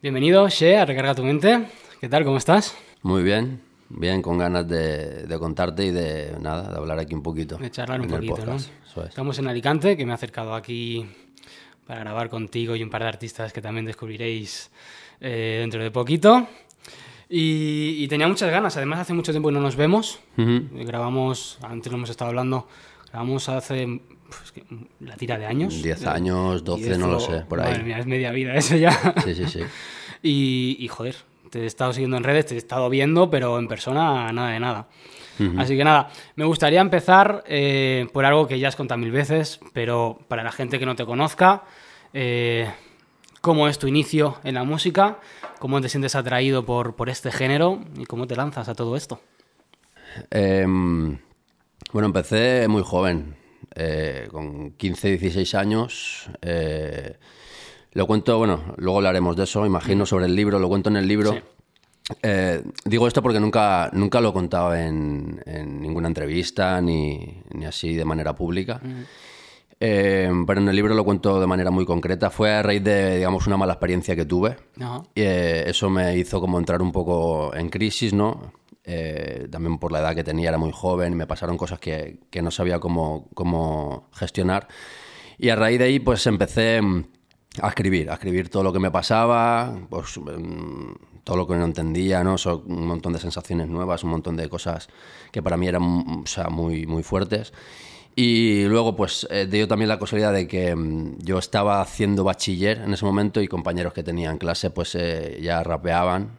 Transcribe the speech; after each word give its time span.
Bienvenido, 0.00 0.48
She, 0.48 0.76
a 0.76 0.84
Recarga 0.84 1.12
tu 1.12 1.24
Mente. 1.24 1.66
¿Qué 2.00 2.08
tal? 2.08 2.24
¿Cómo 2.24 2.36
estás? 2.36 2.76
Muy 3.02 3.24
bien, 3.24 3.60
bien, 3.88 4.22
con 4.22 4.38
ganas 4.38 4.68
de, 4.68 5.26
de 5.26 5.38
contarte 5.40 5.86
y 5.86 5.90
de 5.90 6.36
nada, 6.40 6.70
de 6.70 6.76
hablar 6.76 7.00
aquí 7.00 7.14
un 7.14 7.22
poquito. 7.24 7.56
De 7.56 7.68
charlar 7.68 8.00
un 8.00 8.06
poquito, 8.06 8.46
¿no? 8.46 8.54
es. 8.54 8.70
Estamos 9.08 9.40
en 9.40 9.48
Alicante, 9.48 9.96
que 9.96 10.06
me 10.06 10.12
he 10.12 10.14
acercado 10.14 10.54
aquí 10.54 11.04
para 11.84 11.98
grabar 11.98 12.28
contigo 12.28 12.76
y 12.76 12.82
un 12.84 12.90
par 12.90 13.02
de 13.02 13.08
artistas 13.08 13.52
que 13.52 13.60
también 13.60 13.86
descubriréis 13.86 14.70
eh, 15.20 15.56
dentro 15.62 15.82
de 15.82 15.90
poquito. 15.90 16.46
Y, 17.28 17.96
y 17.98 18.06
tenía 18.06 18.28
muchas 18.28 18.52
ganas, 18.52 18.76
además 18.76 19.00
hace 19.00 19.14
mucho 19.14 19.32
tiempo 19.32 19.48
que 19.48 19.54
no 19.54 19.60
nos 19.60 19.74
vemos. 19.74 20.20
Grabamos, 20.36 21.58
antes 21.60 21.90
lo 21.90 21.98
hemos 21.98 22.10
estado 22.10 22.28
hablando, 22.28 22.68
grabamos 23.10 23.48
hace 23.48 24.00
pues, 24.28 24.52
que- 24.52 24.64
la 25.00 25.16
tira 25.16 25.38
de 25.38 25.46
años. 25.46 25.82
10 25.82 26.02
Eh, 26.02 26.08
años, 26.08 26.62
12, 26.64 26.96
no 26.98 27.08
lo 27.08 27.20
sé, 27.20 27.40
por 27.48 27.58
Madre 27.58 27.76
ahí. 27.78 27.82
mía, 27.84 27.98
es 27.98 28.06
media 28.06 28.30
vida 28.30 28.54
eso 28.54 28.76
ya. 28.76 28.90
Sí, 29.24 29.34
sí, 29.34 29.46
sí. 29.46 29.60
Y, 30.22 30.76
y, 30.80 30.88
joder, 30.88 31.16
te 31.50 31.60
he 31.62 31.66
estado 31.66 31.92
siguiendo 31.92 32.16
en 32.16 32.24
redes, 32.24 32.46
te 32.46 32.54
he 32.54 32.58
estado 32.58 32.88
viendo, 32.90 33.30
pero 33.30 33.58
en 33.58 33.68
persona 33.68 34.30
nada 34.32 34.50
de 34.50 34.60
nada. 34.60 34.88
Así 35.56 35.76
que 35.76 35.84
nada, 35.84 36.10
me 36.34 36.44
gustaría 36.44 36.80
empezar 36.80 37.44
eh, 37.46 38.08
por 38.12 38.24
algo 38.24 38.48
que 38.48 38.58
ya 38.58 38.66
has 38.66 38.74
contado 38.74 38.98
mil 38.98 39.12
veces, 39.12 39.60
pero 39.72 40.18
para 40.26 40.42
la 40.42 40.50
gente 40.50 40.80
que 40.80 40.86
no 40.86 40.96
te 40.96 41.06
conozca, 41.06 41.62
eh, 42.12 42.68
¿cómo 43.40 43.68
es 43.68 43.78
tu 43.78 43.86
inicio 43.86 44.38
en 44.42 44.56
la 44.56 44.64
música? 44.64 45.18
¿Cómo 45.60 45.80
te 45.80 45.88
sientes 45.88 46.16
atraído 46.16 46.66
por, 46.66 46.96
por 46.96 47.08
este 47.08 47.30
género? 47.30 47.78
¿Y 47.96 48.04
cómo 48.06 48.26
te 48.26 48.34
lanzas 48.34 48.68
a 48.68 48.74
todo 48.74 48.96
esto? 48.96 49.20
Em, 50.30 51.18
bueno, 51.92 52.06
empecé 52.06 52.66
muy 52.68 52.82
joven, 52.82 53.36
eh, 53.78 54.28
con 54.30 54.72
15, 54.72 55.08
16 55.10 55.54
años. 55.54 56.30
eh, 56.42 57.16
lo 57.92 58.06
cuento, 58.06 58.36
bueno, 58.38 58.74
luego 58.76 58.98
hablaremos 58.98 59.34
de 59.36 59.44
eso, 59.44 59.64
imagino, 59.64 60.04
sobre 60.04 60.26
el 60.26 60.36
libro, 60.36 60.58
lo 60.58 60.68
cuento 60.68 60.90
en 60.90 60.96
el 60.96 61.08
libro. 61.08 61.32
Sí. 61.32 61.38
Eh, 62.22 62.62
digo 62.84 63.06
esto 63.06 63.22
porque 63.22 63.40
nunca, 63.40 63.90
nunca 63.92 64.20
lo 64.20 64.30
he 64.30 64.32
contado 64.32 64.74
en, 64.74 65.42
en 65.46 65.80
ninguna 65.80 66.08
entrevista 66.08 66.80
ni, 66.80 67.42
ni 67.52 67.64
así 67.66 67.94
de 67.94 68.04
manera 68.04 68.34
pública. 68.34 68.80
Eh, 69.80 70.30
pero 70.46 70.60
en 70.60 70.68
el 70.68 70.74
libro 70.74 70.94
lo 70.94 71.04
cuento 71.04 71.40
de 71.40 71.46
manera 71.46 71.70
muy 71.70 71.84
concreta. 71.84 72.30
Fue 72.30 72.52
a 72.52 72.62
raíz 72.62 72.82
de, 72.82 73.16
digamos, 73.16 73.46
una 73.46 73.56
mala 73.56 73.74
experiencia 73.74 74.16
que 74.16 74.24
tuve. 74.24 74.56
Y, 75.14 75.22
eh, 75.22 75.68
eso 75.68 75.88
me 75.90 76.16
hizo 76.16 76.40
como 76.40 76.58
entrar 76.58 76.82
un 76.82 76.92
poco 76.92 77.54
en 77.54 77.68
crisis, 77.68 78.12
¿no? 78.12 78.52
Eh, 78.90 79.48
también 79.50 79.76
por 79.76 79.92
la 79.92 79.98
edad 79.98 80.14
que 80.14 80.24
tenía, 80.24 80.48
era 80.48 80.56
muy 80.56 80.72
joven, 80.72 81.14
me 81.14 81.26
pasaron 81.26 81.58
cosas 81.58 81.78
que, 81.78 82.20
que 82.30 82.40
no 82.40 82.50
sabía 82.50 82.80
cómo, 82.80 83.28
cómo 83.34 84.08
gestionar. 84.14 84.66
Y 85.36 85.50
a 85.50 85.56
raíz 85.56 85.78
de 85.78 85.84
ahí, 85.84 85.98
pues 85.98 86.26
empecé 86.26 86.80
mm, 86.80 87.04
a 87.60 87.68
escribir, 87.68 88.08
a 88.08 88.14
escribir 88.14 88.48
todo 88.48 88.62
lo 88.62 88.72
que 88.72 88.78
me 88.78 88.90
pasaba, 88.90 89.78
pues 89.90 90.16
mm, 90.16 90.92
todo 91.22 91.36
lo 91.36 91.46
que 91.46 91.56
no 91.56 91.66
entendía, 91.66 92.24
¿no? 92.24 92.38
Son 92.38 92.62
un 92.64 92.86
montón 92.86 93.12
de 93.12 93.18
sensaciones 93.18 93.68
nuevas, 93.68 94.04
un 94.04 94.10
montón 94.10 94.36
de 94.36 94.48
cosas 94.48 94.88
que 95.32 95.42
para 95.42 95.58
mí 95.58 95.68
eran 95.68 95.82
o 95.82 96.26
sea, 96.26 96.48
muy, 96.48 96.86
muy 96.86 97.02
fuertes. 97.02 97.52
Y 98.16 98.64
luego, 98.64 98.96
pues, 98.96 99.28
eh, 99.30 99.46
dio 99.46 99.68
también 99.68 99.90
la 99.90 99.98
casualidad 99.98 100.32
de 100.32 100.48
que 100.48 100.74
mm, 100.74 101.18
yo 101.18 101.36
estaba 101.38 101.82
haciendo 101.82 102.24
bachiller 102.24 102.78
en 102.78 102.94
ese 102.94 103.04
momento 103.04 103.42
y 103.42 103.48
compañeros 103.48 103.92
que 103.92 104.02
tenía 104.02 104.30
en 104.30 104.38
clase, 104.38 104.70
pues, 104.70 104.94
eh, 104.94 105.38
ya 105.42 105.62
rapeaban 105.62 106.38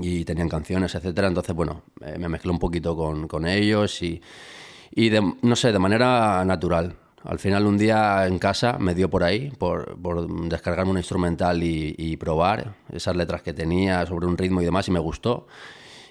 y 0.00 0.24
tenían 0.24 0.48
canciones, 0.48 0.94
etcétera. 0.94 1.28
Entonces, 1.28 1.54
bueno, 1.54 1.82
eh, 2.04 2.16
me 2.18 2.28
mezclé 2.28 2.50
un 2.50 2.58
poquito 2.58 2.96
con, 2.96 3.26
con 3.28 3.46
ellos 3.46 4.02
y, 4.02 4.20
y 4.94 5.08
de- 5.08 5.34
no 5.42 5.56
sé, 5.56 5.72
de 5.72 5.78
manera 5.78 6.44
natural. 6.44 6.96
Al 7.24 7.38
final, 7.40 7.66
un 7.66 7.76
día 7.76 8.26
en 8.26 8.38
casa 8.38 8.78
me 8.78 8.94
dio 8.94 9.10
por 9.10 9.24
ahí, 9.24 9.50
por, 9.58 10.00
por 10.00 10.28
descargarme 10.48 10.92
un 10.92 10.98
instrumental 10.98 11.62
y, 11.62 11.94
y 11.98 12.16
probar 12.16 12.74
esas 12.92 13.16
letras 13.16 13.42
que 13.42 13.52
tenía 13.52 14.06
sobre 14.06 14.26
un 14.26 14.38
ritmo 14.38 14.62
y 14.62 14.64
demás, 14.64 14.86
y 14.88 14.92
me 14.92 15.00
gustó. 15.00 15.46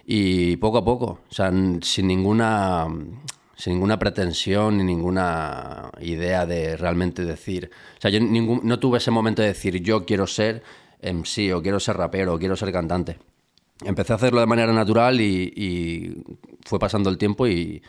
Y 0.06 0.58
poco 0.58 0.80
a 0.80 0.86
poco, 0.86 1.06
o 1.30 1.34
sea, 1.34 1.52
sin 1.82 2.08
ninguna, 2.08 2.86
sin 3.56 3.74
ninguna 3.74 3.98
pretensión 3.98 4.78
ni 4.78 4.84
ninguna 4.84 5.90
idea 6.02 6.46
de 6.46 6.76
realmente 6.78 7.24
decir. 7.24 7.72
O 7.98 8.02
sea, 8.02 8.12
yo 8.12 8.20
ningún- 8.20 8.62
no 8.64 8.78
tuve 8.80 8.98
ese 8.98 9.10
momento 9.12 9.42
de 9.42 9.50
decir 9.50 9.82
yo 9.82 10.06
quiero 10.06 10.28
ser 10.28 10.64
MC 11.02 11.54
o 11.54 11.62
quiero 11.62 11.80
ser 11.80 11.98
rapero 11.98 12.34
o 12.36 12.40
quiero 12.40 12.56
ser 12.56 12.72
cantante. 12.72 13.18
Empecé 13.84 14.14
a 14.14 14.16
hacerlo 14.16 14.40
de 14.40 14.46
manera 14.46 14.72
natural 14.74 15.20
y, 15.20 15.52
y 15.56 16.24
fue 16.66 16.80
pasando 16.80 17.10
el 17.10 17.18
tiempo 17.18 17.48
y, 17.48 17.82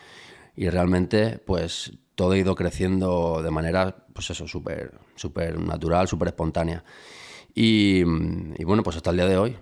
y 0.55 0.69
realmente 0.69 1.39
pues 1.39 1.93
todo 2.15 2.31
ha 2.31 2.37
ido 2.37 2.55
creciendo 2.55 3.41
de 3.41 3.51
manera 3.51 3.95
pues 4.13 4.29
eso, 4.31 4.47
súper 4.47 4.93
súper 5.15 5.59
natural, 5.59 6.07
súper 6.07 6.29
espontánea. 6.29 6.83
Y, 7.55 8.01
y 8.01 8.63
bueno, 8.65 8.83
pues 8.83 8.97
hasta 8.97 9.11
el 9.11 9.17
día 9.17 9.27
de 9.27 9.37
hoy, 9.37 9.55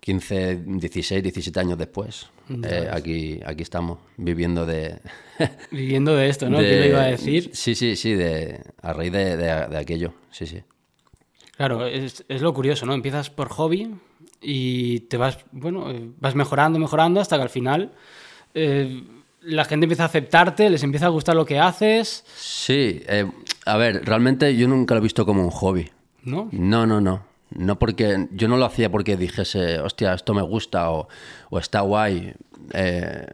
15, 0.00 0.62
16, 0.66 1.22
17 1.22 1.60
años 1.60 1.78
después, 1.78 2.28
eh, 2.64 2.88
aquí, 2.90 3.40
aquí 3.44 3.62
estamos 3.62 3.98
viviendo 4.16 4.64
de... 4.66 5.00
Viviendo 5.70 6.14
de 6.16 6.28
esto, 6.28 6.48
¿no? 6.48 6.60
de- 6.60 6.68
¿Qué 6.68 6.76
le 6.76 6.88
iba 6.88 7.02
a 7.02 7.06
decir? 7.06 7.50
Sí, 7.54 7.74
sí, 7.74 7.96
sí, 7.96 8.14
de, 8.14 8.62
a 8.82 8.92
raíz 8.92 9.12
de, 9.12 9.36
de- 9.36 9.66
de 9.68 9.76
aquello, 9.78 10.14
sí, 10.30 10.46
sí. 10.46 10.62
Claro, 11.56 11.86
es, 11.86 12.24
es 12.28 12.40
lo 12.42 12.52
curioso, 12.54 12.86
¿no? 12.86 12.94
Empiezas 12.94 13.30
por 13.30 13.48
hobby 13.48 13.94
y 14.42 15.00
te 15.00 15.16
vas, 15.16 15.38
bueno, 15.52 15.90
eh, 15.90 16.10
vas 16.18 16.34
mejorando, 16.34 16.78
mejorando 16.78 17.20
hasta 17.20 17.36
que 17.36 17.42
al 17.42 17.50
final 17.50 17.92
eh, 18.54 19.04
la 19.40 19.64
gente 19.64 19.84
empieza 19.84 20.02
a 20.02 20.06
aceptarte, 20.06 20.68
les 20.70 20.82
empieza 20.82 21.06
a 21.06 21.10
gustar 21.10 21.36
lo 21.36 21.46
que 21.46 21.58
haces, 21.58 22.24
Sí, 22.36 23.02
eh, 23.06 23.30
a 23.66 23.76
ver, 23.76 24.04
realmente 24.04 24.56
yo 24.56 24.68
nunca 24.68 24.94
lo 24.94 25.00
he 25.00 25.02
visto 25.02 25.24
como 25.24 25.42
un 25.42 25.50
hobby. 25.50 25.90
¿no? 26.24 26.48
No, 26.52 26.86
no, 26.86 27.00
no. 27.00 27.24
No 27.50 27.78
porque 27.78 28.28
yo 28.32 28.48
no 28.48 28.56
lo 28.56 28.64
hacía 28.64 28.90
porque 28.90 29.16
dijese, 29.16 29.78
hostia, 29.80 30.14
esto 30.14 30.32
me 30.32 30.42
gusta 30.42 30.90
o, 30.90 31.08
o 31.50 31.58
está 31.58 31.80
guay 31.80 32.32
eh, 32.72 33.26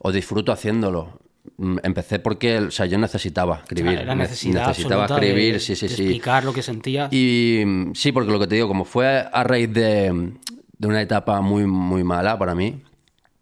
o 0.00 0.12
disfruto 0.12 0.52
haciéndolo. 0.52 1.18
Mm, 1.56 1.76
Empecé 1.82 2.18
porque, 2.18 2.58
o 2.58 2.70
sea, 2.70 2.86
yo 2.86 2.98
necesitaba 2.98 3.56
escribir. 3.62 4.04
la 4.06 4.14
necesidad 4.14 4.66
necesitaba 4.68 5.04
escribir, 5.06 5.54
de, 5.54 5.60
sí, 5.60 5.76
sí, 5.76 5.88
de 5.88 5.94
sí. 5.96 6.02
explicar 6.02 6.44
lo 6.44 6.52
que 6.52 6.62
sentías. 6.62 7.12
Y 7.12 7.62
mm, 7.64 7.94
sí, 7.94 8.12
porque 8.12 8.30
lo 8.32 8.40
que 8.40 8.46
te 8.46 8.54
digo, 8.56 8.66
como 8.68 8.84
fue 8.84 9.24
a 9.30 9.44
raíz 9.44 9.72
de, 9.72 10.32
de 10.78 10.88
una 10.88 11.02
etapa 11.02 11.40
muy, 11.42 11.66
muy 11.66 12.02
mala 12.02 12.38
para 12.38 12.54
mí, 12.54 12.82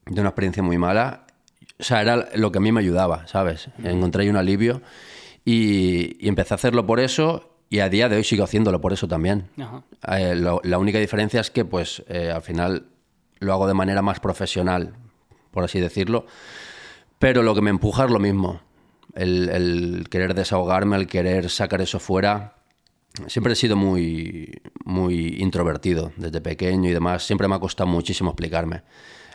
de 0.07 0.21
una 0.21 0.31
experiencia 0.31 0.63
muy 0.63 0.79
mala, 0.79 1.27
o 1.79 1.85
sea, 1.85 2.03
era 2.03 2.29
lo 2.35 2.51
que 2.53 2.59
a 2.59 2.61
mí 2.61 2.71
me 2.73 2.81
ayudaba, 2.81 3.27
¿sabes? 3.29 3.69
Encontré 3.83 4.25
ahí 4.25 4.29
un 4.29 4.37
alivio 4.37 4.83
y, 5.45 6.17
y 6.25 6.29
empecé 6.29 6.55
a 6.55 6.57
hacerlo 6.57 6.87
por 6.87 7.01
eso 7.01 7.57
y 7.71 7.81
a 7.81 7.89
día 7.89 8.09
de 8.09 8.17
hoy 8.17 8.25
sigo 8.25 8.45
haciéndolo 8.45 8.81
por 8.81 8.93
eso 8.93 9.09
también. 9.09 9.49
Ajá. 9.59 9.83
Eh, 10.19 10.35
lo- 10.35 10.61
la 10.65 10.79
única 10.79 10.99
diferencia 10.99 11.41
es 11.41 11.51
que, 11.51 11.65
pues, 11.65 12.03
eh, 12.09 12.31
al 12.35 12.43
final 12.43 12.87
lo 13.39 13.53
hago 13.53 13.67
de 13.67 13.75
manera 13.75 14.03
más 14.03 14.21
profesional, 14.21 14.95
por 15.51 15.65
así 15.65 15.81
decirlo. 15.81 16.27
Pero 17.23 17.45
lo 17.45 17.55
que 17.55 17.63
me 17.63 17.71
empuja 17.71 18.07
es 18.07 18.11
lo 18.11 18.19
mismo. 18.19 18.61
El, 19.15 19.49
el 19.49 20.09
querer 20.11 20.35
desahogarme, 20.35 20.97
el 20.97 21.07
querer 21.07 21.51
sacar 21.51 21.81
eso 21.81 22.01
fuera. 22.01 22.57
Siempre 23.29 23.53
he 23.53 23.57
sido 23.57 23.77
muy, 23.77 24.61
muy 24.85 25.37
introvertido 25.39 26.11
desde 26.17 26.41
pequeño 26.41 26.91
y 26.91 26.93
demás. 26.93 27.23
Siempre 27.23 27.47
me 27.47 27.55
ha 27.55 27.61
costado 27.61 27.89
muchísimo 27.89 28.31
explicarme. 28.31 28.83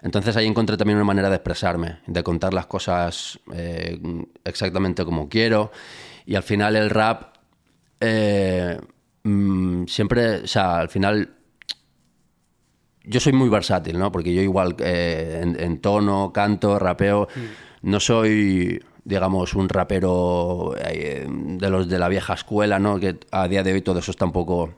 Entonces 0.02 0.36
ahí 0.36 0.46
encontré 0.46 0.76
también 0.76 0.98
una 0.98 1.06
manera 1.06 1.30
de 1.30 1.36
expresarme, 1.36 2.00
de 2.06 2.24
contar 2.24 2.54
las 2.54 2.66
cosas 2.66 3.40
eh, 3.54 3.98
exactamente 4.44 5.06
como 5.06 5.30
quiero. 5.30 5.72
Y 6.26 6.36
al 6.36 6.44
final 6.44 6.76
el 6.76 6.90
rap 6.90 7.38
eh, 8.02 8.78
mm, 9.24 9.86
siempre, 9.86 10.42
o 10.42 10.48
sea, 10.48 10.80
al 10.80 10.90
final 10.90 11.36
yo 13.06 13.22
soy 13.22 13.32
muy 13.32 13.48
versátil, 13.48 13.98
¿no? 13.98 14.12
Porque 14.12 14.34
yo 14.34 14.42
igual 14.42 14.76
eh, 14.80 15.40
en, 15.42 15.58
en 15.58 15.80
tono, 15.80 16.34
canto, 16.34 16.78
rapeo, 16.78 17.30
no 17.82 18.00
soy, 18.00 18.84
digamos, 19.04 19.54
un 19.54 19.70
rapero 19.70 20.76
eh, 20.78 21.26
de 21.30 21.70
los 21.70 21.88
de 21.88 22.00
la 22.00 22.10
vieja 22.10 22.34
escuela, 22.34 22.80
¿no? 22.80 23.00
Que 23.00 23.18
a 23.32 23.48
día 23.48 23.64
de 23.64 23.74
hoy 23.74 23.82
todo 23.82 24.00
eso 24.00 24.12
está 24.12 24.26
un 24.26 24.32
poco, 24.32 24.74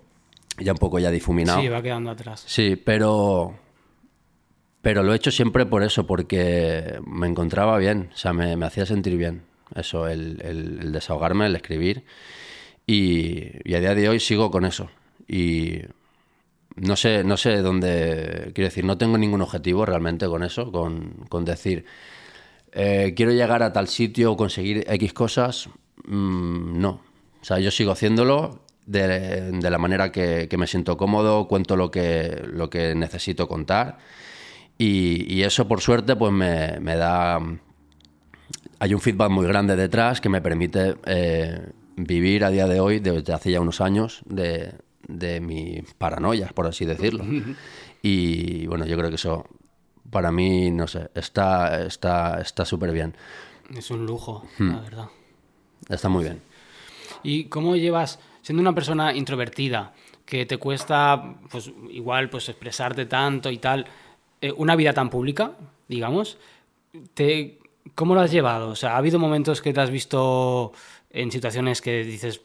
ya 0.60 0.72
un 0.74 0.78
poco 0.78 1.00
ya 1.00 1.12
difuminado. 1.12 1.62
Sí, 1.62 1.68
va 1.70 1.82
quedando 1.82 2.12
atrás. 2.12 2.44
Sí, 2.46 2.76
pero. 2.76 3.56
Pero 4.81 5.04
lo 5.04 5.12
he 5.12 5.18
hecho 5.18 5.31
siempre 5.31 5.66
por 5.66 5.84
eso, 5.84 6.07
porque 6.07 7.00
me 7.06 7.28
encontraba 7.28 7.78
bien, 7.78 8.10
o 8.13 8.18
sea, 8.18 8.31
me, 8.31 8.56
me 8.56 8.66
hacía 8.66 8.86
sentir 8.86 9.18
bien. 9.18 9.42
Eso, 9.75 10.07
el, 10.07 10.42
el- 10.42 10.80
el 10.81 10.92
desahogarme, 10.94 11.46
el 11.48 11.56
escribir. 11.56 12.06
Y, 12.88 13.50
y 13.69 13.74
a 13.75 13.80
día 13.81 13.94
de 13.94 14.07
hoy 14.10 14.19
sigo 14.22 14.50
con 14.50 14.66
eso. 14.66 14.90
Y 15.28 15.81
no 16.75 16.96
sé, 16.96 17.24
no 17.25 17.36
sé 17.36 17.57
dónde. 17.57 18.51
Quiero 18.56 18.69
decir, 18.69 18.86
no 18.86 18.98
tengo 18.98 19.18
ningún 19.18 19.42
objetivo 19.42 19.86
realmente 19.86 20.28
con 20.28 20.44
eso, 20.44 20.72
con, 20.72 21.25
con 21.28 21.44
decir. 21.46 21.86
Eh, 22.74 23.13
quiero 23.16 23.31
llegar 23.31 23.63
a 23.63 23.74
tal 23.74 23.88
sitio 23.88 24.31
o 24.33 24.38
conseguir 24.38 24.86
X 24.88 25.13
cosas. 25.13 25.69
Mm, 26.06 26.80
no. 26.80 27.01
O 27.42 27.45
sea, 27.45 27.60
yo 27.60 27.71
sigo 27.71 27.92
haciéndolo 27.92 28.60
de, 28.86 29.51
de 29.51 29.69
la 29.69 29.77
manera 29.77 30.12
que, 30.12 30.48
que 30.50 30.57
me 30.57 30.68
siento 30.68 30.98
cómodo, 30.98 31.48
cuento 31.48 31.75
lo 31.75 31.92
que, 31.92 32.44
lo 32.51 32.69
que 32.69 32.95
necesito 32.95 33.48
contar. 33.48 33.98
Y, 34.77 35.31
y 35.33 35.44
eso, 35.44 35.68
por 35.68 35.81
suerte, 35.81 36.16
pues 36.16 36.31
me, 36.31 36.80
me 36.80 36.95
da. 36.95 37.39
Hay 38.80 38.94
un 38.94 39.01
feedback 39.01 39.30
muy 39.30 39.45
grande 39.45 39.75
detrás 39.75 40.22
que 40.22 40.30
me 40.30 40.42
permite 40.42 40.95
eh, 41.06 41.72
vivir 41.98 42.45
a 42.45 42.50
día 42.50 42.65
de 42.65 42.80
hoy, 42.80 43.00
desde 43.00 43.33
hace 43.33 43.51
ya 43.51 43.60
unos 43.60 43.81
años, 43.81 44.22
de, 44.25 44.74
de 45.07 45.42
mi 45.42 45.81
paranoia, 45.98 46.48
por 46.48 46.65
así 46.65 46.86
decirlo. 46.86 47.25
Y 48.01 48.68
bueno, 48.68 48.86
yo 48.86 48.98
creo 48.98 49.10
que 49.10 49.15
eso 49.15 49.45
para 50.12 50.32
mí, 50.32 50.72
no 50.72 50.88
sé, 50.88 51.10
está 51.16 51.84
está 51.86 52.42
está 52.42 52.66
súper 52.66 52.92
bien. 52.92 53.16
Es 53.76 53.92
un 53.92 54.06
lujo, 54.06 54.44
la 54.58 54.66
Hmm. 54.66 54.84
verdad. 54.84 55.08
Está 55.90 56.10
muy 56.10 56.24
bien. 56.24 56.42
¿Y 57.24 57.46
cómo 57.46 57.76
llevas, 57.76 58.20
siendo 58.42 58.62
una 58.62 58.74
persona 58.74 59.14
introvertida, 59.14 59.94
que 60.26 60.46
te 60.46 60.58
cuesta, 60.58 61.36
pues 61.50 61.72
igual, 61.90 62.30
pues 62.30 62.50
expresarte 62.50 63.06
tanto 63.06 63.50
y 63.50 63.58
tal, 63.58 63.86
eh, 64.42 64.52
una 64.56 64.76
vida 64.76 64.94
tan 64.94 65.10
pública, 65.10 65.54
digamos, 65.88 66.38
te, 67.14 67.60
¿cómo 67.96 68.14
lo 68.16 68.22
has 68.22 68.32
llevado? 68.32 68.70
O 68.70 68.76
sea, 68.76 68.94
¿ha 68.94 68.98
habido 68.98 69.18
momentos 69.20 69.62
que 69.62 69.74
te 69.74 69.82
has 69.82 69.90
visto 69.90 70.72
en 71.10 71.32
situaciones 71.32 71.82
que 71.82 72.04
dices, 72.04 72.42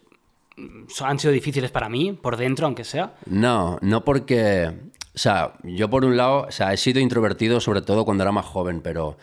"Mm, 0.57 0.85
han 1.03 1.19
sido 1.19 1.33
difíciles 1.33 1.71
para 1.71 1.89
mí, 1.91 2.13
por 2.15 2.37
dentro, 2.37 2.67
aunque 2.67 2.85
sea? 2.85 3.15
No, 3.27 3.79
no 3.83 4.05
porque. 4.05 4.73
O 5.15 5.19
sea, 5.19 5.55
yo 5.63 5.89
por 5.89 6.05
un 6.05 6.17
lado, 6.17 6.47
o 6.49 6.51
sea, 6.51 6.73
he 6.73 6.77
sido 6.77 7.01
introvertido 7.01 7.61
sobre 7.61 7.83
todo 7.83 8.05
cuando 8.05 8.25
era 8.25 8.33
más 8.33 8.47
joven, 8.47 8.81
pero 8.83 9.17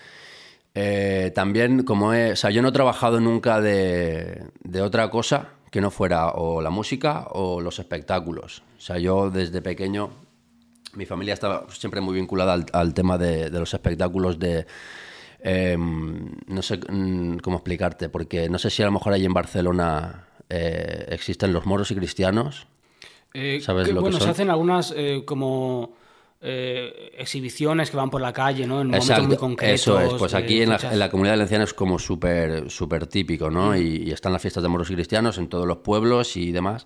eh, 0.73 1.31
también 1.35 1.83
como 1.83 2.13
he. 2.13 2.31
O 2.31 2.35
sea, 2.35 2.49
yo 2.49 2.61
no 2.61 2.69
he 2.69 2.71
trabajado 2.71 3.19
nunca 3.19 3.59
de, 3.59 4.49
otra 4.81 5.09
cosa 5.09 5.49
que 5.69 5.81
no 5.81 5.91
fuera 5.91 6.29
o 6.31 6.61
la 6.61 6.69
música 6.69 7.27
o 7.31 7.61
los 7.61 7.79
espectáculos. 7.79 8.63
O 8.77 8.81
sea, 8.81 8.97
yo 8.97 9.29
desde 9.29 9.61
pequeño. 9.61 10.11
Mi 10.93 11.05
familia 11.05 11.33
estaba 11.33 11.67
siempre 11.69 12.01
muy 12.01 12.15
vinculada 12.15 12.65
al, 12.73 12.93
tema 12.93 13.17
de, 13.17 13.49
los 13.49 13.73
espectáculos 13.73 14.39
de. 14.39 14.65
eh, 15.43 15.77
no 15.77 16.61
sé 16.61 16.77
mm, 16.77 17.37
cómo 17.39 17.57
explicarte, 17.57 18.09
porque 18.09 18.49
no 18.49 18.59
sé 18.59 18.69
si 18.69 18.81
a 18.81 18.85
lo 18.85 18.91
mejor 18.93 19.13
ahí 19.13 19.25
en 19.25 19.33
Barcelona 19.33 20.27
eh, 20.49 21.05
existen 21.09 21.53
los 21.53 21.65
moros 21.65 21.91
y 21.91 21.95
cristianos. 21.95 22.67
Eh, 23.33 23.59
¿Sabes 23.61 23.87
que, 23.87 23.93
lo 23.93 23.99
que 23.99 24.09
bueno, 24.09 24.19
se 24.19 24.29
hacen 24.29 24.49
algunas 24.49 24.93
eh, 24.95 25.23
como 25.25 25.93
eh, 26.43 27.11
exhibiciones 27.17 27.91
que 27.91 27.97
van 27.97 28.09
por 28.09 28.19
la 28.19 28.33
calle, 28.33 28.65
¿no? 28.65 28.81
En 28.81 28.87
momentos 28.87 29.27
muy 29.27 29.37
concretos. 29.37 29.81
Eso 29.81 29.99
es, 29.99 30.13
pues 30.15 30.33
eh, 30.33 30.37
aquí 30.37 30.61
en 30.63 30.69
la, 30.69 30.77
en 30.77 30.97
la 30.97 31.11
comunidad 31.11 31.33
valenciana 31.33 31.65
es 31.65 31.73
como 31.73 31.99
súper 31.99 32.69
súper 32.71 33.05
típico, 33.05 33.51
¿no? 33.51 33.77
Y, 33.77 33.97
y 34.07 34.11
están 34.11 34.33
las 34.33 34.41
fiestas 34.41 34.63
de 34.63 34.69
moros 34.69 34.89
y 34.89 34.95
cristianos 34.95 35.37
en 35.37 35.49
todos 35.49 35.67
los 35.67 35.77
pueblos 35.77 36.35
y 36.37 36.51
demás. 36.51 36.85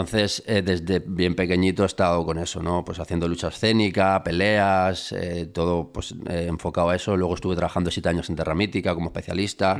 Entonces, 0.00 0.42
eh, 0.46 0.60
desde 0.60 0.98
bien 0.98 1.34
pequeñito 1.34 1.82
he 1.82 1.86
estado 1.86 2.22
con 2.26 2.36
eso, 2.36 2.62
¿no? 2.62 2.84
Pues 2.84 2.98
haciendo 2.98 3.26
lucha 3.28 3.48
escénica, 3.48 4.22
peleas, 4.22 5.10
eh, 5.12 5.46
todo 5.46 5.90
pues 5.90 6.14
eh, 6.28 6.44
enfocado 6.50 6.90
a 6.90 6.96
eso. 6.96 7.16
Luego 7.16 7.34
estuve 7.34 7.56
trabajando 7.56 7.90
siete 7.90 8.10
años 8.10 8.28
en 8.28 8.36
Terramítica 8.36 8.92
como 8.94 9.06
especialista, 9.06 9.78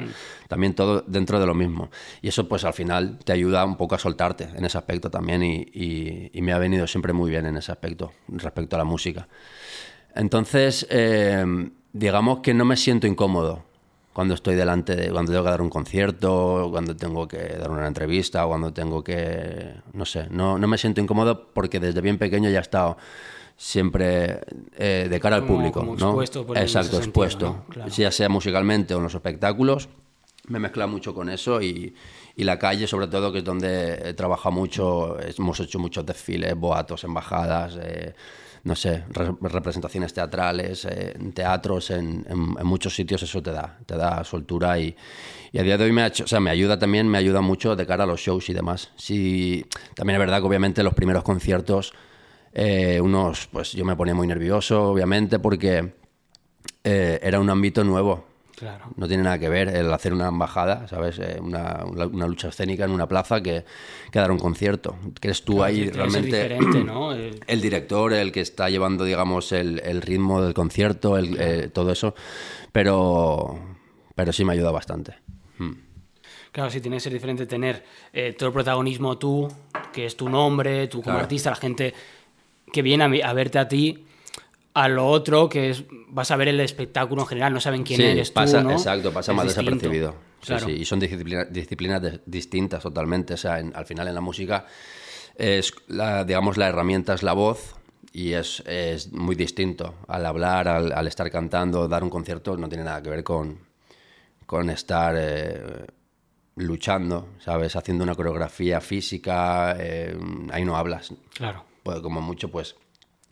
también 0.49 0.73
todo 0.75 1.05
dentro 1.07 1.39
de 1.39 1.45
lo 1.45 1.53
mismo. 1.55 1.91
Y 2.23 2.29
eso 2.29 2.49
pues 2.49 2.65
al 2.65 2.73
final 2.73 3.19
te 3.27 3.33
ayuda 3.33 3.63
un 3.67 3.77
poco 3.77 3.95
a 3.95 3.99
soltarte 3.99 4.45
en 4.57 4.65
ese 4.65 4.79
aspecto 4.79 5.11
también 5.11 5.43
y, 5.43 5.57
y- 5.75 6.31
y 6.33 6.41
me 6.41 6.55
ha 6.55 6.59
venido 6.59 6.87
siempre 6.87 7.13
muy 7.13 7.29
bien 7.31 7.45
en 7.45 7.59
ese 7.59 7.71
aspecto 7.73 8.13
respecto 8.29 8.77
a 8.77 8.79
la 8.79 8.85
música. 8.87 9.29
Entonces, 10.15 10.87
eh, 10.89 11.45
digamos 11.93 12.39
que 12.41 12.55
no 12.55 12.65
me 12.65 12.79
siento 12.79 13.07
incómodo 13.07 13.66
cuando 14.17 14.33
estoy 14.33 14.55
delante 14.55 14.97
de, 14.97 15.11
cuando 15.11 15.31
tengo 15.31 15.45
que 15.45 15.51
dar 15.51 15.61
un 15.61 15.69
concierto, 15.69 16.69
cuando 16.71 16.97
tengo 16.97 17.29
que 17.29 17.37
dar 17.37 17.71
una 17.71 17.87
entrevista, 17.87 18.47
o 18.47 18.49
cuando 18.49 18.73
tengo 18.73 19.05
que, 19.05 19.75
no 19.93 20.07
sé, 20.07 20.27
no, 20.31 20.57
no 20.59 20.67
me 20.67 20.79
siento 20.79 21.03
incómodo 21.03 21.51
porque 21.53 21.81
desde 21.81 22.01
bien 22.01 22.17
pequeño 22.17 22.49
ya 22.49 22.61
he 22.61 22.63
estado 22.63 22.97
siempre 23.59 24.41
eh, 24.79 25.07
de 25.11 25.21
cara 25.21 25.37
al 25.37 25.45
público, 25.45 25.81
como 25.81 25.97
¿no? 25.97 26.07
expuesto 26.09 26.47
por- 26.47 26.57
Exacto, 26.57 26.93
sentido, 26.93 27.03
expuesto, 27.05 27.47
¿no? 27.47 27.65
Claro. 27.69 27.91
ya 27.91 28.11
sea 28.11 28.31
musicalmente 28.31 28.95
o 28.95 28.97
en 28.97 29.03
los 29.03 29.15
espectáculos, 29.15 29.91
me 30.49 30.61
mezcla 30.61 30.87
mucho 30.87 31.13
con 31.13 31.29
eso 31.29 31.61
y, 31.61 31.95
y 32.37 32.45
la 32.45 32.59
calle 32.59 32.87
sobre 32.87 33.09
todo, 33.09 33.31
que 33.33 33.41
es 33.41 33.45
donde 33.45 34.01
he 34.03 34.15
trabajado 34.15 34.55
mucho, 34.55 35.19
hemos 35.21 35.61
hecho 35.61 35.79
muchos 35.79 36.07
desfiles, 36.07 36.55
boatos, 36.57 37.05
embajadas, 37.05 37.79
eh, 37.83 38.15
no 38.67 38.75
sé, 38.75 39.05
re- 39.11 39.33
representaciones 39.43 40.13
teatrales, 40.13 40.85
eh, 40.87 41.15
teatros, 41.33 41.91
en, 41.91 42.27
muchos 42.65 42.97
sitios 42.97 43.23
eso 43.23 43.41
te 43.41 43.53
da, 43.53 43.79
te 43.87 43.97
da 43.97 44.25
soltura 44.25 44.77
y, 44.81 44.97
y 45.53 45.59
a 45.61 45.63
día 45.63 45.79
de 45.79 45.85
hoy 45.85 45.93
me 45.93 46.03
ha 46.03 46.09
o 46.09 46.27
sea, 46.27 46.41
me 46.41 46.51
ayuda 46.51 46.77
también, 46.77 47.07
me 47.09 47.17
ayuda 47.17 47.41
mucho 47.41 47.77
de 47.77 47.87
cara 47.87 48.03
a 48.03 48.07
los 48.09 48.21
shows 48.21 48.49
y 48.51 48.55
demás. 48.55 48.91
Sí, 48.97 49.65
también 49.95 50.17
es 50.17 50.19
verdad 50.27 50.41
que 50.41 50.49
obviamente 50.49 50.83
los 50.83 50.95
primeros 50.95 51.23
conciertos, 51.23 51.93
eh, 52.53 53.01
unos, 53.01 53.47
pues 53.53 53.71
yo 53.73 53.85
me 53.85 53.95
ponía 53.95 54.15
muy 54.17 54.27
nervioso, 54.27 54.91
obviamente, 54.91 55.39
porque 55.39 55.93
eh, 56.83 57.21
era 57.23 57.39
un 57.39 57.49
ámbito 57.49 57.85
nuevo. 57.85 58.27
Claro. 58.57 58.87
No 58.97 59.07
tiene 59.07 59.23
nada 59.23 59.39
que 59.39 59.51
ver 59.51 59.69
el 59.69 59.93
hacer 59.93 60.15
una 60.15 60.29
embajada, 60.29 60.89
¿sabes? 60.89 61.19
Eh, 61.19 61.39
una, 61.41 61.85
una- 61.85 62.27
lucha 62.27 62.49
escénica 62.49 62.85
en 62.87 62.91
una 62.91 63.07
plaza 63.07 63.43
que, 63.43 63.65
que 64.11 64.19
dar 64.19 64.31
un 64.31 64.39
concierto. 64.39 64.97
Que 65.21 65.29
eres 65.29 65.45
tú 65.45 65.63
ahí 65.63 65.91
realmente 65.91 66.59
¿no? 66.85 67.13
El 67.47 67.61
director, 67.61 68.15
el 68.15 68.33
que 68.33 68.41
está 68.41 68.71
llevando, 68.71 69.05
digamos, 69.05 69.53
el, 69.53 69.81
el 69.85 70.01
ritmo 70.01 70.41
del 70.43 70.55
concierto, 70.55 71.19
el, 71.19 71.37
eh, 71.39 71.69
todo 71.69 71.93
eso. 71.93 72.15
Pero, 72.73 73.59
pero 74.15 74.33
sí 74.33 74.45
me 74.45 74.55
ayuda 74.55 74.71
bastante. 74.71 75.15
Claro, 76.53 76.71
sí, 76.71 76.81
tiene 76.81 76.97
que 76.97 77.01
ser 77.01 77.13
diferente 77.13 77.45
tener 77.47 77.85
eh, 78.15 78.33
todo 78.33 78.49
el 78.49 78.53
protagonismo 78.55 79.19
tú, 79.19 79.47
que 79.93 80.07
es 80.07 80.17
tu 80.17 80.29
nombre, 80.31 80.89
tú 80.89 80.99
como 81.03 81.17
Claro. 81.17 81.21
artista, 81.21 81.51
la 81.51 81.57
gente 81.57 81.93
que 82.73 82.81
viene 82.81 83.05
a, 83.23 83.29
a 83.29 83.33
verte 83.35 83.59
a 83.59 83.69
ti, 83.69 84.07
a 84.79 84.89
lo 84.89 85.07
otro 85.07 85.49
que 85.49 85.71
es, 85.71 85.85
vas 86.09 86.31
a 86.31 86.37
ver 86.37 86.49
el 86.49 86.61
espectáculo 86.61 87.23
en 87.23 87.29
general, 87.29 87.53
no 87.55 87.61
saben 87.61 87.83
quién 87.83 87.97
sí, 87.97 88.05
eres 88.05 88.31
pasa, 88.31 88.59
tú, 88.61 88.69
¿no? 88.69 88.73
exacto, 88.73 89.11
pasa 89.13 89.33
Es 89.33 89.37
más 89.37 89.47
distinto. 89.47 89.71
desapercibido. 89.71 90.15
Sí, 90.43 90.47
Claro. 90.49 90.67
sí, 90.67 90.73
y 90.73 90.85
son 90.85 91.01
disciplina- 91.01 91.47
disciplinas 91.47 92.03
de- 92.03 92.21
distintas 92.27 92.83
totalmente. 92.83 93.35
O 93.35 93.37
sea, 93.39 93.59
en- 93.59 93.75
al 93.75 93.87
final 93.87 94.07
en 94.09 94.15
la 94.15 94.21
música, 94.21 94.67
es 95.35 95.73
la, 95.89 96.25
digamos, 96.25 96.57
la 96.59 96.69
herramienta 96.69 97.15
es 97.15 97.23
la 97.23 97.33
voz 97.33 97.75
y 98.13 98.33
es, 98.35 98.63
es 98.67 99.11
muy 99.13 99.35
distinto. 99.35 99.95
Al 100.09 100.27
hablar, 100.27 100.69
al, 100.69 100.93
al 100.93 101.07
estar 101.07 101.31
cantando, 101.31 101.89
dar 101.89 102.05
un 102.05 102.11
concierto, 102.11 102.57
no 102.59 102.69
tiene 102.69 102.85
nada 102.85 103.03
que 103.03 103.09
ver 103.11 103.25
con, 103.25 103.59
con 104.45 104.69
estar 104.71 105.15
eh, 105.19 105.87
luchando, 106.57 107.29
¿sabes? 107.41 107.77
Haciendo 107.77 108.05
una 108.05 108.15
coreografía 108.15 108.81
física, 108.81 109.75
eh, 109.79 110.17
ahí 110.53 110.65
no 110.65 110.77
hablas. 110.77 111.13
Claro. 111.35 111.65
Pues, 111.83 112.01
como 112.01 112.21
mucho, 112.21 112.51
pues 112.51 112.77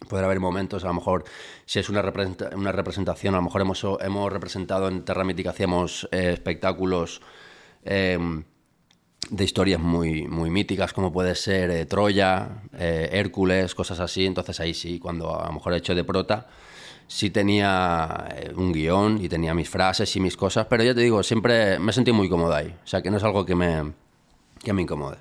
podrá 0.09 0.27
haber 0.27 0.41
momentos, 0.41 0.85
a 0.85 0.89
lo 0.89 0.95
mejor, 0.95 1.25
si 1.67 1.79
es 1.79 1.89
una, 1.89 2.03
representa- 2.03 2.55
una 2.55 2.73
representación, 2.73 3.35
a 3.35 3.39
lo 3.39 3.43
mejor 3.45 3.61
hemos, 3.61 3.85
hemos 4.01 4.33
representado 4.33 4.89
en 4.89 5.05
Terra 5.05 5.25
Mítica, 5.25 5.51
hacíamos 5.51 6.09
eh, 6.13 6.31
espectáculos 6.33 7.21
eh, 7.85 8.19
de 9.31 9.45
historias 9.45 9.81
muy, 9.81 10.29
muy 10.29 10.51
míticas, 10.51 10.93
como 10.93 11.13
puede 11.13 11.35
ser 11.35 11.71
eh, 11.71 11.87
Troya, 11.87 12.63
Hércules, 12.79 13.75
cosas 13.75 14.01
así. 14.01 14.27
Entonces 14.27 14.61
ahí 14.61 14.75
sí, 14.75 14.99
cuando 14.99 15.41
a 15.41 15.47
lo 15.47 15.53
mejor 15.55 15.73
he 15.73 15.79
hecho 15.79 15.95
de 15.95 16.05
prota, 16.05 16.47
sí 17.07 17.31
tenía 17.31 18.29
un 18.57 18.73
guion 18.73 19.23
y 19.23 19.29
tenía 19.29 19.55
mis 19.55 19.69
frases 19.69 20.15
y 20.17 20.21
mis 20.21 20.37
cosas, 20.37 20.67
pero 20.69 20.85
ya 20.85 20.95
te 20.95 21.01
digo, 21.01 21.23
siempre 21.23 21.79
me 21.79 21.91
he 21.91 21.95
sentido 21.95 22.15
muy 22.15 22.29
cómodo 22.29 22.55
ahí. 22.55 22.75
O 22.85 22.87
sea, 22.87 23.01
que 23.03 23.11
no 23.11 23.17
es 23.17 23.25
algo 23.25 23.45
que 23.47 23.55
me, 23.55 23.93
que 24.63 24.73
me 24.73 24.83
incomode. 24.83 25.19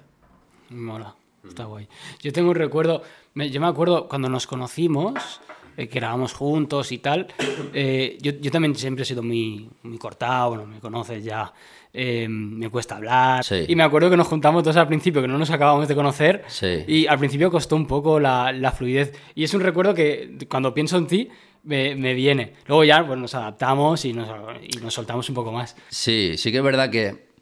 Mola, 0.69 1.15
está 1.47 1.65
guay. 1.65 1.87
Yo 2.21 2.33
tengo 2.33 2.49
un 2.49 2.55
recuerdo, 2.55 3.03
me- 3.33 3.49
yo 3.49 3.59
me 3.61 3.67
acuerdo 3.67 4.07
cuando 4.07 4.29
nos 4.29 4.47
conocimos, 4.47 5.41
eh, 5.75 5.87
que 5.87 5.99
grabamos 5.99 6.33
juntos 6.33 6.91
y 6.91 6.99
tal, 6.99 7.27
eh, 7.73 8.17
yo, 8.21 8.31
yo 8.39 8.51
también 8.51 8.75
siempre 8.75 9.03
he 9.03 9.05
sido 9.05 9.23
muy, 9.23 9.69
muy 9.83 9.97
cortado, 9.97 10.49
bueno, 10.49 10.65
me 10.67 10.79
conoces 10.79 11.23
ya, 11.23 11.51
eh, 11.91 12.27
me 12.29 12.69
cuesta 12.69 12.95
hablar, 12.97 13.43
Sí. 13.43 13.65
y 13.67 13.75
me 13.75 13.81
acuerdo 13.83 14.09
que 14.09 14.17
nos 14.17 14.27
juntamos 14.27 14.61
todos 14.63 14.77
al 14.77 14.87
principio, 14.87 15.21
que 15.21 15.27
no 15.27 15.37
nos 15.37 15.49
acabamos 15.49 15.87
de 15.87 15.95
conocer, 15.95 16.43
Sí. 16.47 16.83
y 16.87 17.07
al 17.07 17.17
principio 17.17 17.49
costó 17.49 17.75
un 17.75 17.87
poco 17.87 18.19
la, 18.19 18.51
la 18.51 18.71
fluidez, 18.71 19.13
y 19.33 19.43
es 19.43 19.53
un 19.55 19.61
recuerdo 19.61 19.93
que 19.95 20.37
cuando 20.49 20.73
pienso 20.75 20.97
en 20.97 21.07
ti, 21.07 21.29
me, 21.63 21.95
me 21.95 22.13
viene. 22.13 22.53
Luego 22.67 22.83
ya 22.83 23.07
pues, 23.07 23.17
nos 23.17 23.33
adaptamos 23.35 24.03
y 24.05 24.11
nos, 24.13 24.27
y 24.61 24.77
nos 24.79 24.93
soltamos 24.93 25.27
un 25.29 25.35
poco 25.35 25.51
más. 25.51 25.75
Sí, 25.89 26.33
sí 26.37 26.51
que 26.51 26.57
es 26.57 26.63
verdad 26.63 26.89
que... 26.91 27.32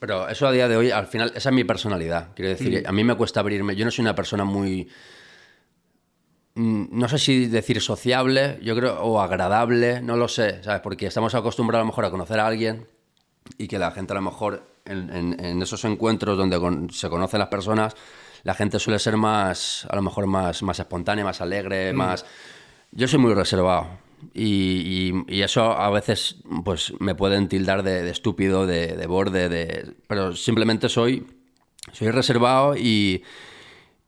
Pero 0.00 0.28
eso 0.28 0.48
a 0.48 0.52
día 0.52 0.66
de 0.66 0.76
hoy, 0.76 0.90
al 0.90 1.06
final, 1.06 1.30
esa 1.36 1.50
es 1.50 1.54
mi 1.54 1.62
personalidad. 1.62 2.30
Quiero 2.34 2.48
decir, 2.48 2.82
a 2.88 2.92
mí 2.92 3.04
me 3.04 3.14
cuesta 3.14 3.38
abrirme. 3.40 3.76
Yo 3.76 3.84
no 3.84 3.90
soy 3.92 4.02
una 4.02 4.14
persona 4.14 4.44
muy... 4.44 4.88
mm, 6.54 6.84
No 6.98 7.08
sé 7.08 7.18
si 7.18 7.46
decir 7.46 7.80
sociable, 7.80 8.58
yo 8.62 8.74
creo, 8.76 9.00
o 9.02 9.20
agradable, 9.20 10.00
no 10.00 10.16
lo 10.16 10.26
sé, 10.28 10.62
¿sabes? 10.62 10.80
Porque 10.80 11.06
estamos 11.06 11.34
acostumbrados 11.34 11.82
a 11.82 11.84
lo 11.84 11.90
mejor 11.92 12.04
a 12.06 12.10
conocer 12.10 12.40
a 12.40 12.46
alguien 12.46 12.86
y 13.58 13.68
que 13.68 13.78
la 13.78 13.90
gente 13.90 14.12
a 14.12 14.16
lo 14.16 14.22
mejor 14.22 14.62
en, 14.84 15.10
en- 15.14 15.44
en 15.44 15.62
esos 15.62 15.84
encuentros 15.84 16.36
donde 16.36 16.58
con- 16.58 16.90
se 16.90 17.08
conocen 17.08 17.38
las 17.38 17.48
personas, 17.48 17.94
la 18.42 18.54
gente 18.54 18.78
suele 18.78 18.98
ser 18.98 19.16
más, 19.16 19.86
a 19.90 19.96
lo 19.96 20.02
mejor 20.02 20.26
más, 20.26 20.62
más 20.62 20.78
espontánea, 20.78 21.24
más 21.24 21.40
alegre, 21.40 21.92
más... 21.92 22.24
Yo 22.92 23.06
soy 23.06 23.18
muy 23.20 23.34
reservado 23.34 23.86
y, 24.34 25.12
y- 25.28 25.36
y 25.36 25.42
eso 25.42 25.72
a 25.72 25.90
veces 25.90 26.36
pues 26.64 26.92
me 27.00 27.14
pueden 27.14 27.48
tildar 27.48 27.82
de, 27.82 28.02
de 28.02 28.10
estúpido, 28.10 28.66
de, 28.66 28.88
de 28.96 29.06
borde, 29.06 29.48
de... 29.48 29.94
pero 30.06 30.34
simplemente 30.36 30.88
soy, 30.88 31.26
soy 31.92 32.10
reservado 32.10 32.76
y, 32.76 33.22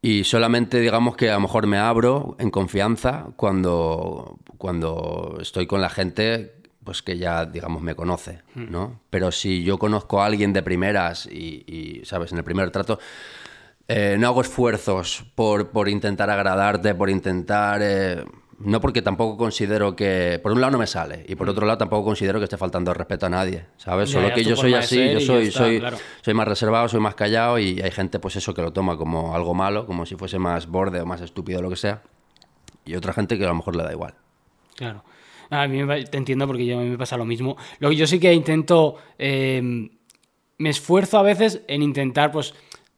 y 0.00 0.24
solamente 0.24 0.80
digamos 0.80 1.16
que 1.16 1.30
a 1.30 1.34
lo 1.34 1.40
mejor 1.40 1.66
me 1.66 1.78
abro 1.78 2.36
en 2.38 2.50
confianza 2.50 3.28
cuando, 3.36 4.38
cuando 4.58 5.38
estoy 5.40 5.66
con 5.66 5.80
la 5.80 5.90
gente 5.90 6.54
pues 6.84 7.00
que 7.02 7.16
ya 7.16 7.46
digamos 7.46 7.80
me 7.80 7.94
conoce, 7.94 8.40
¿no? 8.56 9.00
Pero 9.08 9.30
si 9.30 9.62
yo 9.62 9.78
conozco 9.78 10.20
a 10.20 10.26
alguien 10.26 10.52
de 10.52 10.64
primeras 10.64 11.26
y, 11.26 11.62
y, 11.66 12.04
sabes, 12.04 12.32
en 12.32 12.38
el 12.38 12.44
primer 12.44 12.72
trato, 12.72 12.98
eh, 13.86 14.16
no 14.18 14.26
hago 14.26 14.40
esfuerzos 14.40 15.24
por, 15.36 15.70
por 15.70 15.88
intentar 15.88 16.28
agradarte, 16.30 16.94
por 16.96 17.08
intentar... 17.08 17.80
eh, 17.84 18.24
no 18.64 18.80
porque 18.80 19.02
tampoco 19.02 19.36
considero 19.36 19.96
que... 19.96 20.40
Por 20.42 20.52
un 20.52 20.60
lado 20.60 20.72
no 20.72 20.78
me 20.78 20.86
sale 20.86 21.24
y 21.28 21.34
por 21.34 21.48
otro 21.48 21.66
lado 21.66 21.78
tampoco 21.78 22.04
considero 22.04 22.38
que 22.38 22.44
esté 22.44 22.56
faltando 22.56 22.92
respeto 22.94 23.26
a 23.26 23.28
nadie, 23.28 23.66
¿sabes? 23.76 24.10
Solo 24.10 24.28
ya, 24.28 24.34
que 24.34 24.44
yo 24.44 24.56
soy 24.56 24.74
así, 24.74 25.12
yo 25.12 25.20
soy, 25.20 25.48
está, 25.48 25.58
soy, 25.60 25.80
claro. 25.80 25.96
soy 26.20 26.34
más 26.34 26.48
reservado, 26.48 26.88
soy 26.88 27.00
más 27.00 27.14
callado 27.14 27.58
y 27.58 27.80
hay 27.80 27.90
gente 27.90 28.18
pues 28.18 28.36
eso 28.36 28.54
que 28.54 28.62
lo 28.62 28.72
toma 28.72 28.96
como 28.96 29.34
algo 29.34 29.54
malo, 29.54 29.86
como 29.86 30.06
si 30.06 30.16
fuese 30.16 30.38
más 30.38 30.66
borde 30.66 31.00
o 31.00 31.06
más 31.06 31.20
estúpido 31.20 31.58
o 31.58 31.62
lo 31.62 31.70
que 31.70 31.76
sea. 31.76 32.02
Y 32.84 32.94
otra 32.94 33.12
gente 33.12 33.38
que 33.38 33.44
a 33.44 33.48
lo 33.48 33.54
mejor 33.54 33.76
le 33.76 33.84
da 33.84 33.92
igual. 33.92 34.14
Claro. 34.76 35.04
A 35.50 35.68
mí 35.68 35.84
me 35.84 36.04
te 36.04 36.16
entiendo 36.16 36.46
porque 36.46 36.64
yo, 36.64 36.78
a 36.78 36.82
mí 36.82 36.88
me 36.88 36.98
pasa 36.98 37.16
lo 37.16 37.24
mismo. 37.24 37.56
Lo 37.78 37.90
que 37.90 37.96
yo 37.96 38.06
sí 38.06 38.18
que 38.18 38.32
intento, 38.32 38.96
eh, 39.18 39.90
me 40.58 40.70
esfuerzo 40.70 41.18
a 41.18 41.22
veces 41.22 41.62
en 41.68 41.82
intentar 41.82 42.32
pues 42.32 42.54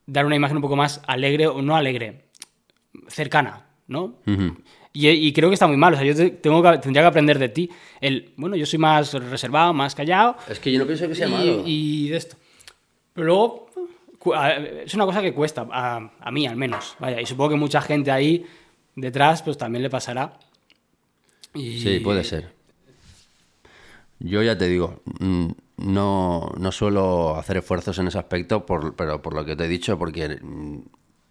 dar 0.07 0.27
una 0.27 0.37
imagen 0.37 0.59
un 0.59 0.63
poco 0.63 0.77
más 0.77 1.03
alegre, 1.07 1.47
o 1.47 1.63
no 1.63 1.77
alegre, 1.77 2.27
cercana, 3.09 3.67
¿no? 3.87 4.19
Y, 4.95 5.09
y 5.09 5.33
creo 5.35 5.51
que 5.51 5.55
está 5.55 5.67
muy 5.67 5.77
mal. 5.77 5.93
O 5.93 5.97
sea, 5.99 6.07
yo 6.07 6.15
te- 6.15 6.31
tengo 6.31 6.63
que, 6.63 6.79
tendría 6.79 7.03
que 7.03 7.09
aprender 7.09 7.39
de 7.39 7.51
ti. 7.51 7.69
El, 8.01 8.33
bueno, 8.39 8.57
yo 8.57 8.65
soy 8.65 8.79
más 8.79 9.13
reservado, 9.13 9.75
más 9.75 9.95
callado. 9.95 10.37
Es 10.49 10.59
que 10.59 10.73
yo 10.73 10.79
no 10.79 10.87
pienso 10.87 11.07
que 11.07 11.15
sea 11.15 11.29
y, 11.29 11.31
malo. 11.31 11.63
y 11.67 12.09
de 12.09 12.17
esto. 12.17 12.37
Pero 13.13 13.27
luego, 13.27 13.67
es 14.87 14.95
una 14.95 15.05
cosa 15.05 15.21
que 15.21 15.35
cuesta, 15.35 15.67
a, 15.71 16.11
a 16.19 16.31
mí 16.31 16.47
al 16.47 16.57
menos. 16.57 16.97
Vaya, 16.99 17.21
y 17.21 17.27
supongo 17.27 17.51
que 17.51 17.57
mucha 17.57 17.81
gente 17.83 18.11
ahí 18.11 18.47
detrás 18.97 19.43
pues 19.43 19.59
también 19.59 19.83
le 19.83 19.91
pasará. 19.91 20.39
Y- 21.53 21.81
Sí, 21.81 22.01
puede 22.01 22.25
ser. 22.25 22.53
Yo 24.21 24.43
ya 24.43 24.57
te 24.57 24.69
digo, 24.69 25.03
mm, 25.21 25.49
no, 25.79 26.51
no 26.57 26.73
suelo 26.73 27.37
hacer 27.37 27.59
esfuerzos 27.59 27.99
en 27.99 28.07
ese 28.09 28.19
aspecto, 28.19 28.65
por, 28.65 28.95
pero 28.95 29.21
por 29.21 29.35
lo 29.35 29.45
que 29.45 29.55
te 29.57 29.65
he 29.65 29.69
dicho, 29.69 29.99
porque 29.99 30.39
mm, 30.41 30.79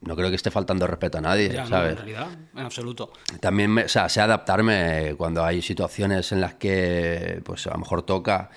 no 0.06 0.16
creo 0.16 0.30
que 0.30 0.36
esté 0.36 0.52
faltando 0.52 0.86
respeto 0.88 1.18
a 1.18 1.22
nadie, 1.22 1.50
Ya, 1.54 1.64
no, 1.64 1.68
¿sabes? 1.70 1.92
en 1.92 1.98
realidad, 1.98 2.28
en 2.54 2.60
absoluto. 2.60 3.12
También, 3.40 3.72
me- 3.72 3.84
o 3.86 3.90
sea, 3.90 4.10
sé 4.10 4.22
adaptarme 4.22 5.16
cuando 5.18 5.44
hay 5.44 5.62
situaciones 5.62 6.32
en 6.32 6.42
las 6.42 6.56
que, 6.56 7.42
pues 7.46 7.66
a 7.68 7.72
lo 7.72 7.80
mejor 7.80 8.04
toca 8.04 8.50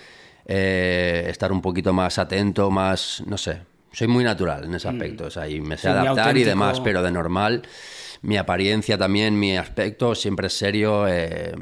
eh, 0.44 1.26
estar 1.28 1.50
un 1.52 1.60
poquito 1.60 1.92
más 1.92 2.18
atento, 2.18 2.70
más, 2.70 3.22
no 3.26 3.36
sé. 3.38 3.62
Soy 3.92 4.06
muy 4.08 4.22
natural 4.24 4.64
en 4.64 4.74
ese 4.74 4.88
aspecto, 4.88 5.24
o 5.26 5.30
sea, 5.30 5.48
y 5.48 5.60
me 5.60 5.76
sé 5.76 5.88
Mm. 5.88 5.92
Sí, 5.92 5.98
adaptar 5.98 6.36
y 6.36 6.44
demás, 6.44 6.80
pero 6.80 7.02
de 7.02 7.10
normal, 7.10 7.62
mi 8.22 8.36
apariencia 8.36 8.98
también, 8.98 9.38
mi 9.38 9.56
aspecto 9.56 10.14
siempre 10.14 10.48
es 10.48 10.52
serio 10.56 11.06
eh, 11.08 11.54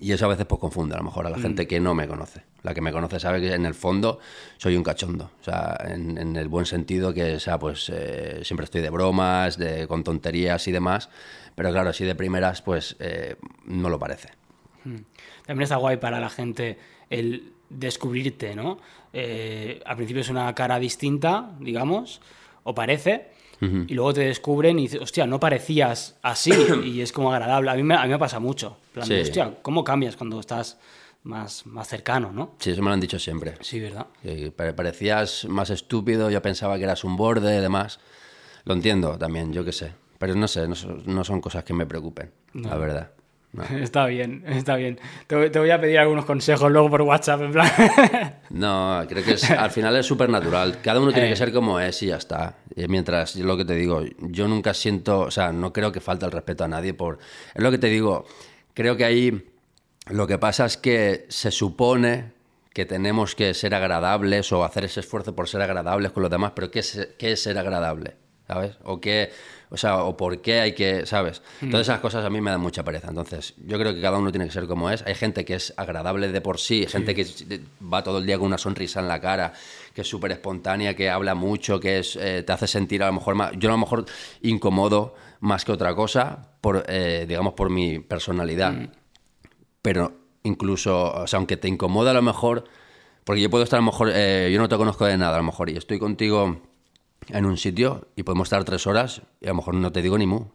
y 0.00 0.12
eso 0.12 0.24
a 0.24 0.28
veces 0.28 0.46
pues 0.46 0.60
confunde 0.60 0.94
a 0.94 0.98
lo 0.98 1.04
mejor 1.04 1.26
a 1.26 1.30
la 1.30 1.36
Mm. 1.36 1.42
gente 1.42 1.66
que 1.66 1.78
no 1.80 1.94
me 1.94 2.08
conoce. 2.08 2.42
La 2.62 2.74
que 2.74 2.80
me 2.80 2.92
conoce 2.92 3.18
sabe 3.18 3.40
que 3.40 3.54
en 3.54 3.64
el 3.64 3.74
fondo 3.74 4.18
soy 4.58 4.76
un 4.76 4.82
cachondo, 4.82 5.30
o 5.40 5.44
sea, 5.44 5.78
en, 5.88 6.18
en 6.18 6.36
el 6.36 6.48
buen 6.48 6.66
sentido 6.66 7.14
que, 7.14 7.36
o 7.36 7.40
sea, 7.40 7.58
pues 7.58 7.90
eh, 7.92 8.40
siempre 8.44 8.64
estoy 8.64 8.82
de 8.82 8.90
bromas, 8.90 9.56
de, 9.56 9.86
con 9.88 10.04
tonterías 10.04 10.68
y 10.68 10.72
demás, 10.72 11.08
pero 11.54 11.70
claro, 11.72 11.90
así 11.90 12.04
de 12.04 12.14
primeras 12.14 12.60
pues 12.62 12.96
eh, 13.00 13.36
no 13.64 13.88
lo 13.88 13.98
parece. 13.98 14.28
También 15.46 15.62
está 15.62 15.76
guay 15.76 15.96
para 15.96 16.20
la 16.20 16.28
gente 16.30 16.78
el 17.08 17.52
descubrirte, 17.68 18.54
¿no? 18.54 18.78
Eh, 19.12 19.80
al 19.84 19.96
principio 19.96 20.22
es 20.22 20.28
una 20.28 20.54
cara 20.54 20.78
distinta, 20.78 21.50
digamos, 21.60 22.20
o 22.62 22.74
parece, 22.74 23.28
y 23.62 23.92
luego 23.92 24.14
te 24.14 24.22
descubren 24.22 24.78
y 24.78 24.82
dices, 24.82 25.02
hostia, 25.02 25.26
no 25.26 25.38
parecías 25.38 26.16
así, 26.22 26.50
y 26.84 27.02
es 27.02 27.12
como 27.12 27.30
agradable. 27.30 27.70
A 27.70 27.74
mí 27.74 27.82
me, 27.82 27.94
a 27.94 28.04
mí 28.04 28.08
me 28.08 28.18
pasa 28.18 28.38
mucho. 28.38 28.78
Plan 28.94 29.06
de, 29.06 29.16
Sí. 29.16 29.20
hostia, 29.22 29.54
¿cómo 29.60 29.84
cambias 29.84 30.16
cuando 30.16 30.40
estás 30.40 30.78
más, 31.22 31.66
más 31.66 31.88
cercano, 31.88 32.32
no? 32.32 32.54
Sí, 32.58 32.70
eso 32.70 32.82
me 32.82 32.88
lo 32.88 32.94
han 32.94 33.00
dicho 33.00 33.18
siempre. 33.18 33.54
Sí, 33.60 33.78
¿verdad? 33.80 34.06
Pare- 34.56 34.72
parecías 34.72 35.44
más 35.46 35.70
estúpido, 35.70 36.30
yo 36.30 36.40
pensaba 36.42 36.78
que 36.78 36.84
eras 36.84 37.04
un 37.04 37.16
borde 37.16 37.56
y 37.56 37.60
demás. 37.60 38.00
Lo 38.64 38.74
entiendo 38.74 39.18
también, 39.18 39.52
yo 39.52 39.64
qué 39.64 39.72
sé. 39.72 39.92
Pero 40.18 40.34
no 40.34 40.48
sé, 40.48 40.68
no 40.68 40.74
son, 40.74 41.02
no 41.06 41.24
son 41.24 41.40
cosas 41.40 41.64
que 41.64 41.72
me 41.72 41.86
preocupen, 41.86 42.30
la 42.54 42.76
verdad. 42.76 43.10
No. 43.52 43.64
Está 43.82 44.06
bien, 44.06 44.44
está 44.46 44.76
bien. 44.76 45.00
Te, 45.26 45.50
te 45.50 45.58
voy 45.58 45.70
a 45.70 45.80
pedir 45.80 45.98
algunos 45.98 46.24
consejos 46.24 46.70
luego 46.70 46.88
por 46.88 47.02
WhatsApp, 47.02 47.40
en 47.42 47.50
plan. 47.52 47.68
No, 48.50 49.02
creo 49.08 49.24
que 49.24 49.32
es- 49.32 49.50
al 49.50 49.70
final 49.72 49.96
es 49.96 50.06
súper 50.06 50.28
natural. 50.30 50.80
Cada 50.82 51.00
uno 51.00 51.10
tiene 51.12 51.26
Eh. 51.26 51.30
que 51.30 51.36
ser 51.36 51.52
como 51.52 51.80
es 51.80 52.00
y 52.02 52.06
ya 52.08 52.16
está. 52.16 52.58
Y 52.76 52.86
mientras, 52.86 53.34
yo 53.34 53.44
lo 53.44 53.56
que 53.56 53.64
te 53.64 53.74
digo, 53.74 54.02
yo 54.20 54.46
nunca 54.46 54.72
siento, 54.72 55.20
o 55.20 55.30
sea, 55.32 55.50
no 55.52 55.72
creo 55.72 55.90
que 55.90 56.00
falte 56.00 56.26
el 56.26 56.32
respeto 56.32 56.62
a 56.64 56.68
nadie 56.68 56.94
por... 56.94 57.18
Es 57.54 57.60
lo 57.62 57.70
que 57.72 57.78
te 57.78 57.88
digo, 57.88 58.24
creo 58.72 58.96
que 58.96 59.04
ahí 59.04 59.49
lo 60.08 60.26
que 60.26 60.38
pasa 60.38 60.66
es 60.66 60.76
que 60.76 61.26
se 61.28 61.50
supone 61.50 62.32
que 62.72 62.86
tenemos 62.86 63.34
que 63.34 63.52
ser 63.54 63.74
agradables 63.74 64.52
o 64.52 64.64
hacer 64.64 64.84
ese 64.84 65.00
esfuerzo 65.00 65.34
por 65.34 65.48
ser 65.48 65.62
agradables 65.62 66.12
con 66.12 66.22
los 66.22 66.30
demás, 66.30 66.52
pero 66.54 66.70
¿qué 66.70 66.80
es, 66.80 67.08
qué 67.18 67.32
es 67.32 67.42
ser 67.42 67.58
agradable? 67.58 68.14
¿Sabes? 68.46 68.78
O 68.82 69.00
qué, 69.00 69.30
o 69.70 69.76
sea, 69.76 70.02
o 70.02 70.16
por 70.16 70.40
qué 70.40 70.60
hay 70.60 70.74
que, 70.74 71.06
¿sabes? 71.06 71.40
Todas 71.60 71.86
esas 71.86 72.00
cosas 72.00 72.24
a 72.24 72.30
mí 72.30 72.40
me 72.40 72.50
dan 72.50 72.60
mucha 72.60 72.82
pereza. 72.82 73.08
Entonces, 73.08 73.54
yo 73.64 73.78
creo 73.78 73.94
que 73.94 74.00
cada 74.00 74.18
uno 74.18 74.32
tiene 74.32 74.46
que 74.46 74.52
ser 74.52 74.66
como 74.66 74.90
es. 74.90 75.02
Hay 75.06 75.14
gente 75.14 75.44
que 75.44 75.54
es 75.54 75.72
agradable 75.76 76.32
de 76.32 76.40
por 76.40 76.58
sí, 76.58 76.84
gente 76.88 77.14
que 77.14 77.24
va 77.80 78.02
todo 78.02 78.18
el 78.18 78.26
día 78.26 78.38
con 78.38 78.48
una 78.48 78.58
sonrisa 78.58 78.98
en 78.98 79.06
la 79.06 79.20
cara, 79.20 79.52
que 79.94 80.00
es 80.00 80.08
súper 80.08 80.32
espontánea, 80.32 80.96
que 80.96 81.10
habla 81.10 81.36
mucho, 81.36 81.78
que 81.78 82.00
es, 82.00 82.16
eh, 82.16 82.42
te 82.42 82.52
hace 82.52 82.66
sentir 82.66 83.04
a 83.04 83.06
lo 83.06 83.12
mejor 83.12 83.36
más, 83.36 83.52
yo 83.56 83.68
a 83.68 83.72
lo 83.72 83.78
mejor 83.78 84.04
incómodo 84.42 85.14
más 85.38 85.64
que 85.64 85.70
otra 85.70 85.94
cosa, 85.94 86.48
por, 86.60 86.84
eh, 86.88 87.24
digamos, 87.28 87.54
por 87.54 87.70
mi 87.70 88.00
personalidad 88.00 88.74
pero 89.82 90.12
incluso, 90.42 91.12
o 91.12 91.26
sea, 91.26 91.38
aunque 91.38 91.56
te 91.56 91.68
incomoda 91.68 92.10
a 92.12 92.14
lo 92.14 92.22
mejor, 92.22 92.64
porque 93.24 93.42
yo 93.42 93.50
puedo 93.50 93.64
estar 93.64 93.78
a 93.78 93.82
lo 93.82 93.86
mejor, 93.86 94.10
eh, 94.12 94.50
yo 94.52 94.60
no 94.60 94.68
te 94.68 94.76
conozco 94.76 95.04
de 95.04 95.16
nada 95.18 95.34
a 95.34 95.38
lo 95.38 95.44
mejor, 95.44 95.70
y 95.70 95.76
estoy 95.76 95.98
contigo 95.98 96.60
en 97.28 97.44
un 97.44 97.56
sitio 97.56 98.08
y 98.16 98.22
podemos 98.22 98.46
estar 98.46 98.64
tres 98.64 98.86
horas 98.86 99.22
y 99.40 99.46
a 99.46 99.50
lo 99.50 99.56
mejor 99.56 99.74
no 99.74 99.92
te 99.92 100.02
digo 100.02 100.18
ni 100.18 100.26
mu, 100.26 100.46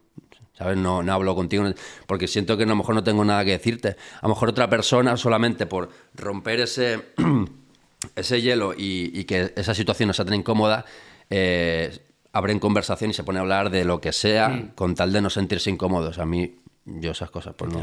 ¿sabes? 0.54 0.78
No, 0.78 1.04
no 1.04 1.14
hablo 1.14 1.36
contigo 1.36 1.64
porque 2.08 2.28
siento 2.28 2.58
que 2.58 2.64
a 2.64 2.68
lo 2.68 2.76
mejor 2.76 2.96
no 2.96 3.04
tengo 3.04 3.24
nada 3.24 3.46
que 3.46 3.52
decirte. 3.52 3.96
A 4.22 4.28
lo 4.28 4.30
mejor 4.30 4.50
otra 4.50 4.70
persona 4.70 5.18
solamente 5.18 5.66
por 5.66 5.90
romper 6.16 6.62
ese, 6.62 7.02
ese 8.16 8.42
hielo 8.42 8.74
y, 8.74 9.12
y 9.14 9.26
que 9.26 9.54
esa 9.56 9.74
situación 9.74 10.08
no 10.08 10.14
sea 10.14 10.26
tan 10.26 10.36
incómoda, 10.36 10.86
eh, 11.30 11.98
abren 12.32 12.60
conversación 12.60 13.12
y 13.12 13.14
se 13.14 13.24
pone 13.24 13.40
a 13.40 13.42
hablar 13.42 13.70
de 13.70 13.86
lo 13.86 14.02
que 14.02 14.12
sea 14.12 14.72
con 14.76 14.96
tal 14.96 15.14
de 15.14 15.22
no 15.22 15.30
sentirse 15.30 15.70
incómodos. 15.70 16.20
A 16.20 16.26
mí, 16.26 16.60
yo 16.86 17.12
esas 17.12 17.32
cosas, 17.32 17.56
pues 17.58 17.72
no. 17.72 17.80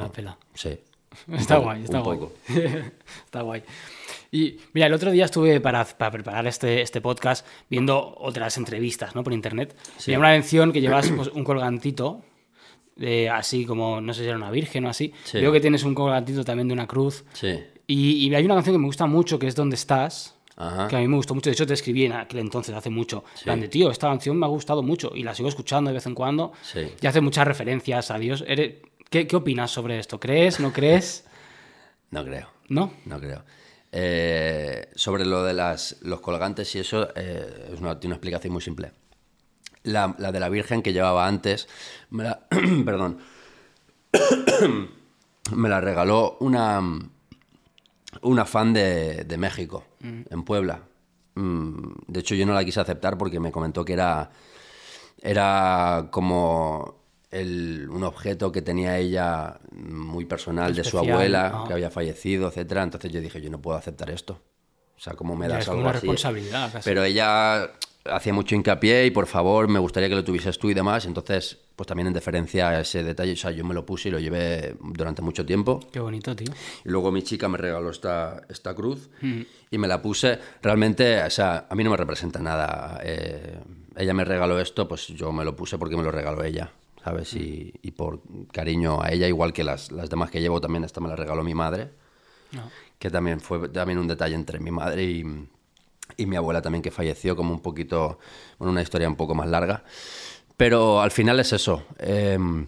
Sí. 0.54 0.78
Está 1.32 1.56
guay, 1.58 1.82
está 1.84 1.98
un 1.98 2.04
guay. 2.04 2.18
poco. 2.18 2.32
está 3.24 3.42
guay. 3.42 3.62
Y 4.30 4.56
mira, 4.72 4.86
el 4.86 4.94
otro 4.94 5.10
día 5.10 5.26
estuve 5.26 5.60
para, 5.60 5.84
para 5.84 6.10
preparar 6.10 6.46
este, 6.46 6.80
este 6.80 7.00
podcast 7.00 7.46
viendo 7.68 8.14
otras 8.18 8.56
entrevistas 8.56 9.14
¿no? 9.14 9.22
por 9.22 9.32
internet. 9.32 9.76
Sí. 9.98 10.12
Y 10.12 10.16
una 10.16 10.30
mención 10.30 10.72
que 10.72 10.80
llevas 10.80 11.10
pues, 11.10 11.28
un 11.28 11.44
colgantito, 11.44 12.22
de, 12.96 13.28
así 13.28 13.66
como, 13.66 14.00
no 14.00 14.14
sé 14.14 14.22
si 14.22 14.28
era 14.28 14.36
una 14.36 14.50
virgen 14.50 14.86
o 14.86 14.88
así. 14.88 15.12
Sí. 15.24 15.38
Veo 15.40 15.52
que 15.52 15.60
tienes 15.60 15.82
un 15.84 15.94
colgantito 15.94 16.44
también 16.44 16.68
de 16.68 16.74
una 16.74 16.86
cruz. 16.86 17.24
Sí. 17.34 17.60
Y, 17.86 18.26
y 18.28 18.34
hay 18.34 18.44
una 18.44 18.54
canción 18.54 18.74
que 18.74 18.78
me 18.78 18.86
gusta 18.86 19.06
mucho 19.06 19.38
que 19.38 19.46
es 19.48 19.54
Donde 19.54 19.76
estás. 19.76 20.36
Ajá. 20.54 20.86
Que 20.86 20.96
a 20.96 20.98
mí 21.00 21.08
me 21.08 21.16
gustó 21.16 21.34
mucho. 21.34 21.48
De 21.48 21.54
hecho, 21.54 21.66
te 21.66 21.72
escribí 21.74 22.04
en 22.04 22.12
aquel 22.12 22.40
entonces, 22.40 22.74
hace 22.74 22.90
mucho. 22.90 23.24
en 23.38 23.42
plan 23.44 23.60
de, 23.60 23.68
tío, 23.68 23.90
esta 23.90 24.08
canción 24.08 24.38
me 24.38 24.44
ha 24.46 24.48
gustado 24.50 24.82
mucho 24.82 25.10
y 25.14 25.22
la 25.24 25.34
sigo 25.34 25.48
escuchando 25.48 25.88
de 25.90 25.94
vez 25.94 26.06
en 26.06 26.14
cuando. 26.14 26.52
Sí. 26.62 26.80
Y 27.00 27.06
hace 27.06 27.20
muchas 27.22 27.46
referencias 27.46 28.10
a 28.10 28.18
Dios. 28.18 28.44
Eres- 28.46 28.74
¿Qué, 29.12 29.26
¿Qué 29.26 29.36
opinas 29.36 29.70
sobre 29.70 29.98
esto? 29.98 30.18
¿Crees? 30.18 30.58
¿No 30.58 30.72
crees? 30.72 31.24
No 32.10 32.24
creo. 32.26 32.46
¿No? 32.68 32.92
No 33.06 33.18
creo. 33.18 33.42
Eh, 33.90 34.88
sobre 34.94 35.24
lo 35.24 35.42
de 35.44 35.54
las, 35.54 35.96
los 36.02 36.20
colgantes 36.20 36.74
y 36.74 36.80
eso, 36.80 37.08
eh, 37.16 37.70
es 37.72 37.80
una, 37.80 37.98
tiene 37.98 38.12
una 38.12 38.16
explicación 38.16 38.52
muy 38.52 38.60
simple. 38.60 38.92
La, 39.82 40.14
la 40.18 40.30
de 40.30 40.38
la 40.38 40.50
Virgen 40.50 40.82
que 40.82 40.92
llevaba 40.92 41.26
antes, 41.26 41.68
me 42.10 42.24
la, 42.24 42.46
perdón, 42.84 43.18
me 45.56 45.68
la 45.70 45.80
regaló 45.80 46.36
una, 46.40 46.82
una 48.20 48.44
fan 48.44 48.74
de, 48.74 49.24
de 49.24 49.36
México, 49.38 49.84
en 50.02 50.42
Puebla. 50.44 50.82
Mm, 51.34 51.92
De 52.08 52.20
hecho, 52.20 52.34
yo 52.34 52.44
no 52.44 52.52
la 52.52 52.64
quise 52.64 52.80
aceptar 52.80 53.16
porque 53.16 53.40
me 53.40 53.50
comentó 53.52 53.86
que 53.86 53.94
era, 53.94 54.30
era 55.22 56.08
como 56.10 57.01
el- 57.32 57.88
un 57.90 58.04
objeto 58.04 58.52
que 58.52 58.62
tenía 58.62 58.98
ella 58.98 59.58
muy 59.72 60.24
personal 60.26 60.74
de 60.74 60.84
su 60.84 60.98
abuela, 60.98 61.64
que 61.66 61.72
había 61.72 61.90
fallecido, 61.90 62.48
etcétera. 62.48 62.82
Entonces 62.84 63.10
yo 63.12 63.20
dije, 63.20 63.40
yo 63.40 63.50
no 63.50 63.60
puedo 63.60 63.76
aceptar 63.76 64.10
esto. 64.10 64.40
O 64.96 65.00
sea, 65.00 65.14
¿cómo 65.14 65.34
me 65.34 65.48
Ya, 65.48 65.54
das 65.54 65.62
es 65.62 65.68
algo 65.68 65.80
una 65.80 65.90
así? 65.90 66.06
responsabilidad, 66.06 66.72
casi. 66.72 66.88
Pero 66.88 67.02
ella 67.02 67.72
hacía 68.04 68.32
mucho 68.32 68.54
hincapié 68.54 69.06
y 69.06 69.10
por 69.10 69.26
favor 69.26 69.68
me 69.68 69.78
gustaría 69.78 70.08
que 70.08 70.14
lo 70.14 70.22
tuvieses 70.24 70.58
tú 70.58 70.70
y 70.70 70.74
demás. 70.74 71.06
Entonces, 71.06 71.58
pues 71.74 71.86
también 71.86 72.06
en 72.08 72.12
deferencia 72.12 72.68
a 72.68 72.80
ese 72.80 73.02
detalle, 73.02 73.32
o 73.32 73.36
sea, 73.36 73.50
yo 73.50 73.64
me 73.64 73.74
lo 73.74 73.84
puse 73.86 74.10
y 74.10 74.12
lo 74.12 74.18
llevé 74.20 74.76
durante 74.80 75.22
mucho 75.22 75.44
tiempo. 75.46 75.80
Qué 75.90 75.98
bonito, 76.00 76.36
tío. 76.36 76.52
Y 76.84 76.88
luego 76.90 77.10
mi 77.10 77.22
chica 77.22 77.48
me 77.48 77.58
regaló 77.58 77.90
esta, 77.90 78.42
esta 78.48 78.74
cruz 78.74 79.08
y 79.70 79.78
me 79.78 79.88
la 79.88 80.02
puse. 80.02 80.38
Realmente, 80.62 81.22
o 81.22 81.30
sea, 81.30 81.66
a 81.68 81.74
mí 81.74 81.82
no 81.82 81.90
me 81.90 81.96
representa 81.96 82.38
nada. 82.40 83.00
eh, 83.02 83.58
ella 83.96 84.14
me 84.14 84.24
regaló 84.24 84.60
esto, 84.60 84.86
pues 84.86 85.08
yo 85.08 85.32
me 85.32 85.44
lo 85.44 85.56
puse 85.56 85.78
porque 85.78 85.96
me 85.96 86.02
lo 86.02 86.10
regaló 86.10 86.42
ella, 86.44 86.70
¿sabes? 87.04 87.34
Y, 87.34 87.72
y 87.82 87.90
por 87.92 88.20
cariño 88.52 89.02
a 89.02 89.10
ella, 89.12 89.26
igual 89.28 89.52
que 89.52 89.64
las, 89.64 89.90
las 89.92 90.08
demás 90.10 90.30
que 90.30 90.40
llevo, 90.40 90.60
también 90.60 90.84
esta 90.84 91.00
me 91.00 91.08
la 91.08 91.16
regaló 91.16 91.42
mi 91.44 91.54
madre, 91.54 91.90
No. 92.52 92.62
que 92.98 93.10
también 93.10 93.40
fue 93.40 93.68
también 93.68 93.98
un 93.98 94.06
detalle 94.08 94.34
entre 94.34 94.60
mi 94.60 94.70
madre 94.70 95.04
y, 95.04 95.24
y 96.16 96.26
mi 96.26 96.36
abuela 96.36 96.62
también 96.62 96.82
que 96.82 96.90
falleció, 96.90 97.34
como 97.36 97.52
un 97.52 97.60
poquito, 97.60 98.18
bueno, 98.58 98.72
una 98.72 98.82
historia 98.82 99.08
un 99.08 99.16
poco 99.16 99.34
más 99.34 99.48
larga. 99.48 99.84
Pero 100.56 101.00
al 101.00 101.10
final 101.10 101.40
es 101.40 101.52
eso. 101.52 101.84
em, 101.98 102.66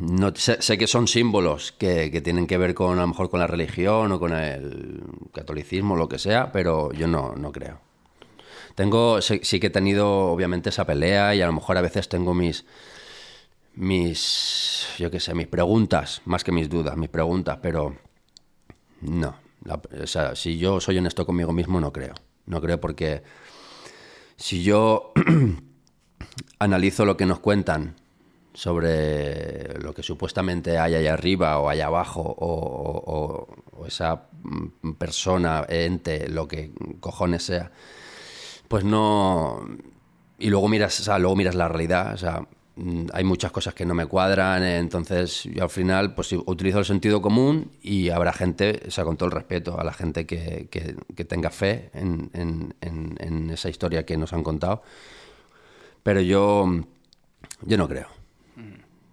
no, 0.00 0.32
sé, 0.36 0.62
sé 0.62 0.78
que 0.78 0.86
son 0.86 1.08
símbolos 1.08 1.72
que, 1.72 2.10
que 2.12 2.20
tienen 2.20 2.46
que 2.46 2.56
ver 2.56 2.72
con 2.72 2.98
a 2.98 3.02
lo 3.02 3.08
mejor 3.08 3.28
con 3.30 3.40
la 3.40 3.48
religión 3.48 4.12
o 4.12 4.20
con 4.20 4.32
el 4.32 5.02
catolicismo, 5.34 5.96
lo 5.96 6.08
que 6.08 6.18
sea, 6.20 6.52
pero 6.52 6.92
yo 6.92 7.08
no, 7.08 7.34
no 7.34 7.50
creo. 7.50 7.80
Tengo, 8.76 9.20
sí, 9.20 9.40
sí 9.42 9.58
que 9.58 9.66
he 9.66 9.70
tenido 9.70 10.08
obviamente 10.26 10.68
esa 10.68 10.84
pelea 10.86 11.34
y 11.34 11.42
a 11.42 11.46
lo 11.46 11.52
mejor 11.52 11.76
a 11.76 11.80
veces 11.80 12.08
tengo 12.08 12.32
mis, 12.32 12.64
mis, 13.78 14.88
yo 14.98 15.10
qué 15.10 15.20
sé, 15.20 15.34
mis 15.34 15.46
preguntas, 15.46 16.20
más 16.24 16.42
que 16.42 16.52
mis 16.52 16.68
dudas, 16.68 16.96
mis 16.96 17.08
preguntas, 17.08 17.58
pero 17.62 17.96
no. 19.02 19.36
O 20.02 20.06
sea, 20.06 20.34
si 20.34 20.58
yo 20.58 20.80
soy 20.80 20.98
honesto 20.98 21.24
conmigo 21.26 21.52
mismo, 21.52 21.80
no 21.80 21.92
creo. 21.92 22.14
No 22.46 22.60
creo 22.60 22.80
porque 22.80 23.22
si 24.36 24.62
yo 24.62 25.12
analizo 26.58 27.04
lo 27.04 27.16
que 27.16 27.26
nos 27.26 27.38
cuentan 27.40 27.94
sobre 28.54 29.78
lo 29.80 29.94
que 29.94 30.02
supuestamente 30.02 30.78
hay 30.78 30.96
allá 30.96 31.12
arriba 31.14 31.58
o 31.58 31.68
allá 31.68 31.86
abajo 31.86 32.22
o, 32.22 33.02
o- 33.06 33.56
o 33.80 33.86
esa 33.86 34.24
persona, 34.98 35.64
ente, 35.68 36.28
lo 36.28 36.48
que 36.48 36.72
cojones 37.00 37.44
sea, 37.44 37.70
pues 38.66 38.84
no... 38.84 39.64
Y 40.40 40.50
luego 40.50 40.68
miras, 40.68 40.98
o 41.00 41.04
sea, 41.04 41.18
luego 41.18 41.36
miras 41.36 41.54
la 41.54 41.68
realidad, 41.68 42.14
o 42.14 42.16
sea, 42.16 42.46
hay 43.12 43.24
muchas 43.24 43.50
cosas 43.52 43.74
que 43.74 43.84
no 43.86 43.94
me 43.94 44.06
cuadran, 44.06 44.62
eh, 44.62 44.78
entonces 44.78 45.44
yo 45.44 45.62
al 45.64 45.70
final 45.70 46.14
pues 46.14 46.32
utilizo 46.32 46.78
el 46.78 46.84
sentido 46.84 47.20
común 47.20 47.72
y 47.82 48.10
habrá 48.10 48.32
gente, 48.32 48.82
o 48.86 48.90
sea, 48.90 49.04
con 49.04 49.16
todo 49.16 49.26
el 49.28 49.32
respeto 49.34 49.78
a 49.80 49.84
la 49.84 49.92
gente 49.92 50.26
que, 50.26 50.68
que- 50.70 51.24
tenga 51.24 51.50
fe 51.50 51.90
en, 51.94 52.30
en- 52.32 52.74
en- 52.80 53.16
en 53.20 53.50
esa 53.50 53.68
historia 53.68 54.04
que 54.06 54.16
nos 54.16 54.32
han 54.32 54.42
contado, 54.42 54.82
pero 56.02 56.20
yo, 56.20 56.66
yo 57.62 57.76
no 57.76 57.88
creo, 57.88 58.08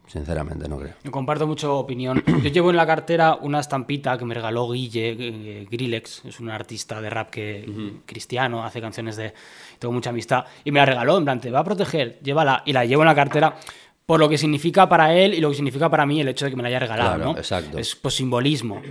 sinceramente 0.08 0.68
no 0.68 0.78
creo. 0.78 0.94
Yo 1.04 1.12
comparto 1.12 1.48
mucho 1.48 1.78
opinión. 1.78 2.24
Yo 2.44 2.50
llevo 2.50 2.70
en 2.70 2.78
la 2.78 2.86
cartera 2.86 3.36
una 3.42 3.60
estampita 3.60 4.18
que 4.18 4.26
me 4.26 4.34
regaló 4.34 4.70
Guille 4.70 5.16
eh, 5.18 5.68
Grillex, 5.70 6.26
es 6.26 6.40
un 6.40 6.50
artista 6.50 7.02
de 7.02 7.10
rap 7.10 7.30
que 7.30 7.96
cristiano, 8.06 8.64
hace 8.64 8.82
canciones 8.82 9.16
de 9.16 9.34
tengo 9.80 9.94
mucha 9.94 10.10
amistad 10.12 10.46
y 10.64 10.72
me 10.72 10.80
la 10.80 10.86
regaló 10.86 11.18
en 11.18 11.26
plan, 11.26 11.42
te 11.42 11.52
va 11.52 11.60
a 11.60 11.64
proteger, 11.64 12.20
llévala 12.22 12.64
y 12.66 12.74
la 12.74 12.86
llevo 12.86 13.02
en 13.04 13.08
la 13.08 13.16
cartera 13.16 13.56
por 14.06 14.20
lo 14.20 14.30
que 14.30 14.38
significa 14.38 14.88
para 14.88 15.16
él 15.16 15.34
y 15.34 15.42
lo 15.42 15.50
que 15.50 15.56
significa 15.56 15.90
para 15.90 16.06
mí 16.06 16.22
el 16.22 16.28
hecho 16.28 16.46
de 16.46 16.52
que 16.52 16.58
me 16.58 16.62
la 16.64 16.70
haya 16.70 16.80
regalado, 16.80 17.16
Claro, 17.16 17.32
¿no? 17.34 17.38
exacto. 17.38 17.80
Es 17.80 17.96
pues 17.96 18.14
simbolismo, 18.14 18.82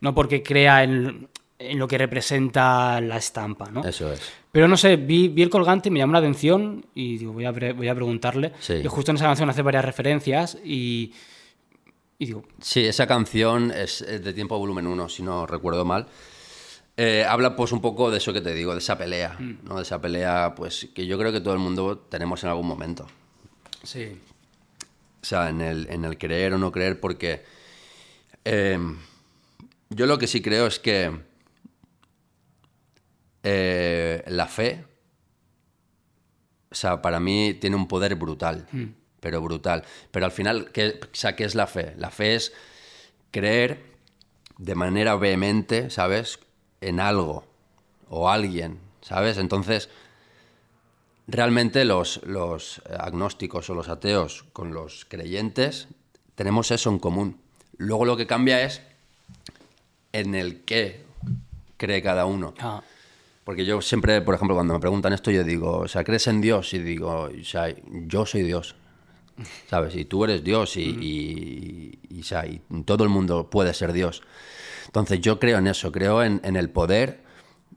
no 0.00 0.14
porque 0.14 0.42
crea 0.42 0.82
en, 0.82 1.28
en 1.58 1.78
lo 1.78 1.86
que 1.86 1.98
representa 1.98 3.00
la 3.00 3.16
estampa, 3.16 3.70
¿no? 3.70 3.84
Eso 3.84 4.12
es. 4.12 4.20
Pero 4.50 4.68
no 4.68 4.76
sé, 4.76 4.96
vi, 4.96 5.28
vi 5.28 5.42
el 5.42 5.50
colgante, 5.50 5.90
me 5.90 5.98
llamó 5.98 6.12
la 6.12 6.18
atención 6.20 6.84
y 6.94 7.18
digo, 7.18 7.32
voy 7.32 7.44
a, 7.44 7.52
voy 7.52 7.88
a 7.88 7.94
preguntarle. 7.94 8.52
Sí. 8.60 8.74
Y 8.74 8.86
justo 8.86 9.10
en 9.10 9.16
esa 9.16 9.26
canción 9.26 9.48
hace 9.50 9.62
varias 9.62 9.84
referencias 9.84 10.58
y, 10.64 11.12
y 12.18 12.26
digo, 12.26 12.44
Sí, 12.60 12.84
esa 12.84 13.06
canción 13.06 13.70
es 13.72 14.04
de 14.06 14.32
Tiempo 14.32 14.58
Volumen 14.58 14.86
1, 14.86 15.08
si 15.08 15.22
no 15.22 15.46
recuerdo 15.46 15.84
mal. 15.84 16.06
Eh, 16.96 17.24
habla 17.28 17.56
pues 17.56 17.72
un 17.72 17.80
poco 17.80 18.10
de 18.12 18.18
eso 18.18 18.32
que 18.32 18.40
te 18.40 18.54
digo, 18.54 18.72
de 18.72 18.78
esa 18.78 18.96
pelea, 18.96 19.36
¿no? 19.64 19.76
De 19.76 19.82
esa 19.82 20.00
pelea, 20.00 20.54
pues 20.56 20.88
que 20.94 21.06
yo 21.06 21.18
creo 21.18 21.32
que 21.32 21.40
todo 21.40 21.54
el 21.54 21.58
mundo 21.60 21.98
tenemos 21.98 22.42
en 22.44 22.50
algún 22.50 22.68
momento. 22.68 23.06
sí, 23.82 24.16
O 25.20 25.24
sea, 25.24 25.48
en 25.48 25.60
el, 25.60 25.88
en 25.90 26.04
el 26.04 26.16
creer 26.18 26.52
o 26.54 26.58
no 26.58 26.70
creer, 26.70 27.00
porque 27.00 27.44
eh, 28.44 28.78
yo 29.90 30.06
lo 30.06 30.18
que 30.18 30.28
sí 30.28 30.40
creo 30.40 30.68
es 30.68 30.78
que 30.78 31.10
eh, 33.44 34.24
la 34.26 34.46
fe, 34.46 34.84
o 36.70 36.74
sea, 36.74 37.02
para 37.02 37.20
mí 37.20 37.54
tiene 37.54 37.76
un 37.76 37.86
poder 37.86 38.16
brutal, 38.16 38.66
pero 39.20 39.40
brutal. 39.40 39.84
Pero 40.10 40.26
al 40.26 40.32
final, 40.32 40.72
¿qué, 40.72 40.98
o 41.00 41.08
sea, 41.12 41.36
¿qué 41.36 41.44
es 41.44 41.54
la 41.54 41.66
fe? 41.66 41.94
La 41.98 42.10
fe 42.10 42.34
es 42.34 42.52
creer 43.30 43.84
de 44.58 44.74
manera 44.74 45.14
vehemente, 45.16 45.90
¿sabes? 45.90 46.40
En 46.80 47.00
algo 47.00 47.44
o 48.08 48.30
alguien, 48.30 48.80
¿sabes? 49.02 49.38
Entonces, 49.38 49.88
realmente 51.26 51.84
los, 51.84 52.22
los 52.24 52.82
agnósticos 52.98 53.68
o 53.70 53.74
los 53.74 53.88
ateos 53.88 54.44
con 54.52 54.72
los 54.72 55.04
creyentes 55.04 55.88
tenemos 56.34 56.70
eso 56.70 56.90
en 56.90 56.98
común. 56.98 57.40
Luego 57.76 58.04
lo 58.04 58.16
que 58.16 58.26
cambia 58.26 58.62
es 58.62 58.80
en 60.12 60.34
el 60.34 60.62
qué 60.62 61.04
cree 61.76 62.02
cada 62.02 62.24
uno. 62.26 62.54
ah, 62.60 62.82
Porque 63.44 63.64
yo 63.66 63.80
siempre, 63.82 64.20
por 64.22 64.34
ejemplo, 64.34 64.54
cuando 64.56 64.74
me 64.74 64.80
preguntan 64.80 65.12
esto, 65.12 65.30
yo 65.30 65.44
digo, 65.44 65.78
o 65.80 65.88
sea, 65.88 66.02
¿crees 66.02 66.26
en 66.28 66.40
Dios? 66.40 66.72
Y 66.74 66.78
digo, 66.78 67.28
o 67.30 67.44
sea, 67.44 67.74
yo 68.06 68.24
soy 68.26 68.42
Dios. 68.42 68.74
¿Sabes? 69.68 69.96
Y 69.96 70.04
tú 70.04 70.24
eres 70.24 70.44
Dios 70.44 70.76
y, 70.76 70.82
y- 70.82 71.98
y, 72.08 72.20
o 72.20 72.24
sea, 72.24 72.46
y 72.46 72.60
todo 72.84 73.02
el 73.04 73.10
mundo 73.10 73.50
puede 73.50 73.74
ser 73.74 73.92
Dios. 73.92 74.22
Entonces 74.86 75.20
yo 75.20 75.38
creo 75.40 75.58
en 75.58 75.66
eso, 75.66 75.90
creo 75.90 76.22
en, 76.22 76.40
en 76.44 76.54
el 76.56 76.70
poder 76.70 77.20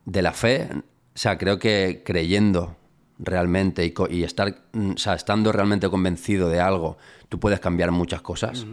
de 0.06 0.22
la 0.22 0.34
fe. 0.34 0.70
O 0.72 0.82
sea, 1.16 1.38
creo 1.40 1.58
que 1.58 2.04
creyendo 2.06 2.76
realmente 3.18 3.84
y, 3.86 3.94
y 4.12 4.24
estar, 4.24 4.56
mm, 4.74 4.92
o 4.92 4.98
sea, 4.98 5.16
estando 5.16 5.52
realmente 5.52 5.90
convencido 5.90 6.48
de 6.50 6.60
algo, 6.60 6.98
tú 7.28 7.40
puedes 7.40 7.60
cambiar 7.60 7.92
muchas 7.92 8.22
cosas 8.22 8.68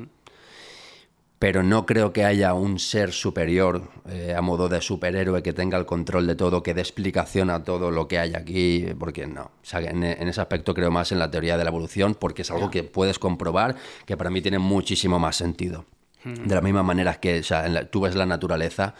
pero 1.39 1.63
no 1.63 1.85
creo 1.85 2.13
que 2.13 2.25
haya 2.25 2.55
un 2.55 2.79
ser 2.79 3.13
superior 3.13 3.91
eh, 4.09 4.35
a 4.37 4.41
modo 4.41 4.69
de 4.69 4.81
superhéroe 4.81 5.43
que 5.43 5.53
tenga 5.53 5.77
el 5.77 5.85
control 5.85 6.27
de 6.27 6.37
todo, 6.37 6.63
que 6.63 6.73
dé 6.75 6.81
explicación 6.81 7.51
a 7.51 7.65
todo 7.65 7.91
lo 7.91 8.09
que 8.09 8.19
hay 8.19 8.35
aquí, 8.35 8.87
porque 8.99 9.27
no. 9.27 9.43
O 9.43 9.51
sea, 9.65 9.81
en, 9.81 10.05
en 10.05 10.29
ese 10.29 10.41
aspecto 10.41 10.73
creo 10.73 10.91
más 10.91 11.13
en 11.13 11.19
la 11.19 11.31
teoría 11.31 11.59
de 11.59 11.65
la 11.65 11.71
evolución, 11.71 12.15
porque 12.15 12.43
es 12.43 12.51
algo 12.51 12.71
que 12.71 12.83
puedes 12.85 13.19
comprobar 13.19 13.77
que 14.07 14.17
para 14.17 14.31
mí 14.31 14.41
tiene 14.41 14.59
muchísimo 14.59 15.19
más 15.19 15.37
sentido. 15.37 15.85
De 16.25 16.55
la 16.55 16.63
misma 16.63 16.83
manera 16.83 17.15
que 17.21 17.41
o 17.41 17.43
sea, 17.43 17.69
la- 17.69 17.85
tú 17.91 18.01
ves 18.01 18.15
la 18.15 18.25
naturaleza 18.25 18.95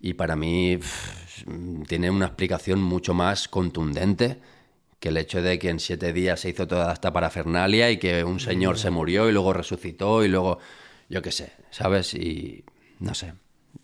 y 0.00 0.14
para 0.14 0.34
mí 0.36 0.78
pff, 0.78 1.44
tiene 1.86 2.08
una 2.10 2.26
explicación 2.26 2.80
mucho 2.80 3.12
más 3.12 3.48
contundente 3.48 4.38
que 5.00 5.08
el 5.10 5.18
hecho 5.18 5.42
de 5.42 5.58
que 5.58 5.68
en 5.68 5.78
siete 5.80 6.14
días 6.14 6.40
se 6.40 6.48
hizo 6.48 6.66
toda 6.66 6.90
esta 6.92 7.12
parafernalia 7.12 7.90
y 7.90 7.98
que 7.98 8.24
un 8.24 8.40
señor 8.40 8.78
se 8.78 8.88
murió 8.88 9.28
y 9.28 9.32
luego 9.32 9.52
resucitó 9.52 10.24
y 10.24 10.28
luego, 10.28 10.58
yo 11.14 11.22
qué 11.22 11.30
sé, 11.30 11.52
¿sabes? 11.70 12.12
Y 12.14 12.64
no 12.98 13.14
sé. 13.14 13.34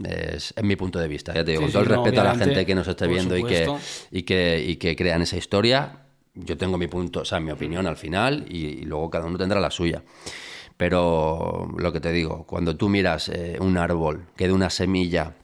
Es, 0.03 0.53
es 0.57 0.65
mi 0.65 0.75
punto 0.75 0.99
de 0.99 1.07
vista. 1.07 1.33
Ya 1.33 1.45
te 1.45 1.53
digo, 1.53 1.61
Sí, 1.61 1.67
con 1.67 1.73
todo 1.73 1.85
sí, 1.85 1.91
el 1.91 1.97
no, 1.97 2.03
respeto 2.03 2.21
a 2.23 2.25
la 2.25 2.35
gente 2.35 2.67
que 2.67 2.75
nos 2.75 2.89
esté 2.89 3.07
viendo 3.07 3.37
y 3.37 3.45
que, 3.45 3.73
y, 4.11 4.23
que, 4.25 4.65
y 4.67 4.77
que 4.77 4.97
crean 4.97 5.23
esa 5.23 5.37
historia, 5.37 6.07
yo 6.35 6.57
tengo 6.57 6.77
mi 6.77 6.89
punto, 6.89 7.21
o 7.21 7.25
sea, 7.25 7.39
mi 7.39 7.53
opinión 7.53 7.87
al 7.87 7.97
final 7.97 8.47
y, 8.49 8.67
y 8.67 8.83
luego 8.83 9.09
cada 9.11 9.27
uno 9.27 9.39
tendrá 9.39 9.61
la 9.61 9.71
suya. 9.71 10.03
Pero 10.77 11.73
lo 11.79 11.93
que 11.93 12.01
te 12.01 12.11
digo, 12.11 12.45
cuando 12.49 12.77
tú 12.77 12.89
miras 12.89 13.29
eh, 13.29 13.59
un 13.61 13.79
árbol 13.79 14.27
que 14.37 14.49
de 14.49 14.53
una 14.53 14.69
semilla 14.71 15.37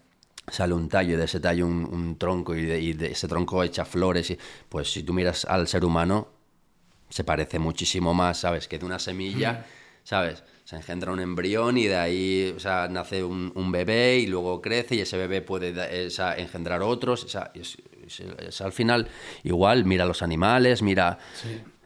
sale 0.49 0.75
un 0.75 0.89
tallo 0.89 1.15
y 1.15 1.17
de 1.17 1.25
ese 1.25 1.39
tallo 1.39 1.67
un, 1.67 1.85
un 1.85 2.19
tronco 2.19 2.57
y 2.57 2.65
de, 2.65 2.81
y 2.81 2.95
de 2.95 3.13
ese 3.13 3.29
tronco 3.29 3.63
echa 3.63 3.85
flores, 3.85 4.29
y, 4.33 4.39
pues 4.69 4.93
si 4.93 5.05
tú 5.05 5.13
miras 5.13 5.45
al 5.45 5.69
ser 5.69 5.85
humano, 5.85 6.29
se 7.09 7.23
parece 7.23 7.61
muchísimo 7.61 8.13
más, 8.13 8.39
¿sabes? 8.39 8.67
Que 8.67 8.79
de 8.81 8.87
una 8.87 8.99
semilla, 8.99 9.67
¿sabes? 10.03 10.43
Se 10.67 10.75
engendra 10.77 11.13
un 11.13 11.21
embrión 11.21 11.79
y 11.79 11.85
de 11.87 11.97
ahí, 11.97 12.53
o 12.55 12.59
sea, 12.61 12.89
nace 12.89 13.23
un, 13.23 13.53
un 13.55 13.71
bebé 13.71 14.19
y 14.19 14.27
luego 14.27 14.61
crece 14.61 14.97
y 14.97 15.01
ese 15.01 15.17
bebé 15.17 15.41
puede 15.41 15.69
eh, 15.71 16.09
o 16.09 16.11
sea, 16.11 16.37
engendrar 16.37 16.83
otros. 16.83 17.23
O 17.25 17.29
sea, 17.29 17.53
es, 17.55 17.79
es- 18.05 18.21
es 18.21 18.61
al 18.61 18.73
final 18.73 19.07
igual, 19.45 19.85
mira 19.85 20.03
a 20.05 20.07
los 20.09 20.23
animales, 20.23 20.83
mira 20.83 21.19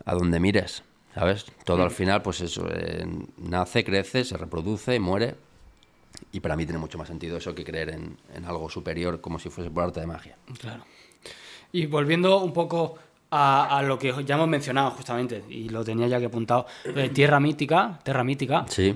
a 0.06 0.14
donde 0.14 0.40
mires, 0.40 0.82
¿sabes? 1.14 1.44
Todo 1.64 1.82
al 1.82 1.90
final, 1.90 2.22
pues 2.22 2.40
eso, 2.40 2.66
eh, 2.72 3.06
nace, 3.36 3.84
crece, 3.84 4.24
se 4.24 4.36
reproduce 4.38 4.94
y 4.94 4.98
muere. 4.98 5.34
Y 6.32 6.40
para 6.40 6.56
mí 6.56 6.64
tiene 6.64 6.78
mucho 6.78 6.96
más 6.98 7.08
sentido 7.08 7.36
eso 7.36 7.54
que 7.54 7.64
creer 7.64 7.90
en, 7.90 8.16
en 8.34 8.44
algo 8.46 8.68
superior 8.70 9.20
como 9.20 9.38
si 9.38 9.50
fuese 9.50 9.70
por 9.70 9.84
arte 9.84 10.00
de 10.00 10.06
magia. 10.06 10.36
claro. 10.58 10.84
Y 11.72 11.86
volviendo 11.86 12.38
un 12.40 12.52
poco 12.52 12.96
a, 13.30 13.78
a 13.78 13.82
lo 13.82 13.98
que 13.98 14.12
ya 14.24 14.34
hemos 14.34 14.48
mencionado 14.48 14.90
justamente, 14.90 15.44
y 15.48 15.68
lo 15.68 15.84
tenía 15.84 16.08
ya 16.08 16.18
que 16.18 16.26
apuntado, 16.26 16.66
de 16.84 17.08
Tierra 17.10 17.40
Mítica, 17.40 17.98
Terra 18.02 18.24
Mítica. 18.24 18.64
Sí. 18.68 18.94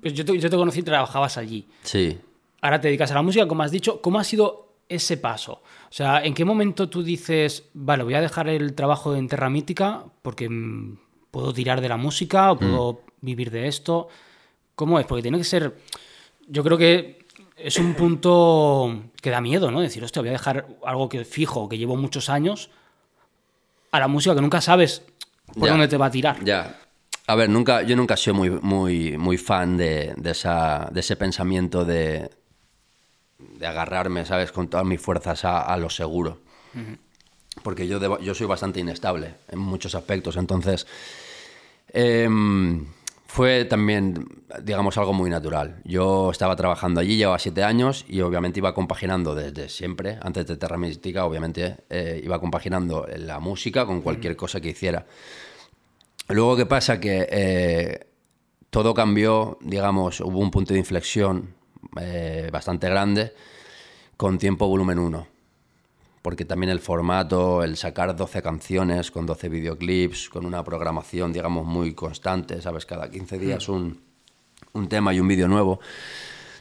pues 0.00 0.14
yo, 0.14 0.24
te, 0.24 0.38
yo 0.38 0.50
te 0.50 0.56
conocí 0.56 0.80
y 0.80 0.82
trabajabas 0.82 1.36
allí. 1.36 1.66
Sí, 1.82 2.18
Ahora 2.60 2.80
te 2.80 2.88
dedicas 2.88 3.10
a 3.10 3.14
la 3.14 3.22
música, 3.22 3.46
como 3.46 3.62
has 3.62 3.70
dicho. 3.70 4.00
¿Cómo 4.00 4.18
ha 4.18 4.24
sido 4.24 4.72
ese 4.88 5.18
paso? 5.18 5.62
O 5.88 5.92
sea, 5.92 6.24
¿en 6.24 6.34
qué 6.34 6.44
momento 6.44 6.88
tú 6.88 7.02
dices, 7.02 7.68
vale, 7.74 8.02
voy 8.02 8.14
a 8.14 8.20
dejar 8.20 8.48
el 8.48 8.74
trabajo 8.74 9.14
en 9.14 9.28
Terra 9.28 9.50
Mítica 9.50 10.04
porque 10.22 10.48
mm, 10.48 10.98
puedo 11.30 11.52
tirar 11.52 11.80
de 11.80 11.88
la 11.88 11.96
música 11.96 12.50
o 12.50 12.58
puedo 12.58 13.02
vivir 13.20 13.50
de 13.50 13.68
esto? 13.68 14.08
¿Cómo 14.74 14.98
es? 14.98 15.06
Porque 15.06 15.22
tiene 15.22 15.38
que 15.38 15.44
ser. 15.44 15.76
Yo 16.48 16.64
creo 16.64 16.76
que 16.76 17.26
es 17.56 17.78
un 17.78 17.94
punto 17.94 19.10
que 19.20 19.30
da 19.30 19.40
miedo, 19.40 19.70
¿no? 19.70 19.80
Decir, 19.80 20.02
hostia, 20.02 20.22
voy 20.22 20.30
a 20.30 20.32
dejar 20.32 20.66
algo 20.84 21.08
que 21.08 21.24
fijo, 21.24 21.68
que 21.68 21.78
llevo 21.78 21.96
muchos 21.96 22.28
años, 22.28 22.70
a 23.92 24.00
la 24.00 24.08
música 24.08 24.34
que 24.34 24.40
nunca 24.40 24.60
sabes 24.60 25.02
por 25.54 25.64
Ya. 25.66 25.70
dónde 25.72 25.88
te 25.88 25.96
va 25.96 26.06
a 26.06 26.10
tirar. 26.10 26.42
Ya. 26.44 26.78
A 27.28 27.34
ver, 27.34 27.48
nunca, 27.48 27.82
yo 27.82 27.96
nunca 27.96 28.14
he 28.14 28.16
sido 28.16 28.34
muy, 28.34 28.50
muy, 28.50 29.18
muy 29.18 29.36
fan 29.38 29.76
de, 29.76 30.14
de 30.16 30.30
esa, 30.30 30.88
de 30.92 31.00
ese 31.00 31.16
pensamiento 31.16 31.84
de, 31.84 32.30
de 33.38 33.66
agarrarme, 33.66 34.24
¿sabes? 34.24 34.52
Con 34.52 34.68
todas 34.68 34.86
mis 34.86 35.00
fuerzas 35.00 35.44
a, 35.44 35.60
a 35.62 35.76
lo 35.76 35.90
seguro. 35.90 36.38
Porque 37.62 37.88
yo, 37.88 38.20
yo 38.20 38.34
soy 38.34 38.46
bastante 38.46 38.80
inestable 38.80 39.34
en 39.48 39.58
muchos 39.58 39.94
aspectos. 39.94 40.36
Entonces, 40.36 40.86
em, 41.92 42.86
fue 43.26 43.64
también, 43.64 44.44
digamos, 44.62 44.96
algo 44.98 45.12
muy 45.12 45.28
natural. 45.28 45.80
Yo 45.84 46.30
estaba 46.30 46.56
trabajando 46.56 47.00
allí, 47.00 47.16
llevaba 47.16 47.38
siete 47.38 47.64
años 47.64 48.04
y 48.08 48.20
obviamente 48.20 48.60
iba 48.60 48.72
compaginando 48.72 49.34
desde 49.34 49.68
siempre, 49.68 50.18
antes 50.22 50.46
de 50.46 50.56
Terra 50.56 50.78
Mística, 50.78 51.24
obviamente, 51.24 51.78
eh, 51.90 52.20
iba 52.22 52.38
compaginando 52.40 53.06
la 53.16 53.40
música 53.40 53.84
con 53.84 54.00
cualquier 54.00 54.36
cosa 54.36 54.60
que 54.60 54.70
hiciera. 54.70 55.06
Luego, 56.28 56.56
¿qué 56.56 56.66
pasa? 56.66 57.00
Que 57.00 57.26
eh, 57.30 58.06
todo 58.70 58.94
cambió, 58.94 59.58
digamos, 59.60 60.20
hubo 60.20 60.38
un 60.38 60.50
punto 60.50 60.72
de 60.72 60.78
inflexión 60.78 61.54
eh, 62.00 62.48
bastante 62.52 62.88
grande 62.88 63.32
con 64.16 64.38
Tiempo 64.38 64.68
Volumen 64.68 64.98
1. 64.98 65.35
Porque 66.26 66.44
también 66.44 66.70
el 66.70 66.80
formato, 66.80 67.62
el 67.62 67.76
sacar 67.76 68.16
12 68.16 68.42
canciones 68.42 69.12
con 69.12 69.26
12 69.26 69.48
videoclips, 69.48 70.28
con 70.28 70.44
una 70.44 70.64
programación, 70.64 71.32
digamos, 71.32 71.64
muy 71.64 71.94
constante, 71.94 72.60
¿sabes? 72.60 72.84
Cada 72.84 73.08
15 73.08 73.38
días 73.38 73.68
mm. 73.68 73.72
un, 73.72 74.00
un 74.72 74.88
tema 74.88 75.14
y 75.14 75.20
un 75.20 75.28
vídeo 75.28 75.46
nuevo. 75.46 75.78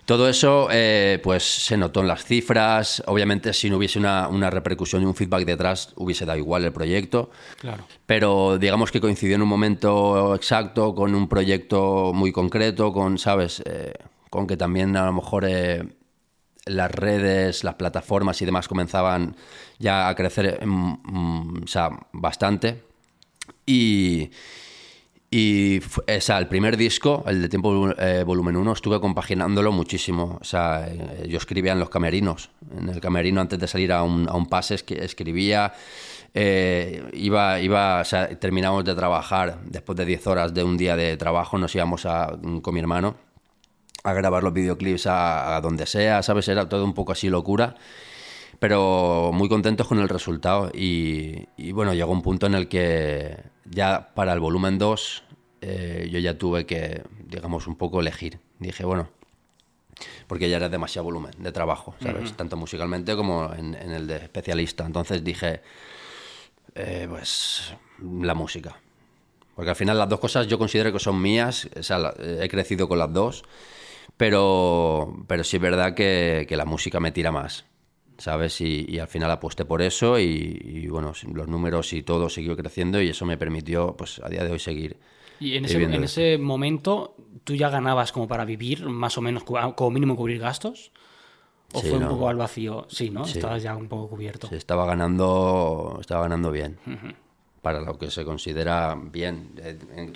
Todo 0.06 0.30
eso, 0.30 0.68
eh, 0.72 1.20
pues 1.24 1.42
se 1.42 1.78
notó 1.78 2.02
en 2.02 2.08
las 2.08 2.26
cifras. 2.26 3.02
Obviamente, 3.08 3.54
si 3.54 3.72
no 3.72 3.78
hubiese 3.78 3.98
una, 3.98 4.28
una, 4.28 4.52
repercusión 4.52 5.02
y 5.02 5.06
un 5.06 5.16
feedback 5.16 5.46
detrás, 5.46 5.94
hubiese 5.96 6.28
dado 6.28 6.38
igual 6.38 6.64
el 6.64 6.72
proyecto. 6.72 7.32
Claro. 7.60 7.88
Pero 8.06 8.60
digamos 8.60 8.92
que 8.92 9.02
coincidió 9.02 9.34
en 9.34 9.42
un 9.42 9.50
momento 9.50 10.36
exacto, 10.36 10.94
con 10.94 11.16
un 11.16 11.28
proyecto 11.28 12.12
muy 12.14 12.32
concreto, 12.32 12.94
con, 12.94 13.18
¿sabes? 13.18 13.64
Eh, 13.66 13.94
con 14.30 14.46
que 14.46 14.58
también 14.58 14.96
a 14.96 15.08
lo 15.08 15.14
mejor 15.14 15.44
eh, 15.48 15.82
las 16.66 16.92
redes, 16.92 17.64
las 17.64 17.76
plataformas 17.76 18.42
y 18.42 18.46
demás 18.46 18.68
comenzaban 18.68 19.36
ya 19.78 20.10
a 20.10 20.16
crecer 20.16 20.66
mm, 20.66 21.64
o 21.64 21.68
sea, 21.68 21.90
bastante. 22.12 22.84
Y, 23.66 24.32
y 25.30 25.80
o 25.80 26.22
sea, 26.22 26.40
el 26.40 26.48
primer 26.48 26.78
disco, 26.78 27.24
el 27.28 27.42
de 27.42 27.50
Tiempo 27.50 27.92
eh, 27.98 28.24
Volumen 28.24 28.56
1, 28.56 28.74
estuve 28.74 29.00
compaginándolo 29.00 29.72
muchísimo. 29.72 30.40
O 30.42 30.44
sea, 30.44 30.88
eh, 30.88 31.28
yo 31.30 31.38
escribía 31.38 31.74
en 31.74 31.80
los 31.80 31.90
camerinos. 31.90 32.50
En 32.76 32.90
el 32.90 33.00
camerino, 33.00 33.42
antes 33.42 33.60
de 33.60 33.68
salir 33.68 33.92
a 33.92 34.04
un, 34.04 34.28
a 34.28 34.34
un 34.34 34.48
pase, 34.48 34.76
escribía. 34.76 35.74
iba, 36.34 37.60
iba, 37.60 38.02
o 38.02 38.06
sea, 38.06 38.28
terminamos 38.40 38.84
de 38.86 38.96
trabajar 38.96 39.60
después 39.66 39.96
de 39.98 40.06
10 40.06 40.28
horas 40.28 40.54
de 40.54 40.64
un 40.64 40.78
día 40.78 40.96
de 40.96 41.16
trabajo, 41.18 41.58
nos 41.58 41.74
íbamos 41.76 42.06
a, 42.06 42.38
con 42.62 42.74
mi 42.74 42.80
hermano 42.80 43.25
a 44.06 44.14
grabar 44.14 44.44
los 44.44 44.54
videoclips 44.54 45.08
a, 45.08 45.60
donde 45.62 45.88
sea, 45.88 46.22
¿sabes? 46.22 46.48
Era 46.48 46.70
todo 46.70 46.86
un 46.86 46.94
poco 46.94 47.12
así 47.12 47.28
locura, 47.28 47.76
pero 48.60 49.32
muy 49.34 49.50
contentos 49.50 49.88
con 49.88 50.00
el 50.00 50.08
resultado. 50.08 50.72
Y, 50.74 51.72
bueno, 51.72 51.94
llegó 51.96 52.12
un 52.12 52.22
punto 52.22 52.46
en 52.46 52.54
el 52.54 52.68
que 52.68 53.36
ya 53.66 54.14
para 54.14 54.34
el 54.34 54.40
volumen 54.40 54.78
2 54.78 55.24
eh, 55.62 56.08
yo 56.12 56.20
ya 56.20 56.38
tuve 56.38 56.68
que, 56.68 57.02
digamos, 57.28 57.66
un 57.66 57.76
poco 57.76 58.00
elegir. 58.00 58.40
Dije, 58.60 58.86
bueno, 58.86 59.10
porque 60.28 60.52
ya 60.52 60.58
era 60.58 60.70
demasiado 60.70 61.06
volumen 61.06 61.32
de 61.40 61.52
trabajo, 61.52 61.96
¿sabes? 62.00 62.34
Tanto 62.34 62.58
musicalmente 62.58 63.16
como 63.16 63.52
en, 63.56 63.74
el 63.74 64.06
de 64.06 64.18
especialista. 64.18 64.86
Entonces 64.86 65.24
dije, 65.24 65.62
eh, 66.76 67.08
pues 67.10 67.74
la 68.00 68.36
música. 68.36 68.80
Porque 69.56 69.72
al 69.72 69.76
final 69.76 69.98
las 69.98 70.10
dos 70.10 70.20
cosas 70.20 70.46
yo 70.46 70.60
considero 70.60 70.94
que 70.94 71.00
son 71.00 71.20
mías, 71.20 71.68
o 71.76 71.82
sea, 71.82 72.14
he 72.20 72.48
crecido 72.50 72.88
con 72.88 73.00
las 73.00 73.12
dos 73.12 73.44
pero, 74.18 75.26
pero 75.28 75.44
sí 75.44 75.58
es 75.58 75.62
verdad 75.62 75.94
que, 75.94 76.46
que 76.48 76.56
la 76.56 76.66
música 76.66 77.00
me 77.00 77.12
tira 77.12 77.32
más, 77.32 77.66
¿sabes? 78.18 78.62
Y, 78.62 78.86
y 78.88 79.00
al 79.00 79.08
final 79.08 79.32
aposté 79.32 79.66
por 79.66 79.82
eso 79.82 80.20
y, 80.20 80.88
bueno, 80.88 81.14
los 81.34 81.48
números 81.48 81.92
y 81.94 82.04
todo 82.04 82.30
siguió 82.30 82.56
creciendo 82.56 83.02
y 83.02 83.10
eso 83.10 83.26
me 83.26 83.38
permitió, 83.38 83.96
pues 83.98 84.22
a 84.24 84.30
día 84.30 84.44
de 84.44 84.52
hoy 84.52 84.60
seguir. 84.60 84.98
Y 85.40 85.58
en 85.58 85.66
ese, 85.66 85.84
en 85.84 86.04
ese 86.04 86.38
momento, 86.38 87.16
¿tú 87.44 87.56
ya 87.56 87.70
ganabas 87.70 88.14
como 88.14 88.28
para 88.28 88.46
vivir, 88.46 88.86
más 88.86 89.18
o 89.18 89.22
menos, 89.22 89.44
como 89.44 89.92
mínimo 89.92 90.16
cubrir 90.16 90.40
gastos? 90.40 90.92
¿O 91.74 91.82
fue 91.82 91.98
un 91.98 92.08
poco 92.08 92.30
al 92.30 92.38
vacío? 92.38 92.86
Sí, 92.90 93.10
¿no? 93.10 93.26
Estabas 93.26 93.64
ya 93.64 93.76
un 93.76 93.90
poco 93.90 94.10
cubierto. 94.10 94.48
Sí, 94.48 94.56
estaba 94.56 94.86
ganando, 94.86 95.98
estaba 96.00 96.24
ganando 96.24 96.52
bien. 96.52 96.78
Para 97.62 97.82
lo 97.82 97.98
que 97.98 98.12
se 98.12 98.24
considera 98.24 98.96
bien. 98.96 99.52
Eh, 99.58 99.78
en, 99.96 100.14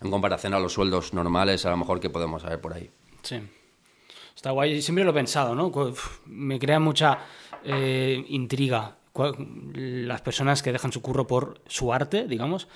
en, 0.00 0.10
comparación 0.10 0.52
a 0.52 0.58
los 0.58 0.72
sueldos 0.74 1.14
normales, 1.14 1.64
a 1.64 1.70
lo 1.70 1.78
mejor 1.78 2.00
que 2.00 2.10
podemos 2.10 2.42
saber 2.42 2.60
por 2.60 2.74
ahí. 2.74 2.90
Sí. 3.22 3.40
Está 4.34 4.50
guay. 4.50 4.82
Siempre 4.82 5.04
lo 5.04 5.10
he 5.10 5.14
pensado, 5.14 5.54
¿no? 5.54 5.72
Me 6.26 6.58
crea 6.58 6.80
mucha 6.80 7.18
eh, 7.64 8.24
intriga 8.28 8.96
las 9.74 10.22
personas 10.22 10.62
que 10.62 10.72
dejan 10.72 10.90
su 10.90 11.02
curro 11.02 11.26
por 11.26 11.60
su 11.66 11.92
arte, 11.92 12.26
digamos, 12.26 12.66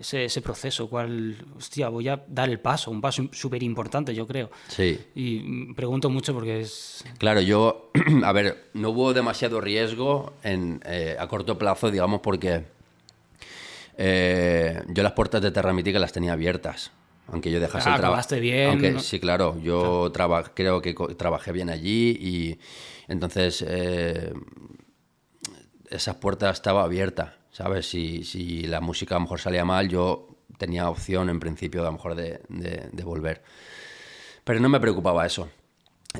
ese, 0.00 0.24
ese, 0.24 0.40
proceso, 0.40 0.88
cuál, 0.88 1.36
hostia, 1.56 1.90
voy 1.90 2.08
a 2.08 2.24
dar 2.26 2.48
el 2.48 2.58
paso, 2.58 2.90
un 2.90 3.02
paso 3.02 3.28
súper 3.30 3.62
importante, 3.62 4.14
yo 4.14 4.26
creo. 4.26 4.50
Sí. 4.68 4.98
Y 5.14 5.74
pregunto 5.74 6.08
mucho 6.08 6.32
porque 6.32 6.60
es... 6.60 7.04
Claro, 7.18 7.42
yo, 7.42 7.90
a 8.24 8.32
ver, 8.32 8.70
no 8.72 8.90
hubo 8.90 9.12
demasiado 9.12 9.60
riesgo 9.60 10.32
en, 10.42 10.80
eh, 10.86 11.16
a 11.18 11.28
corto 11.28 11.58
plazo, 11.58 11.90
digamos, 11.90 12.20
porque 12.20 12.64
eh, 13.98 14.82
yo 14.88 15.02
las 15.02 15.12
puertas 15.12 15.42
de 15.42 15.50
Terra 15.50 15.74
Mítica 15.74 15.98
las 15.98 16.12
tenía 16.12 16.32
abiertas 16.32 16.90
aunque 17.28 17.50
yo 17.50 17.60
dejase 17.60 17.88
el 17.88 17.96
trabajo. 17.96 18.36
bien. 18.36 18.70
Aunque, 18.70 19.00
sí, 19.00 19.20
claro, 19.20 19.58
yo 19.60 20.12
creo 20.54 20.82
que 20.82 20.94
trabajé 21.16 21.52
bien 21.52 21.70
allí 21.70 22.16
y 22.20 22.58
entonces 23.08 23.64
eh, 23.66 24.32
esa 25.90 26.20
puerta 26.20 26.50
estaba 26.50 26.82
abierta, 26.82 27.36
¿sabes? 27.50 27.88
Si, 27.88 28.24
si, 28.24 28.62
la 28.62 28.80
música 28.80 29.14
a 29.14 29.18
lo 29.18 29.22
mejor 29.22 29.40
salía 29.40 29.64
mal, 29.64 29.88
yo 29.88 30.28
tenía 30.58 30.88
opción 30.88 31.28
en 31.28 31.40
principio 31.40 31.82
a 31.82 31.84
lo 31.84 31.92
mejor 31.92 32.14
de, 32.14 32.40
de, 32.48 33.04
volver. 33.04 33.42
Pero 34.44 34.60
no 34.60 34.68
me 34.68 34.80
preocupaba 34.80 35.24
eso. 35.26 35.48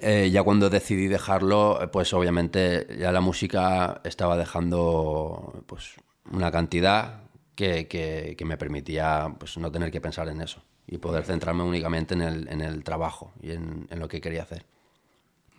Eh, 0.01 0.31
ya 0.33 0.43
cuando 0.43 0.71
decidí 0.71 1.07
dejarlo, 1.07 1.79
pues 1.93 2.15
obviamente 2.15 2.87
ya 2.99 3.13
la 3.13 3.21
música 3.21 4.01
estaba 4.05 4.39
dejando 4.39 5.63
pues, 5.67 5.95
una 6.31 6.51
cantidad 6.51 7.25
que, 7.55 7.87
que, 7.89 8.35
que 8.39 8.45
me 8.47 8.57
permitía 8.57 9.35
pues, 9.39 9.59
no 9.59 9.71
tener 9.71 9.91
que 9.91 10.01
pensar 10.01 10.29
en 10.29 10.41
eso 10.41 10.63
y 10.87 10.99
poder 10.99 11.25
centrarme 11.25 11.63
únicamente 11.63 12.15
en 12.15 12.23
el, 12.23 12.49
en 12.49 12.61
el 12.61 12.85
trabajo 12.85 13.33
y 13.41 13.53
en, 13.53 13.87
en, 13.91 13.99
lo 13.99 14.09
que 14.09 14.21
quería 14.21 14.43
hacer. 14.43 14.65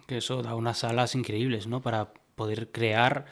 Que 0.08 0.18
eso 0.18 0.42
da 0.42 0.56
unas 0.56 0.84
alas 0.84 1.16
increíbles, 1.16 1.68
¿no? 1.68 1.82
Para 1.82 2.14
poder 2.36 2.72
crear, 2.72 3.26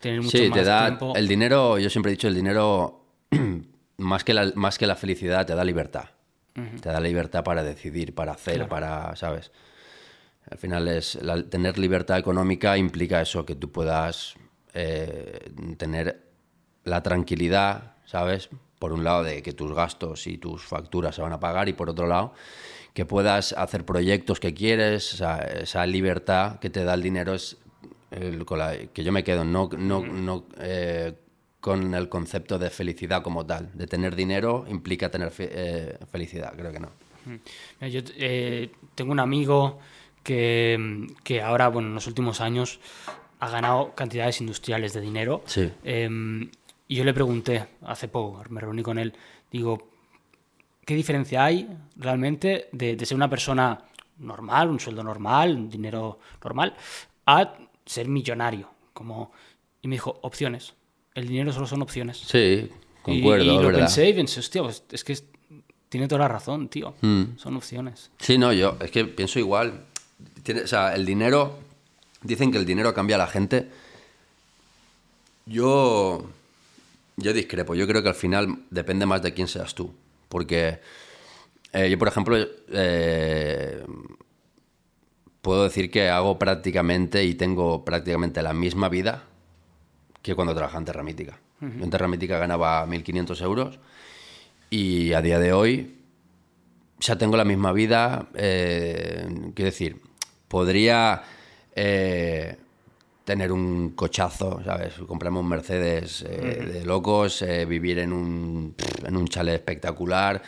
tener 0.00 0.22
mucho 0.22 0.38
sí, 0.38 0.48
más 0.48 0.58
te 0.58 0.64
da 0.64 0.86
tiempo. 0.86 1.14
el 1.14 1.28
dinero, 1.28 1.78
yo 1.78 1.90
siempre 1.90 2.12
he 2.12 2.14
dicho, 2.14 2.28
el 2.28 2.34
dinero, 2.34 3.04
más 3.98 4.24
que 4.24 4.34
la, 4.34 4.52
más 4.54 4.78
que 4.78 4.86
la 4.86 4.96
felicidad, 4.96 5.46
te 5.46 5.54
da 5.54 5.64
libertad. 5.64 6.10
Uh 6.56 6.60
-huh. 6.60 6.80
Te 6.80 6.88
da 6.88 7.00
libertad 7.00 7.44
para 7.44 7.62
decidir, 7.62 8.14
para 8.14 8.32
hacer, 8.32 8.54
claro. 8.54 8.68
para, 8.68 9.16
¿sabes? 9.16 9.52
Al 10.50 10.58
final 10.58 10.88
es 10.88 11.16
la, 11.22 11.42
tener 11.42 11.78
libertad 11.78 12.18
económica 12.18 12.78
implica 12.78 13.20
eso, 13.20 13.44
que 13.44 13.56
tú 13.56 13.72
puedas 13.72 14.34
eh, 14.72 15.50
tener 15.76 16.22
la 16.84 17.02
tranquilidad, 17.02 17.96
¿sabes? 18.04 18.48
Por 18.78 18.92
un 18.92 19.04
lado, 19.04 19.22
de 19.22 19.42
que 19.42 19.52
tus 19.52 19.72
gastos 19.74 20.26
y 20.26 20.38
tus 20.38 20.62
facturas 20.62 21.14
se 21.14 21.22
van 21.22 21.32
a 21.32 21.40
pagar 21.40 21.68
y 21.68 21.72
por 21.72 21.90
otro 21.90 22.06
lado, 22.06 22.34
que 22.94 23.04
puedas 23.04 23.52
hacer 23.52 23.84
proyectos 23.84 24.40
que 24.40 24.54
quieres, 24.54 25.14
o 25.14 25.16
sea, 25.16 25.38
esa 25.38 25.86
libertad 25.86 26.58
que 26.58 26.70
te 26.70 26.84
da 26.84 26.94
el 26.94 27.02
dinero 27.02 27.34
es 27.34 27.58
el, 28.10 28.44
con 28.44 28.58
la 28.58 28.76
que 28.92 29.04
yo 29.04 29.12
me 29.12 29.24
quedo, 29.24 29.44
no, 29.44 29.68
no, 29.76 30.00
no 30.04 30.46
eh, 30.58 31.14
con 31.60 31.94
el 31.94 32.08
concepto 32.08 32.58
de 32.58 32.70
felicidad 32.70 33.22
como 33.22 33.44
tal. 33.44 33.70
De 33.74 33.86
tener 33.86 34.14
dinero 34.14 34.64
implica 34.68 35.10
tener 35.10 35.30
fe, 35.30 35.50
eh, 35.50 35.98
felicidad, 36.10 36.54
creo 36.56 36.72
que 36.72 36.80
no. 36.80 36.90
Yo 37.80 38.00
eh, 38.16 38.70
tengo 38.94 39.10
un 39.10 39.18
amigo 39.18 39.78
que, 40.22 41.08
que, 41.24 41.42
ahora, 41.42 41.68
bueno, 41.68 41.88
en 41.88 41.94
los 41.94 42.06
últimos 42.06 42.40
años 42.40 42.78
ha 43.40 43.50
ganado 43.50 43.94
cantidades 43.94 44.40
industriales 44.40 44.92
de 44.92 45.00
dinero. 45.00 45.42
Sí. 45.46 45.70
Eh, 45.84 46.08
y 46.88 46.96
yo 46.96 47.04
le 47.04 47.14
pregunté 47.14 47.66
hace 47.82 48.08
poco, 48.08 48.42
me 48.48 48.60
reuní 48.60 48.82
con 48.82 48.98
él, 48.98 49.12
digo, 49.50 49.88
¿qué 50.84 50.94
diferencia 50.94 51.44
hay 51.44 51.68
realmente 51.96 52.68
de, 52.72 52.96
de, 52.96 53.06
ser 53.06 53.16
una 53.16 53.28
persona 53.28 53.82
normal, 54.18 54.70
un 54.70 54.80
sueldo 54.80 55.02
normal, 55.02 55.56
un 55.56 55.70
dinero 55.70 56.18
normal, 56.42 56.74
a 57.26 57.54
ser 57.84 58.08
millonario? 58.08 58.70
Como... 58.92 59.32
Y 59.82 59.88
me 59.88 59.96
dijo, 59.96 60.18
opciones. 60.22 60.74
El 61.14 61.28
dinero 61.28 61.52
solo 61.52 61.66
son 61.66 61.82
opciones. 61.82 62.18
Sí, 62.18 62.68
concuerdo. 63.02 63.44
Y, 63.44 63.48
y 63.48 63.52
lo 63.52 63.66
¿verdad? 63.66 63.80
pensé 63.80 64.08
y 64.08 64.14
pensé, 64.14 64.40
hostia, 64.40 64.62
pues 64.62 64.82
es 64.90 65.04
que 65.04 65.16
tiene 65.88 66.08
toda 66.08 66.20
la 66.20 66.28
razón, 66.28 66.68
tío. 66.68 66.94
Mm. 67.00 67.36
Son 67.36 67.56
opciones. 67.56 68.10
Sí, 68.18 68.38
no, 68.38 68.52
yo 68.52 68.76
es 68.80 68.90
que 68.90 69.04
pienso 69.04 69.38
igual. 69.38 69.84
Tiene, 70.42 70.62
o 70.62 70.66
sea, 70.66 70.94
el 70.94 71.06
dinero, 71.06 71.58
dicen 72.22 72.50
que 72.50 72.58
el 72.58 72.66
dinero 72.66 72.92
cambia 72.94 73.16
a 73.16 73.20
la 73.20 73.26
gente. 73.26 73.70
Yo 75.46 76.26
yo 77.16 77.32
discrepo. 77.32 77.74
Yo 77.74 77.86
creo 77.86 78.02
que 78.02 78.08
al 78.08 78.14
final 78.14 78.64
depende 78.70 79.06
más 79.06 79.22
de 79.22 79.32
quién 79.32 79.48
seas 79.48 79.74
tú. 79.74 79.94
Porque 80.28 80.80
eh, 81.72 81.90
yo, 81.90 81.98
por 81.98 82.08
ejemplo, 82.08 82.36
eh, 82.70 83.84
puedo 85.42 85.64
decir 85.64 85.90
que 85.90 86.08
hago 86.08 86.38
prácticamente 86.38 87.24
y 87.24 87.34
tengo 87.34 87.84
prácticamente 87.84 88.42
la 88.42 88.52
misma 88.52 88.88
vida 88.88 89.24
que 90.22 90.34
cuando 90.34 90.54
trabajaba 90.54 90.80
en 90.80 90.84
Terramítica. 90.86 91.38
En 91.60 91.88
Terramítica 91.88 92.38
ganaba 92.38 92.84
1.500 92.86 93.40
euros 93.42 93.78
y 94.68 95.14
a 95.14 95.22
día 95.22 95.38
de 95.38 95.54
hoy 95.54 95.94
ya 96.98 97.16
tengo 97.16 97.36
la 97.36 97.44
misma 97.44 97.72
vida. 97.72 98.28
Eh, 98.34 99.26
quiero 99.54 99.70
decir, 99.70 100.00
podría 100.48 101.22
eh, 101.74 102.56
tener 103.26 103.52
un 103.52 103.90
cochazo, 103.90 104.62
¿sabes? 104.64 104.94
Comprarme 105.06 105.40
un 105.40 105.48
Mercedes 105.48 106.22
eh, 106.22 106.70
de 106.74 106.84
locos, 106.86 107.44
vivir 107.68 107.98
en 107.98 108.12
un, 108.12 108.74
en 109.04 109.16
un 109.16 109.28
chalet 109.28 109.56
espectacular. 109.56 110.40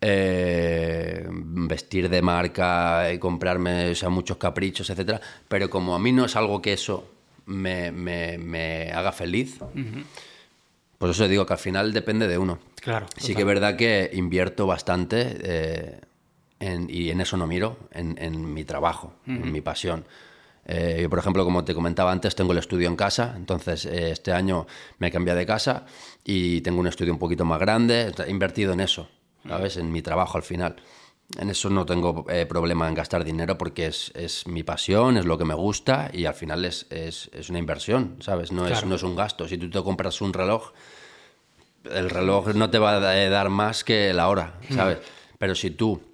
vestir 0.00 2.08
de 2.08 2.22
marca 2.22 3.12
y 3.12 3.18
comprarme 3.18 3.92
muchos 4.08 4.36
caprichos, 4.36 4.88
etcétera, 4.88 5.20
pero 5.48 5.68
como 5.68 5.94
a 5.94 5.98
mí 5.98 6.12
no 6.12 6.24
es 6.24 6.36
algo 6.36 6.62
que 6.62 6.72
eso 6.72 7.10
me, 7.46 7.90
me, 7.90 8.92
haga 8.92 9.10
feliz, 9.10 9.58
pues 10.98 11.12
eso 11.12 11.26
digo 11.26 11.46
que 11.46 11.54
al 11.54 11.58
final 11.58 11.92
depende 11.92 12.28
de 12.28 12.38
uno. 12.38 12.60
Claro. 12.80 13.06
Sí 13.16 13.34
que 13.34 13.40
es 13.40 13.46
verdad 13.46 13.76
que 13.76 14.10
invierto 14.12 14.66
bastante 14.66 15.36
eh, 15.42 16.00
y 16.88 17.10
en 17.10 17.20
eso 17.20 17.36
no 17.36 17.46
miro, 17.46 17.78
en, 17.92 18.52
mi 18.52 18.64
trabajo, 18.64 19.14
en 19.26 19.52
mi 19.52 19.60
pasión. 19.60 20.04
Eh, 20.70 20.98
yo, 21.00 21.08
por 21.08 21.18
ejemplo, 21.18 21.44
como 21.44 21.64
te 21.64 21.74
comentaba 21.74 22.12
antes, 22.12 22.34
tengo 22.34 22.52
el 22.52 22.58
estudio 22.58 22.88
en 22.88 22.96
casa, 22.96 23.32
entonces 23.36 23.86
eh, 23.86 24.10
este 24.10 24.32
año 24.32 24.66
me 24.98 25.08
he 25.08 25.10
cambiado 25.10 25.38
de 25.38 25.46
casa 25.46 25.86
y 26.22 26.60
tengo 26.60 26.78
un 26.78 26.86
estudio 26.86 27.10
un 27.10 27.18
poquito 27.18 27.46
más 27.46 27.58
grande, 27.58 28.12
he 28.26 28.30
invertido 28.30 28.74
en 28.74 28.80
eso, 28.80 29.08
¿sabes? 29.48 29.78
En 29.78 29.90
mi 29.90 30.02
trabajo 30.02 30.36
al 30.36 30.44
final. 30.44 30.76
En 31.38 31.48
eso 31.48 31.70
no 31.70 31.86
tengo 31.86 32.26
eh, 32.28 32.44
problema 32.46 32.86
en 32.86 32.94
gastar 32.94 33.24
dinero 33.24 33.56
porque 33.56 33.86
es, 33.86 34.12
es, 34.14 34.46
mi 34.46 34.62
pasión, 34.62 35.16
es 35.16 35.24
lo 35.24 35.38
que 35.38 35.44
me 35.44 35.54
gusta 35.54 36.10
y 36.12 36.26
al 36.26 36.34
final 36.34 36.64
es, 36.66 36.86
es, 36.90 37.30
es 37.32 37.48
una 37.48 37.58
inversión, 37.58 38.16
¿sabes? 38.20 38.52
No, 38.52 38.66
es, 38.66 38.84
no 38.84 38.94
es 38.94 39.02
un 39.02 39.16
gasto. 39.16 39.48
Si 39.48 39.56
tú 39.56 39.70
te 39.70 39.82
compras 39.82 40.20
un 40.20 40.34
reloj, 40.34 40.72
el 41.84 42.10
reloj 42.10 42.48
no 42.54 42.70
te 42.70 42.78
va 42.78 42.96
a 42.96 43.00
dar 43.00 43.48
más 43.48 43.84
que 43.84 44.12
la 44.12 44.28
hora, 44.28 44.58
hmm. 44.68 44.74
¿sabes? 44.74 44.98
Pero 45.38 45.54
si 45.54 45.70
tú 45.70 46.07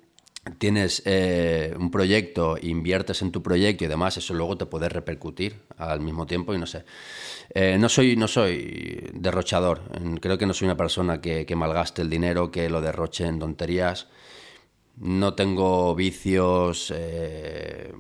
tienes 0.59 1.03
eh, 1.07 1.75
un 1.79 1.91
proyecto, 1.91 2.57
inviertes 2.61 3.23
en 3.23 3.33
tu 3.33 3.43
proyecto 3.43 3.85
y 3.85 3.89
demás, 3.89 4.17
eso 4.17 4.35
luego 4.35 4.57
te 4.57 4.67
puede 4.67 4.89
repercutir 4.89 5.63
al 5.79 6.01
mismo 6.01 6.27
tiempo 6.27 6.55
y 6.55 6.59
no 6.59 6.67
sé. 6.67 6.85
Eh, 7.55 7.77
no, 7.79 7.89
soy, 7.89 8.17
no 8.17 8.29
soy 8.29 9.11
derrochador, 9.15 9.83
creo 10.21 10.39
que 10.39 10.47
no 10.47 10.55
soy 10.55 10.67
una 10.67 10.77
persona 10.77 11.21
que, 11.21 11.47
que 11.47 11.57
malgaste 11.57 12.03
el 12.03 12.11
dinero, 12.11 12.51
que 12.51 12.69
lo 12.69 12.81
derroche 12.81 13.27
en 13.27 13.39
tonterías. 13.39 14.09
No 14.97 15.35
tengo 15.35 15.95
vicios 15.97 16.93
eh, 16.95 17.93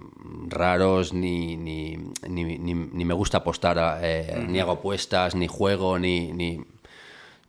raros, 0.46 1.12
ni, 1.12 1.56
ni, 1.56 1.98
ni, 2.28 3.04
me 3.04 3.14
gusta 3.14 3.38
apostar, 3.38 4.00
ni 4.46 4.60
hago 4.60 4.72
apuestas, 4.72 5.34
ni 5.34 5.48
juego, 5.48 5.98
ni, 5.98 6.32
ni... 6.32 6.60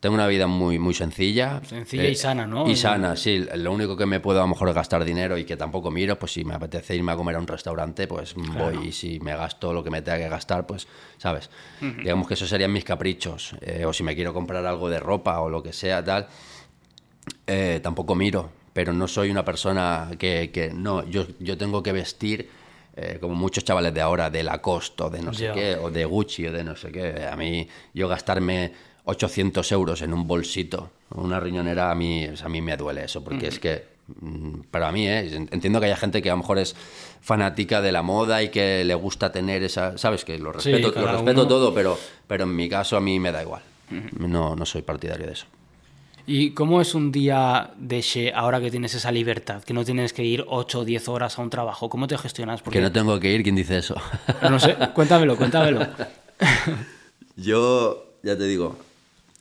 Tengo 0.05 0.13
una 0.13 0.27
vida 0.27 0.45
muy, 0.45 0.77
muy 0.77 0.93
sencilla. 0.93 1.61
Sencilla 1.67 2.03
y 2.03 2.11
eh, 2.11 2.15
sana, 2.15 2.45
¿no? 2.45 2.69
Y 2.69 2.75
sana, 2.75 3.15
sí. 3.15 3.43
Lo 3.55 3.73
único 3.73 3.97
que 3.97 4.05
me 4.05 4.19
puedo 4.19 4.37
a 4.37 4.43
lo 4.43 4.49
mejor 4.49 4.71
gastar 4.71 5.03
dinero 5.03 5.35
y 5.35 5.45
que 5.45 5.57
tampoco 5.57 5.89
miro, 5.89 6.19
pues 6.19 6.33
si 6.33 6.45
me 6.45 6.53
apetece 6.53 6.95
irme 6.95 7.13
a 7.13 7.15
comer 7.15 7.37
a 7.37 7.39
un 7.39 7.47
restaurante, 7.47 8.05
pues 8.05 8.35
voy 8.35 8.89
y 8.89 8.91
si 8.91 9.19
me 9.19 9.35
gasto 9.35 9.73
lo 9.73 9.83
que 9.83 9.89
me 9.89 10.03
tenga 10.03 10.19
que 10.19 10.29
gastar, 10.29 10.67
pues, 10.67 10.87
¿sabes? 11.17 11.49
Digamos 11.81 12.27
que 12.27 12.35
esos 12.35 12.47
serían 12.47 12.71
mis 12.71 12.83
caprichos. 12.83 13.55
o 13.83 13.93
si 13.93 14.03
me 14.03 14.13
quiero 14.13 14.31
comprar 14.31 14.63
algo 14.63 14.89
de 14.89 14.99
ropa 14.99 15.39
o 15.39 15.49
lo 15.49 15.63
que 15.63 15.73
sea, 15.73 16.03
tal, 16.03 16.27
tampoco 17.81 18.13
miro 18.13 18.51
pero 18.73 18.93
no 18.93 19.07
soy 19.07 19.31
una 19.31 19.43
persona 19.43 20.11
que, 20.19 20.71
no, 20.75 21.03
yo, 21.09 21.25
yo 21.39 21.57
tengo 21.57 21.81
que 21.81 21.93
vestir 21.93 22.49
eh, 22.95 23.17
como 23.19 23.33
muchos 23.33 23.63
chavales 23.63 23.93
de 23.93 24.01
ahora, 24.01 24.29
de 24.29 24.43
Lacoste 24.43 25.03
o 25.03 25.09
de 25.09 25.21
no 25.21 25.33
sé 25.33 25.51
qué, 25.53 25.75
o 25.75 25.89
de 25.89 26.05
Gucci 26.05 26.47
o 26.47 26.51
de 26.51 26.63
no 26.63 26.75
sé 26.75 26.91
qué. 26.91 27.25
A 27.25 27.37
mí, 27.37 27.67
yo 27.93 28.07
gastarme 28.07 28.73
800 29.05 29.71
euros 29.71 30.01
en 30.01 30.13
un 30.13 30.27
bolsito, 30.27 30.91
una 31.11 31.39
riñonera, 31.39 31.91
a 31.91 31.95
mí, 31.95 32.25
a 32.25 32.49
mí 32.49 32.61
me 32.61 32.75
duele 32.75 33.05
eso, 33.05 33.23
porque 33.23 33.47
es 33.47 33.59
que, 33.59 33.85
mm, 34.19 34.61
para 34.71 34.91
mí, 34.91 35.07
¿eh? 35.07 35.47
entiendo 35.51 35.79
que 35.79 35.85
haya 35.85 35.95
gente 35.95 36.21
que 36.21 36.29
a 36.29 36.33
lo 36.33 36.37
mejor 36.37 36.57
es 36.57 36.75
fanática 37.21 37.81
de 37.81 37.91
la 37.91 38.01
moda 38.01 38.41
y 38.41 38.49
que 38.49 38.83
le 38.83 38.95
gusta 38.95 39.31
tener 39.31 39.63
esa, 39.63 39.97
sabes, 39.97 40.25
que 40.25 40.37
lo 40.39 40.51
respeto, 40.51 40.91
lo 40.99 41.11
respeto 41.11 41.47
todo, 41.47 41.73
pero, 41.73 41.97
pero 42.27 42.45
en 42.45 42.55
mi 42.55 42.67
caso 42.67 42.97
a 42.97 43.01
mí 43.01 43.19
me 43.19 43.31
da 43.31 43.43
igual. 43.43 43.61
no, 44.17 44.55
no 44.55 44.65
soy 44.65 44.81
partidario 44.81 45.27
de 45.27 45.33
eso. 45.33 45.45
¿Y 46.27 46.51
cómo 46.51 46.81
es 46.81 46.95
un 46.95 47.11
día 47.11 47.71
de 47.77 48.01
She 48.01 48.33
ahora 48.33 48.59
que 48.59 48.71
tienes 48.71 48.95
esa 48.95 49.11
libertad? 49.11 49.63
Que 49.63 49.75
no 49.75 49.85
tienes 49.85 50.11
que 50.11 50.23
ir 50.23 50.43
8 50.47 50.79
o 50.79 50.85
10 50.85 51.07
horas 51.09 51.37
a 51.37 51.41
un 51.43 51.51
trabajo. 51.51 51.87
¿Cómo 51.87 52.07
te 52.07 52.17
gestionas? 52.17 52.63
Porque... 52.63 52.79
Que 52.79 52.83
no 52.83 52.91
tengo 52.91 53.19
que 53.19 53.31
ir, 53.31 53.43
¿quién 53.43 53.55
dice 53.55 53.77
eso? 53.77 53.95
No, 54.41 54.59
sé, 54.59 54.75
cuéntamelo, 54.95 55.37
cuéntamelo. 55.37 55.81
Yo, 57.35 58.15
ya 58.23 58.35
te 58.35 58.45
digo, 58.45 58.75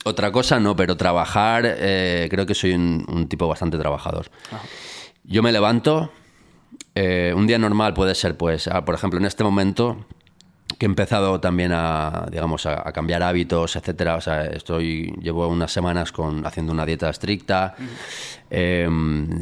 otra 0.04 0.30
cosa 0.30 0.60
no, 0.60 0.76
pero 0.76 0.96
trabajar, 0.96 1.64
eh, 1.66 2.28
creo 2.30 2.46
que 2.46 2.54
soy 2.54 2.74
un, 2.74 3.26
tipo 3.28 3.48
bastante 3.48 3.78
trabajador. 3.78 4.26
Yo 5.24 5.42
me 5.42 5.50
levanto, 5.50 6.12
eh, 6.94 7.32
un 7.34 7.46
día 7.46 7.58
normal 7.58 7.94
puede 7.94 8.14
ser, 8.14 8.36
pues, 8.36 8.68
ah, 8.68 8.84
por 8.84 8.94
ejemplo, 8.94 9.18
en 9.18 9.26
este 9.26 9.42
momento 9.42 10.06
que 10.78 10.86
he 10.86 10.88
empezado 10.88 11.40
también 11.40 11.72
a, 11.72 12.26
digamos, 12.30 12.66
a, 12.66 12.92
cambiar 12.92 13.22
hábitos, 13.22 13.76
etcétera. 13.76 14.16
O 14.16 14.20
sea, 14.20 14.44
estoy, 14.46 15.14
llevo 15.22 15.46
unas 15.48 15.72
semanas 15.72 16.12
con, 16.12 16.46
haciendo 16.46 16.72
una 16.72 16.84
dieta 16.84 17.08
estricta. 17.08 17.74
Em, 18.50 19.40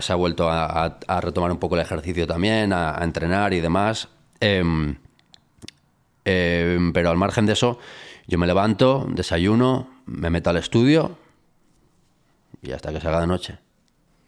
se 0.00 0.12
ha 0.12 0.16
vuelto 0.16 0.48
a, 0.50 0.98
retomar 1.20 1.50
un 1.50 1.58
poco 1.58 1.76
el 1.76 1.80
ejercicio 1.80 2.26
también, 2.26 2.72
a, 2.72 2.98
entrenar 3.02 3.54
y 3.54 3.60
demás. 3.60 4.08
Em, 4.40 4.96
em, 6.24 6.92
pero 6.92 7.10
al 7.10 7.16
margen 7.16 7.46
de 7.46 7.52
eso, 7.52 7.78
yo 8.26 8.38
me 8.38 8.46
levanto, 8.46 9.06
desayuno, 9.10 9.93
me 10.06 10.30
meto 10.30 10.50
al 10.50 10.56
estudio 10.56 11.16
y 12.62 12.72
hasta 12.72 12.92
que 12.92 13.00
salga 13.00 13.20
de 13.20 13.26
noche. 13.26 13.58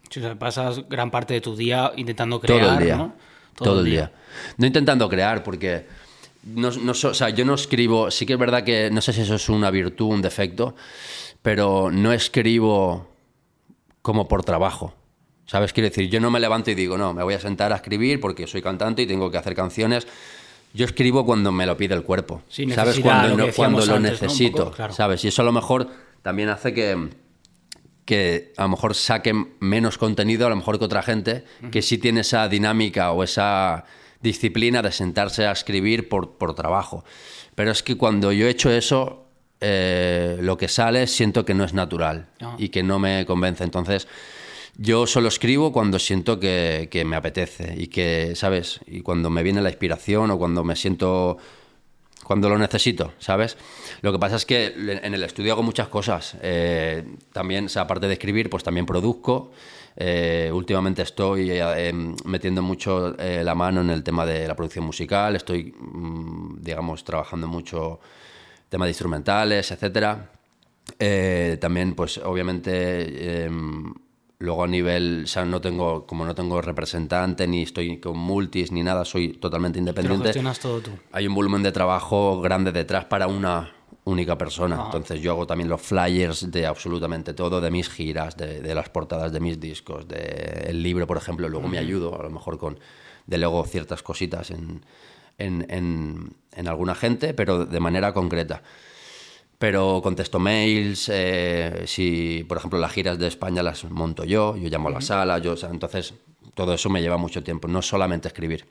O 0.09 0.13
sea, 0.13 0.37
pasas 0.39 0.87
gran 0.87 1.11
parte 1.11 1.33
de 1.33 1.41
tu 1.41 1.55
día 1.55 1.91
intentando 1.95 2.39
crear, 2.39 2.59
Todo 2.61 2.77
el 2.77 2.83
día. 2.83 2.97
¿no? 2.97 3.15
Todo, 3.55 3.79
el 3.79 3.85
día. 3.85 4.11
No 4.57 4.67
intentando 4.67 5.09
crear, 5.09 5.43
porque 5.43 5.85
no, 6.43 6.71
no, 6.71 6.91
o 6.91 6.95
sea, 7.13 7.29
yo 7.29 7.43
no 7.43 7.55
escribo, 7.55 8.11
sí 8.11 8.25
que 8.25 8.33
es 8.33 8.39
verdad 8.39 8.63
que 8.63 8.89
no 8.91 9.01
sé 9.01 9.13
si 9.13 9.21
eso 9.21 9.35
es 9.35 9.49
una 9.49 9.71
virtud, 9.71 10.07
un 10.07 10.21
defecto, 10.21 10.75
pero 11.41 11.89
no 11.91 12.13
escribo 12.13 13.07
como 14.01 14.27
por 14.27 14.43
trabajo. 14.43 14.93
¿Sabes? 15.45 15.71
Quiero 15.71 15.89
decir, 15.89 16.09
yo 16.09 16.19
no 16.19 16.29
me 16.29 16.41
levanto 16.41 16.71
y 16.71 16.75
digo, 16.75 16.97
no, 16.97 17.13
me 17.13 17.23
voy 17.23 17.33
a 17.33 17.39
sentar 17.39 17.71
a 17.71 17.77
escribir 17.77 18.19
porque 18.19 18.47
soy 18.47 18.61
cantante 18.61 19.01
y 19.03 19.07
tengo 19.07 19.31
que 19.31 19.37
hacer 19.37 19.55
canciones. 19.55 20.05
Yo 20.77 20.85
escribo 20.85 21.25
cuando 21.25 21.51
me 21.51 21.65
lo 21.65 21.75
pide 21.75 21.95
el 21.95 22.03
cuerpo. 22.03 22.43
¿Sabes? 22.47 22.99
Cuando, 22.99 23.35
lo, 23.35 23.51
cuando 23.51 23.83
lo 23.83 23.99
necesito. 23.99 24.71
¿Sabes? 24.91 25.25
Y 25.25 25.29
eso 25.29 25.41
a 25.41 25.45
lo 25.45 25.51
mejor 25.51 25.89
también 26.21 26.49
hace 26.49 26.71
que, 26.71 27.09
que 28.05 28.53
a 28.57 28.61
lo 28.61 28.69
mejor 28.69 28.93
saquen 28.93 29.55
menos 29.59 29.97
contenido, 29.97 30.45
a 30.45 30.51
lo 30.51 30.55
mejor 30.55 30.77
que 30.77 30.85
otra 30.85 31.01
gente, 31.01 31.45
que 31.71 31.81
sí 31.81 31.97
tiene 31.97 32.21
esa 32.21 32.47
dinámica 32.47 33.11
o 33.11 33.23
esa 33.23 33.85
disciplina 34.21 34.83
de 34.83 34.91
sentarse 34.91 35.47
a 35.47 35.51
escribir 35.51 36.09
por, 36.09 36.37
por 36.37 36.53
trabajo. 36.53 37.03
Pero 37.55 37.71
es 37.71 37.81
que 37.81 37.97
cuando 37.97 38.31
yo 38.31 38.45
he 38.45 38.51
hecho 38.51 38.69
eso, 38.69 39.25
eh, 39.59 40.37
lo 40.41 40.57
que 40.57 40.67
sale 40.67 41.07
siento 41.07 41.43
que 41.43 41.55
no 41.55 41.63
es 41.63 41.73
natural 41.73 42.27
ah. 42.39 42.55
y 42.59 42.69
que 42.69 42.83
no 42.83 42.99
me 42.99 43.25
convence. 43.25 43.63
Entonces, 43.63 44.07
yo 44.77 45.07
solo 45.07 45.27
escribo 45.27 45.71
cuando 45.71 45.99
siento 45.99 46.39
que, 46.39 46.87
que, 46.89 47.03
me 47.03 47.15
apetece 47.15 47.75
y 47.77 47.87
que, 47.87 48.33
¿sabes? 48.35 48.79
Y 48.87 49.01
cuando 49.01 49.29
me 49.29 49.43
viene 49.43 49.61
la 49.61 49.69
inspiración 49.69 50.31
o 50.31 50.37
cuando 50.37 50.63
me 50.63 50.75
siento... 50.75 51.37
Cuando 52.23 52.49
lo 52.49 52.57
necesito, 52.57 53.13
¿sabes? 53.19 53.55
Lo 54.01 54.11
que 54.11 54.19
pasa 54.19 54.35
es 54.35 54.45
que 54.45 54.65
en 54.75 55.13
el 55.13 55.23
estudio 55.23 55.53
hago 55.53 55.63
muchas 55.63 55.87
cosas. 55.87 56.35
Eh, 56.41 57.05
también, 57.31 57.67
aparte 57.77 58.07
de 58.07 58.13
escribir, 58.13 58.49
pues 58.49 58.63
también 58.63 58.85
produzco. 58.85 59.53
Eh, 59.99 60.51
últimamente 60.53 61.01
estoy 61.01 61.49
eh, 61.49 61.89
em, 61.89 62.15
metiendo 62.25 62.61
mucho 62.61 63.17
eh, 63.17 63.43
la 63.43 63.55
mano 63.55 63.81
en 63.81 63.89
el 63.89 64.03
tema 64.03 64.27
de 64.27 64.47
la 64.47 64.55
producción 64.55 64.85
musical, 64.85 65.35
estoy, 65.35 65.73
mm, 65.75 66.61
digamos, 66.61 67.03
trabajando 67.03 67.47
mucho 67.47 67.99
temas 68.69 68.85
de 68.85 68.91
instrumentales, 68.91 69.71
etcétera. 69.71 70.29
también, 71.59 71.95
pues, 71.95 72.17
obviamente, 72.19 73.45
em, 73.45 73.93
luego 74.39 74.63
a 74.63 74.67
nivel, 74.67 75.23
o 75.25 75.27
sea, 75.27 75.45
no 75.45 75.61
tengo, 75.61 76.05
como 76.05 76.25
no 76.25 76.35
tengo 76.35 76.61
representante, 76.61 77.47
ni 77.47 77.63
estoy 77.63 77.99
con 77.99 78.17
multis, 78.17 78.71
ni 78.71 78.83
nada, 78.83 79.05
soy 79.05 79.33
totalmente 79.33 79.79
independiente. 79.79 80.33
todo 80.61 80.81
tú. 80.81 80.91
Hay 81.11 81.27
un 81.27 81.33
volumen 81.33 81.63
de 81.63 81.71
trabajo 81.71 82.39
grande 82.41 82.71
detrás 82.71 83.05
para 83.05 83.27
una 83.27 83.71
única 84.07 84.37
persona. 84.37 84.81
Entonces 84.85 85.21
yo 85.21 85.31
hago 85.31 85.45
también 85.45 85.69
los 85.69 85.81
flyers 85.81 86.49
de 86.49 86.65
absolutamente 86.65 87.33
todo, 87.33 87.59
de 87.59 87.71
mis 87.71 87.89
giras, 87.89 88.37
de, 88.37 88.73
las 88.73 88.89
portadas 88.89 89.31
de 89.31 89.39
mis 89.39 89.59
discos, 89.59 90.07
del 90.07 90.81
libro, 90.81 91.05
por 91.05 91.17
ejemplo. 91.17 91.49
Luego 91.49 91.67
me 91.67 91.77
ayudo 91.77 92.17
a 92.19 92.23
lo 92.23 92.29
mejor 92.29 92.57
con, 92.57 92.79
de 93.25 93.37
luego 93.37 93.65
ciertas 93.65 94.03
cositas 94.03 94.51
en, 94.51 94.85
en, 95.37 96.35
en, 96.53 96.67
alguna 96.67 96.95
gente, 96.95 97.33
pero 97.33 97.65
de 97.65 97.79
manera 97.79 98.13
concreta. 98.13 98.63
Pero 99.59 100.01
contesto 100.03 100.37
mails, 100.37 101.09
eh, 101.11 101.83
si 101.87 102.45
por 102.47 102.57
ejemplo 102.57 102.77
las 102.77 102.91
giras 102.91 103.17
de 103.17 103.27
España 103.27 103.63
las 103.63 103.85
monto 103.85 104.23
yo, 104.23 104.55
yo 104.55 104.69
llamo 104.69 104.89
a 104.89 104.91
la 104.91 105.01
sala, 105.01 105.39
yo, 105.39 105.55
entonces 105.69 106.13
todo 106.53 106.73
eso 106.73 106.89
me 106.89 107.01
lleva 107.01 107.17
mucho 107.17 107.43
tiempo, 107.43 107.67
no 107.67 107.81
solamente 107.81 108.27
escribir. 108.27 108.65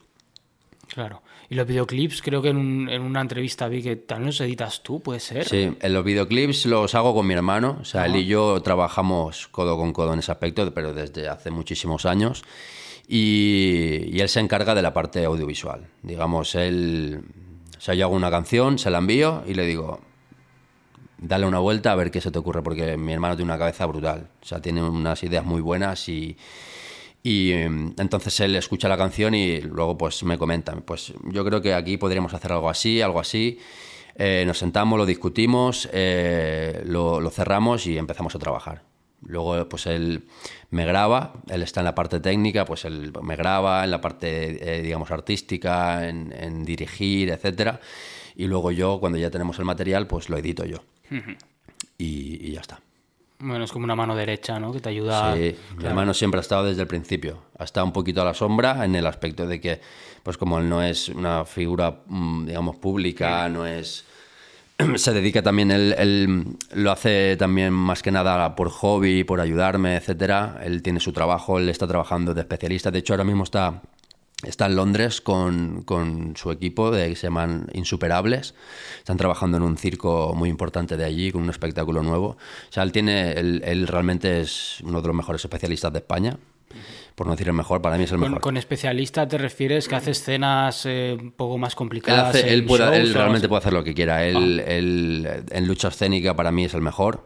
Claro. 0.87 1.23
Y 1.49 1.55
los 1.55 1.67
videoclips, 1.67 2.23
creo 2.23 2.43
que 2.43 2.49
en, 2.49 2.89
en, 2.89 3.03
una 3.03 3.21
entrevista 3.21 3.69
vi 3.69 3.83
que 3.83 3.97
también 3.97 4.27
los 4.27 4.41
editas 4.41 4.83
tú, 4.83 5.01
¿puede 5.01 5.21
ser? 5.21 5.47
Sí, 5.47 5.77
en 5.81 5.93
los 5.93 6.05
videoclips 6.05 6.67
los 6.67 6.95
hago 6.95 7.15
con 7.15 7.27
mi 7.27 7.35
hermano. 7.35 7.79
O 7.81 7.85
sea, 7.85 8.07
él 8.07 8.17
y 8.17 8.27
yo 8.27 8.61
trabajamos 8.63 9.47
codo 9.49 9.77
con 9.77 9.93
codo 9.93 10.13
en 10.13 10.21
ese 10.21 10.33
aspecto, 10.33 10.73
pero 10.73 10.93
desde 10.93 11.29
hace 11.29 11.51
muchísimos 11.51 12.07
años. 12.07 12.45
Y, 13.07 14.09
y 14.11 14.21
él 14.21 14.29
se 14.29 14.41
encarga 14.41 14.75
de 14.75 14.83
la 14.83 14.93
parte 14.93 15.25
audiovisual. 15.25 15.87
Digamos, 16.03 16.55
él. 16.55 17.23
O 17.77 17.81
sea, 17.81 17.95
yo 17.95 18.07
hago 18.07 18.17
una 18.17 18.31
canción, 18.31 18.79
se 18.79 18.91
la 18.91 18.99
envío 18.99 19.45
y 19.47 19.55
le 19.55 19.65
digo, 19.67 20.01
dale 21.19 21.47
una 21.47 21.59
vuelta 21.59 21.93
a 21.93 21.95
ver 21.95 22.11
qué 22.11 22.21
se 22.21 22.31
te 22.31 22.39
ocurre, 22.39 22.63
porque 22.63 22.97
mi 22.97 23.13
hermano 23.13 23.37
tiene 23.37 23.51
una 23.51 23.59
cabeza 23.59 23.87
brutal. 23.87 24.29
O 24.43 24.47
sea, 24.47 24.61
tiene 24.61 24.83
unas 24.83 25.23
ideas 25.23 25.45
muy 25.45 25.61
buenas 25.61 26.09
y 26.09 26.37
y 27.27 27.51
em, 27.51 27.93
entonces 27.99 28.39
él 28.39 28.55
escucha 28.55 28.89
la 28.89 28.97
canción 28.97 29.35
y 29.35 29.61
luego 29.61 29.99
pues 29.99 30.23
me 30.23 30.39
comenta, 30.39 30.77
pues 30.77 31.13
yo 31.25 31.45
creo 31.45 31.61
que 31.61 31.75
aquí 31.75 31.97
podríamos 31.97 32.33
hacer 32.35 32.53
algo 32.53 32.71
así, 32.71 33.03
algo 33.03 33.19
así. 33.19 33.59
Eh, 34.15 34.45
nos 34.47 34.59
sentamos, 34.59 34.97
lo 34.97 35.05
discutimos, 35.05 35.89
eh, 35.93 36.85
lo, 36.87 37.29
cerramos 37.31 37.85
y 37.89 37.99
empezamos 37.99 38.37
a 38.37 38.39
trabajar. 38.39 38.83
Luego 39.23 39.69
pues 39.69 39.87
él 39.87 40.29
me 40.71 40.87
graba, 40.87 41.33
él 41.49 41.65
está 41.65 41.81
en 41.81 41.87
la 41.87 41.97
parte 41.97 42.21
técnica, 42.21 42.65
pues 42.65 42.85
él 42.85 43.13
me 43.21 43.35
graba 43.35 43.83
en 43.83 43.91
la 43.91 44.01
parte, 44.01 44.79
eh, 44.79 44.83
digamos, 44.83 45.11
artística, 45.11 46.09
en, 46.09 46.65
dirigir, 46.65 47.31
etc. 47.31 47.81
Y 48.37 48.47
luego 48.47 48.71
yo, 48.71 49.01
cuando 49.01 49.19
ya 49.19 49.33
tenemos 49.33 49.59
el 49.59 49.65
material, 49.65 50.07
pues 50.07 50.29
lo 50.29 50.39
edito 50.39 50.65
yo. 50.65 50.79
Y 51.99 52.53
ya 52.53 52.61
está. 52.61 52.81
Bueno, 53.39 53.65
es 53.65 53.73
como 53.73 53.85
una 53.85 53.95
mano 53.95 54.17
derecha, 54.17 54.59
¿no? 54.59 54.73
Que 54.73 54.81
te 54.81 54.89
ayuda. 54.89 55.35
Sí, 55.35 55.55
mi 55.77 55.85
hermano 55.85 56.15
siempre 56.15 56.39
ha 56.39 56.41
estado 56.41 56.65
desde 56.65 56.83
el 56.83 56.89
principio. 56.89 57.43
Ha 57.59 57.65
estado 57.65 57.85
un 57.85 57.93
poquito 57.93 58.23
a 58.23 58.25
la 58.25 58.33
sombra 58.33 58.85
en 58.85 58.95
el 58.97 59.07
aspecto 59.07 59.47
de 59.47 59.61
que, 59.61 59.81
pues 60.23 60.39
como 60.39 60.59
él 60.59 60.69
no 60.69 60.83
es 60.83 61.11
una 61.11 61.45
figura, 61.45 62.01
mm, 62.07 62.47
digamos, 62.47 62.77
pública, 62.77 63.49
no 63.51 63.67
es. 63.67 64.07
Se 64.97 65.13
dedica 65.13 65.43
también, 65.43 65.71
él, 65.71 65.95
él, 65.99 66.45
lo 66.73 66.91
hace 66.91 67.37
también 67.37 67.75
más 67.75 68.03
que 68.03 68.11
nada 68.11 68.55
por 68.55 68.71
hobby, 68.71 69.23
por 69.25 69.41
ayudarme, 69.41 69.97
etcétera. 69.97 70.61
Él 70.63 70.83
tiene 70.83 71.01
su 71.01 71.13
trabajo, 71.13 71.59
él 71.59 71.69
está 71.69 71.87
trabajando 71.87 72.33
de 72.33 72.41
especialista. 72.41 72.91
De 72.91 73.01
hecho, 73.01 73.13
ahora 73.13 73.25
mismo 73.25 73.45
está 73.45 73.83
Está 74.47 74.67
en 74.67 74.77
Londres 74.77 75.21
con, 75.21 75.83
con, 75.83 76.37
su 76.37 76.51
equipo, 76.51 76.91
de, 76.91 77.09
que 77.09 77.17
se 77.17 77.27
llaman 77.27 77.69
Insuperables. 77.73 78.55
Están 78.99 79.17
trabajando 79.17 79.57
en 79.57 79.65
un 79.65 79.77
circo 79.77 80.35
muy 80.35 80.49
importante 80.49 80.97
de 80.97 81.05
allí, 81.05 81.33
con 81.33 81.43
un 81.43 81.51
espectáculo 81.51 82.03
nuevo. 82.03 82.29
O 82.29 82.73
sea, 82.73 82.83
él, 82.85 82.93
tiene, 82.93 83.33
él, 83.33 83.87
realmente 83.89 84.41
es 84.41 84.81
uno 84.83 85.01
de 85.01 85.09
los 85.09 85.17
mejores 85.17 85.45
especialistas 85.45 85.93
de 85.93 85.99
España. 85.99 86.39
Por 87.15 87.27
no 87.27 87.33
decir 87.33 87.49
el 87.49 87.55
mejor, 87.55 87.81
para 87.81 87.97
mí 87.97 88.05
es 88.05 88.13
el 88.13 88.19
mejor. 88.19 88.41
Con 88.41 88.57
especialista 88.57 89.27
te 89.27 89.39
refieres 89.39 89.89
que 89.89 89.95
hace 89.95 90.11
escenas 90.11 90.85
eh, 90.85 91.17
un 91.19 91.33
poco 91.33 91.57
más 91.57 91.75
complicadas. 91.75 92.35
Él, 92.37 92.67
él, 92.69 93.15
realmente 93.15 93.49
puede 93.49 93.61
hacer 93.61 93.73
lo 93.73 93.83
que 93.83 93.95
quiera. 93.95 94.25
Él, 94.27 94.63
ah. 94.65 94.71
él, 94.71 95.45
en 95.51 95.67
lucha 95.67 95.89
escénica 95.89 96.37
para 96.37 96.53
mí 96.53 96.65
es 96.65 96.75
el 96.75 96.83
mejor. 96.83 97.25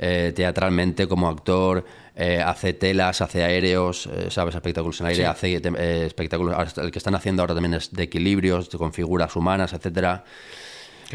Eh, 0.00 0.32
teatralmente, 0.34 1.08
como 1.08 1.28
actor, 1.28 1.84
eh, 2.20 2.42
hace 2.42 2.72
telas, 2.72 3.20
hace 3.20 3.44
aéreos, 3.44 4.06
eh, 4.06 4.26
¿sabes? 4.28 4.52
Espectáculos 4.56 5.00
en 5.00 5.06
aire, 5.06 5.26
hace 5.26 5.54
eh, 5.54 6.04
espectáculos. 6.04 6.76
El 6.76 6.90
que 6.90 6.98
están 6.98 7.14
haciendo 7.14 7.42
ahora 7.42 7.54
también 7.54 7.74
es 7.74 7.92
de 7.92 8.02
equilibrios, 8.02 8.70
con 8.70 8.92
figuras 8.92 9.36
humanas, 9.36 9.72
etcétera. 9.72 10.24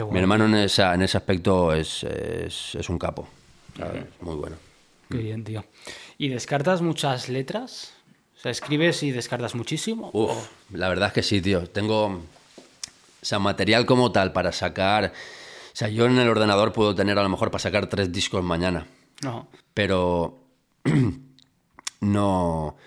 Mi 0.10 0.20
hermano 0.20 0.46
en, 0.46 0.56
esa, 0.56 0.94
en 0.94 1.02
ese 1.02 1.18
aspecto 1.18 1.74
es, 1.74 2.06
es, 2.06 2.88
un 2.88 2.98
capo. 2.98 3.28
Muy 4.22 4.36
bueno. 4.36 4.56
Qué 5.10 5.18
bien, 5.18 5.44
tío. 5.44 5.66
¿Y 6.18 6.30
descartas 6.30 6.82
muchas 6.82 7.28
letras? 7.28 7.92
O 8.38 8.40
sea, 8.40 8.52
¿escribes 8.52 9.04
y 9.04 9.12
descartas 9.12 9.56
muchísimo? 9.56 10.10
Uf, 10.14 10.48
la 10.72 10.88
verdad 10.88 11.10
es 11.10 11.14
que 11.14 11.24
sí, 11.24 11.42
tío. 11.42 11.68
Tengo. 11.68 12.06
O 12.06 12.22
sea, 13.22 13.40
material 13.40 13.86
como 13.86 14.14
tal 14.14 14.32
para 14.32 14.54
sacar. 14.54 15.12
O 15.12 15.76
sea, 15.76 15.90
yo 15.90 16.06
en 16.06 16.18
el 16.18 16.30
ordenador 16.30 16.72
puedo 16.72 16.96
tener 16.96 17.20
a 17.20 17.24
lo 17.24 17.30
mejor 17.30 17.52
para 17.52 17.60
sacar 17.60 17.88
tres 17.88 18.10
discos 18.10 18.42
mañana. 18.42 18.88
No. 19.22 19.50
Pero 19.74 20.43
no... 22.02 22.78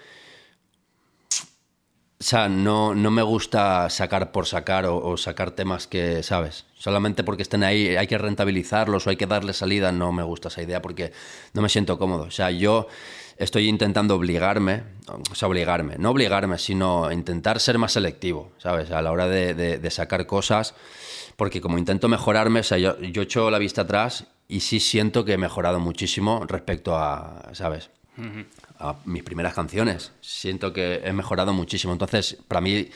O 2.18 2.24
sea, 2.24 2.48
no, 2.48 2.94
no, 2.94 3.10
me 3.10 3.20
gusta 3.20 3.90
sacar 3.90 4.32
por 4.32 4.46
sacar 4.46 4.86
o, 4.86 5.16
sacar 5.18 5.50
temas 5.50 5.86
que, 5.86 6.22
¿sabes? 6.22 6.64
Solamente 6.74 7.22
porque 7.22 7.42
estén 7.42 7.62
ahí 7.62 7.94
hay 7.94 8.06
que 8.06 8.16
rentabilizarlos 8.16 9.06
o 9.06 9.10
hay 9.10 9.16
que 9.16 9.26
darle 9.26 9.52
salida, 9.52 9.92
no 9.92 10.12
me 10.12 10.22
gusta 10.22 10.48
esa 10.48 10.62
idea 10.62 10.80
porque 10.80 11.12
no 11.52 11.60
me 11.60 11.68
siento 11.68 11.98
cómodo. 11.98 12.22
O 12.22 12.30
sea, 12.30 12.50
yo 12.50 12.88
estoy 13.36 13.68
intentando 13.68 14.16
obligarme, 14.16 14.84
o 15.30 15.34
sea, 15.34 15.46
obligarme, 15.46 15.96
no 15.98 16.10
obligarme, 16.10 16.56
sino 16.56 17.12
intentar 17.12 17.60
ser 17.60 17.76
más 17.76 17.92
selectivo, 17.92 18.50
¿sabes? 18.56 18.90
A 18.92 19.02
la 19.02 19.12
hora 19.12 19.28
de, 19.28 19.90
sacar 19.90 20.26
cosas, 20.26 20.74
porque 21.36 21.60
como 21.60 21.76
intento 21.76 22.08
mejorarme, 22.08 22.60
o 22.60 22.64
sea, 22.64 22.78
yo, 22.78 22.98
yo 22.98 23.22
echo 23.22 23.50
la 23.50 23.58
vista 23.58 23.82
atrás 23.82 24.24
y 24.48 24.60
sí 24.60 24.80
siento 24.80 25.24
que 25.24 25.34
he 25.34 25.38
mejorado 25.38 25.80
muchísimo 25.80 26.44
respecto 26.46 26.96
a, 26.96 27.50
¿sabes? 27.52 27.90
A 28.78 28.96
mis 29.04 29.22
primeras 29.22 29.54
canciones. 29.54 30.12
Siento 30.20 30.72
que 30.72 31.02
he 31.04 31.12
mejorado 31.12 31.52
muchísimo. 31.52 31.92
Entonces, 31.92 32.38
para 32.46 32.60
mí, 32.60 32.88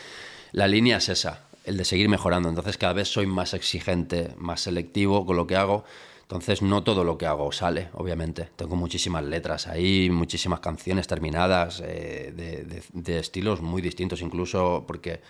la 0.53 0.69
línea 0.69 0.99
es 0.99 1.09
esa, 1.09 1.45
el 1.65 1.77
de 1.77 1.85
seguir 1.85 2.09
mejorando. 2.09 2.49
Entonces, 2.49 2.79
cada 2.79 2.93
vez 2.93 3.09
soy 3.09 3.27
más 3.27 3.55
exigente, 3.55 4.35
más 4.37 4.61
selectivo 4.61 5.27
con 5.27 5.37
lo 5.37 5.47
que 5.47 5.57
hago. 5.57 5.85
Entonces, 6.23 6.63
no 6.63 6.85
todo 6.85 7.03
lo 7.03 7.19
que 7.19 7.27
hago 7.27 7.51
sale, 7.51 7.89
obviamente. 7.95 8.49
Tengo 8.55 8.77
muchísimas 8.77 9.25
letras 9.25 9.67
ahí, 9.67 10.09
muchísimas 10.11 10.61
canciones 10.61 11.09
terminadas, 11.09 11.83
eh, 11.85 12.81
de, 12.93 13.19
estilos 13.19 13.61
muy 13.61 13.83
distintos, 13.83 14.23
incluso 14.23 14.85
porque 14.87 15.21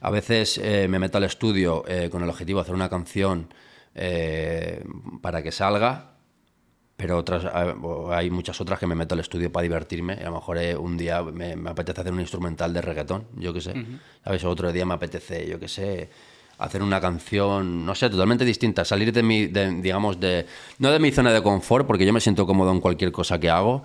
a 0.00 0.10
veces 0.10 0.58
eh, 0.58 0.86
me 0.88 1.00
meto 1.00 1.18
al 1.18 1.24
estudio 1.24 1.84
eh, 1.88 2.08
con 2.10 2.22
el 2.22 2.30
objetivo 2.30 2.60
de 2.60 2.62
hacer 2.62 2.76
una 2.76 2.88
canción 2.88 3.48
eh, 3.98 4.84
para 5.22 5.42
que 5.42 5.50
salga, 5.50 6.16
pero 6.96 7.16
otras 7.16 7.44
hay 8.10 8.30
muchas 8.30 8.60
otras 8.60 8.78
que 8.78 8.86
me 8.86 8.94
meto 8.94 9.14
al 9.14 9.20
estudio 9.20 9.50
para 9.50 9.62
divertirme. 9.62 10.18
Y 10.20 10.22
a 10.22 10.26
lo 10.26 10.36
mejor 10.36 10.58
eh, 10.58 10.76
un 10.76 10.96
día 10.96 11.22
me, 11.22 11.52
apetece 11.68 12.02
hacer 12.02 12.12
un 12.12 12.20
instrumental 12.20 12.72
de 12.74 12.82
reggaetón, 12.82 13.26
yo 13.36 13.52
qué 13.52 13.60
sé. 13.60 13.74
¿Sabes? 14.22 14.44
Otro 14.44 14.70
día 14.70 14.84
me 14.84 14.94
apetece, 14.94 15.48
yo 15.48 15.58
qué 15.58 15.68
sé, 15.68 16.10
hacer 16.58 16.82
una 16.82 17.00
canción, 17.00 17.84
no 17.84 17.94
sé, 17.94 18.10
totalmente 18.10 18.44
distinta. 18.44 18.84
Salir 18.84 19.12
de 19.12 19.22
mi, 19.22 19.46
digamos, 19.46 20.20
de. 20.20 20.46
No 20.78 20.90
de 20.90 20.98
mi 20.98 21.10
zona 21.12 21.32
de 21.32 21.42
confort, 21.42 21.86
porque 21.86 22.06
yo 22.06 22.12
me 22.12 22.20
siento 22.20 22.46
cómodo 22.46 22.72
en 22.72 22.80
cualquier 22.80 23.12
cosa 23.12 23.38
que 23.38 23.50
hago 23.50 23.82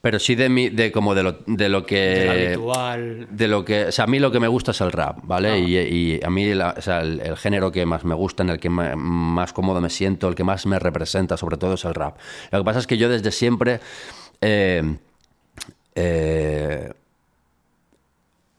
pero 0.00 0.18
sí 0.18 0.34
de, 0.34 0.48
mi, 0.48 0.68
de 0.68 0.92
como 0.92 1.14
de 1.14 1.22
lo, 1.22 1.38
de 1.46 1.68
lo 1.68 1.84
que... 1.84 1.96
De 1.96 2.46
habitual. 2.46 3.26
De 3.30 3.48
lo 3.48 3.64
que... 3.64 3.86
O 3.86 3.92
sea, 3.92 4.04
a 4.04 4.06
mí 4.06 4.18
lo 4.18 4.30
que 4.30 4.38
me 4.38 4.46
gusta 4.46 4.70
es 4.70 4.80
el 4.80 4.92
rap, 4.92 5.18
¿vale? 5.22 5.50
Ah. 5.50 5.58
Y, 5.58 6.20
a 6.22 6.30
mí 6.30 6.52
o 6.52 6.80
sea, 6.80 7.00
el, 7.00 7.36
género 7.36 7.72
que 7.72 7.84
más 7.84 8.04
me 8.04 8.14
gusta, 8.14 8.42
en 8.42 8.50
el 8.50 8.60
que 8.60 8.70
más 8.70 9.52
cómodo 9.52 9.80
me 9.80 9.90
siento, 9.90 10.28
el 10.28 10.34
que 10.34 10.44
más 10.44 10.66
me 10.66 10.78
representa 10.78 11.36
sobre 11.36 11.56
todo 11.56 11.74
es 11.74 11.84
el 11.84 11.94
rap. 11.94 12.16
Lo 12.52 12.58
que 12.60 12.64
pasa 12.64 12.78
es 12.78 12.86
que 12.86 12.96
yo 12.96 13.08
desde 13.08 13.32
siempre... 13.32 13.80
Eh, 14.40 14.82
eh, 15.96 16.92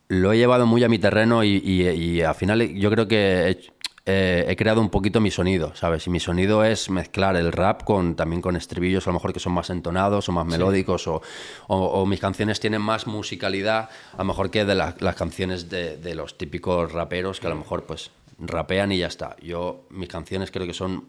lo 0.09 0.33
he 0.33 0.37
llevado 0.37 0.65
muy 0.65 0.83
a 0.83 0.89
mi 0.89 0.97
terreno 0.97 1.43
y, 1.43 1.61
y, 1.63 2.21
al 2.21 2.35
final 2.35 2.67
yo 2.73 2.89
creo 2.89 3.07
que 3.07 3.71
eh, 4.07 4.45
he 4.47 4.55
creado 4.55 4.81
un 4.81 4.89
poquito 4.89 5.21
mi 5.21 5.29
sonido, 5.29 5.75
¿sabes? 5.75 6.07
Y 6.07 6.09
mi 6.09 6.19
sonido 6.19 6.65
es 6.65 6.89
mezclar 6.89 7.35
el 7.35 7.51
rap 7.51 7.83
con 7.83 8.15
también 8.15 8.41
con 8.41 8.55
estribillos, 8.55 9.05
a 9.05 9.11
lo 9.11 9.13
mejor 9.13 9.33
que 9.33 9.39
son 9.39 9.53
más 9.53 9.69
entonados 9.69 10.27
o 10.27 10.31
más 10.31 10.47
melódicos, 10.47 11.07
o, 11.07 12.05
mis 12.07 12.19
canciones 12.19 12.59
tienen 12.59 12.81
más 12.81 13.05
musicalidad, 13.05 13.89
a 14.13 14.17
lo 14.17 14.23
mejor 14.23 14.49
que 14.49 14.65
de 14.65 14.73
las 14.73 15.15
canciones 15.15 15.69
de, 15.69 16.15
los 16.15 16.39
típicos 16.39 16.91
raperos 16.91 17.39
que 17.39 17.45
a 17.45 17.51
lo 17.51 17.57
mejor 17.57 17.83
pues 17.83 18.09
rapean 18.39 18.91
y 18.91 18.97
ya 18.97 19.07
está. 19.07 19.35
Yo, 19.43 19.85
mis 19.91 20.09
canciones 20.09 20.49
creo 20.49 20.65
que 20.65 20.73
son... 20.73 21.07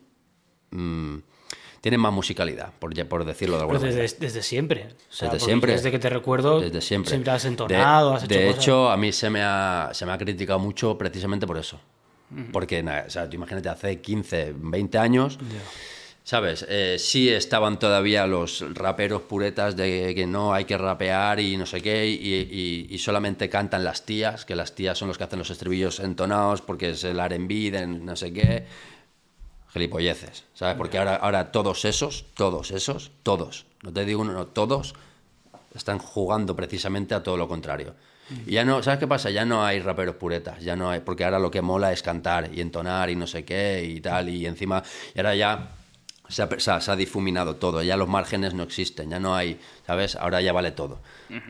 Mm, 0.73 1.17
tienen 1.81 2.01
más 2.01 2.13
musicalidad, 2.13 2.73
por, 2.79 2.95
por 3.09 3.25
decirlo 3.25 3.57
de 3.57 3.63
alguna 3.63 3.79
desde, 3.79 4.01
manera. 4.01 4.17
Desde 4.19 4.43
siempre. 4.43 4.89
desde 5.21 5.41
siempre. 5.41 5.73
Desde 5.73 5.91
que 5.91 5.99
te 5.99 6.11
recuerdo, 6.11 6.61
desde 6.61 6.81
siempre. 6.81 7.11
siempre 7.11 7.33
has 7.33 7.45
entonado, 7.45 8.11
de, 8.11 8.17
has 8.17 8.23
hecho 8.25 8.35
De 8.35 8.51
hecho, 8.51 8.91
a 8.91 8.97
mí 8.97 9.13
se 9.13 9.31
me, 9.31 9.43
ha, 9.43 9.91
se 9.93 10.05
me 10.05 10.13
ha 10.13 10.19
criticado 10.19 10.59
mucho 10.59 10.99
precisamente 10.99 11.47
por 11.47 11.59
eso. 11.59 11.81
Porque, 12.53 12.81
o 12.81 13.11
sea, 13.11 13.29
tú 13.29 13.35
imagínate, 13.35 13.69
hace 13.69 14.01
15, 14.01 14.55
20 14.57 14.99
años, 14.99 15.37
¿sabes? 16.23 16.65
Eh, 16.69 16.97
sí 16.99 17.29
estaban 17.29 17.81
todavía 17.81 18.25
los 18.29 18.65
raperos 18.73 19.23
puretas 19.23 19.75
de 19.75 20.15
que 20.15 20.27
no 20.29 20.55
hay 20.55 20.65
que 20.65 20.79
rapear 20.79 21.41
y 21.41 21.57
no 21.57 21.67
sé 21.67 21.81
qué, 21.81 22.07
y, 22.07 22.99
solamente 22.99 23.49
cantan 23.49 23.83
las 23.83 24.07
tías, 24.07 24.45
que 24.45 24.55
las 24.55 24.77
tías 24.77 24.97
son 24.97 25.09
los 25.09 25.19
que 25.19 25.25
hacen 25.25 25.41
los 25.41 25.51
estribillos 25.51 25.99
entonados 25.99 26.63
porque 26.63 26.91
es 26.91 27.03
el 27.03 27.19
RB 27.19 27.73
de 27.73 27.87
no 27.87 28.15
sé 28.15 28.33
qué. 28.33 28.65
Gilipolleces, 29.73 30.45
¿sabes? 30.55 30.77
Porque 30.77 30.99
ahora, 30.99 31.17
ahora 31.17 31.53
todos 31.53 31.85
esos, 31.85 32.25
todos 32.35 32.71
esos, 32.71 33.13
todos, 33.23 33.67
no 33.83 33.93
te 33.93 34.05
digo 34.05 34.23
uno, 34.23 34.33
no, 34.33 34.47
todos 34.47 34.95
están 35.75 35.99
jugando 35.99 36.57
precisamente 36.57 37.15
a 37.15 37.23
todo 37.23 37.37
lo 37.37 37.49
contrario. 37.49 37.95
Y 38.47 38.53
ya 38.53 38.65
no, 38.65 38.83
¿sabes 38.83 39.01
qué 39.01 39.09
pasa? 39.09 39.31
Ya 39.31 39.45
no 39.45 39.65
hay 39.65 39.81
raperos 39.81 40.15
puretas, 40.15 40.63
ya 40.63 40.77
no 40.77 40.89
hay, 40.89 41.01
porque 41.01 41.25
ahora 41.25 41.39
lo 41.39 41.51
que 41.51 41.63
mola 41.63 41.93
es 41.93 42.03
cantar 42.03 42.51
y 42.53 42.61
entonar 42.61 43.11
y 43.11 43.17
no 43.17 43.27
sé 43.27 43.45
qué 43.45 43.85
y 43.85 44.01
tal, 44.01 44.29
y 44.29 44.47
encima, 44.47 44.83
y 45.15 45.19
ahora 45.19 45.35
ya 45.35 45.71
se 46.29 46.43
ha, 46.43 46.81
se 46.81 46.91
ha, 46.91 46.97
difuminado 46.97 47.57
todo, 47.57 47.83
ya 47.83 47.97
los 47.97 48.09
márgenes 48.09 48.55
no 48.55 48.63
existen, 48.63 49.11
ya 49.11 49.19
no 49.19 49.35
hay, 49.35 49.59
¿sabes? 49.85 50.15
Ahora 50.15 50.41
ya 50.41 50.53
vale 50.53 50.71
todo, 50.71 51.01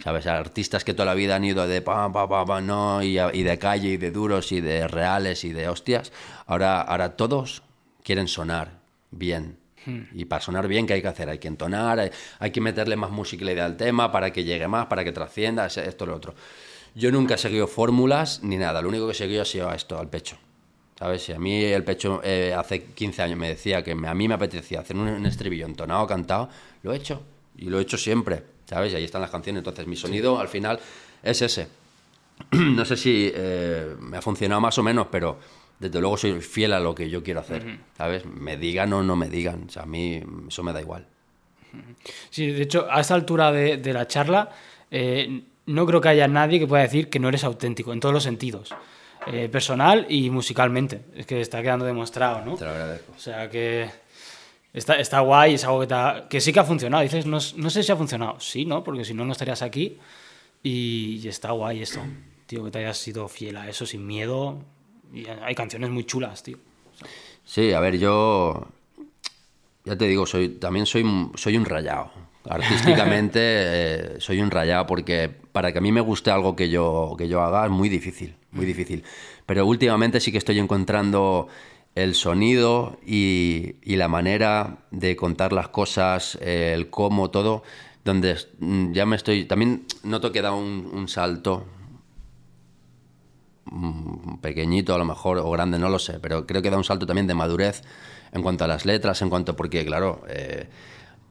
¿sabes? 0.02 0.26
Artistas 0.26 0.82
que 0.82 0.94
toda 0.94 1.04
la 1.04 1.14
vida 1.14 1.36
han 1.36 1.44
ido 1.44 1.66
de 1.66 1.82
pa, 1.82 2.10
pa, 2.10 2.26
pa, 2.26 2.46
pa 2.46 2.60
no, 2.62 3.02
y, 3.02 3.18
y, 3.18 3.42
de 3.42 3.58
calle, 3.58 3.90
y 3.90 3.96
de 3.98 4.10
duros, 4.10 4.50
y 4.50 4.62
de 4.62 4.88
reales, 4.88 5.44
y 5.44 5.52
de 5.52 5.68
hostias, 5.68 6.12
ahora, 6.46 6.80
ahora 6.80 7.14
todos 7.14 7.62
quieren 8.10 8.26
sonar 8.26 8.80
bien. 9.12 9.56
Y 9.86 10.24
para 10.24 10.42
sonar 10.42 10.66
bien, 10.66 10.84
¿qué 10.84 10.94
hay 10.94 11.00
que 11.00 11.06
hacer? 11.06 11.28
Hay 11.28 11.38
que 11.38 11.46
entonar, 11.46 12.00
hay, 12.00 12.10
hay 12.40 12.50
que 12.50 12.60
meterle 12.60 12.96
más 12.96 13.12
musicalidad 13.12 13.66
al 13.66 13.76
tema 13.76 14.10
para 14.10 14.32
que 14.32 14.42
llegue 14.42 14.66
más, 14.66 14.86
para 14.86 15.04
que 15.04 15.12
trascienda, 15.12 15.66
esto, 15.66 16.06
lo 16.06 16.16
otro. 16.16 16.34
Yo 16.96 17.12
nunca 17.12 17.36
he 17.36 17.38
seguido 17.38 17.68
fórmulas 17.68 18.42
ni 18.42 18.56
nada, 18.56 18.82
lo 18.82 18.88
único 18.88 19.06
que 19.06 19.12
he 19.12 19.14
seguido 19.14 19.42
ha 19.42 19.44
sido 19.44 19.72
esto, 19.72 19.96
al 19.96 20.10
pecho. 20.10 20.36
¿Sabes? 20.98 21.22
Si 21.22 21.32
a 21.32 21.38
mí 21.38 21.62
el 21.62 21.84
pecho 21.84 22.20
eh, 22.24 22.52
hace 22.52 22.82
15 22.82 23.22
años 23.22 23.38
me 23.38 23.48
decía 23.48 23.84
que 23.84 23.92
a 23.92 24.14
mí 24.14 24.26
me 24.26 24.34
apetecía 24.34 24.80
hacer 24.80 24.96
un, 24.96 25.24
estribillo 25.24 25.66
entonado, 25.66 26.04
cantado, 26.08 26.48
lo 26.82 26.92
he 26.92 26.96
hecho. 26.96 27.22
Y 27.58 27.66
lo 27.66 27.78
he 27.78 27.82
hecho 27.82 27.96
siempre, 27.96 28.42
¿sabes? 28.66 28.92
Y 28.92 28.96
ahí 28.96 29.04
están 29.04 29.20
las 29.20 29.30
canciones. 29.30 29.60
Entonces 29.60 29.86
mi 29.86 29.94
sonido 29.94 30.40
al 30.40 30.48
final 30.48 30.80
es 31.22 31.42
ese. 31.42 31.68
no 32.50 32.84
sé 32.84 32.96
si 32.96 33.30
eh, 33.32 33.94
me 34.00 34.16
ha 34.16 34.22
funcionado 34.22 34.60
más 34.60 34.76
o 34.78 34.82
menos, 34.82 35.06
pero 35.12 35.38
desde 35.80 36.00
luego 36.00 36.16
soy 36.16 36.40
fiel 36.40 36.72
a 36.72 36.80
lo 36.80 36.94
que 36.94 37.10
yo 37.10 37.22
quiero 37.22 37.40
hacer, 37.40 37.78
¿sabes? 37.96 38.24
Me 38.26 38.56
digan 38.56 38.92
o 38.92 39.02
no 39.02 39.16
me 39.16 39.28
digan, 39.28 39.64
o 39.68 39.70
sea, 39.70 39.82
a 39.82 39.86
mí 39.86 40.22
eso 40.46 40.62
me 40.62 40.72
da 40.72 40.80
igual. 40.80 41.06
Sí, 42.30 42.46
de 42.48 42.62
hecho, 42.62 42.86
a 42.90 43.00
esta 43.00 43.14
altura 43.14 43.50
de, 43.50 43.78
de 43.78 43.92
la 43.92 44.06
charla, 44.06 44.50
eh, 44.90 45.42
no 45.66 45.86
creo 45.86 46.00
que 46.00 46.08
haya 46.08 46.28
nadie 46.28 46.58
que 46.58 46.66
pueda 46.66 46.82
decir 46.82 47.08
que 47.08 47.18
no 47.18 47.28
eres 47.28 47.44
auténtico 47.44 47.92
en 47.92 48.00
todos 48.00 48.12
los 48.12 48.22
sentidos. 48.22 48.74
Eh, 49.26 49.48
personal 49.48 50.06
y 50.08 50.30
musicalmente. 50.30 51.02
Es 51.14 51.26
que 51.26 51.40
está 51.40 51.62
quedando 51.62 51.84
demostrado, 51.84 52.44
¿no? 52.44 52.56
Te 52.56 52.64
lo 52.64 52.70
agradezco. 52.70 53.12
O 53.14 53.18
sea 53.18 53.50
que 53.50 53.90
está, 54.72 54.94
está 54.98 55.20
guay, 55.20 55.54
es 55.54 55.64
algo 55.64 55.86
que, 55.86 55.94
que 56.28 56.40
sí 56.40 56.52
que 56.52 56.60
ha 56.60 56.64
funcionado. 56.64 57.02
Dices, 57.02 57.26
no, 57.26 57.38
no, 57.56 57.70
sé 57.70 57.82
si 57.82 57.92
ha 57.92 57.96
funcionado. 57.96 58.40
Sí, 58.40 58.64
¿no? 58.64 58.82
Porque 58.82 59.04
si 59.04 59.12
no, 59.12 59.24
no 59.24 59.32
estarías 59.32 59.62
aquí. 59.62 59.98
Y, 60.62 61.26
está 61.28 61.50
guay 61.52 61.82
esto, 61.82 62.00
tío, 62.46 62.64
que 62.64 62.70
te 62.70 62.78
hayas 62.78 62.98
sido 62.98 63.28
fiel 63.28 63.56
a 63.56 63.68
eso 63.68 63.86
sin 63.86 64.06
miedo. 64.06 64.58
Y 65.12 65.26
hay 65.26 65.54
canciones 65.54 65.90
muy 65.90 66.04
chulas, 66.04 66.42
tío. 66.42 66.58
Sí, 67.44 67.72
a 67.72 67.80
ver, 67.80 67.98
yo. 67.98 68.68
Ya 69.84 69.96
te 69.96 70.06
digo, 70.06 70.26
soy, 70.26 70.50
también 70.50 70.86
soy, 70.86 71.04
soy 71.34 71.56
un 71.56 71.64
rayado. 71.64 72.10
Artísticamente 72.48 73.40
eh, 73.42 74.14
soy 74.18 74.40
un 74.40 74.50
rayado 74.50 74.86
porque 74.86 75.30
para 75.52 75.72
que 75.72 75.78
a 75.78 75.80
mí 75.80 75.92
me 75.92 76.00
guste 76.00 76.30
algo 76.30 76.56
que 76.56 76.70
yo, 76.70 77.14
que 77.18 77.28
yo 77.28 77.42
haga 77.42 77.64
es 77.66 77.70
muy 77.70 77.88
difícil, 77.88 78.34
muy 78.52 78.66
difícil. 78.66 79.04
Pero 79.46 79.66
últimamente 79.66 80.20
sí 80.20 80.32
que 80.32 80.38
estoy 80.38 80.58
encontrando 80.58 81.48
el 81.94 82.14
sonido 82.14 82.98
y, 83.04 83.74
la 83.84 84.08
manera 84.08 84.78
de 84.90 85.16
contar 85.16 85.52
las 85.52 85.68
cosas, 85.68 86.38
el 86.40 86.88
cómo, 86.88 87.30
todo, 87.30 87.62
donde 88.04 88.36
mm, 88.58 88.92
ya 88.92 89.06
me 89.06 89.16
estoy... 89.16 89.44
También 89.44 89.84
noto 90.04 90.32
que 90.32 90.40
da 90.40 90.52
un, 90.52 90.88
un 90.92 91.08
salto 91.08 91.66
mm, 91.66 91.79
pequeñito 94.40 94.94
a 94.94 94.98
lo 94.98 95.04
mejor 95.04 95.38
o 95.38 95.50
grande, 95.50 95.78
no 95.78 95.88
lo 95.88 95.98
sé, 95.98 96.18
pero 96.20 96.46
creo 96.46 96.62
que 96.62 96.70
da 96.70 96.76
un 96.76 96.84
salto 96.84 97.06
también 97.06 97.26
de 97.26 97.34
madurez 97.34 97.82
en 98.32 98.42
cuanto 98.42 98.64
a 98.64 98.68
las 98.68 98.84
letras, 98.84 99.22
en 99.22 99.30
cuanto 99.30 99.56
porque 99.56 99.84
claro, 99.84 100.22
eh, 100.28 100.68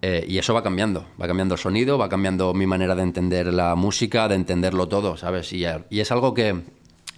eh, 0.02 0.26
y 0.28 0.38
eso 0.38 0.54
va 0.54 0.64
cambiando, 0.64 1.06
va 1.22 1.28
cambiando 1.28 1.56
el 1.56 1.60
sonido, 1.60 1.98
va 1.98 2.08
cambiando 2.08 2.54
mi 2.54 2.66
manera 2.66 2.96
de 2.96 3.04
entender 3.04 3.48
la 3.54 3.76
música, 3.76 4.28
de 4.30 4.36
entenderlo 4.36 4.88
todo, 4.88 5.18
¿sabes? 5.18 5.52
Y, 5.52 5.66
es 5.66 6.12
algo 6.12 6.34
que, 6.34 6.62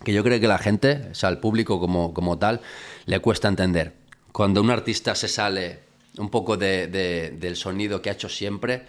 yo 0.06 0.24
creo 0.24 0.40
que 0.40 0.48
la 0.48 0.58
gente, 0.58 1.10
o 1.12 1.16
sea, 1.16 1.30
el 1.30 1.38
público 1.38 1.80
como, 1.80 2.14
como 2.14 2.40
tal, 2.40 2.62
le 3.06 3.20
cuesta 3.20 3.48
entender. 3.48 3.94
Cuando 4.32 4.62
un 4.62 4.72
artista 4.72 5.14
se 5.14 5.28
sale 5.28 5.80
un 6.18 6.30
poco 6.30 6.58
de, 6.58 6.88
del 6.88 7.56
sonido 7.56 8.02
que 8.02 8.10
ha 8.10 8.14
hecho 8.14 8.30
siempre, 8.30 8.84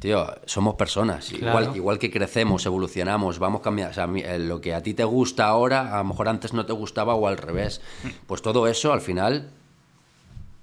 tío, 0.00 0.26
somos 0.44 0.74
personas. 0.74 1.32
Igual, 1.32 1.74
igual 1.74 1.98
que 1.98 2.10
crecemos, 2.10 2.66
evolucionamos, 2.66 3.38
vamos 3.38 3.60
cambiando. 3.62 3.90
O 3.90 3.94
sea, 3.94 4.04
eh, 4.04 4.38
lo 4.38 4.60
que 4.60 4.74
a 4.74 4.82
ti 4.82 4.94
te 4.94 5.04
gusta 5.04 5.46
ahora, 5.46 5.94
a 5.94 5.98
lo 5.98 6.04
mejor 6.04 6.28
antes 6.28 6.52
no 6.52 6.66
te 6.66 6.72
gustaba 6.72 7.14
o 7.14 7.26
al 7.26 7.38
revés. 7.38 7.80
Pues 8.26 8.42
todo 8.42 8.66
eso 8.68 8.92
al 8.92 9.00
final 9.00 9.50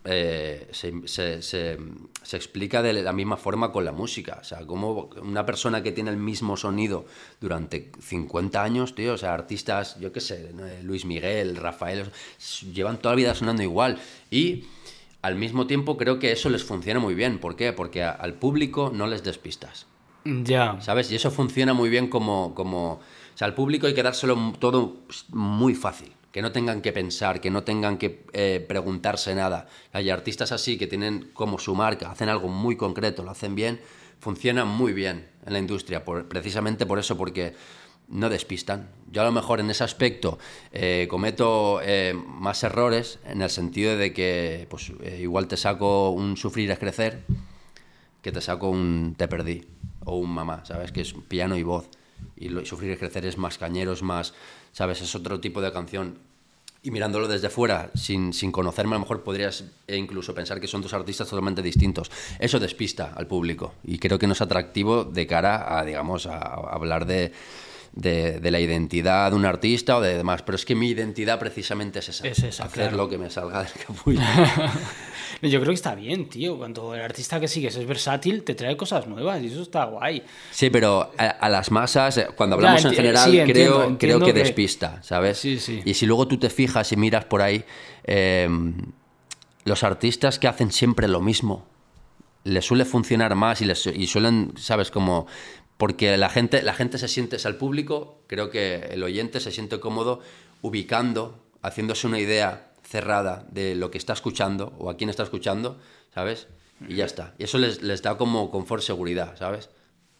eh, 0.03 0.67
se, 0.71 1.41
se, 1.43 1.77
explica 2.33 2.81
de 2.81 2.93
la 2.93 3.13
misma 3.13 3.37
forma 3.37 3.71
con 3.71 3.85
la 3.85 3.91
música. 3.91 4.39
O 4.41 4.43
sea, 4.43 4.65
como 4.65 5.09
una 5.21 5.45
persona 5.45 5.83
que 5.83 5.91
tiene 5.91 6.09
el 6.09 6.17
mismo 6.17 6.57
sonido 6.57 7.05
durante 7.39 7.91
50 7.99 8.63
años, 8.63 8.95
tío, 8.95 9.13
o 9.13 9.17
sea, 9.17 9.33
artistas, 9.33 9.99
yo 9.99 10.11
qué 10.11 10.21
sé, 10.21 10.51
Luis 10.83 11.05
Miguel, 11.05 11.55
Rafael, 11.55 12.11
llevan 12.73 12.97
toda 12.97 13.13
la 13.13 13.17
vida 13.17 13.35
sonando 13.35 13.61
igual. 13.61 13.99
Y 14.31 14.65
al 15.21 15.35
mismo 15.35 15.67
tiempo 15.67 15.97
creo 15.97 16.19
que 16.19 16.31
eso 16.31 16.49
les 16.49 16.63
funciona 16.63 16.99
muy 16.99 17.13
bien. 17.13 17.39
¿Por 17.39 17.55
qué? 17.55 17.73
Porque 17.73 18.03
al 18.03 18.33
público 18.35 18.91
no 18.93 19.07
les 19.07 19.23
despistas. 19.23 19.87
Ya. 20.25 20.79
¿Sabes? 20.81 21.11
Y 21.11 21.15
eso 21.15 21.31
funciona 21.31 21.73
muy 21.73 21.89
bien 21.89 22.07
como, 22.07 22.53
como... 22.55 22.93
O 22.93 23.37
sea, 23.37 23.47
al 23.47 23.55
público 23.55 23.87
hay 23.87 23.93
que 23.93 24.03
dárselo 24.03 24.53
todo 24.59 24.97
muy 25.29 25.73
fácil 25.73 26.11
que 26.31 26.41
no 26.41 26.51
tengan 26.51 26.81
que 26.81 26.93
pensar, 26.93 27.41
que 27.41 27.51
no 27.51 27.63
tengan 27.63 27.97
que 27.97 28.23
eh, 28.33 28.63
preguntarse 28.67 29.35
nada. 29.35 29.67
Hay 29.91 30.09
artistas 30.09 30.51
así 30.51 30.77
que 30.77 30.87
tienen 30.87 31.29
como 31.33 31.59
su 31.59 31.75
marca, 31.75 32.11
hacen 32.11 32.29
algo 32.29 32.47
muy 32.47 32.77
concreto, 32.77 33.23
lo 33.23 33.31
hacen 33.31 33.53
bien, 33.53 33.81
funcionan 34.19 34.67
muy 34.67 34.93
bien 34.93 35.27
en 35.45 35.53
la 35.53 35.59
industria, 35.59 36.05
precisamente 36.05 36.85
por 36.85 36.99
eso, 36.99 37.17
porque 37.17 37.53
no 38.11 38.29
despistan. 38.29 38.89
Yo 39.11 39.21
a 39.21 39.25
lo 39.25 39.31
mejor 39.31 39.59
en 39.59 39.69
ese 39.69 39.83
aspecto 39.83 40.37
eh, 40.71 41.07
cometo 41.09 41.81
eh, 41.83 42.13
más 42.13 42.63
errores 42.63 43.19
en 43.25 43.41
el 43.41 43.49
sentido 43.49 43.97
de 43.97 44.13
que 44.13 44.67
pues, 44.69 44.91
igual 45.19 45.47
te 45.47 45.57
saco 45.57 46.11
un 46.11 46.37
sufrir 46.37 46.71
es 46.71 46.79
crecer 46.79 47.23
que 48.21 48.31
te 48.31 48.41
saco 48.41 48.69
un 48.69 49.15
te 49.17 49.27
perdí 49.27 49.65
o 50.05 50.17
un 50.17 50.29
mamá, 50.29 50.63
¿sabes? 50.65 50.91
Que 50.91 51.01
es 51.01 51.13
piano 51.27 51.57
y 51.57 51.63
voz. 51.63 51.89
Y 52.37 52.49
sufrir 52.65 52.91
es 52.91 52.99
crecer 52.99 53.25
es 53.25 53.37
más 53.37 53.57
cañero, 53.57 53.93
es 53.93 54.03
más 54.03 54.33
¿sabes? 54.71 55.01
Es 55.01 55.15
otro 55.15 55.39
tipo 55.39 55.61
de 55.61 55.71
canción. 55.71 56.17
Y 56.83 56.89
mirándolo 56.89 57.27
desde 57.27 57.51
fuera, 57.51 57.91
sin, 57.93 58.33
sin 58.33 58.51
conocerme, 58.51 58.95
a 58.95 58.97
lo 58.97 59.01
mejor 59.01 59.21
podrías 59.21 59.65
incluso 59.87 60.33
pensar 60.33 60.59
que 60.59 60.67
son 60.67 60.81
dos 60.81 60.93
artistas 60.93 61.27
totalmente 61.27 61.61
distintos. 61.61 62.09
Eso 62.39 62.59
despista 62.59 63.13
al 63.15 63.27
público 63.27 63.75
y 63.83 63.99
creo 63.99 64.17
que 64.17 64.25
no 64.25 64.33
es 64.33 64.41
atractivo 64.41 65.03
de 65.03 65.27
cara 65.27 65.77
a, 65.77 65.85
digamos, 65.85 66.25
a, 66.25 66.39
hablar 66.39 67.05
de, 67.05 67.33
de, 67.93 68.39
la 68.51 68.59
identidad 68.59 69.31
de 69.31 69.37
un 69.37 69.45
artista 69.45 69.97
o 69.97 70.01
de 70.01 70.17
demás. 70.17 70.41
Pero 70.43 70.55
es 70.55 70.65
que 70.65 70.75
mi 70.75 70.89
identidad 70.89 71.39
precisamente 71.39 71.99
es 71.99 72.09
esa. 72.09 72.27
Es 72.27 72.39
esa 72.39 72.65
hacer 72.65 72.93
lo 72.93 73.09
que 73.09 73.17
me 73.17 73.29
salga 73.29 73.63
del 73.63 73.71
capullo. 73.85 74.19
Yo 75.41 75.59
creo 75.59 75.65
que 75.65 75.73
está 75.73 75.95
bien, 75.95 76.29
tío. 76.29 76.57
Cuando 76.57 76.93
el 76.93 77.01
artista 77.01 77.39
que 77.39 77.47
sigues 77.47 77.75
es 77.75 77.85
versátil, 77.85 78.43
te 78.43 78.55
trae 78.55 78.77
cosas 78.77 79.07
nuevas 79.07 79.41
y 79.41 79.47
eso 79.47 79.61
está 79.61 79.85
guay. 79.85 80.23
Sí, 80.51 80.69
pero 80.69 81.11
a, 81.17 81.49
las 81.49 81.71
masas, 81.71 82.17
eh, 82.17 82.27
cuando 82.35 82.55
hablamos 82.55 82.85
en 82.85 82.93
general, 82.93 83.43
creo, 83.45 83.97
creo 83.97 84.19
que, 84.19 84.33
despista, 84.33 85.01
¿sabes? 85.03 85.37
Sí, 85.37 85.59
sí. 85.59 85.81
Y 85.83 85.93
si 85.95 86.05
luego 86.05 86.27
tú 86.27 86.37
te 86.37 86.49
fijas 86.49 86.91
y 86.91 86.97
miras 86.97 87.25
por 87.25 87.41
ahí, 87.41 87.63
em, 88.03 88.75
los 89.63 89.83
artistas 89.83 90.39
que 90.39 90.47
hacen 90.47 90.71
siempre 90.71 91.07
lo 91.07 91.21
mismo, 91.21 91.65
les 92.43 92.65
suele 92.65 92.85
funcionar 92.85 93.35
más 93.35 93.61
y, 93.61 93.65
les, 93.65 93.85
y 93.85 94.07
suelen, 94.07 94.53
¿sabes? 94.57 94.89
Como 94.89 95.27
porque 95.81 96.15
la 96.15 96.29
gente, 96.29 96.61
la 96.61 96.75
gente 96.75 96.99
se 96.99 97.07
siente, 97.07 97.37
es 97.37 97.47
al 97.47 97.55
público, 97.55 98.21
creo 98.27 98.51
que 98.51 98.75
el 98.91 99.01
oyente 99.01 99.39
se 99.39 99.49
siente 99.49 99.79
cómodo 99.79 100.19
ubicando, 100.61 101.43
haciéndose 101.63 102.05
una 102.05 102.19
idea 102.19 102.71
cerrada 102.83 103.47
de 103.49 103.73
lo 103.73 103.89
que 103.89 103.97
está 103.97 104.13
escuchando 104.13 104.75
o 104.77 104.91
a 104.91 104.95
quién 104.95 105.09
está 105.09 105.23
escuchando, 105.23 105.79
¿sabes? 106.13 106.49
Y 106.87 106.97
ya 106.97 107.05
está. 107.05 107.33
Y 107.39 107.45
eso 107.45 107.57
les, 107.57 107.81
les 107.81 108.03
da 108.03 108.15
como 108.15 108.51
confort, 108.51 108.83
seguridad, 108.83 109.35
¿sabes? 109.39 109.71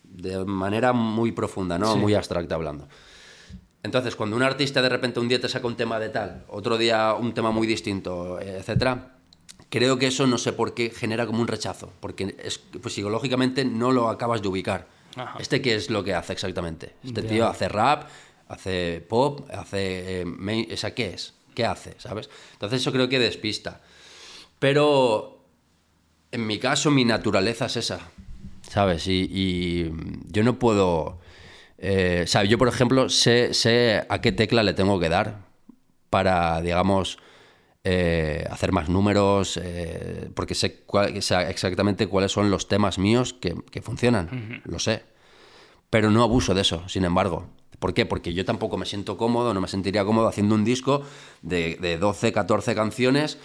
De 0.01 0.43
manera 0.45 0.93
muy 0.93 1.31
profunda, 1.31 1.77
¿no? 1.77 1.95
Muy 1.95 2.15
abstracta 2.15 2.55
hablando. 2.55 2.87
Entonces, 3.83 4.15
cuando 4.15 4.35
un 4.37 4.41
artista 4.41 4.81
de 4.81 4.89
repente 4.89 5.19
un 5.19 5.27
día 5.27 5.39
te 5.39 5.47
saca 5.47 5.67
un 5.67 5.75
tema 5.75 5.99
de 5.99 6.09
tal, 6.09 6.43
otro 6.47 6.79
día 6.79 7.13
un 7.13 7.35
tema 7.35 7.51
muy 7.51 7.67
distinto, 7.67 8.39
etcétera, 8.41 9.19
creo 9.69 9.99
que 9.99 10.07
eso 10.07 10.25
no 10.25 10.39
sé 10.39 10.53
por 10.53 10.73
qué 10.73 10.89
genera 10.89 11.27
como 11.27 11.39
un 11.39 11.47
rechazo, 11.47 11.93
porque 11.99 12.35
es, 12.43 12.57
pues, 12.57 12.95
psicológicamente 12.95 13.63
no 13.63 13.91
lo 13.91 14.09
acabas 14.09 14.41
de 14.41 14.47
ubicar. 14.47 15.00
¿Este 15.39 15.61
qué 15.61 15.75
es 15.75 15.89
lo 15.89 16.03
que 16.03 16.13
hace 16.13 16.33
exactamente? 16.33 16.95
Este 17.03 17.23
tío 17.23 17.47
hace 17.47 17.67
rap, 17.67 18.07
hace 18.47 19.05
pop, 19.07 19.49
hace... 19.53 20.21
Eh, 20.21 20.67
¿Esa 20.69 20.93
qué 20.93 21.13
es? 21.13 21.33
¿Qué 21.53 21.65
hace? 21.65 21.95
¿Sabes? 21.97 22.29
Entonces 22.53 22.81
eso 22.81 22.91
creo 22.91 23.09
que 23.09 23.19
despista. 23.19 23.81
Pero 24.59 25.45
en 26.31 26.47
mi 26.47 26.59
caso 26.59 26.91
mi 26.91 27.03
naturaleza 27.03 27.65
es 27.65 27.77
esa, 27.77 27.99
¿sabes? 28.67 29.07
Y, 29.07 29.91
yo 30.27 30.43
no 30.43 30.59
puedo... 30.59 31.19
Eh, 31.77 32.25
¿sabes? 32.27 32.49
Yo, 32.49 32.57
por 32.57 32.67
ejemplo, 32.67 33.09
sé, 33.09 33.53
sé, 33.53 34.05
a 34.07 34.21
qué 34.21 34.31
tecla 34.31 34.63
le 34.63 34.73
tengo 34.73 34.99
que 34.99 35.09
dar 35.09 35.39
para, 36.09 36.61
digamos, 36.61 37.17
eh, 37.83 38.45
hacer 38.49 38.71
más 38.71 38.89
números, 38.89 39.59
eh, 39.61 40.29
porque 40.35 40.55
sé, 40.55 40.83
exactamente 41.49 42.07
cuáles 42.07 42.31
son 42.31 42.51
los 42.51 42.67
temas 42.67 42.99
míos 42.99 43.33
que, 43.33 43.81
funcionan, 43.81 44.61
lo 44.65 44.79
sé. 44.79 45.03
Pero 45.89 46.09
no 46.11 46.23
abuso 46.23 46.53
de 46.53 46.61
eso, 46.61 46.87
sin 46.87 47.05
embargo. 47.05 47.47
¿Por 47.79 47.93
qué? 47.93 48.05
Porque 48.05 48.33
yo 48.33 48.45
tampoco 48.45 48.77
me 48.77 48.85
siento 48.85 49.17
cómodo, 49.17 49.53
no 49.53 49.61
me 49.61 49.67
sentiría 49.67 50.05
cómodo 50.05 50.27
haciendo 50.27 50.53
un 50.53 50.63
disco 50.63 51.01
de, 51.41 51.77
de 51.81 51.97
12, 51.97 52.31
14 52.31 52.75
canciones 52.75 53.39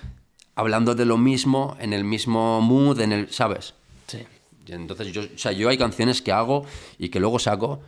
hablando 0.57 0.95
de 0.95 1.05
lo 1.05 1.19
mismo, 1.19 1.77
en 1.79 1.93
el 1.93 2.03
mismo 2.03 2.61
mood, 2.61 3.01
en 3.01 3.13
el, 3.13 3.33
¿sabes? 3.33 3.75
Sí. 4.09 4.25
Entonces 4.67 5.13
yo, 5.13 5.23
o 5.23 5.39
sea, 5.39 5.53
yo 5.53 5.69
hay 5.69 5.79
canciones 5.79 6.23
que 6.23 6.33
hago 6.33 6.65
y 6.99 7.11
que 7.11 7.21
luego 7.21 7.39
saco 7.39 7.81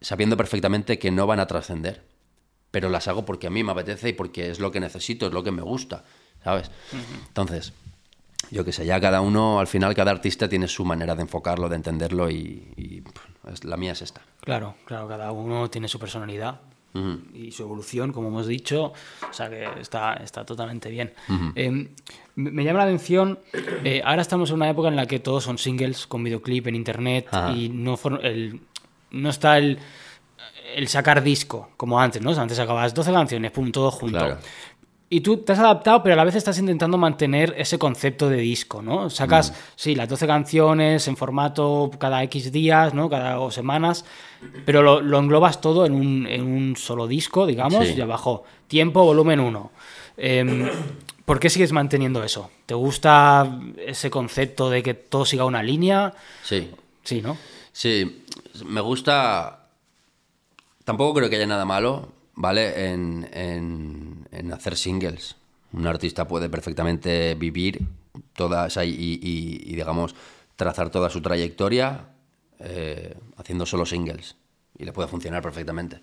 sabiendo 0.00 0.36
perfectamente 0.36 0.98
que 0.98 1.10
no 1.10 1.26
van 1.26 1.40
a 1.40 1.46
trascender. 1.46 2.04
Pero 2.76 2.90
las 2.90 3.08
hago 3.08 3.24
porque 3.24 3.46
a 3.46 3.50
mí 3.50 3.64
me 3.64 3.72
apetece 3.72 4.10
y 4.10 4.12
porque 4.12 4.50
es 4.50 4.60
lo 4.60 4.70
que 4.70 4.80
necesito, 4.80 5.26
es 5.26 5.32
lo 5.32 5.42
que 5.42 5.50
me 5.50 5.62
gusta, 5.62 6.04
¿sabes? 6.44 6.70
Entonces, 7.28 7.72
yo 8.50 8.66
qué 8.66 8.72
sé, 8.72 8.84
ya 8.84 9.00
cada 9.00 9.22
uno, 9.22 9.60
al 9.60 9.66
final 9.66 9.94
cada 9.94 10.10
artista 10.10 10.46
tiene 10.46 10.68
su 10.68 10.84
manera 10.84 11.16
de 11.16 11.22
enfocarlo, 11.22 11.70
de 11.70 11.76
entenderlo 11.76 12.28
y, 12.28 12.68
y, 12.76 13.00
pues, 13.40 13.64
la 13.64 13.78
mía 13.78 13.92
es 13.92 14.02
esta. 14.02 14.20
Claro, 14.42 14.74
claro, 14.84 15.08
cada 15.08 15.32
uno 15.32 15.70
tiene 15.70 15.88
su 15.88 15.98
personalidad 15.98 16.60
y 17.32 17.50
su 17.50 17.62
evolución, 17.62 18.12
como 18.12 18.28
hemos 18.28 18.46
dicho, 18.46 18.92
o 19.26 19.32
sea 19.32 19.48
que 19.48 19.66
está, 19.80 20.12
está 20.12 20.44
totalmente 20.44 20.90
bien. 20.90 21.14
Eh, 21.54 21.88
me 22.34 22.62
llama 22.62 22.80
la 22.80 22.84
atención, 22.84 23.38
eh, 23.84 24.02
ahora 24.04 24.20
estamos 24.20 24.50
en 24.50 24.56
una 24.56 24.68
época 24.68 24.88
en 24.88 24.96
la 24.96 25.06
que 25.06 25.18
todos 25.18 25.44
son 25.44 25.56
singles 25.56 26.06
con 26.06 26.22
videoclip 26.22 26.66
en 26.66 26.74
internet 26.74 27.28
Ajá. 27.30 27.52
y 27.52 27.70
no, 27.70 27.98
el, 28.22 28.60
no 29.12 29.30
está 29.30 29.56
el, 29.56 29.78
el 30.74 30.88
sacar 30.88 31.22
disco 31.22 31.70
como 31.76 32.00
antes, 32.00 32.20
¿no? 32.22 32.30
Antes 32.32 32.56
sacabas 32.56 32.92
12 32.94 33.12
canciones, 33.12 33.50
pum, 33.52 33.70
todo 33.72 33.90
junto. 33.90 34.18
Claro. 34.18 34.38
Y 35.08 35.20
tú 35.20 35.36
te 35.36 35.52
has 35.52 35.60
adaptado, 35.60 36.02
pero 36.02 36.14
a 36.14 36.16
la 36.16 36.24
vez 36.24 36.34
estás 36.34 36.58
intentando 36.58 36.98
mantener 36.98 37.54
ese 37.56 37.78
concepto 37.78 38.28
de 38.28 38.38
disco, 38.38 38.82
¿no? 38.82 39.08
Sacas, 39.08 39.52
Mm. 39.52 39.54
sí, 39.76 39.94
las 39.94 40.08
12 40.08 40.26
canciones 40.26 41.06
en 41.06 41.16
formato 41.16 41.92
cada 42.00 42.24
X 42.24 42.50
días, 42.50 42.92
¿no? 42.92 43.08
Cada 43.08 43.38
o 43.38 43.52
semanas, 43.52 44.04
pero 44.64 44.82
lo, 44.82 45.00
lo 45.00 45.20
englobas 45.20 45.60
todo 45.60 45.86
en 45.86 45.94
un, 45.94 46.26
en 46.26 46.42
un 46.42 46.76
solo 46.76 47.06
disco, 47.06 47.46
digamos, 47.46 47.86
Sí. 47.86 47.94
y 47.96 48.00
abajo, 48.00 48.42
tiempo, 48.66 49.04
volumen 49.04 49.38
1. 49.38 49.70
¿Por 51.24 51.40
qué 51.40 51.50
sigues 51.50 51.72
manteniendo 51.72 52.22
eso? 52.24 52.50
¿Te 52.66 52.74
gusta 52.74 53.60
ese 53.84 54.10
concepto 54.10 54.70
de 54.70 54.82
que 54.82 54.94
todo 54.94 55.24
siga 55.24 55.44
una 55.44 55.62
línea? 55.62 56.14
Sí, 56.42 56.70
Sí, 57.04 57.22
¿no? 57.22 57.36
sí, 57.72 58.24
me 58.64 58.80
gusta... 58.80 59.65
Tampoco 60.86 61.14
creo 61.14 61.28
que 61.28 61.34
haya 61.34 61.48
nada 61.48 61.64
malo, 61.64 62.12
¿vale? 62.36 62.92
En, 62.92 63.28
en- 63.32 64.52
hacer 64.52 64.76
singles. 64.76 65.34
Un 65.72 65.88
artista 65.88 66.28
puede 66.28 66.48
perfectamente 66.48 67.34
vivir 67.34 67.82
toda 68.34 68.68
esa 68.68 68.84
y, 68.84 69.74
digamos, 69.74 70.14
trazar 70.54 70.90
toda 70.90 71.10
su 71.10 71.20
trayectoria 71.20 72.10
eh, 72.60 73.16
haciendo 73.36 73.66
solo 73.66 73.84
singles. 73.84 74.36
Y 74.78 74.84
le 74.84 74.92
puede 74.92 75.08
funcionar 75.08 75.42
perfectamente. 75.42 76.00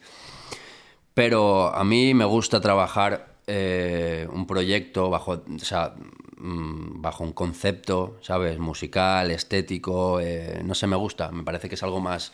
Pero 1.13 1.73
a 1.73 1.83
mí 1.83 2.13
me 2.13 2.25
gusta 2.25 2.59
trabajar 2.59 3.35
eh, 3.47 4.27
un 4.31 4.47
proyecto 4.47 5.09
bajo, 5.09 5.43
o 5.55 5.59
sea, 5.59 5.93
mm, 6.37 7.01
bajo 7.01 7.23
un 7.23 7.33
concepto, 7.33 8.17
¿sabes? 8.21 8.57
Musical, 8.59 9.31
estético, 9.31 10.19
eh, 10.19 10.61
no 10.65 10.73
sé, 10.75 10.87
me 10.87 10.95
gusta. 10.95 11.31
Me 11.31 11.43
parece 11.43 11.69
que 11.69 11.75
es 11.75 11.83
algo 11.83 11.99
más, 12.01 12.33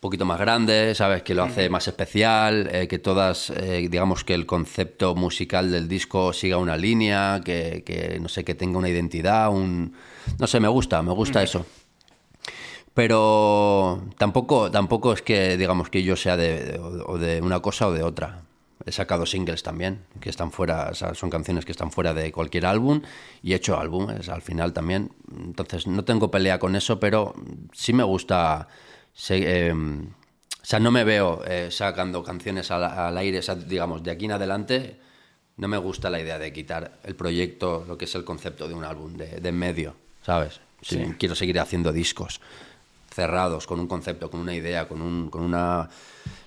poquito 0.00 0.24
más 0.24 0.38
grande, 0.38 0.94
¿sabes? 0.94 1.22
Que 1.22 1.34
lo 1.34 1.42
hace 1.42 1.68
más 1.68 1.88
especial, 1.88 2.68
eh, 2.72 2.86
que 2.88 2.98
todas, 2.98 3.50
eh, 3.50 3.88
digamos 3.90 4.22
que 4.24 4.34
el 4.34 4.46
concepto 4.46 5.14
musical 5.14 5.70
del 5.72 5.88
disco 5.88 6.32
siga 6.32 6.56
una 6.58 6.76
línea, 6.76 7.40
que, 7.44 7.82
que, 7.84 8.18
no 8.20 8.28
sé, 8.28 8.44
que 8.44 8.54
tenga 8.54 8.78
una 8.78 8.88
identidad, 8.88 9.50
un... 9.50 9.94
No 10.38 10.46
sé, 10.46 10.60
me 10.60 10.68
gusta, 10.68 11.02
me 11.02 11.12
gusta 11.12 11.42
eso. 11.42 11.66
Pero 12.94 14.02
tampoco, 14.18 14.70
tampoco 14.70 15.12
es 15.12 15.22
que 15.22 15.56
digamos 15.56 15.88
que 15.90 16.02
yo 16.02 16.16
sea 16.16 16.36
de, 16.36 16.64
de- 16.64 16.78
o 16.78 17.18
de 17.18 17.40
una 17.40 17.60
cosa 17.60 17.88
o 17.88 17.92
de 17.92 18.02
otra. 18.02 18.42
He 18.86 18.92
sacado 18.92 19.26
singles 19.26 19.62
también, 19.62 20.00
que 20.20 20.30
están 20.30 20.50
fuera, 20.50 20.88
o 20.90 20.94
sea, 20.94 21.14
son 21.14 21.28
canciones 21.30 21.64
que 21.64 21.72
están 21.72 21.90
fuera 21.92 22.14
de 22.14 22.32
cualquier 22.32 22.64
álbum 22.66 23.02
y 23.42 23.52
he 23.52 23.56
hecho 23.56 23.78
álbumes 23.78 24.28
al 24.28 24.40
final 24.42 24.72
también. 24.72 25.10
Entonces 25.36 25.86
no 25.86 26.04
tengo 26.04 26.30
pelea 26.30 26.58
con 26.58 26.74
eso, 26.76 26.98
pero 26.98 27.34
sí 27.72 27.92
me 27.92 28.04
gusta. 28.04 28.68
Se- 29.18 29.68
eh, 29.68 29.72
o 29.72 30.64
sea, 30.70 30.78
no 30.78 30.90
me 30.92 31.02
veo 31.02 31.42
eh, 31.44 31.70
sacando 31.70 32.22
canciones 32.22 32.70
al, 32.70 32.84
al 32.84 33.16
aire, 33.18 33.38
o 33.40 33.42
sea, 33.42 33.56
digamos, 33.56 34.02
de 34.02 34.10
aquí 34.12 34.26
en 34.26 34.32
adelante. 34.32 35.00
No 35.56 35.66
me 35.66 35.76
gusta 35.76 36.08
la 36.08 36.20
idea 36.20 36.38
de 36.38 36.52
quitar 36.52 36.98
el 37.02 37.16
proyecto, 37.16 37.84
lo 37.88 37.98
que 37.98 38.04
es 38.04 38.14
el 38.14 38.22
concepto 38.24 38.68
de 38.68 38.74
un 38.74 38.84
álbum, 38.84 39.14
de, 39.14 39.40
de 39.40 39.50
medio, 39.52 39.96
¿sabes? 40.24 40.60
Si 40.82 40.96
Sí. 40.96 41.14
Quiero 41.18 41.34
seguir 41.34 41.58
haciendo 41.58 41.90
discos 41.92 42.40
cerrados, 43.12 43.66
con 43.66 43.80
un 43.80 43.88
concepto, 43.88 44.30
con 44.30 44.38
una 44.38 44.54
idea, 44.54 44.86
con, 44.86 45.02
un, 45.02 45.28
con 45.30 45.42
una 45.42 45.88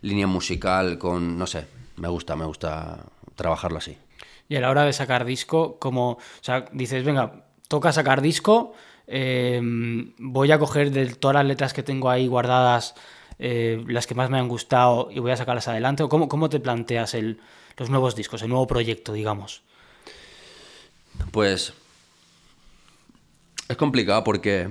línea 0.01 0.28
musical, 0.28 0.97
con, 0.97 1.38
no 1.38 1.45
sé, 1.45 1.67
me 1.97 2.07
gusta, 2.07 2.38
me 2.38 2.45
gusta 2.45 2.99
trabajarlo 3.36 3.80
así. 3.80 3.97
Y 4.47 4.55
a 4.55 4.61
la 4.61 4.69
hora 4.69 4.86
de 4.86 4.93
sacar 4.93 5.26
disco, 5.26 5.78
como, 5.80 6.11
o 6.11 6.19
sea, 6.39 6.65
dices, 6.72 7.03
venga, 7.03 7.43
toca 7.67 7.91
sacar 7.91 8.22
disco, 8.22 8.74
eh, 9.08 9.60
voy 10.18 10.52
a 10.52 10.60
coger 10.60 10.91
de 10.91 11.08
todas 11.08 11.36
las 11.36 11.45
letras 11.45 11.74
que 11.74 11.84
tengo 11.84 12.10
ahí 12.10 12.28
guardadas, 12.28 12.95
eh, 13.39 13.84
las 13.88 14.08
que 14.08 14.16
más 14.16 14.30
me 14.30 14.38
han 14.38 14.47
gustado 14.47 15.10
y 15.12 15.20
voy 15.20 15.32
a 15.32 15.38
sacarlas 15.38 15.68
adelante, 15.68 16.04
o 16.04 16.10
cómo, 16.10 16.28
cómo 16.28 16.49
te 16.49 16.60
planteas 16.60 17.14
el, 17.14 17.39
los 17.78 17.89
nuevos 17.89 18.16
discos, 18.16 18.41
el 18.41 18.49
nuevo 18.49 18.68
proyecto, 18.68 19.14
digamos. 19.14 19.64
Pues 21.32 21.74
es 23.68 23.78
complicado 23.78 24.24
porque 24.24 24.70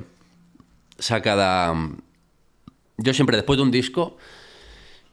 o. 0.99 1.73
Yo 2.99 3.15
siempre 3.15 3.37
después 3.37 3.57
de 3.57 3.63
un 3.63 3.71
disco, 3.71 4.19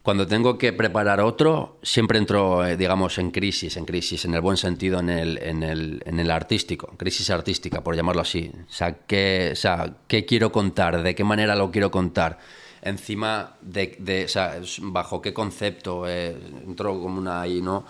cuando 0.07 0.25
tengo 0.25 0.57
que 0.57 0.71
preparar 0.71 1.19
otro, 1.19 1.79
siempre 1.83 2.17
entro, 2.17 2.65
eh, 2.65 2.77
digamos, 2.77 3.17
en 3.17 3.29
crisis, 3.29 3.75
en 3.75 3.83
crisis, 3.83 4.23
en 4.23 4.35
el 4.35 4.39
buen 4.39 4.55
sentido, 4.55 5.01
en 5.01 5.09
el, 5.09 5.37
en 5.39 5.63
el, 5.63 6.01
en 6.05 6.21
el 6.21 6.31
artístico, 6.31 6.93
crisis 6.95 7.29
artística, 7.29 7.83
por 7.83 7.93
llamarlo 7.93 8.21
así. 8.21 8.49
O 8.69 8.71
sea, 8.71 8.99
¿qué, 9.05 9.49
o 9.51 9.55
sea, 9.57 9.95
¿qué 10.07 10.23
quiero 10.23 10.49
contar? 10.53 11.03
¿De 11.03 11.13
qué 11.13 11.25
manera 11.25 11.57
lo 11.57 11.71
quiero 11.71 11.91
contar? 11.91 12.39
Encima 12.81 13.57
de, 13.59 14.23
o 14.23 14.29
sea, 14.29 14.61
bajo 14.83 15.21
qué 15.21 15.33
concepto 15.33 16.07
eh, 16.07 16.37
entro 16.65 16.97
como 17.01 17.19
una 17.19 17.41
ahí, 17.41 17.61
¿no? 17.61 17.85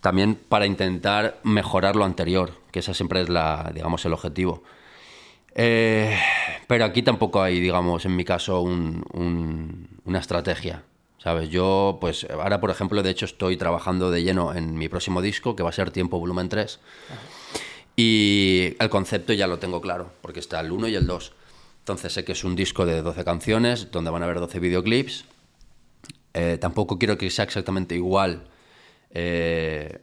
También 0.00 0.36
para 0.48 0.64
intentar 0.64 1.38
mejorar 1.42 1.96
lo 1.96 2.06
anterior, 2.06 2.52
que 2.70 2.78
esa 2.78 2.94
siempre 2.94 3.20
es 3.20 3.28
la, 3.28 3.70
digamos, 3.74 4.02
el 4.06 4.14
objetivo. 4.14 4.62
Eh, 5.54 6.16
pero 6.66 6.86
aquí 6.86 7.02
tampoco 7.02 7.42
hay, 7.42 7.60
digamos, 7.60 8.06
en 8.06 8.16
mi 8.16 8.24
caso, 8.24 8.62
un- 8.62 9.04
una 10.06 10.18
estrategia. 10.18 10.82
¿Sabes? 11.22 11.50
Yo, 11.50 11.98
pues, 12.00 12.26
ahora, 12.28 12.60
por 12.60 12.70
ejemplo, 12.70 13.00
de 13.00 13.10
hecho, 13.10 13.26
estoy 13.26 13.56
trabajando 13.56 14.10
de 14.10 14.24
lleno 14.24 14.54
en 14.54 14.74
mi 14.74 14.88
próximo 14.88 15.22
disco, 15.22 15.54
que 15.54 15.62
va 15.62 15.68
a 15.68 15.72
ser 15.72 15.92
Tiempo 15.92 16.18
Volumen 16.18 16.48
3. 16.48 16.80
Y 17.94 18.74
el 18.80 18.88
concepto 18.88 19.32
ya 19.32 19.46
lo 19.46 19.60
tengo 19.60 19.80
claro, 19.80 20.10
porque 20.20 20.40
está 20.40 20.58
el 20.58 20.72
1 20.72 20.88
y 20.88 20.96
el 20.96 21.06
2. 21.06 21.32
Entonces 21.78 22.12
sé 22.12 22.24
que 22.24 22.32
es 22.32 22.42
un 22.42 22.56
disco 22.56 22.86
de 22.86 23.02
12 23.02 23.24
canciones, 23.24 23.92
donde 23.92 24.10
van 24.10 24.22
a 24.22 24.24
haber 24.24 24.40
12 24.40 24.58
videoclips. 24.58 25.24
Eh, 26.34 26.58
tampoco 26.60 26.98
quiero 26.98 27.16
que 27.16 27.30
sea 27.30 27.44
exactamente 27.44 27.94
igual. 27.94 28.48
Eh, 29.10 30.00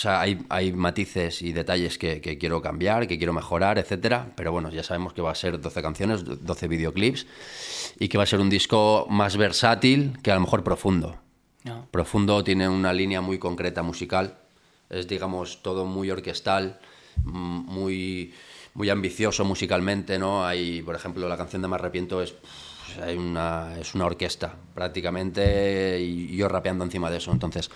o 0.00 0.02
sea, 0.02 0.22
hay, 0.22 0.46
hay 0.48 0.72
matices 0.72 1.42
y 1.42 1.52
detalles 1.52 1.98
que, 1.98 2.22
que 2.22 2.38
quiero 2.38 2.62
cambiar, 2.62 3.06
que 3.06 3.18
quiero 3.18 3.34
mejorar, 3.34 3.76
etcétera. 3.78 4.32
Pero 4.34 4.50
bueno, 4.50 4.70
ya 4.70 4.82
sabemos 4.82 5.12
que 5.12 5.20
va 5.20 5.30
a 5.30 5.34
ser 5.34 5.60
12 5.60 5.82
canciones, 5.82 6.24
12 6.24 6.68
videoclips 6.68 7.26
y 7.98 8.08
que 8.08 8.16
va 8.16 8.24
a 8.24 8.26
ser 8.26 8.40
un 8.40 8.48
disco 8.48 9.06
más 9.10 9.36
versátil 9.36 10.18
que 10.22 10.30
a 10.30 10.36
lo 10.36 10.40
mejor 10.40 10.64
profundo. 10.64 11.18
¿no? 11.64 11.86
Profundo 11.90 12.42
tiene 12.42 12.66
una 12.66 12.94
línea 12.94 13.20
muy 13.20 13.38
concreta 13.38 13.82
musical. 13.82 14.38
Es, 14.88 15.06
digamos, 15.06 15.62
todo 15.62 15.84
muy 15.84 16.10
orquestal, 16.10 16.80
mm, 17.22 17.30
muy, 17.70 18.32
muy 18.72 18.88
ambicioso 18.88 19.44
musicalmente, 19.44 20.18
¿no? 20.18 20.46
Hay, 20.46 20.80
por 20.80 20.94
ejemplo, 20.94 21.28
la 21.28 21.36
canción 21.36 21.60
de 21.60 21.68
Me 21.68 21.74
arrepiento 21.74 22.22
es, 22.22 22.32
hay 23.02 23.18
una, 23.18 23.78
es 23.78 23.94
una 23.94 24.06
orquesta 24.06 24.54
prácticamente 24.74 26.00
y 26.00 26.34
yo 26.34 26.48
rapeando 26.48 26.84
encima 26.84 27.10
de 27.10 27.18
eso. 27.18 27.32
Entonces, 27.32 27.70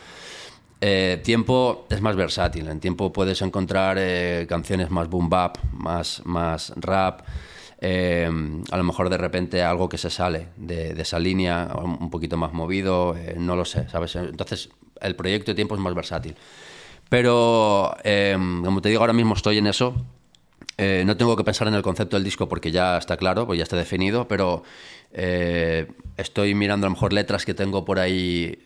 eh, 0.80 1.20
tiempo 1.22 1.86
es 1.90 2.00
más 2.00 2.16
versátil. 2.16 2.68
En 2.68 2.80
tiempo 2.80 3.12
puedes 3.12 3.40
encontrar 3.42 3.96
eh, 3.98 4.46
canciones 4.48 4.90
más 4.90 5.08
boom 5.08 5.28
bap, 5.28 5.58
más, 5.72 6.22
más 6.24 6.72
rap. 6.76 7.22
eh, 7.80 8.30
a 8.70 8.76
lo 8.76 8.84
mejor 8.84 9.10
de 9.10 9.18
repente 9.18 9.62
algo 9.62 9.88
que 9.88 9.98
se 9.98 10.10
sale 10.10 10.48
de, 10.56 10.90
esa 11.00 11.18
línea, 11.18 11.70
un 11.74 12.10
poquito 12.10 12.36
más 12.36 12.52
movido, 12.52 13.16
no 13.36 13.56
lo 13.56 13.64
sé, 13.64 13.88
¿sabes? 13.88 14.16
Entonces, 14.16 14.70
el 15.00 15.16
proyecto 15.16 15.50
de 15.50 15.54
tiempo 15.54 15.74
es 15.74 15.80
más 15.80 15.94
versátil. 15.94 16.34
Pero, 17.08 17.94
como 18.64 18.80
te 18.80 18.88
digo, 18.88 19.00
ahora 19.00 19.12
mismo 19.12 19.34
estoy 19.34 19.58
en 19.58 19.66
eso. 19.66 19.94
No 20.78 21.16
tengo 21.16 21.36
que 21.36 21.44
pensar 21.44 21.68
en 21.68 21.74
el 21.74 21.82
concepto 21.82 22.16
del 22.16 22.24
disco 22.24 22.48
porque 22.48 22.70
ya 22.70 22.96
está 22.98 23.16
claro, 23.16 23.46
pues 23.46 23.58
ya 23.58 23.64
está 23.64 23.76
definido, 23.76 24.26
pero 24.28 24.62
estoy 26.16 26.54
mirando 26.54 26.86
a 26.86 26.90
lo 26.90 26.94
mejor 26.94 27.12
letras 27.12 27.44
que 27.44 27.54
tengo 27.54 27.84
por 27.84 27.98
ahí, 27.98 28.58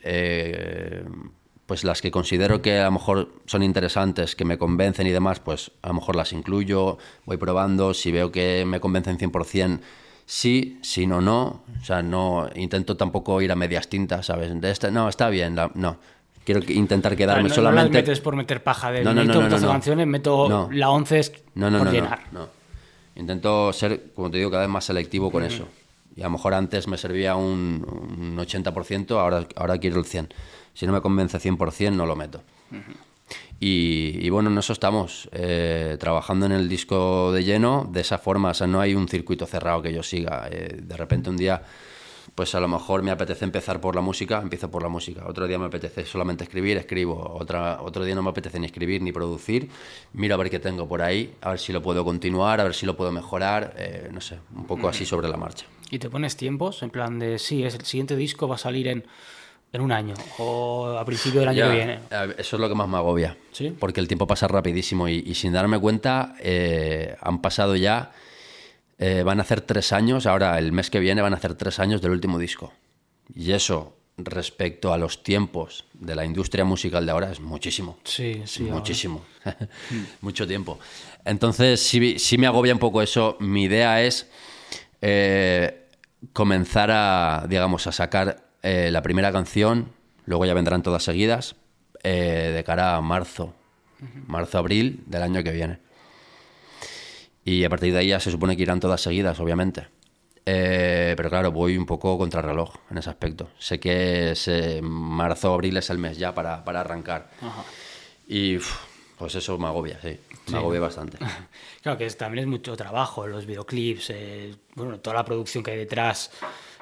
pues 1.68 1.84
las 1.84 2.00
que 2.00 2.10
considero 2.10 2.62
que 2.62 2.78
a 2.80 2.86
lo 2.86 2.92
mejor 2.92 3.28
son 3.44 3.62
interesantes, 3.62 4.34
que 4.34 4.46
me 4.46 4.56
convencen 4.56 5.06
y 5.06 5.10
demás, 5.10 5.38
pues 5.38 5.70
a 5.82 5.88
lo 5.88 5.94
mejor 5.94 6.16
las 6.16 6.32
incluyo, 6.32 6.96
voy 7.26 7.36
probando, 7.36 7.92
si 7.92 8.10
veo 8.10 8.32
que 8.32 8.64
me 8.66 8.80
convencen 8.80 9.18
100%, 9.18 9.80
sí, 10.24 10.78
si 10.82 11.06
no, 11.06 11.20
no. 11.20 11.62
O 11.78 11.84
sea, 11.84 12.02
no 12.02 12.48
intento 12.54 12.96
tampoco 12.96 13.42
ir 13.42 13.52
a 13.52 13.54
medias 13.54 13.86
tintas, 13.88 14.24
¿sabes? 14.26 14.48
De 14.58 14.90
no, 14.90 15.10
está 15.10 15.28
bien, 15.28 15.54
la- 15.56 15.70
no. 15.74 15.98
quiero 16.42 16.62
intentar 16.72 17.14
quedarme 17.14 17.42
no, 17.42 17.48
No 17.50 17.54
solamente. 17.54 17.92
las 17.98 18.02
metes 18.02 18.20
por 18.22 18.34
meter 18.34 18.62
paja 18.62 18.90
de 18.90 19.04
No, 19.04 19.12
no, 19.12 19.22
no, 19.24 19.34
no, 19.34 19.40
no, 19.42 19.48
12 19.50 19.66
no. 19.66 19.70
canciones, 19.72 20.06
meto 20.06 20.48
No. 20.48 20.70
la 20.72 20.88
11 20.88 21.18
es 21.18 21.32
No, 21.54 21.70
no, 21.70 21.76
por 21.80 21.86
no, 21.88 21.92
no, 21.92 21.98
llenar. 22.00 22.20
no. 22.32 22.48
Intento 23.16 23.72
ser, 23.74 24.12
como 24.14 24.30
te 24.30 24.38
digo, 24.38 24.50
cada 24.50 24.62
vez 24.62 24.70
más 24.70 24.84
selectivo 24.86 25.30
con 25.30 25.42
eso. 25.44 25.68
Y 26.16 26.22
a 26.22 26.24
lo 26.24 26.30
mejor 26.30 26.54
antes 26.54 26.88
me 26.88 26.96
servía 26.96 27.36
un, 27.36 27.84
un 28.18 28.36
80%, 28.38 29.10
ahora, 29.18 29.46
ahora 29.56 29.76
quiero 29.78 29.98
el 29.98 30.06
100%. 30.06 30.28
Si 30.78 30.86
no 30.86 30.92
me 30.92 31.00
convence 31.00 31.40
100%, 31.40 31.92
no 31.92 32.06
lo 32.06 32.14
meto. 32.14 32.40
Y, 33.58 34.16
y 34.24 34.30
bueno, 34.30 34.48
en 34.48 34.58
eso 34.58 34.72
estamos, 34.72 35.28
eh, 35.32 35.96
trabajando 35.98 36.46
en 36.46 36.52
el 36.52 36.68
disco 36.68 37.32
de 37.32 37.42
lleno 37.42 37.88
de 37.90 38.00
esa 38.02 38.16
forma. 38.16 38.50
O 38.50 38.54
sea, 38.54 38.68
no 38.68 38.80
hay 38.80 38.94
un 38.94 39.08
circuito 39.08 39.44
cerrado 39.44 39.82
que 39.82 39.92
yo 39.92 40.04
siga. 40.04 40.46
Eh, 40.48 40.78
de 40.80 40.96
repente 40.96 41.30
un 41.30 41.36
día, 41.36 41.64
pues 42.36 42.54
a 42.54 42.60
lo 42.60 42.68
mejor 42.68 43.02
me 43.02 43.10
apetece 43.10 43.44
empezar 43.44 43.80
por 43.80 43.96
la 43.96 44.02
música, 44.02 44.40
empiezo 44.40 44.70
por 44.70 44.84
la 44.84 44.88
música. 44.88 45.26
Otro 45.26 45.48
día 45.48 45.58
me 45.58 45.66
apetece 45.66 46.06
solamente 46.06 46.44
escribir, 46.44 46.76
escribo. 46.76 47.28
Otra, 47.28 47.82
otro 47.82 48.04
día 48.04 48.14
no 48.14 48.22
me 48.22 48.30
apetece 48.30 48.60
ni 48.60 48.66
escribir 48.66 49.02
ni 49.02 49.10
producir. 49.10 49.68
Miro 50.12 50.36
a 50.36 50.38
ver 50.38 50.48
qué 50.48 50.60
tengo 50.60 50.86
por 50.86 51.02
ahí, 51.02 51.34
a 51.40 51.50
ver 51.50 51.58
si 51.58 51.72
lo 51.72 51.82
puedo 51.82 52.04
continuar, 52.04 52.60
a 52.60 52.62
ver 52.62 52.74
si 52.74 52.86
lo 52.86 52.96
puedo 52.96 53.10
mejorar. 53.10 53.74
eh, 53.78 54.10
no 54.12 54.20
sé, 54.20 54.38
un 54.54 54.64
poco 54.64 54.88
así 54.88 55.04
sobre 55.04 55.28
la 55.28 55.38
marcha. 55.38 55.66
Y 55.90 55.98
te 55.98 56.08
pones 56.08 56.36
tiempos, 56.36 56.84
en 56.84 56.90
plan 56.90 57.18
de, 57.18 57.40
sí, 57.40 57.64
es 57.64 57.74
el 57.74 57.84
siguiente 57.84 58.14
disco 58.14 58.46
va 58.46 58.54
a 58.54 58.58
salir 58.58 58.86
en, 58.86 59.04
en 59.72 59.80
un 59.80 59.92
año 59.92 60.14
o 60.38 60.96
a 60.98 61.04
principio 61.04 61.40
del 61.40 61.50
año 61.50 61.58
Ya, 61.58 61.70
que 61.70 61.76
viene. 61.76 61.98
Eso 62.38 62.56
es 62.56 62.60
lo 62.60 62.68
que 62.68 62.74
más 62.74 62.88
me 62.88 62.96
agobia. 62.96 63.36
¿Sí? 63.52 63.74
Porque 63.78 64.00
el 64.00 64.08
tiempo 64.08 64.26
pasa 64.26 64.48
rapidísimo 64.48 65.08
y, 65.08 65.22
y 65.26 65.34
sin 65.34 65.52
darme 65.52 65.78
cuenta 65.78 66.34
eh, 66.40 67.16
han 67.20 67.40
pasado 67.40 67.76
ya, 67.76 68.12
eh, 68.98 69.22
van 69.22 69.38
a 69.40 69.42
hacer 69.42 69.60
tres 69.60 69.92
años, 69.92 70.26
ahora 70.26 70.58
el 70.58 70.72
mes 70.72 70.90
que 70.90 71.00
viene 71.00 71.22
van 71.22 71.34
a 71.34 71.36
hacer 71.36 71.54
tres 71.54 71.78
años 71.78 72.00
del 72.00 72.12
último 72.12 72.38
disco. 72.38 72.72
Y 73.34 73.52
eso 73.52 73.94
respecto 74.16 74.92
a 74.92 74.98
los 74.98 75.22
tiempos 75.22 75.84
de 75.94 76.16
la 76.16 76.24
industria 76.24 76.64
musical 76.64 77.06
de 77.06 77.12
ahora 77.12 77.30
es 77.30 77.40
muchísimo. 77.40 77.98
Sí, 78.04 78.42
sí. 78.46 78.64
Muchísimo. 78.64 79.24
Mucho 80.20 80.46
tiempo. 80.46 80.78
Entonces, 81.24 81.80
sí, 81.80 82.18
sí 82.18 82.36
me 82.36 82.48
agobia 82.48 82.72
un 82.72 82.80
poco 82.80 83.00
eso. 83.00 83.36
Mi 83.38 83.64
idea 83.64 84.02
es 84.02 84.28
eh, 85.00 85.86
comenzar 86.32 86.90
a, 86.90 87.46
digamos, 87.48 87.86
a 87.86 87.92
sacar 87.92 88.47
eh, 88.68 88.90
la 88.90 89.02
primera 89.02 89.32
canción, 89.32 89.88
luego 90.26 90.44
ya 90.46 90.54
vendrán 90.54 90.82
todas 90.82 91.02
seguidas, 91.02 91.56
eh, 92.02 92.52
de 92.54 92.64
cara 92.64 92.96
a 92.96 93.00
marzo, 93.00 93.54
marzo-abril 94.26 95.02
del 95.06 95.22
año 95.22 95.42
que 95.42 95.52
viene. 95.52 95.78
Y 97.44 97.64
a 97.64 97.70
partir 97.70 97.92
de 97.92 98.00
ahí 98.00 98.08
ya 98.08 98.20
se 98.20 98.30
supone 98.30 98.56
que 98.56 98.62
irán 98.62 98.80
todas 98.80 99.00
seguidas, 99.00 99.40
obviamente. 99.40 99.88
Eh, 100.44 101.14
pero 101.16 101.28
claro, 101.30 101.50
voy 101.52 101.76
un 101.76 101.86
poco 101.86 102.16
contra 102.18 102.40
reloj 102.42 102.74
en 102.90 102.98
ese 102.98 103.10
aspecto. 103.10 103.50
Sé 103.58 103.78
que 103.80 104.34
marzo-abril 104.82 105.76
es 105.76 105.90
el 105.90 105.98
mes 105.98 106.16
ya 106.18 106.34
para, 106.34 106.64
para 106.64 106.80
arrancar. 106.80 107.30
Y 108.26 108.58
pues 109.18 109.34
eso 109.34 109.58
me 109.58 109.66
agobia, 109.66 109.98
sí. 110.02 110.18
Me 110.48 110.58
agobia 110.58 110.80
bastante. 110.80 111.18
Claro 111.82 111.96
que 111.98 112.06
es- 112.06 112.16
también 112.18 112.44
es 112.44 112.48
mucho 112.50 112.76
trabajo, 112.76 113.26
los 113.26 113.46
videoclips, 113.46 114.10
eh, 114.10 114.54
bueno, 114.74 114.98
toda 115.00 115.16
la 115.16 115.24
producción 115.24 115.62
que 115.64 115.70
hay 115.70 115.76
detrás, 115.78 116.30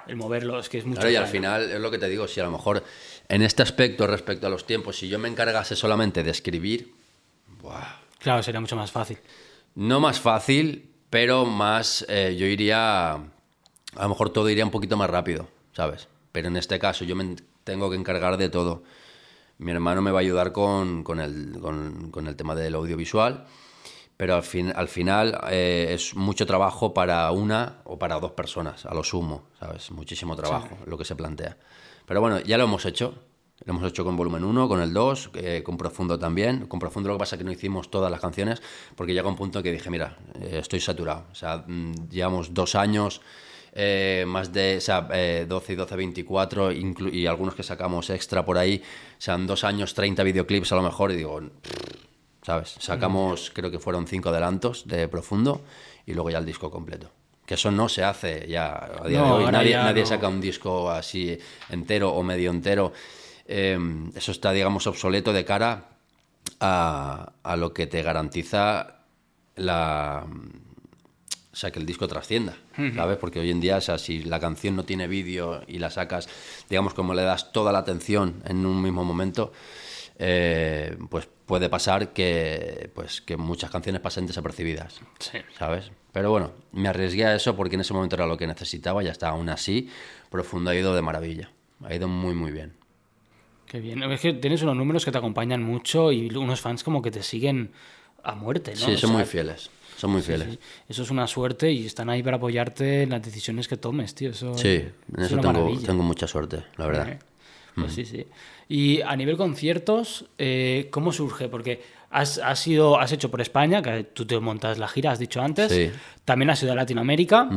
el 0.06 0.16
moverlos, 0.16 0.68
que 0.68 0.78
es 0.78 0.84
mucho 0.84 1.00
Claro, 1.00 1.10
y 1.12 1.16
al 1.16 1.26
final 1.26 1.70
es 1.70 1.80
lo 1.80 1.90
que 1.90 1.98
te 1.98 2.08
digo, 2.08 2.26
si 2.28 2.40
a 2.40 2.44
lo 2.44 2.50
mejor 2.50 2.82
en 3.28 3.42
este 3.42 3.62
aspecto 3.62 4.06
respecto 4.06 4.46
a 4.46 4.50
los 4.50 4.66
tiempos, 4.66 4.96
si 4.96 5.08
yo 5.08 5.18
me 5.18 5.28
encargase 5.28 5.74
solamente 5.76 6.22
de 6.22 6.30
escribir, 6.30 6.92
buah, 7.60 8.00
Claro, 8.18 8.42
sería 8.42 8.60
mucho 8.60 8.76
más 8.76 8.90
fácil. 8.90 9.18
no 9.74 10.00
más 10.00 10.20
fácil, 10.20 10.90
pero 11.10 11.44
más, 11.44 12.04
eh, 12.08 12.34
yo 12.38 12.46
iría, 12.46 13.12
a 13.12 13.20
lo 14.02 14.08
mejor 14.08 14.30
todo 14.30 14.48
iría 14.50 14.64
un 14.64 14.70
poquito 14.70 14.96
más 14.96 15.08
rápido, 15.10 15.48
¿sabes? 15.72 16.08
Pero 16.32 16.48
en 16.48 16.56
este 16.56 16.78
caso 16.78 17.04
yo 17.04 17.14
me 17.16 17.24
en- 17.24 17.42
tengo 17.64 17.90
que 17.90 17.96
encargar 17.96 18.36
de 18.36 18.48
todo. 18.48 18.82
Mi 19.58 19.70
hermano 19.72 20.02
me 20.02 20.10
va 20.10 20.18
a 20.18 20.20
ayudar 20.20 20.52
con, 20.52 21.02
con 21.02 21.18
el, 21.20 21.58
con- 21.60 22.10
con 22.10 22.26
el 22.26 22.36
tema 22.36 22.54
del 22.54 22.74
audiovisual, 22.74 23.46
pero 24.16 24.34
al, 24.34 24.42
fin, 24.42 24.72
al 24.74 24.88
final 24.88 25.38
eh, 25.50 25.88
es 25.92 26.14
mucho 26.14 26.46
trabajo 26.46 26.94
para 26.94 27.30
una 27.32 27.78
o 27.84 27.98
para 27.98 28.18
dos 28.18 28.32
personas, 28.32 28.86
a 28.86 28.94
lo 28.94 29.04
sumo, 29.04 29.44
¿sabes? 29.60 29.90
Muchísimo 29.90 30.34
trabajo 30.36 30.78
lo 30.86 30.96
que 30.96 31.04
se 31.04 31.14
plantea. 31.16 31.56
Pero 32.06 32.20
bueno, 32.20 32.40
ya 32.40 32.56
lo 32.58 32.64
hemos 32.64 32.84
hecho. 32.86 33.14
Lo 33.64 33.72
hemos 33.72 33.88
hecho 33.90 34.04
con 34.04 34.16
volumen 34.18 34.44
1, 34.44 34.68
con 34.68 34.82
el 34.82 34.92
2, 34.92 35.30
eh, 35.34 35.62
con 35.64 35.78
Profundo 35.78 36.18
también. 36.18 36.66
Con 36.66 36.78
Profundo 36.78 37.08
lo 37.08 37.14
que 37.14 37.20
pasa 37.20 37.36
es 37.36 37.38
que 37.38 37.44
no 37.44 37.50
hicimos 37.50 37.90
todas 37.90 38.10
las 38.10 38.20
canciones 38.20 38.60
porque 38.94 39.14
llega 39.14 39.28
un 39.28 39.34
punto 39.34 39.62
que 39.62 39.72
dije, 39.72 39.88
mira, 39.90 40.18
eh, 40.40 40.58
estoy 40.60 40.78
saturado. 40.78 41.24
O 41.32 41.34
sea, 41.34 41.64
mm, 41.66 42.08
llevamos 42.10 42.52
dos 42.52 42.74
años, 42.74 43.22
eh, 43.72 44.24
más 44.28 44.52
de 44.52 44.76
o 44.76 44.80
sea, 44.82 45.08
eh, 45.12 45.46
12 45.48 45.72
y 45.72 45.76
12, 45.76 45.96
24, 45.96 46.70
inclu- 46.70 47.12
y 47.12 47.26
algunos 47.26 47.54
que 47.54 47.62
sacamos 47.62 48.10
extra 48.10 48.44
por 48.44 48.58
ahí. 48.58 48.82
O 49.18 49.20
sea, 49.20 49.34
en 49.36 49.46
dos 49.46 49.64
años, 49.64 49.94
30 49.94 50.22
videoclips 50.22 50.70
a 50.72 50.76
lo 50.76 50.82
mejor, 50.82 51.12
y 51.12 51.16
digo, 51.16 51.40
¿sabes? 52.46 52.76
Sacamos, 52.78 53.50
creo 53.52 53.72
que 53.72 53.80
fueron 53.80 54.06
cinco 54.06 54.28
adelantos 54.28 54.86
de 54.86 55.08
Profundo 55.08 55.62
y 56.06 56.14
luego 56.14 56.30
ya 56.30 56.38
el 56.38 56.46
disco 56.46 56.70
completo. 56.70 57.10
Que 57.44 57.54
eso 57.54 57.72
no 57.72 57.88
se 57.88 58.04
hace 58.04 58.46
ya 58.48 58.68
a 59.02 59.08
día 59.08 59.18
No, 59.18 59.38
de 59.38 59.44
hoy. 59.46 59.52
Nadie, 59.52 59.70
ya 59.70 59.82
nadie 59.82 60.02
no. 60.02 60.06
saca 60.08 60.28
un 60.28 60.40
disco 60.40 60.88
así 60.90 61.36
entero 61.70 62.10
o 62.12 62.22
medio 62.22 62.50
entero. 62.52 62.92
Eh, 63.46 63.76
eso 64.14 64.30
está, 64.30 64.52
digamos, 64.52 64.86
obsoleto 64.86 65.32
de 65.32 65.44
cara 65.44 65.88
a, 66.60 67.32
a 67.42 67.56
lo 67.56 67.72
que 67.74 67.88
te 67.88 68.02
garantiza 68.02 69.00
la... 69.56 70.24
O 71.52 71.58
sea, 71.58 71.70
que 71.70 71.78
el 71.78 71.86
disco 71.86 72.06
trascienda, 72.06 72.54
¿sabes? 72.94 73.16
Porque 73.16 73.40
hoy 73.40 73.50
en 73.50 73.60
día, 73.60 73.78
o 73.78 73.80
sea, 73.80 73.96
si 73.96 74.22
la 74.22 74.38
canción 74.38 74.76
no 74.76 74.84
tiene 74.84 75.08
vídeo 75.08 75.62
y 75.66 75.78
la 75.78 75.88
sacas, 75.90 76.28
digamos, 76.68 76.92
como 76.92 77.14
le 77.14 77.22
das 77.22 77.50
toda 77.50 77.72
la 77.72 77.78
atención 77.78 78.42
en 78.44 78.66
un 78.66 78.82
mismo 78.82 79.04
momento, 79.04 79.52
eh, 80.18 80.98
pues 81.08 81.28
puede 81.46 81.68
pasar 81.68 82.12
que, 82.12 82.90
pues, 82.94 83.20
que 83.20 83.36
muchas 83.36 83.70
canciones 83.70 84.00
pasen 84.02 84.26
desapercibidas, 84.26 85.00
Sí. 85.18 85.38
¿sabes? 85.58 85.90
Pero 86.12 86.30
bueno, 86.30 86.52
me 86.72 86.88
arriesgué 86.88 87.24
a 87.26 87.34
eso 87.36 87.54
porque 87.56 87.76
en 87.76 87.82
ese 87.82 87.92
momento 87.94 88.16
era 88.16 88.26
lo 88.26 88.36
que 88.36 88.46
necesitaba, 88.46 89.02
ya 89.02 89.12
está, 89.12 89.28
aún 89.28 89.48
así, 89.48 89.88
Profundo 90.30 90.70
ha 90.70 90.74
ido 90.74 90.94
de 90.94 91.02
maravilla, 91.02 91.50
ha 91.84 91.94
ido 91.94 92.08
muy, 92.08 92.34
muy 92.34 92.50
bien. 92.50 92.74
Qué 93.66 93.80
bien. 93.80 94.02
Es 94.04 94.20
que 94.20 94.32
tienes 94.32 94.62
unos 94.62 94.76
números 94.76 95.04
que 95.04 95.10
te 95.12 95.18
acompañan 95.18 95.62
mucho 95.62 96.12
y 96.12 96.28
unos 96.34 96.60
fans 96.60 96.82
como 96.84 97.02
que 97.02 97.10
te 97.10 97.22
siguen 97.22 97.70
a 98.22 98.34
muerte, 98.34 98.72
¿no? 98.72 98.78
Sí, 98.86 98.92
O 98.94 98.98
son 98.98 99.12
muy 99.12 99.24
fieles, 99.24 99.70
son 99.96 100.10
muy 100.12 100.22
fieles. 100.22 100.48
sí, 100.52 100.58
Eso 100.88 101.02
es 101.02 101.10
una 101.10 101.26
suerte 101.26 101.70
y 101.72 101.84
están 101.86 102.08
ahí 102.10 102.22
para 102.22 102.36
apoyarte 102.38 103.02
en 103.02 103.10
las 103.10 103.22
decisiones 103.22 103.66
que 103.68 103.76
tomes, 103.76 104.14
tío. 104.14 104.30
Eso 104.30 104.56
Sí, 104.56 104.68
en 104.76 105.20
es 105.20 105.26
eso 105.26 105.38
una 105.38 105.52
tengo, 105.52 106.02
mucha 106.02 106.26
suerte, 106.26 106.64
la 106.76 106.86
verdad. 106.86 107.18
Pues 107.74 107.92
sí, 107.92 108.04
sí. 108.06 108.24
Y 108.68 109.00
a 109.02 109.14
nivel 109.16 109.36
conciertos, 109.36 110.26
eh, 110.38 110.88
¿cómo 110.90 111.12
surge? 111.12 111.48
Porque 111.48 111.82
has, 112.10 112.38
has, 112.38 112.66
ido, 112.66 112.98
has 112.98 113.12
hecho 113.12 113.30
por 113.30 113.40
España, 113.40 113.80
que 113.82 114.04
tú 114.04 114.26
te 114.26 114.38
montas 114.40 114.78
la 114.78 114.88
gira, 114.88 115.12
has 115.12 115.18
dicho 115.18 115.40
antes. 115.40 115.70
Sí. 115.72 115.90
También 116.24 116.50
has 116.50 116.62
ido 116.62 116.72
a 116.72 116.74
Latinoamérica, 116.74 117.48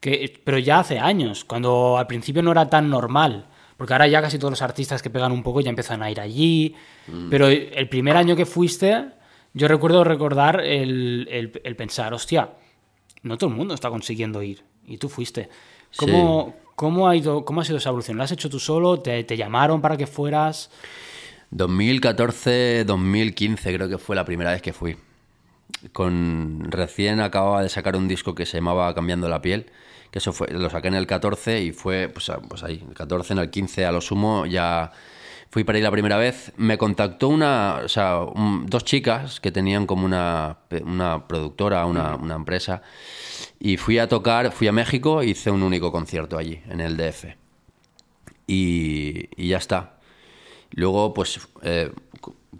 que, 0.00 0.40
pero 0.44 0.58
ya 0.58 0.80
hace 0.80 0.98
años, 0.98 1.44
cuando 1.44 1.96
al 1.96 2.06
principio 2.06 2.42
no 2.42 2.52
era 2.52 2.68
tan 2.68 2.90
normal. 2.90 3.46
Porque 3.78 3.92
ahora 3.94 4.08
ya 4.08 4.20
casi 4.20 4.38
todos 4.38 4.50
los 4.52 4.62
artistas 4.62 5.02
que 5.02 5.08
pegan 5.08 5.30
un 5.30 5.42
poco 5.44 5.60
ya 5.60 5.70
empiezan 5.70 6.02
a 6.02 6.10
ir 6.10 6.20
allí. 6.20 6.74
Mm. 7.06 7.30
Pero 7.30 7.46
el 7.46 7.88
primer 7.88 8.16
año 8.16 8.34
que 8.34 8.44
fuiste, 8.44 9.04
yo 9.54 9.68
recuerdo 9.68 10.02
recordar 10.02 10.60
el, 10.60 11.28
el- 11.30 11.60
el 11.62 11.76
pensar, 11.76 12.12
hostia, 12.12 12.50
no 13.22 13.38
todo 13.38 13.50
el 13.50 13.56
mundo 13.56 13.74
está 13.74 13.88
consiguiendo 13.88 14.42
ir. 14.42 14.64
Y 14.84 14.98
tú 14.98 15.08
fuiste. 15.08 15.48
¿Cómo, 15.96 16.56
cómo, 16.78 17.08
ha, 17.08 17.16
ido, 17.16 17.44
cómo 17.44 17.60
ha 17.60 17.64
sido 17.64 17.78
esa 17.78 17.88
evolución? 17.88 18.16
¿La 18.18 18.24
has 18.24 18.30
hecho 18.32 18.48
tú 18.48 18.60
solo? 18.60 19.00
¿Te, 19.00 19.24
te 19.24 19.36
llamaron 19.36 19.80
para 19.80 19.96
que 19.96 20.06
fueras? 20.06 20.70
2014, 21.50 22.84
2015 22.84 23.74
creo 23.74 23.88
que 23.88 23.98
fue 23.98 24.14
la 24.14 24.24
primera 24.24 24.52
vez 24.52 24.62
que 24.62 24.72
fui. 24.72 24.96
Con 25.92 26.66
recién 26.70 27.20
acababa 27.20 27.62
de 27.62 27.68
sacar 27.68 27.96
un 27.96 28.06
disco 28.06 28.34
que 28.34 28.46
se 28.46 28.58
llamaba 28.58 28.94
Cambiando 28.94 29.28
la 29.28 29.42
piel, 29.42 29.66
que 30.12 30.20
eso 30.20 30.32
fue 30.32 30.48
lo 30.52 30.70
saqué 30.70 30.86
en 30.88 30.94
el 30.94 31.06
14 31.08 31.60
y 31.62 31.72
fue 31.72 32.08
pues, 32.08 32.30
a- 32.30 32.38
pues 32.38 32.62
ahí, 32.62 32.82
el 32.88 32.94
14 32.94 33.32
en 33.32 33.40
el 33.40 33.50
15 33.50 33.84
a 33.84 33.90
lo 33.92 34.00
sumo 34.00 34.46
ya 34.46 34.92
fui 35.50 35.64
para 35.64 35.78
ir 35.78 35.84
la 35.84 35.90
primera 35.90 36.16
vez. 36.16 36.52
Me 36.56 36.78
contactó 36.78 37.28
una, 37.28 37.80
o 37.84 37.88
sea, 37.88 38.20
un- 38.20 38.66
dos 38.66 38.84
chicas 38.84 39.40
que 39.40 39.50
tenían 39.50 39.84
como 39.86 40.04
una, 40.06 40.58
una 40.84 41.26
productora, 41.26 41.84
una, 41.86 42.14
una 42.14 42.36
empresa 42.36 42.82
y 43.60 43.76
fui 43.76 43.98
a 43.98 44.08
tocar, 44.08 44.52
fui 44.52 44.68
a 44.68 44.72
México, 44.72 45.22
hice 45.22 45.50
un 45.50 45.62
único 45.62 45.92
concierto 45.92 46.38
allí 46.38 46.60
en 46.68 46.80
el 46.80 46.96
DF. 46.96 47.36
Y, 48.46 49.28
y 49.36 49.48
ya 49.48 49.58
está. 49.58 49.98
Luego, 50.72 51.14
pues, 51.14 51.40
eh, 51.62 51.92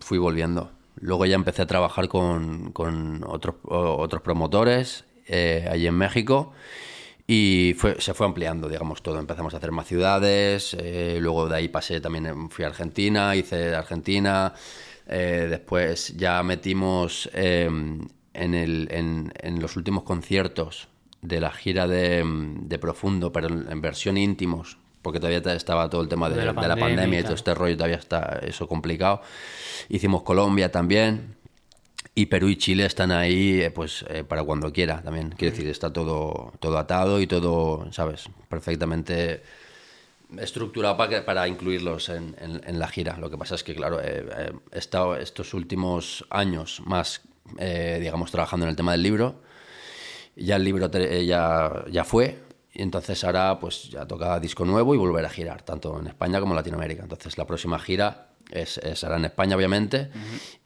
fui 0.01 0.19
volviendo. 0.19 0.73
Luego 1.01 1.27
ya 1.27 1.37
empecé 1.37 1.63
a 1.63 1.67
trabajar 1.67 2.09
con, 2.09 2.73
con 2.73 3.25
otros, 3.27 3.57
otros 3.65 4.23
promotores 4.23 5.05
eh, 5.29 5.69
allí 5.71 5.87
en 5.87 5.95
México 5.95 6.53
y 7.27 7.75
fue, 7.79 8.01
se 8.01 8.15
fue 8.15 8.27
ampliando, 8.27 8.69
digamos, 8.69 9.03
todo. 9.03 9.19
Empezamos 9.19 9.55
a 9.55 9.59
hacer 9.59 9.73
más 9.73 9.87
ciudades, 9.87 10.75
eh, 10.81 11.19
luego 11.21 11.49
de 11.49 11.57
ahí 11.57 11.69
pasé 11.69 12.01
también, 12.01 12.27
en- 12.27 12.51
fui 12.51 12.65
a 12.65 12.69
Argentina, 12.69 13.37
hice 13.37 13.75
Argentina, 13.75 14.55
eh, 15.07 15.47
después 15.51 16.17
ya 16.17 16.43
metimos 16.43 17.29
eh, 17.35 17.71
en, 18.39 18.55
el, 18.55 18.89
en, 18.91 19.33
en 19.41 19.61
los 19.61 19.77
últimos 19.77 20.03
conciertos 20.05 20.89
de 21.23 21.41
la 21.41 21.51
gira 21.51 21.87
de, 21.89 22.23
de 22.25 22.79
Profundo, 22.79 23.33
pero 23.33 23.49
en, 23.49 23.81
versión 23.81 24.17
íntimos, 24.17 24.79
porque 25.03 25.19
todavía 25.21 25.39
estaba 25.55 25.89
todo 25.91 26.01
el 26.03 26.09
tema 26.09 26.29
de, 26.29 26.37
De 26.37 26.45
la 26.45 26.53
de 26.53 26.69
la 26.69 26.77
pandemia, 26.77 27.21
y 27.21 27.23
todo 27.23 27.35
este 27.35 27.55
rollo, 27.55 27.77
todavía 27.77 27.97
está 27.97 28.41
eso 28.43 28.69
complicado. 28.69 29.23
Hicimos 29.89 30.23
Colombia 30.23 30.71
también. 30.71 31.37
Y 32.15 32.27
Perú 32.27 32.49
y 32.49 32.57
Chile 32.57 32.85
están 32.85 33.13
ahí 33.13 33.61
eh, 33.61 33.71
pues 33.71 34.05
eh, 34.09 34.25
para 34.25 34.43
cuando 34.43 34.73
quiera 34.73 35.03
también. 35.03 35.31
Quiero 35.37 35.53
decir, 35.55 35.69
está 35.71 35.93
todo, 35.93 36.53
todo 36.59 36.77
atado 36.79 37.21
y 37.21 37.29
todo, 37.29 37.93
¿sabes? 37.93 38.29
Perfectamente 38.49 39.43
estructurado 40.37 40.97
para, 40.97 41.11
que- 41.11 41.23
para 41.23 41.47
incluirlos 41.49 42.09
en, 42.09 42.35
en- 42.41 42.61
en 42.67 42.79
la 42.79 42.89
gira. 42.89 43.17
Lo 43.19 43.31
que 43.31 43.39
pasa 43.39 43.55
es 43.55 43.63
que, 43.65 43.75
claro, 43.75 44.01
eh, 44.01 44.27
eh, 44.37 44.53
he 44.73 44.79
estado 44.79 45.17
estos 45.17 45.55
últimos 45.55 46.25
años 46.31 46.83
más, 46.85 47.23
eh, 47.59 47.99
digamos, 48.01 48.31
trabajando 48.31 48.67
en 48.67 48.71
el 48.71 48.77
tema 48.77 48.93
del 48.93 49.03
libro. 49.03 49.41
Ya 50.37 50.57
el 50.57 50.65
libro 50.65 50.91
eh, 50.93 51.27
ya, 51.27 51.85
ya 51.91 52.05
fue. 52.05 52.39
Y 52.73 52.83
entonces 52.83 53.25
ahora 53.25 53.59
pues 53.59 53.91
ya 53.91 54.07
toca 54.07 54.39
disco 54.39 54.65
nuevo 54.65 54.95
y 54.95 54.99
volver 54.99 55.25
a 55.25 55.31
girar, 55.31 55.63
tanto 55.63 55.99
en 55.99 56.07
España 56.07 56.39
como 56.41 56.53
en 56.53 56.57
Latinoamérica. 56.57 57.03
Entonces 57.03 57.37
la 57.39 57.47
próxima 57.47 57.79
gira 57.79 58.29
es, 58.51 58.79
es- 58.79 59.01
será 59.01 59.17
en 59.17 59.25
España, 59.25 59.57
obviamente, 59.57 60.11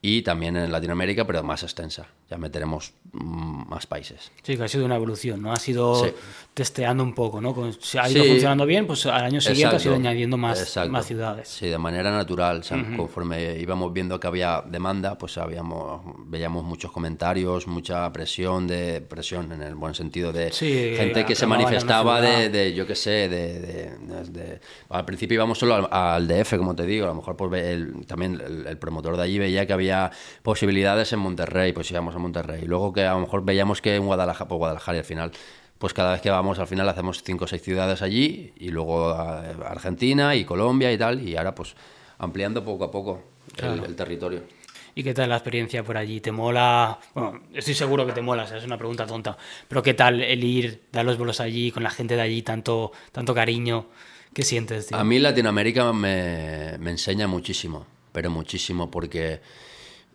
y 0.04 0.22
también 0.22 0.56
en 0.56 0.72
Latinoamérica, 0.72 1.24
pero 1.24 1.42
más 1.44 1.62
extensa. 1.62 2.08
Ya 2.28 2.36
meteremos 2.38 2.92
mm, 3.12 3.68
más 3.68 3.86
países. 3.86 4.32
Sí, 4.42 4.56
que 4.56 4.64
ha 4.64 4.68
sido 4.68 4.84
una 4.86 4.96
evolución, 4.96 5.40
¿no? 5.42 5.52
Ha 5.52 5.56
sido 5.56 5.94
Sí. 6.04 6.10
testeando 6.54 7.04
un 7.04 7.14
poco, 7.14 7.40
¿no? 7.40 7.54
Si 7.78 7.98
ha 7.98 8.08
ido 8.10 8.22
Sí. 8.24 8.30
funcionando 8.30 8.64
bien, 8.66 8.86
pues 8.86 9.04
al 9.06 9.22
año 9.24 9.40
siguiente 9.40 9.76
ha 9.76 9.78
sido 9.78 9.94
añadiendo 9.94 10.36
más, 10.38 10.60
exacto. 10.60 10.90
más 10.90 11.06
ciudades. 11.06 11.46
Sí, 11.48 11.68
de 11.68 11.78
manera 11.78 12.10
natural. 12.10 12.58
o 12.60 12.62
sea, 12.62 12.82
Conforme 12.96 13.58
íbamos 13.60 13.92
viendo 13.92 14.18
que 14.18 14.26
había 14.26 14.62
demanda, 14.66 15.16
pues 15.18 15.38
habíamos, 15.38 16.00
veíamos 16.26 16.64
muchos 16.64 16.90
comentarios, 16.90 17.66
mucha 17.68 18.10
presión, 18.12 18.66
de 18.66 19.02
presión 19.02 19.52
en 19.52 19.62
el 19.62 19.74
buen 19.76 19.94
sentido 19.94 20.32
de 20.32 20.50
Sí, 20.52 20.94
gente 20.96 21.24
que 21.24 21.34
se 21.36 21.46
manifestaba 21.46 22.20
de, 22.20 22.48
de, 22.48 22.72
yo 22.74 22.86
qué 22.86 22.94
sé, 22.96 23.28
de, 23.28 23.60
de- 23.60 24.60
Al 24.88 25.04
principio 25.04 25.34
íbamos 25.36 25.58
solo 25.58 25.74
al, 25.74 25.88
al 25.90 26.26
DF, 26.26 26.56
como 26.56 26.74
te 26.74 26.86
digo, 26.86 27.04
a 27.04 27.08
lo 27.08 27.14
mejor 27.16 27.36
pues, 27.36 27.62
el- 27.64 28.04
también 28.06 28.40
el, 28.44 28.66
el 28.66 28.78
promotor 28.78 29.16
de 29.16 29.22
allí 29.24 29.38
veía 29.38 29.66
que 29.66 29.72
había 29.72 29.91
posibilidades 30.42 31.12
en 31.12 31.18
Monterrey, 31.20 31.72
pues 31.72 31.90
íbamos 31.90 32.14
a 32.14 32.18
Monterrey. 32.18 32.62
Luego 32.66 32.92
que 32.92 33.04
a 33.04 33.14
lo 33.14 33.20
mejor 33.20 33.44
veíamos 33.44 33.80
que 33.80 33.96
en 33.96 34.04
Guadalajara, 34.06 34.48
pues 34.48 34.58
Guadalajara 34.58 34.96
y 34.96 35.00
al 35.00 35.04
final 35.04 35.32
pues 35.78 35.94
cada 35.94 36.12
vez 36.12 36.20
que 36.20 36.30
vamos 36.30 36.60
al 36.60 36.68
final 36.68 36.88
hacemos 36.88 37.24
cinco 37.24 37.44
o 37.44 37.48
seis 37.48 37.60
ciudades 37.60 38.02
allí 38.02 38.52
y 38.56 38.68
luego 38.68 39.08
a 39.08 39.40
Argentina 39.66 40.36
y 40.36 40.44
Colombia 40.44 40.92
y 40.92 40.96
tal 40.96 41.26
y 41.26 41.36
ahora 41.36 41.56
pues 41.56 41.74
ampliando 42.18 42.64
poco 42.64 42.84
a 42.84 42.90
poco 42.92 43.20
el- 43.48 43.56
Claro. 43.56 43.84
el, 43.84 43.96
territorio. 43.96 44.42
¿Y 44.94 45.02
qué 45.02 45.12
tal 45.12 45.30
la 45.30 45.36
experiencia 45.36 45.82
por 45.82 45.96
allí? 45.96 46.20
¿Te 46.20 46.30
mola? 46.30 46.98
Bueno, 47.14 47.40
estoy 47.52 47.74
seguro 47.74 48.06
que 48.06 48.12
te 48.12 48.20
mola, 48.22 48.44
es 48.44 48.64
una 48.64 48.78
pregunta 48.78 49.06
tonta. 49.06 49.36
Pero 49.66 49.82
¿qué 49.82 49.94
tal 49.94 50.20
el 50.20 50.44
ir, 50.44 50.82
dar 50.92 51.04
los 51.04 51.18
bolos 51.18 51.40
allí, 51.40 51.72
con 51.72 51.82
la 51.82 51.90
gente 51.90 52.14
de 52.14 52.20
allí, 52.20 52.42
tanto, 52.42 52.92
tanto 53.10 53.34
cariño? 53.34 53.86
¿Qué 54.32 54.42
sientes, 54.42 54.86
tío? 54.86 54.96
A 54.96 55.02
mí 55.02 55.18
Latinoamérica 55.18 55.92
me, 55.92 56.76
me 56.78 56.90
enseña 56.92 57.26
muchísimo, 57.26 57.86
pero 58.12 58.30
muchísimo, 58.30 58.90
porque 58.90 59.40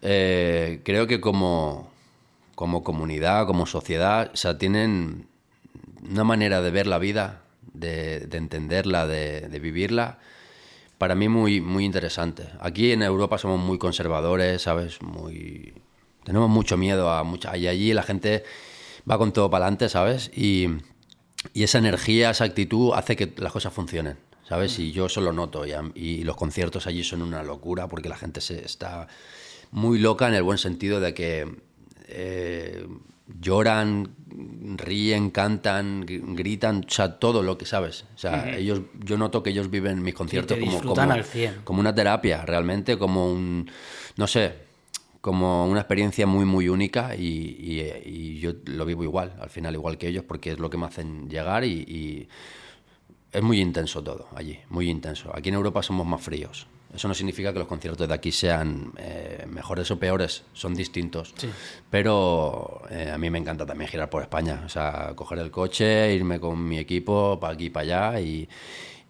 eh, 0.02 0.82
creo 0.84 1.08
que 1.08 1.20
como, 1.20 1.90
como 2.56 2.84
comunidad, 2.84 3.48
como 3.48 3.66
sociedad, 3.66 4.32
o 4.34 4.38
sea, 4.38 4.58
tienen 4.58 5.28
una 6.10 6.24
manera 6.24 6.62
de 6.62 6.72
ver 6.72 6.88
la 6.88 7.00
vida, 7.00 7.42
de, 7.74 8.22
de 8.22 8.38
entenderla, 8.38 9.08
de, 9.08 9.60
vivirla, 9.62 10.20
para 10.98 11.16
mí 11.16 11.30
muy, 11.30 11.62
muy 11.62 11.86
interesante. 11.86 12.48
Aquí 12.60 12.92
en 12.92 13.04
Europa 13.04 13.38
somos 13.38 13.60
muy 13.60 13.78
conservadores, 13.78 14.62
¿sabes? 14.64 15.02
Muy... 15.02 15.74
Tenemos 16.24 16.50
mucho 16.50 16.78
miedo 16.78 17.10
a 17.12 17.24
mucha... 17.24 17.56
Y 17.56 17.68
allí 17.68 17.94
la 17.94 18.04
gente 18.04 18.44
va 19.10 19.18
con 19.18 19.32
todo 19.32 19.50
para 19.50 19.66
adelante, 19.66 19.90
¿sabes? 19.90 20.32
Y, 20.36 20.68
esa 21.54 21.78
energía, 21.78 22.32
esa 22.32 22.44
actitud 22.44 22.94
hace 22.94 23.16
que 23.16 23.34
las 23.38 23.54
cosas 23.54 23.72
funcionen, 23.72 24.18
¿sabes? 24.48 24.80
Y 24.80 24.92
yo 24.92 25.06
eso 25.06 25.22
lo 25.22 25.32
noto. 25.32 25.64
Y 25.96 26.24
los 26.24 26.36
conciertos 26.36 26.88
allí 26.88 27.04
son 27.04 27.22
una 27.22 27.44
locura 27.44 27.88
porque 27.88 28.10
la 28.10 28.18
gente 28.18 28.42
se 28.42 28.66
está 28.66 29.08
muy 29.72 30.00
loca 30.00 30.28
en 30.28 30.34
el 30.36 30.44
buen 30.44 30.58
sentido 30.58 31.00
de 31.00 31.14
que 31.14 31.48
eh, 32.08 32.86
lloran, 33.42 34.10
ríen, 34.78 35.30
cantan, 35.32 36.06
gr- 36.06 36.36
gritan, 36.36 36.86
o 36.88 36.90
sea, 36.92 37.20
todo 37.20 37.44
lo 37.44 37.58
que 37.58 37.66
sabes. 37.66 38.06
O 38.16 38.18
sea, 38.18 38.56
ellos, 38.58 38.82
yo 39.04 39.18
noto 39.18 39.44
que 39.44 39.50
ellos 39.50 39.70
viven 39.70 40.02
mis 40.02 40.14
conciertos 40.14 40.58
como, 40.58 40.82
como, 40.82 41.12
al 41.12 41.24
100. 41.24 41.56
como 41.64 41.80
una 41.80 41.94
terapia, 41.94 42.46
realmente, 42.46 42.98
como 42.98 43.32
un, 43.32 43.70
no 44.16 44.28
sé, 44.28 44.54
como 45.22 45.68
una 45.68 45.82
experiencia 45.82 46.26
muy, 46.26 46.46
muy 46.46 46.70
única 46.70 47.16
y, 47.16 47.58
y- 47.60 47.92
y 48.06 48.40
yo 48.40 48.54
lo 48.66 48.86
vivo 48.86 49.04
igual, 49.04 49.36
al 49.42 49.50
final, 49.50 49.74
igual 49.74 49.98
que 49.98 50.08
ellos, 50.08 50.24
porque 50.26 50.52
es 50.52 50.60
lo 50.60 50.70
que 50.70 50.78
me 50.78 50.86
hacen 50.86 51.30
llegar 51.30 51.66
y, 51.66 51.72
y 51.82 52.30
es 53.34 53.44
muy 53.44 53.60
intenso 53.60 54.02
todo 54.02 54.30
allí, 54.36 54.58
muy 54.70 54.90
intenso. 54.90 55.30
Aquí 55.36 55.50
en 55.50 55.56
Europa 55.56 55.84
somos 55.84 56.08
más 56.08 56.22
fríos. 56.22 56.68
Eso 56.94 57.08
no 57.08 57.14
significa 57.14 57.52
que 57.54 57.60
los 57.60 57.68
conciertos 57.68 58.08
de 58.08 58.14
aquí 58.14 58.32
sean 58.32 58.94
eh, 58.98 59.46
mejores 59.48 59.92
o 59.92 60.00
peores, 60.00 60.44
son 60.54 60.74
distintos. 60.74 61.34
Sí. 61.38 61.50
Pero 61.90 62.82
eh, 62.90 63.12
a 63.14 63.18
mí 63.18 63.30
me 63.30 63.38
encanta 63.38 63.66
también 63.66 63.90
girar 63.90 64.10
por 64.10 64.22
España, 64.22 64.64
o 64.66 64.70
sea, 64.70 65.12
coger 65.16 65.40
el 65.40 65.52
coche, 65.52 66.14
irme 66.14 66.40
con 66.40 66.66
mi 66.68 66.80
equipo 66.80 67.40
para 67.40 67.54
aquí 67.54 67.66
y 67.66 67.70
para 67.70 67.84
allá 68.12 68.22
y, 68.22 68.50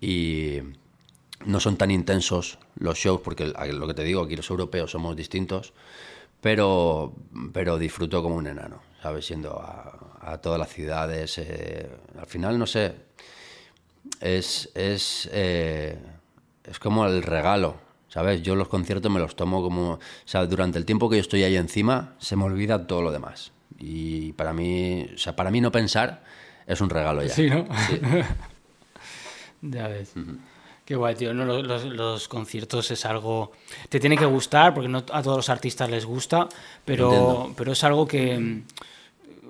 y 0.02 0.60
no 1.46 1.60
son 1.60 1.78
tan 1.78 1.92
intensos 1.92 2.58
los 2.80 2.98
shows, 2.98 3.22
porque 3.22 3.46
lo 3.46 3.88
que 3.88 3.94
te 3.94 4.04
digo, 4.04 4.24
aquí 4.24 4.36
los 4.36 4.50
europeos 4.50 4.92
somos 4.92 5.16
distintos, 5.16 5.74
pero, 6.42 7.14
pero 7.54 7.78
disfruto 7.78 8.22
como 8.22 8.36
un 8.36 8.48
enano, 8.48 8.82
¿sabes? 9.02 9.28
Yendo 9.28 9.60
a, 9.60 10.18
a 10.22 10.38
todas 10.40 10.60
las 10.60 10.70
ciudades. 10.70 11.38
eh, 11.38 11.90
al 12.20 12.26
final, 12.26 12.58
no 12.60 12.66
sé, 12.68 12.94
es, 14.20 14.70
es, 14.76 15.30
eh, 15.32 15.98
es 16.68 16.80
como 16.80 17.06
el 17.06 17.24
regalo, 17.24 17.76
¿sabes? 18.10 18.42
Yo 18.44 18.56
los 18.56 18.68
conciertos 18.68 19.12
me 19.12 19.20
los 19.20 19.36
tomo 19.36 19.62
como... 19.62 19.92
O 19.94 20.00
sea, 20.26 20.46
durante 20.46 20.78
el 20.78 20.86
tiempo 20.86 21.10
que 21.10 21.16
yo 21.18 21.22
estoy 21.22 21.44
ahí 21.44 21.56
encima, 21.56 22.16
se 22.20 22.36
me 22.36 22.44
olvida 22.44 22.86
todo 22.88 23.02
lo 23.02 23.12
demás. 23.12 23.52
Y 23.80 24.34
para 24.34 24.54
mí, 24.54 25.08
o 25.14 25.18
sea, 25.18 25.36
para 25.36 25.52
mí 25.52 25.62
no 25.62 25.72
pensar 25.72 26.24
es 26.66 26.82
un 26.82 26.90
regalo 26.90 27.24
ya. 27.24 27.30
Sí, 27.30 27.50
¿no? 27.50 27.66
ya 29.62 29.88
ves. 29.88 30.14
Qué 30.86 30.96
guay, 30.96 31.16
tío. 31.16 31.34
No, 31.34 31.46
los, 31.46 31.64
los- 31.66 31.86
los 31.86 32.28
conciertos 32.28 32.90
es 32.92 33.06
algo... 33.06 33.52
Te 33.90 34.00
tiene 34.00 34.18
que 34.18 34.26
gustar, 34.26 34.74
porque 34.74 34.88
no 34.88 35.00
a 35.00 35.22
todos 35.22 35.38
los 35.38 35.50
artistas 35.50 35.90
les 35.90 36.06
gusta, 36.06 36.48
pero, 36.86 37.06
Entiendo. 37.06 37.54
pero 37.58 37.72
es 37.74 37.84
algo 37.84 38.08
que... 38.08 38.38
mm, 38.40 38.64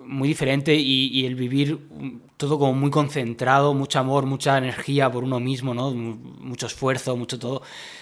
Muy 0.08 0.30
diferente 0.30 0.74
y, 0.74 1.10
y 1.12 1.26
el 1.26 1.36
vivir 1.36 1.76
mm, 1.76 2.20
todo 2.38 2.58
como 2.58 2.74
muy 2.74 2.90
concentrado, 2.90 3.74
mucho 3.74 4.00
amor, 4.00 4.26
mucha 4.26 4.58
energía 4.58 5.12
por 5.12 5.24
uno 5.24 5.40
mismo, 5.40 5.74
¿no? 5.74 5.92
Mu- 5.92 6.16
Mucho 6.40 6.68
esfuerzo, 6.68 7.16
mucho 7.18 7.38
todo. 7.38 7.62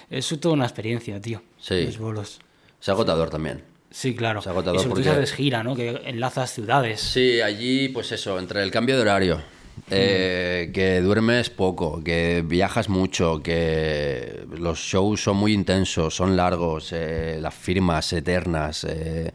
Es 0.10 0.28
toda 0.40 0.54
una 0.54 0.66
experiencia, 0.66 1.20
tío. 1.20 1.42
Sí. 1.58 1.84
Los 1.86 1.98
bolos. 1.98 2.40
Es 2.82 2.90
agotador 2.90 3.30
también. 3.30 3.64
Sí, 3.90 4.14
claro. 4.14 4.40
Es 4.42 4.48
agotador 4.48 4.80
y 4.80 4.84
sobre 4.84 5.02
todo 5.02 5.04
porque- 5.14 5.24
haces 5.24 5.34
gira, 5.36 5.64
¿no? 5.64 5.76
Que 5.76 6.02
enlazas 6.06 6.54
ciudades. 6.54 7.00
Sí, 7.02 7.42
allí, 7.42 7.90
pues 7.90 8.12
eso, 8.12 8.38
entre 8.38 8.62
el 8.62 8.70
cambio 8.70 8.96
de 8.98 9.02
horario, 9.02 9.42
eh, 9.90 10.70
que 10.74 11.02
duermes 11.02 11.50
poco, 11.50 12.04
que 12.04 12.44
viajas 12.46 12.88
mucho, 12.90 13.42
que 13.42 14.46
los 14.58 14.80
shows 14.80 15.24
son 15.24 15.38
muy 15.38 15.54
intensos, 15.54 16.14
son 16.16 16.36
largos, 16.38 16.90
eh, 16.92 17.38
las 17.42 17.54
firmas 17.56 18.12
eternas. 18.14 18.84
eh, 18.84 19.32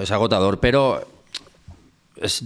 es 0.00 0.10
agotador, 0.10 0.60
pero 0.60 1.06
es, 2.24 2.42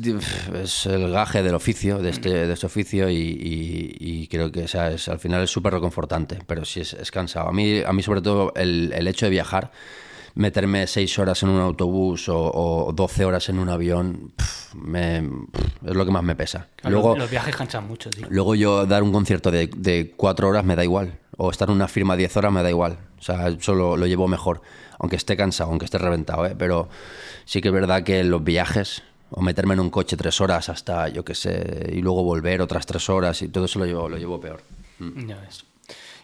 es 0.54 0.86
el 0.86 1.10
gaje 1.10 1.42
del 1.42 1.54
oficio, 1.54 1.98
de 1.98 2.10
este, 2.10 2.46
de 2.46 2.52
este 2.52 2.66
oficio, 2.66 3.08
y, 3.08 3.16
y- 3.16 3.96
y 4.00 4.26
creo 4.28 4.50
que 4.52 4.64
o 4.64 4.68
sea, 4.68 4.90
es, 4.90 5.08
al 5.08 5.18
final 5.18 5.42
es 5.42 5.50
súper 5.50 5.72
reconfortante, 5.74 6.38
pero 6.46 6.64
sí 6.64 6.80
es, 6.80 6.92
es 6.94 7.10
cansado. 7.10 7.48
A 7.48 7.52
mí, 7.52 7.80
a 7.86 7.92
mí 7.92 8.02
sobre 8.02 8.20
todo, 8.20 8.52
el, 8.56 8.92
el 8.94 9.08
hecho 9.08 9.26
de 9.26 9.30
viajar, 9.30 9.70
meterme 10.34 10.86
seis 10.86 11.18
horas 11.18 11.42
en 11.42 11.48
un 11.48 11.60
autobús 11.60 12.28
o, 12.28 12.38
o 12.38 12.92
12 12.92 13.24
horas 13.24 13.48
en 13.48 13.58
un 13.58 13.68
avión, 13.68 14.32
pf, 14.36 14.74
me- 14.76 15.22
pf, 15.22 15.66
es 15.90 15.94
lo 15.96 16.04
que 16.04 16.10
más 16.12 16.22
me 16.22 16.36
pesa. 16.36 16.68
Claro, 16.76 16.94
Luego, 16.94 17.16
los 17.16 17.30
viajes 17.30 17.56
canchan 17.56 17.86
mucho, 17.88 18.10
tío. 18.10 18.26
Luego 18.30 18.54
yo 18.54 18.86
dar 18.86 19.02
un 19.02 19.12
concierto 19.12 19.50
de, 19.50 19.68
de 19.76 20.12
cuatro 20.16 20.48
horas 20.48 20.64
me 20.64 20.76
da 20.76 20.84
igual. 20.84 21.18
O 21.40 21.50
estar 21.50 21.68
en 21.68 21.76
una 21.76 21.86
firma 21.88 22.16
diez 22.16 22.36
horas 22.36 22.52
me 22.52 22.62
da 22.62 22.68
igual. 22.70 22.98
O 23.18 23.22
sea, 23.22 23.48
eso 23.48 23.74
lo, 23.74 23.96
lo 23.96 24.06
llevo 24.06 24.26
mejor. 24.26 24.60
Aunque 24.98 25.14
esté 25.16 25.36
cansado, 25.36 25.70
aunque 25.70 25.84
esté 25.84 25.98
reventado, 25.98 26.44
¿eh? 26.46 26.56
Pero 26.58 26.88
sí 27.44 27.60
que 27.60 27.68
es 27.68 27.74
verdad 27.74 28.02
que 28.02 28.24
los 28.24 28.42
viajes, 28.42 29.02
o 29.30 29.40
meterme 29.42 29.74
en 29.74 29.80
un 29.80 29.90
coche 29.90 30.16
tres 30.16 30.40
horas 30.40 30.68
hasta, 30.68 31.08
yo 31.08 31.24
qué 31.24 31.34
sé, 31.34 31.90
y 31.92 32.00
luego 32.00 32.22
volver 32.22 32.62
otras 32.62 32.86
tres 32.86 33.08
horas, 33.08 33.42
y 33.42 33.48
todo 33.48 33.66
eso 33.66 33.78
lo 33.78 33.86
llevo, 33.86 34.08
lo 34.08 34.16
llevo 34.16 34.40
peor. 34.40 34.62
Ya 34.98 35.36
ves. 35.38 35.64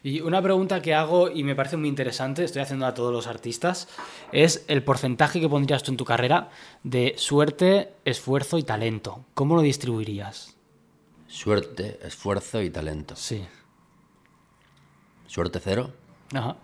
Y 0.03 0.21
una 0.21 0.43
pregunta 0.43 0.83
que 0.83 0.93
hago 0.93 1.31
y 1.31 1.45
me 1.45 1.55
parece 1.55 1.79
muy 1.79 1.89
interesante, 1.89 2.45
estoy 2.45 2.61
haciendo 2.61 2.85
a 2.85 2.93
todos 2.93 3.13
los 3.13 3.27
artistas, 3.27 3.89
es 4.33 4.65
el 4.69 4.83
porcentaje 4.83 5.41
que 5.41 5.49
pondrías 5.49 5.83
tú 5.83 5.93
en 5.93 5.97
tu 5.97 6.05
carrera 6.05 6.51
de 6.83 7.15
suerte, 7.17 7.95
esfuerzo 8.05 8.59
y 8.59 8.65
talento. 8.65 9.25
¿Cómo 9.33 9.57
lo 9.57 9.63
distribuirías? 9.63 10.55
Suerte, 11.27 11.99
esfuerzo 12.03 12.61
y 12.61 12.69
talento. 12.69 13.17
Sí. 13.17 13.45
Suerte 15.27 15.59
cero 15.59 15.91
Ajá. 16.35 16.57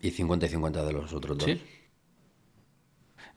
y 0.00 0.10
50 0.10 0.46
y 0.46 0.48
50 0.48 0.84
de 0.84 0.92
los 0.92 1.12
otros 1.12 1.36
dos. 1.36 1.46
Sí. 1.46 1.60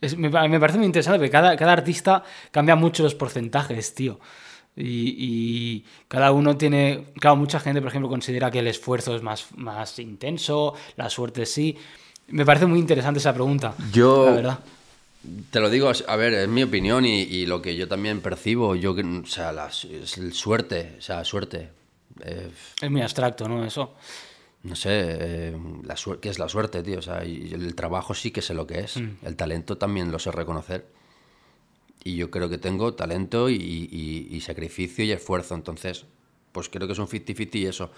Es- 0.02 0.18
me, 0.18 0.30
me 0.30 0.60
parece 0.60 0.78
muy 0.80 0.88
interesante 0.88 1.20
porque 1.20 1.30
cada, 1.32 1.56
cada 1.56 1.74
artista 1.74 2.24
cambia 2.52 2.76
mucho 2.76 3.04
los 3.04 3.16
porcentajes, 3.16 3.94
tío. 3.96 4.20
Y, 4.76 5.16
y 5.18 5.86
cada 6.08 6.32
uno 6.32 6.58
tiene. 6.58 7.06
Claro, 7.20 7.36
mucha 7.36 7.60
gente, 7.60 7.82
por 7.82 7.90
ejemplo, 7.90 8.10
considera 8.10 8.50
que 8.50 8.60
el 8.60 8.68
esfuerzo 8.68 9.16
es 9.16 9.22
más, 9.22 9.48
más 9.58 10.00
intenso, 10.00 10.74
la 10.96 11.10
suerte 11.10 11.46
sí. 11.46 11.78
Me 12.30 12.46
parece 12.46 12.66
muy 12.66 12.80
interesante 12.80 13.20
esa 13.20 13.34
pregunta. 13.34 13.76
Yo- 13.94 14.26
La 14.28 14.32
verdad. 14.32 14.60
Te 15.52 15.60
lo 15.60 15.70
digo, 15.70 15.92
a 16.08 16.16
ver, 16.16 16.34
es 16.34 16.48
mi 16.48 16.64
opinión 16.64 17.06
y, 17.06 17.22
y 17.22 17.46
lo 17.46 17.62
que 17.62 17.76
yo 17.76 17.88
también 17.88 18.22
percibo. 18.22 18.76
Yo, 18.76 18.94
o 18.94 19.26
sea, 19.28 19.52
la, 19.52 19.68
es 19.68 20.18
el 20.18 20.34
suerte, 20.34 20.96
o 20.98 21.02
sea, 21.02 21.24
suerte. 21.24 21.70
Eh, 22.26 22.50
Es 22.82 22.90
muy 22.90 23.02
abstracto, 23.02 23.48
¿no? 23.48 23.64
Eso. 23.64 23.94
No 24.64 24.76
sé, 24.76 24.90
eh, 24.94 25.58
la 25.84 25.96
¿qué 26.22 26.30
es 26.30 26.38
la 26.40 26.48
suerte, 26.50 26.84
tío? 26.84 27.00
O 27.00 27.02
sea, 27.02 27.26
y 27.26 27.52
el 27.54 27.74
trabajo 27.76 28.14
sí 28.14 28.32
que 28.32 28.42
sé 28.42 28.54
lo 28.54 28.68
que 28.68 28.80
es. 28.82 28.98
El 29.24 29.36
talento 29.36 29.78
también 29.78 30.12
lo 30.12 30.20
sé 30.20 30.32
reconocer. 30.32 30.86
Y 32.04 32.16
yo 32.16 32.32
creo 32.32 32.50
que 32.50 32.58
tengo 32.58 32.94
talento 32.94 33.50
y, 33.50 33.56
y- 33.56 34.28
y 34.32 34.42
sacrificio 34.42 35.04
y 35.06 35.12
esfuerzo. 35.12 35.54
Entonces, 35.56 36.06
pues 36.52 36.68
creo 36.70 36.88
que 36.88 36.94
es 36.94 37.00
un 37.00 37.08
50-50 37.08 37.56
y 37.56 37.66
eso. 37.68 37.92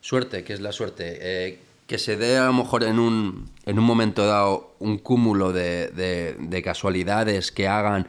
Suerte, 0.00 0.44
¿qué 0.44 0.52
es 0.52 0.60
la 0.60 0.72
suerte? 0.72 1.18
Eh, 1.20 1.58
que 1.86 1.98
se 1.98 2.16
dé 2.16 2.36
a 2.36 2.46
lo 2.46 2.52
mejor 2.52 2.82
en 2.84 2.98
un, 2.98 3.48
en 3.64 3.78
un 3.78 3.84
momento 3.84 4.26
dado 4.26 4.74
un 4.80 4.98
cúmulo 4.98 5.52
de, 5.52 5.88
de- 5.88 6.36
de 6.38 6.62
casualidades 6.62 7.50
que 7.52 7.66
hagan 7.68 8.06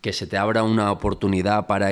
que 0.00 0.12
se 0.12 0.26
te 0.26 0.36
abra 0.38 0.62
una 0.62 0.92
oportunidad 0.92 1.66
para... 1.66 1.88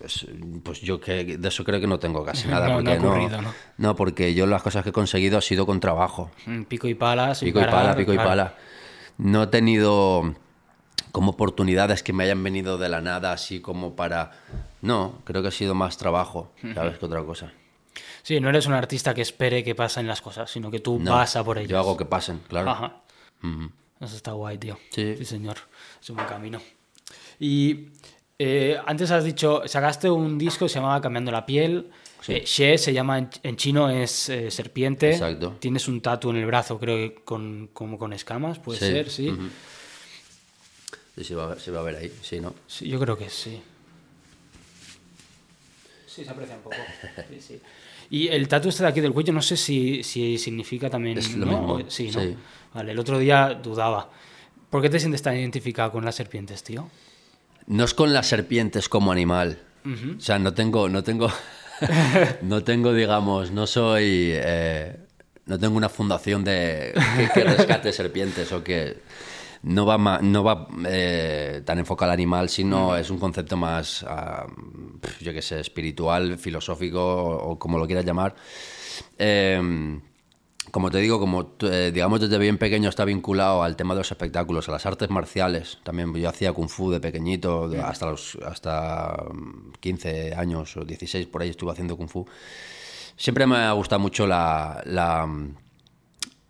Pues, 0.00 0.26
pues 0.62 0.80
yo 0.80 1.00
que 1.00 1.38
de 1.38 1.48
eso 1.48 1.64
creo 1.64 1.80
que 1.80 1.86
no 1.86 1.98
tengo 1.98 2.24
casi 2.24 2.48
nada. 2.48 2.68
No, 2.68 2.82
no 2.82 2.90
porque 2.90 2.92
ha 2.92 3.10
ocurrido, 3.10 3.42
¿no? 3.42 3.54
no, 3.78 3.96
porque 3.96 4.34
yo 4.34 4.46
las 4.46 4.62
cosas 4.62 4.82
que 4.82 4.90
he 4.90 4.92
conseguido 4.92 5.38
ha 5.38 5.42
sido 5.42 5.66
con 5.66 5.80
trabajo. 5.80 6.30
Mm, 6.46 6.62
Pico 6.64 6.88
y 6.88 6.94
pala, 6.94 7.34
sin 7.34 7.48
Pico 7.48 7.60
y 7.60 7.64
parar, 7.64 7.74
pala, 7.82 7.96
pico 7.96 8.12
y 8.12 8.16
claro. 8.16 8.28
pala. 8.30 8.54
No 9.18 9.44
he 9.44 9.46
tenido 9.46 10.34
como 11.12 11.30
oportunidades 11.30 12.02
que 12.02 12.12
me 12.12 12.24
hayan 12.24 12.42
venido 12.42 12.76
de 12.76 12.88
la 12.88 13.00
nada, 13.00 13.32
así 13.32 13.60
como 13.60 13.94
para... 13.94 14.32
No, 14.82 15.20
creo 15.24 15.40
que 15.42 15.48
ha 15.48 15.52
sido 15.52 15.74
más 15.74 15.96
trabajo, 15.96 16.52
¿sabes? 16.74 16.98
Que 16.98 17.06
otra 17.06 17.22
cosa. 17.22 17.52
Sí, 18.22 18.40
no 18.40 18.48
eres 18.48 18.66
un 18.66 18.72
artista 18.72 19.14
que 19.14 19.22
espere 19.22 19.62
que 19.62 19.74
pasen 19.74 20.06
las 20.06 20.20
cosas, 20.20 20.50
sino 20.50 20.70
que 20.70 20.80
tú 20.80 20.98
No, 20.98 21.12
vas 21.12 21.36
a 21.36 21.44
por 21.44 21.58
ellas. 21.58 21.70
Yo 21.70 21.78
hago 21.78 21.96
que 21.96 22.04
pasen, 22.04 22.40
claro. 22.48 22.70
Ajá. 22.70 22.96
Ujú. 23.42 23.70
Eso 24.00 24.16
está 24.16 24.32
guay, 24.32 24.58
tío. 24.58 24.78
Sí. 24.90 25.24
señor. 25.24 25.56
Es 26.02 26.10
un 26.10 26.16
buen 26.16 26.28
camino. 26.28 26.60
Y 27.40 27.88
eh, 28.38 28.76
antes 28.86 29.10
has 29.10 29.24
dicho, 29.24 29.62
sacaste 29.66 30.10
un 30.10 30.38
disco 30.38 30.64
que 30.66 30.68
se 30.68 30.76
llamaba 30.76 31.00
Cambiando 31.00 31.30
la 31.32 31.44
piel. 31.46 31.90
Sí. 32.20 32.32
Eh, 32.34 32.42
She 32.46 32.78
se 32.78 32.92
llama 32.92 33.18
en, 33.18 33.28
en 33.42 33.56
chino, 33.56 33.90
es 33.90 34.28
eh, 34.30 34.50
serpiente. 34.50 35.10
Exacto. 35.12 35.56
Tienes 35.60 35.86
un 35.88 36.00
tatu 36.00 36.30
en 36.30 36.36
el 36.36 36.46
brazo, 36.46 36.78
creo 36.78 36.96
que 36.96 37.14
con, 37.22 37.68
como 37.72 37.98
con 37.98 38.12
escamas, 38.12 38.58
puede 38.58 38.78
Sí. 38.78 38.86
ser, 38.86 39.10
sí. 39.10 39.34
Sí, 41.16 41.22
se 41.24 41.34
va, 41.34 41.44
a 41.44 41.46
ver- 41.48 41.60
se 41.60 41.70
va 41.70 41.80
a 41.80 41.82
ver 41.84 41.96
ahí, 41.96 42.12
sí, 42.22 42.40
¿no? 42.40 42.54
Sí, 42.66 42.88
yo 42.88 42.98
creo 42.98 43.16
que 43.16 43.28
sí. 43.30 43.60
Sí, 46.06 46.24
se 46.24 46.30
aprecia 46.30 46.56
un 46.56 46.62
poco. 46.62 46.76
Sí, 47.30 47.40
sí. 47.40 47.60
Y 48.10 48.28
el 48.28 48.46
tatu 48.48 48.68
este 48.68 48.82
de 48.82 48.88
aquí 48.90 49.00
del 49.00 49.12
cuello, 49.12 49.32
no 49.32 49.40
sé 49.42 49.56
si, 49.56 50.02
si 50.02 50.36
significa 50.38 50.90
también. 50.90 51.18
Es 51.18 51.34
lo 51.34 51.46
¿no? 51.46 51.76
mismo, 51.76 51.90
Sí, 51.90 52.10
¿no? 52.10 52.20
Vale, 52.74 52.92
el 52.92 52.98
otro 52.98 53.18
día 53.18 53.54
dudaba. 53.54 54.10
¿Por 54.70 54.82
qué 54.82 54.90
te 54.90 54.98
sientes 55.00 55.22
tan 55.22 55.36
identificado 55.36 55.90
con 55.92 56.04
las 56.04 56.14
serpientes, 56.14 56.62
tío? 56.62 56.88
No 57.66 57.84
es 57.84 57.94
con 57.94 58.12
las 58.12 58.26
serpientes 58.26 58.88
como 58.88 59.10
animal. 59.12 59.58
O 60.16 60.20
sea, 60.20 60.38
no 60.38 60.54
tengo, 60.54 60.88
no 60.88 61.02
tengo, 61.02 61.28
no 62.42 62.64
tengo, 62.64 62.92
digamos, 62.92 63.50
no 63.50 63.66
soy, 63.66 64.30
eh, 64.32 64.96
no 65.46 65.58
tengo 65.58 65.76
una 65.76 65.88
fundación 65.88 66.42
de 66.44 66.92
que, 67.16 67.28
que 67.34 67.44
rescate 67.44 67.92
serpientes 67.92 68.50
o 68.52 68.62
que 68.64 68.98
no 69.62 69.84
va, 69.86 69.96
ma- 69.98 70.20
no 70.22 70.42
va 70.44 70.68
eh, 70.86 71.62
tan 71.64 71.78
enfocado 71.78 72.10
al 72.12 72.14
animal, 72.14 72.48
sino 72.48 72.96
es 72.96 73.10
un 73.10 73.18
concepto 73.18 73.56
más, 73.56 74.04
ah, 74.08 74.46
yo 75.20 75.32
qué 75.32 75.42
sé, 75.42 75.60
espiritual, 75.60 76.38
filosófico 76.38 77.00
o, 77.02 77.50
o 77.52 77.58
como 77.58 77.78
lo 77.78 77.86
quieras 77.86 78.04
llamar. 78.04 78.34
Eh, 79.18 79.98
como 80.70 80.90
te 80.90 80.98
digo, 80.98 81.20
como 81.20 81.54
eh, 81.60 81.90
digamos 81.94 82.20
desde 82.20 82.38
bien 82.38 82.58
pequeño 82.58 82.88
está 82.88 83.04
vinculado 83.04 83.62
al 83.62 83.76
tema 83.76 83.94
de 83.94 84.00
los 84.00 84.10
espectáculos, 84.10 84.68
a 84.68 84.72
las 84.72 84.86
artes 84.86 85.10
marciales. 85.10 85.78
También 85.84 86.12
yo 86.14 86.28
hacía 86.28 86.52
kung 86.52 86.68
fu 86.68 86.90
de 86.90 87.00
pequeñito, 87.00 87.68
de- 87.68 87.80
hasta 87.80 88.06
los 88.06 88.36
hasta 88.44 89.16
mm, 89.32 89.72
15 89.80 90.34
años 90.34 90.76
o 90.76 90.84
16 90.84 91.26
por 91.26 91.42
ahí 91.42 91.50
estuve 91.50 91.72
haciendo 91.72 91.96
kung 91.96 92.08
fu. 92.08 92.26
Siempre 93.16 93.46
me 93.46 93.56
ha 93.56 93.72
gustado 93.72 94.00
mucho 94.00 94.26
la, 94.26 94.82
la, 94.86 95.28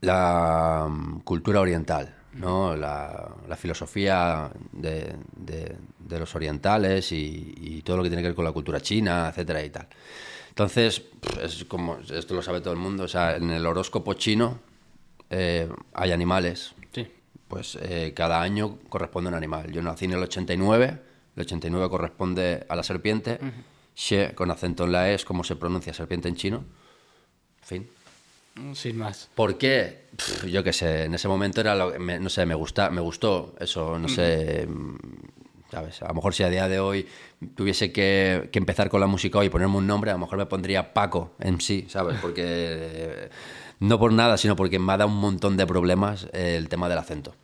la 0.01 0.87
mm, 0.89 1.21
cultura 1.21 1.61
oriental, 1.61 2.15
¿no? 2.35 2.75
la, 2.77 3.29
la 3.49 3.57
filosofía 3.57 4.51
de, 4.73 5.15
de- 5.37 5.77
de 5.99 6.19
los 6.19 6.35
orientales 6.35 7.13
y, 7.13 7.55
y 7.57 7.83
todo 7.83 7.97
lo 7.99 8.03
que 8.03 8.09
tiene 8.11 8.23
que 8.23 8.29
ver 8.29 8.35
con 8.37 8.45
la 8.45 8.53
cultura 8.53 8.81
china, 8.81 9.29
etcétera 9.31 9.65
y 9.65 9.71
tal. 9.71 9.87
Entonces, 10.55 11.03
es 11.43 11.65
como, 11.65 11.99
esto 11.99 12.33
lo 12.35 12.41
sabe 12.41 12.61
todo 12.61 12.73
el 12.73 12.79
mundo, 12.79 13.03
o 13.05 13.09
sea, 13.09 13.35
en 13.35 13.51
el 13.51 13.67
horóscopo 13.67 14.15
chino 14.15 14.61
eh, 15.31 15.69
hay 15.93 16.13
animales, 16.13 16.75
Sí. 16.93 17.09
pues 17.49 17.77
eh, 17.83 18.13
cada 18.15 18.41
año 18.41 18.79
corresponde 18.89 19.29
a 19.29 19.33
un 19.33 19.35
animal. 19.37 19.73
Yo 19.73 19.83
nací 19.83 20.05
en 20.05 20.13
el 20.13 20.23
89, 20.23 20.99
el 21.35 21.41
89 21.43 21.89
corresponde 21.91 22.65
a 22.69 22.77
la 22.77 22.85
serpiente, 22.85 23.41
She 23.97 24.33
con 24.37 24.49
acento 24.53 24.85
en 24.85 24.93
la 24.93 25.11
E 25.11 25.15
es 25.15 25.25
como 25.25 25.43
se 25.43 25.57
pronuncia 25.57 25.93
serpiente 25.93 26.29
en 26.29 26.37
chino, 26.37 26.65
fin. 27.63 27.89
Sin 28.75 28.97
más. 28.99 29.29
¿Por 29.35 29.59
qué? 29.59 30.05
Pff, 30.17 30.45
yo 30.45 30.63
qué 30.63 30.73
sé, 30.73 31.05
en 31.07 31.15
ese 31.15 31.27
momento 31.27 31.61
era 31.61 31.75
lo 31.75 31.93
que 31.93 31.99
me- 31.99 32.21
no 32.21 32.29
sé, 32.29 32.47
me 32.47 32.55
gusta, 32.55 32.91
me 32.91 33.01
gustó 33.01 33.57
eso, 33.59 33.99
no 33.99 34.09
sé, 34.09 34.69
sabes, 35.75 36.03
a 36.03 36.09
lo 36.09 36.15
mejor 36.15 36.35
si 36.35 36.45
a 36.45 36.49
día 36.49 36.69
de 36.69 36.79
hoy 36.79 37.07
tuviese 37.57 37.91
que, 37.93 38.49
que 38.53 38.59
empezar 38.59 38.89
con 38.89 39.01
la 39.01 39.07
música 39.07 39.39
hoy 39.39 39.47
y 39.47 39.51
ponerme 39.51 39.77
un 39.77 39.87
nombre, 39.87 40.11
a 40.11 40.15
lo 40.15 40.21
mejor 40.21 40.39
me 40.39 40.47
pondría 40.47 40.95
Paco 40.95 41.33
en 41.41 41.61
sí, 41.61 41.87
¿sabes? 41.89 42.17
Porque 42.23 42.43
eh, 42.47 43.31
no 43.81 43.99
por 43.99 44.13
nada, 44.13 44.37
sino 44.37 44.55
porque 44.55 44.79
me 44.79 44.93
ha 44.93 44.97
dado 44.97 45.11
un 45.11 45.19
montón 45.19 45.57
de 45.57 45.67
problemas 45.67 46.29
eh, 46.33 46.55
el 46.57 46.69
tema 46.69 46.89
del 46.89 46.99
acento. 46.99 47.35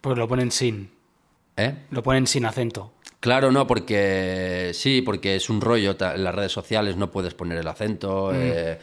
Porque 0.00 0.20
lo 0.20 0.28
ponen 0.28 0.50
sin. 0.50 0.90
¿Eh? 1.56 1.74
Lo 1.90 2.02
ponen 2.02 2.26
sin 2.26 2.46
acento. 2.46 2.92
Claro, 3.20 3.52
no, 3.52 3.66
porque 3.66 4.70
sí, 4.74 5.02
porque 5.02 5.36
es 5.36 5.50
un 5.50 5.60
rollo. 5.60 5.96
En 5.98 6.24
las 6.24 6.34
redes 6.34 6.52
sociales 6.52 6.96
no 6.96 7.10
puedes 7.10 7.34
poner 7.34 7.58
el 7.58 7.68
acento. 7.68 8.32
eh, 8.34 8.78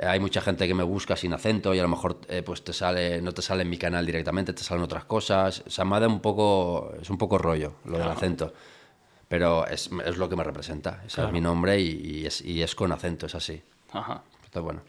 hay 0.00 0.20
mucha 0.20 0.40
gente 0.40 0.66
que 0.66 0.74
me 0.74 0.82
busca 0.82 1.16
sin 1.16 1.32
acento 1.32 1.74
y 1.74 1.78
a 1.78 1.82
lo 1.82 1.88
mejor 1.88 2.20
eh, 2.28 2.42
pues 2.42 2.64
te 2.64 2.72
sale, 2.72 3.20
no 3.20 3.32
te 3.32 3.42
sale 3.42 3.62
en 3.62 3.70
mi 3.70 3.78
canal 3.78 4.04
directamente, 4.04 4.52
te 4.52 4.62
salen 4.62 4.82
otras 4.82 5.04
cosas. 5.04 5.62
O 5.66 5.70
sea, 5.70 5.84
me 5.84 6.00
da 6.00 6.08
un 6.08 6.20
poco, 6.20 6.92
es 7.00 7.10
un 7.10 7.18
poco 7.18 7.38
rollo 7.38 7.74
lo 7.84 7.98
del 7.98 8.08
acento. 8.08 8.52
Pero 9.28 9.66
es, 9.66 9.90
es 10.04 10.16
lo 10.16 10.28
que 10.28 10.36
me 10.36 10.44
representa. 10.44 11.02
Ese 11.06 11.24
es 11.24 11.32
mi 11.32 11.40
nombre 11.40 11.80
y, 11.80 12.20
y 12.20 12.26
es, 12.26 12.40
y 12.42 12.62
es 12.62 12.74
con 12.74 12.92
acento, 12.92 13.26
es 13.26 13.34
así. 13.34 13.62
Ajá. 13.92 14.22
Entonces, 14.44 14.62
bueno. 14.62 14.80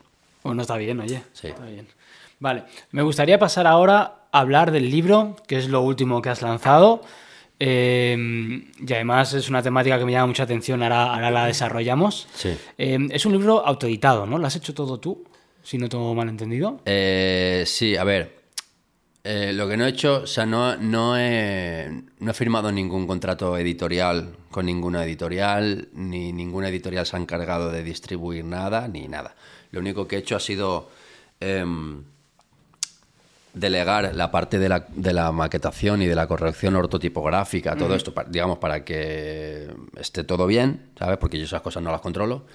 Bueno, 0.44 0.62
está 0.62 0.78
bien, 0.78 1.00
oye. 1.00 1.24
Sí. 1.34 1.48
Está 1.48 1.66
bien. 1.66 1.88
Vale, 2.40 2.66
me 2.92 3.02
gustaría 3.02 3.40
pasar 3.40 3.66
ahora 3.66 4.28
a 4.32 4.40
hablar 4.40 4.72
del 4.72 4.92
libro, 4.92 5.36
que 5.48 5.58
es 5.58 5.70
lo 5.70 5.82
último 5.82 6.22
que 6.22 6.30
has 6.30 6.42
lanzado. 6.42 7.02
Eh, 7.68 8.16
y 8.88 8.94
además 8.94 9.34
es 9.34 9.50
una 9.50 9.64
temática 9.64 9.98
que 9.98 10.06
me 10.06 10.12
llama 10.12 10.28
mucha 10.28 10.44
atención, 10.44 10.84
ahora, 10.84 11.14
ahora 11.16 11.32
la 11.32 11.46
desarrollamos. 11.48 12.28
Sí. 12.36 12.56
Eh, 12.78 13.00
es 13.10 13.26
un 13.26 13.32
libro 13.32 13.66
autoeditado, 13.66 14.28
¿no? 14.28 14.38
¿Lo 14.38 14.46
has 14.46 14.56
hecho 14.56 14.74
todo 14.76 15.00
tú? 15.00 15.24
Si 15.64 15.80
no 15.80 15.90
tengo 15.90 16.14
mal 16.14 16.30
entendido. 16.30 16.80
Eh, 16.86 17.64
sí, 17.66 17.96
a 17.98 18.04
ver. 18.04 18.36
eh, 19.24 19.52
lo 19.54 19.68
que 19.68 19.78
no 19.78 19.86
he 19.88 19.90
hecho, 19.90 20.22
o 20.24 20.28
sea, 20.28 20.46
no, 20.46 20.78
no, 20.78 21.18
he, 21.18 21.90
no 22.20 22.30
he 22.32 22.34
firmado 22.36 22.72
ningún 22.72 23.08
contrato 23.08 23.58
editorial 23.58 24.36
con 24.52 24.68
ninguna 24.68 25.04
editorial, 25.04 25.90
ni 25.94 26.32
ninguna 26.32 26.70
editorial 26.70 27.08
se 27.08 27.16
ha 27.16 27.20
encargado 27.20 27.72
de 27.72 27.84
distribuir 27.84 28.46
nada, 28.46 28.88
ni 28.88 29.08
nada. 29.08 29.36
Lo 29.72 29.80
único 29.80 30.08
que 30.08 30.18
he 30.18 30.20
hecho 30.20 30.36
ha 30.36 30.40
sido 30.40 30.92
em, 31.40 32.04
delegar 33.56 34.14
la 34.14 34.30
parte 34.32 34.60
de 34.60 34.70
la, 34.70 34.86
de 34.94 35.14
la 35.14 35.32
maquetación 35.32 36.02
y 36.02 36.06
de 36.06 36.14
la 36.16 36.28
corrección 36.28 36.76
ortotipográfica, 36.76 37.76
todo 37.78 37.96
esto, 37.96 38.14
digamos, 38.30 38.58
para 38.60 38.84
que 38.86 39.70
esté 40.00 40.24
todo 40.24 40.46
bien, 40.46 40.90
¿sabes? 41.00 41.18
Porque 41.18 41.38
yo 41.40 41.46
esas 41.46 41.62
cosas 41.62 41.82
no 41.82 41.92
las 41.92 42.02
controlo. 42.02 42.46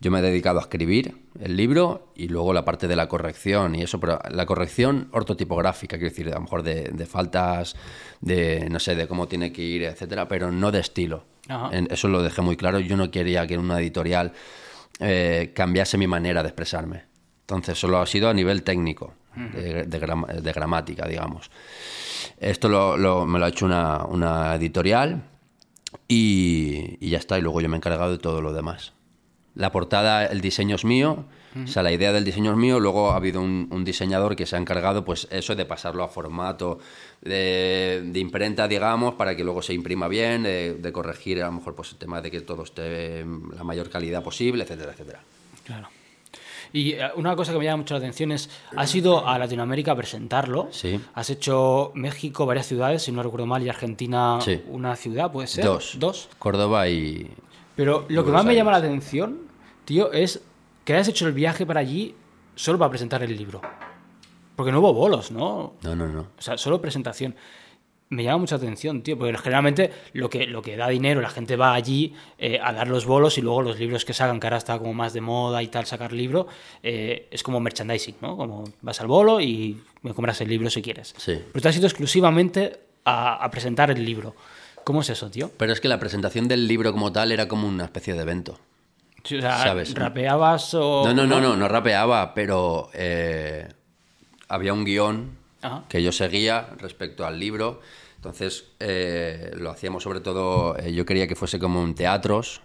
Yo 0.00 0.10
me 0.10 0.18
he 0.18 0.22
dedicado 0.22 0.58
a 0.58 0.62
escribir 0.62 1.16
el 1.40 1.56
libro 1.56 2.12
y 2.16 2.28
luego 2.28 2.52
la 2.52 2.64
parte 2.64 2.88
de 2.88 2.96
la 2.96 3.08
corrección 3.08 3.74
y 3.76 3.82
eso, 3.82 4.00
pero 4.00 4.18
la 4.30 4.44
corrección 4.46 5.08
ortotipográfica, 5.12 5.96
quiero 5.96 6.10
decir, 6.10 6.28
a 6.28 6.34
lo 6.34 6.40
mejor 6.42 6.62
de, 6.62 6.90
de 6.92 7.06
faltas, 7.06 7.76
de 8.20 8.68
no 8.68 8.78
sé, 8.80 8.96
de 8.96 9.06
cómo 9.06 9.28
tiene 9.28 9.52
que 9.52 9.62
ir, 9.62 9.84
etcétera, 9.84 10.26
pero 10.28 10.50
no 10.50 10.70
de 10.72 10.80
estilo. 10.80 11.24
En- 11.72 11.88
eso 11.90 12.08
lo 12.08 12.22
dejé 12.22 12.42
muy 12.42 12.56
claro. 12.56 12.78
Yo 12.80 12.96
no 12.96 13.10
quería 13.10 13.46
que 13.46 13.54
en 13.54 13.60
una 13.60 13.78
editorial 13.80 14.32
eh, 15.00 15.52
cambiase 15.54 15.96
mi 15.96 16.06
manera 16.06 16.42
de 16.42 16.48
expresarme. 16.48 17.04
Entonces, 17.48 17.78
solo 17.78 17.98
ha 17.98 18.06
sido 18.06 18.28
a 18.28 18.34
nivel 18.34 18.62
técnico, 18.62 19.14
de, 19.34 19.84
de 19.84 20.00
gram- 20.00 20.26
de 20.26 20.52
gramática, 20.52 21.06
digamos. 21.08 21.50
Esto 22.38 22.68
lo- 22.68 22.96
lo- 22.96 23.24
me 23.24 23.38
lo 23.38 23.46
ha 23.46 23.48
hecho 23.48 23.64
una, 23.66 24.04
una 24.04 24.54
editorial 24.56 25.22
y, 26.06 26.96
y 27.00 27.10
ya 27.10 27.18
está. 27.18 27.38
Y 27.38 27.42
luego 27.42 27.60
yo 27.60 27.68
me 27.68 27.76
he 27.76 27.78
encargado 27.78 28.10
de 28.12 28.18
todo 28.18 28.40
lo 28.42 28.52
demás. 28.52 28.92
la 29.54 29.72
portada, 29.72 30.26
el 30.26 30.40
diseño 30.40 30.76
es 30.76 30.84
mío, 30.84 31.24
o 31.64 31.66
sea, 31.66 31.82
la 31.82 31.90
idea 31.90 32.12
del 32.12 32.24
diseño 32.24 32.52
es 32.52 32.56
mío, 32.56 32.78
luego 32.78 33.10
ha 33.10 33.16
habido 33.16 33.40
un, 33.40 33.66
un 33.72 33.82
diseñador 33.84 34.36
que 34.36 34.46
se 34.46 34.54
ha 34.54 34.58
encargado, 34.60 35.04
pues 35.04 35.26
eso 35.32 35.56
de 35.56 35.64
pasarlo 35.64 36.04
a 36.04 36.08
formato 36.08 36.78
de, 37.22 38.02
de 38.04 38.20
imprenta, 38.20 38.68
digamos, 38.68 39.14
para 39.14 39.34
que 39.34 39.42
luego 39.42 39.62
se 39.62 39.72
imprima 39.74 40.06
bien, 40.06 40.44
de, 40.44 40.74
de 40.74 40.92
corregir 40.92 41.42
a 41.42 41.46
lo 41.46 41.52
mejor 41.52 41.74
pues 41.74 41.90
el 41.92 41.96
tema 41.98 42.20
de 42.20 42.30
que 42.30 42.42
todo 42.42 42.62
esté 42.62 43.24
la 43.56 43.64
mayor 43.64 43.90
calidad 43.90 44.22
posible, 44.22 44.62
etcétera, 44.62 44.92
etcétera. 44.92 45.20
Claro. 45.64 45.88
Y 46.72 46.92
eh, 46.92 47.10
una 47.16 47.34
cosa 47.36 47.52
que 47.52 47.58
me 47.58 47.64
llama 47.64 47.78
mucho 47.78 47.94
la 47.94 47.98
atención 47.98 48.32
es, 48.32 48.50
has 48.76 48.94
ido 48.94 49.26
a 49.26 49.38
Latinoamérica 49.38 49.92
a 49.92 49.96
presentarlo. 49.96 50.68
Sí. 50.70 51.00
Has 51.14 51.30
hecho 51.30 51.92
México 51.94 52.46
varias 52.46 52.66
ciudades, 52.66 53.02
si 53.02 53.12
no 53.12 53.22
recuerdo 53.22 53.46
mal, 53.46 53.62
y 53.62 53.68
Argentina 53.68 54.38
Sí. 54.40 54.62
una 54.68 54.96
ciudad, 54.96 55.30
¿puede 55.32 55.46
ser? 55.48 55.64
Dos. 55.64 55.96
Dos. 55.98 56.28
Córdoba 56.38 56.88
y... 56.88 57.30
Pero 57.76 58.04
lo 58.08 58.24
que 58.24 58.30
más 58.30 58.44
me 58.44 58.54
llama 58.54 58.72
la 58.72 58.78
atención, 58.78 59.38
tío, 59.84 60.12
es 60.12 60.42
que 60.84 60.94
hayas 60.94 61.08
hecho 61.08 61.26
el 61.26 61.32
viaje 61.32 61.64
para 61.64 61.80
allí 61.80 62.14
solo 62.54 62.78
para 62.78 62.90
presentar 62.90 63.22
el 63.22 63.36
libro. 63.36 63.60
Porque 64.56 64.72
no 64.72 64.80
hubo 64.80 64.92
bolos, 64.92 65.30
¿no? 65.30 65.74
No, 65.82 65.94
no, 65.94 66.08
no. 66.08 66.20
O 66.36 66.42
sea, 66.42 66.58
solo 66.58 66.80
presentación. 66.80 67.36
Me 68.10 68.24
llama 68.24 68.38
mucha 68.38 68.56
atención, 68.56 69.02
tío, 69.02 69.18
porque 69.18 69.36
generalmente 69.36 69.90
lo 70.14 70.30
que, 70.30 70.46
lo 70.46 70.62
que 70.62 70.76
da 70.76 70.88
dinero, 70.88 71.20
la 71.20 71.28
gente 71.28 71.56
va 71.56 71.74
allí 71.74 72.14
eh, 72.38 72.58
a 72.62 72.72
dar 72.72 72.88
los 72.88 73.04
bolos 73.04 73.36
y 73.36 73.42
luego 73.42 73.60
los 73.60 73.78
libros 73.78 74.04
que 74.06 74.14
sacan, 74.14 74.40
que 74.40 74.46
ahora 74.46 74.56
está 74.56 74.78
como 74.78 74.94
más 74.94 75.12
de 75.12 75.20
moda 75.20 75.62
y 75.62 75.68
tal, 75.68 75.84
sacar 75.84 76.12
libro, 76.12 76.46
eh, 76.82 77.28
es 77.30 77.42
como 77.42 77.60
merchandising, 77.60 78.16
¿no? 78.22 78.36
Como 78.36 78.64
vas 78.80 79.00
al 79.02 79.08
bolo 79.08 79.40
y 79.42 79.82
me 80.02 80.14
compras 80.14 80.40
el 80.40 80.48
libro 80.48 80.70
si 80.70 80.80
quieres. 80.80 81.14
Sí. 81.18 81.38
Pero 81.52 81.62
tú 81.62 81.68
has 81.68 81.76
ido 81.76 81.86
exclusivamente 81.86 82.80
a, 83.04 83.44
a 83.44 83.50
presentar 83.50 83.90
el 83.90 84.02
libro. 84.04 84.34
¿Cómo 84.84 85.02
es 85.02 85.10
eso, 85.10 85.30
tío? 85.30 85.50
Pero 85.58 85.74
es 85.74 85.80
que 85.82 85.88
la 85.88 85.98
presentación 85.98 86.48
del 86.48 86.66
libro 86.66 86.92
como 86.92 87.12
tal 87.12 87.30
era 87.30 87.46
como 87.46 87.68
una 87.68 87.84
especie 87.84 88.14
de 88.14 88.22
evento. 88.22 88.58
Sí, 89.24 89.36
O 89.36 89.40
sea, 89.42 89.58
¿Sabes? 89.58 89.94
¿rapeabas 89.94 90.72
o...? 90.72 91.02
No, 91.04 91.12
no, 91.12 91.26
no, 91.26 91.40
no, 91.42 91.56
no 91.56 91.68
rapeaba, 91.68 92.32
pero 92.32 92.88
eh, 92.94 93.68
había 94.48 94.72
un 94.72 94.84
guion 94.84 95.36
Ajá. 95.62 95.84
que 95.88 96.02
yo 96.02 96.12
seguía 96.12 96.70
respecto 96.78 97.26
al 97.26 97.38
libro. 97.38 97.80
Entonces 98.16 98.64
eh, 98.80 99.52
lo 99.56 99.70
hacíamos 99.70 100.02
sobre 100.02 100.20
todo, 100.20 100.76
eh, 100.78 100.92
yo 100.92 101.04
quería 101.06 101.26
que 101.28 101.36
fuese 101.36 101.58
como 101.58 101.82
en 101.84 101.94
teatros, 101.94 102.60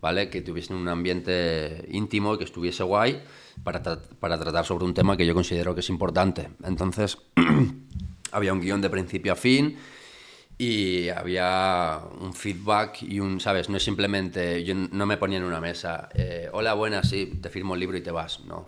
¿vale? 0.00 0.28
Que 0.30 0.42
tuviesen 0.42 0.76
un 0.76 0.88
ambiente 0.88 1.86
íntimo, 1.90 2.36
que 2.38 2.44
estuviese 2.44 2.82
guay, 2.82 3.22
para, 3.64 3.82
tra- 3.82 4.00
para 4.20 4.38
tratar 4.38 4.64
sobre 4.64 4.84
un 4.84 4.94
tema 4.94 5.16
que 5.16 5.26
yo 5.26 5.34
considero 5.34 5.74
que 5.74 5.80
es 5.80 5.88
importante. 5.88 6.50
Entonces 6.62 7.18
había 8.32 8.52
un 8.52 8.60
guion 8.60 8.80
de 8.80 8.90
principio 8.90 9.32
a 9.32 9.36
fin 9.36 9.76
y 10.56 11.08
había 11.08 12.00
un 12.20 12.32
feedback 12.32 13.02
y 13.02 13.18
un, 13.18 13.40
¿sabes? 13.40 13.68
No 13.68 13.76
es 13.76 13.82
simplemente, 13.82 14.62
yo 14.62 14.74
no 14.74 15.04
me 15.06 15.16
ponía 15.16 15.38
en 15.38 15.44
una 15.44 15.60
mesa, 15.60 16.08
eh, 16.14 16.48
hola, 16.52 16.74
buenas, 16.74 17.08
sí, 17.08 17.26
te 17.42 17.48
firmo 17.50 17.74
el 17.74 17.80
libro 17.80 17.96
y 17.96 18.02
te 18.02 18.12
vas, 18.12 18.40
no. 18.44 18.66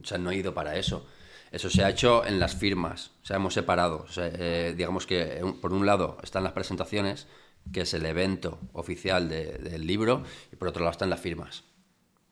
O 0.00 0.04
sea, 0.04 0.18
no 0.18 0.30
he 0.30 0.36
ido 0.36 0.52
para 0.52 0.76
eso. 0.76 1.06
Eso 1.52 1.68
se 1.70 1.84
ha 1.84 1.90
hecho 1.90 2.24
en 2.24 2.40
las 2.40 2.54
firmas, 2.56 3.10
o 3.22 3.26
sea, 3.26 3.36
hemos 3.36 3.52
separado. 3.54 4.04
O 4.08 4.12
sea, 4.12 4.30
eh, 4.32 4.74
digamos 4.76 5.06
que 5.06 5.20
eh, 5.20 5.42
por 5.60 5.72
un 5.72 5.84
lado 5.86 6.16
están 6.22 6.42
las 6.44 6.52
presentaciones, 6.54 7.26
que 7.72 7.82
es 7.82 7.92
el 7.94 8.06
evento 8.06 8.58
oficial 8.72 9.28
de- 9.28 9.58
del 9.58 9.86
libro, 9.86 10.22
y 10.52 10.56
por 10.56 10.68
otro 10.68 10.80
lado 10.82 10.92
están 10.92 11.10
las 11.10 11.20
firmas, 11.20 11.64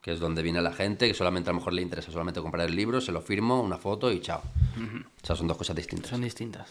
que 0.01 0.11
es 0.11 0.19
donde 0.19 0.41
viene 0.41 0.59
la 0.61 0.73
gente, 0.73 1.07
que 1.07 1.13
solamente 1.13 1.49
a 1.51 1.53
lo 1.53 1.59
mejor 1.59 1.73
le 1.73 1.83
interesa 1.83 2.11
solamente 2.11 2.41
comprar 2.41 2.67
el 2.67 2.75
libro, 2.75 2.99
se 2.99 3.11
lo 3.11 3.21
firmo, 3.21 3.61
una 3.61 3.77
foto 3.77 4.11
y 4.11 4.19
chao. 4.21 4.41
O 4.43 5.25
sea, 5.25 5.35
son 5.35 5.47
dos 5.47 5.57
cosas 5.57 5.75
distintas. 5.75 6.09
Son 6.09 6.21
distintas. 6.21 6.67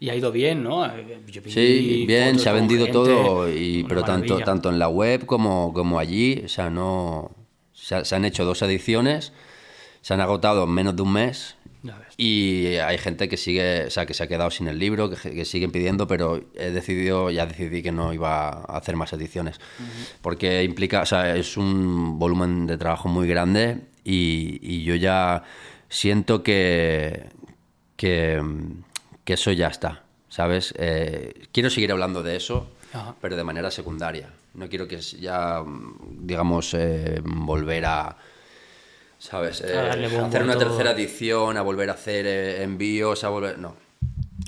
Y 0.00 0.10
ha 0.10 0.16
ido 0.16 0.32
bien, 0.32 0.64
¿no? 0.64 0.84
Eh, 0.84 1.22
yo 1.28 1.40
Sí, 1.46 2.04
bien, 2.06 2.38
se 2.40 2.48
ha 2.48 2.52
vendido 2.52 2.86
gente, 2.86 2.92
todo, 2.98 3.48
y, 3.48 3.84
pero 3.88 4.02
tanto, 4.02 4.34
maravilla. 4.34 4.44
tanto 4.44 4.68
en 4.68 4.78
la 4.80 4.88
web 4.88 5.24
como, 5.24 5.72
como 5.72 5.98
allí, 6.00 6.42
o 6.44 6.48
sea, 6.48 6.68
no... 6.68 7.30
Se, 7.72 8.04
se 8.04 8.16
han 8.16 8.24
hecho 8.24 8.44
dos 8.44 8.60
ediciones, 8.62 9.32
se 10.02 10.12
han 10.12 10.20
agotado 10.20 10.64
en 10.64 10.70
menos 10.70 10.96
de 10.96 11.02
un 11.02 11.12
mes. 11.12 11.54
Y 12.16 12.76
hay 12.76 12.98
gente 12.98 13.28
que 13.28 13.36
sigue, 13.36 13.86
o 13.86 13.90
sea, 13.90 14.06
que 14.06 14.14
se 14.14 14.24
ha 14.24 14.26
quedado 14.26 14.50
sin 14.50 14.68
el 14.68 14.78
libro, 14.78 15.10
que, 15.10 15.30
que 15.30 15.44
siguen 15.44 15.70
pidiendo, 15.70 16.06
pero 16.06 16.42
he 16.54 16.70
decidido, 16.70 17.30
ya 17.30 17.46
decidí 17.46 17.82
que 17.82 17.92
no 17.92 18.12
iba 18.12 18.48
a 18.48 18.76
hacer 18.76 18.96
más 18.96 19.12
ediciones, 19.12 19.60
porque 20.20 20.64
implica, 20.64 21.02
o 21.02 21.06
sea, 21.06 21.36
es 21.36 21.56
un 21.56 22.18
volumen 22.18 22.66
de 22.66 22.76
trabajo 22.78 23.08
muy 23.08 23.28
grande 23.28 23.82
y, 24.04 24.58
y 24.62 24.84
yo 24.84 24.94
ya 24.96 25.44
siento 25.88 26.42
que, 26.42 27.26
que, 27.96 28.42
que 29.24 29.32
eso 29.32 29.52
ya 29.52 29.68
está, 29.68 30.04
¿sabes? 30.28 30.74
Eh, 30.78 31.46
quiero 31.52 31.70
seguir 31.70 31.92
hablando 31.92 32.22
de 32.22 32.36
eso, 32.36 32.70
Ajá. 32.92 33.14
pero 33.20 33.36
de 33.36 33.44
manera 33.44 33.70
secundaria. 33.70 34.30
No 34.54 34.68
quiero 34.68 34.88
que 34.88 34.98
ya, 34.98 35.62
digamos, 36.18 36.74
eh, 36.74 37.20
volver 37.22 37.84
a... 37.86 38.16
¿Sabes? 39.18 39.60
Eh, 39.62 39.76
A 39.76 39.92
hacer 40.26 40.42
una 40.42 40.54
todo. 40.54 40.68
tercera 40.68 40.92
edición, 40.92 41.56
a 41.56 41.62
volver 41.62 41.90
a 41.90 41.94
hacer 41.94 42.26
eh, 42.26 42.62
envíos, 42.62 43.24
a 43.24 43.28
volver... 43.28 43.58
No. 43.58 43.74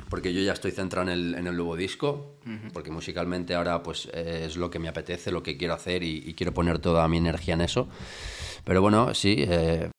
Porque 0.08 0.32
yo 0.32 0.40
ya 0.40 0.52
estoy 0.52 0.72
centrado 0.72 1.08
en 1.10 1.18
el, 1.18 1.34
en 1.36 1.46
el 1.46 1.54
nuevo 1.54 1.76
disco, 1.76 2.34
porque 2.72 2.90
musicalmente 2.90 3.54
ahora 3.54 3.80
pues 3.82 4.08
eh, 4.12 4.42
es 4.46 4.56
lo 4.56 4.68
que 4.68 4.80
me 4.80 4.88
apetece, 4.88 5.30
lo 5.30 5.40
que 5.42 5.56
quiero 5.56 5.74
hacer 5.74 6.02
y, 6.02 6.24
y 6.26 6.34
quiero 6.34 6.52
poner 6.52 6.80
toda 6.80 7.06
mi 7.06 7.18
energía 7.18 7.54
en 7.54 7.60
eso. 7.60 7.88
Pero 8.64 8.82
bueno, 8.82 9.14
sí, 9.14 9.46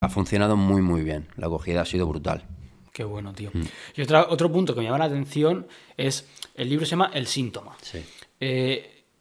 ha 0.02 0.10
funcionado 0.10 0.58
muy 0.58 0.82
muy 0.82 1.04
bien. 1.04 1.28
La 1.38 1.48
acogida 1.48 1.82
ha 1.82 1.86
sido 1.86 2.08
brutal. 2.08 2.44
Qué 2.92 3.06
bueno, 3.06 3.32
tío. 3.32 3.52
Mm. 3.54 3.64
Y 3.96 4.02
otra, 4.02 4.28
otro 4.30 4.52
punto 4.52 4.74
que 4.74 4.82
me 4.82 4.86
llama 4.88 4.98
la 4.98 5.06
atención 5.06 5.66
es, 5.96 6.28
el 6.56 6.68
libro 6.68 6.86
se 6.86 6.92
llama 6.92 7.10
El 7.14 7.26
síntoma. 7.26 7.78
Sí. 7.82 8.04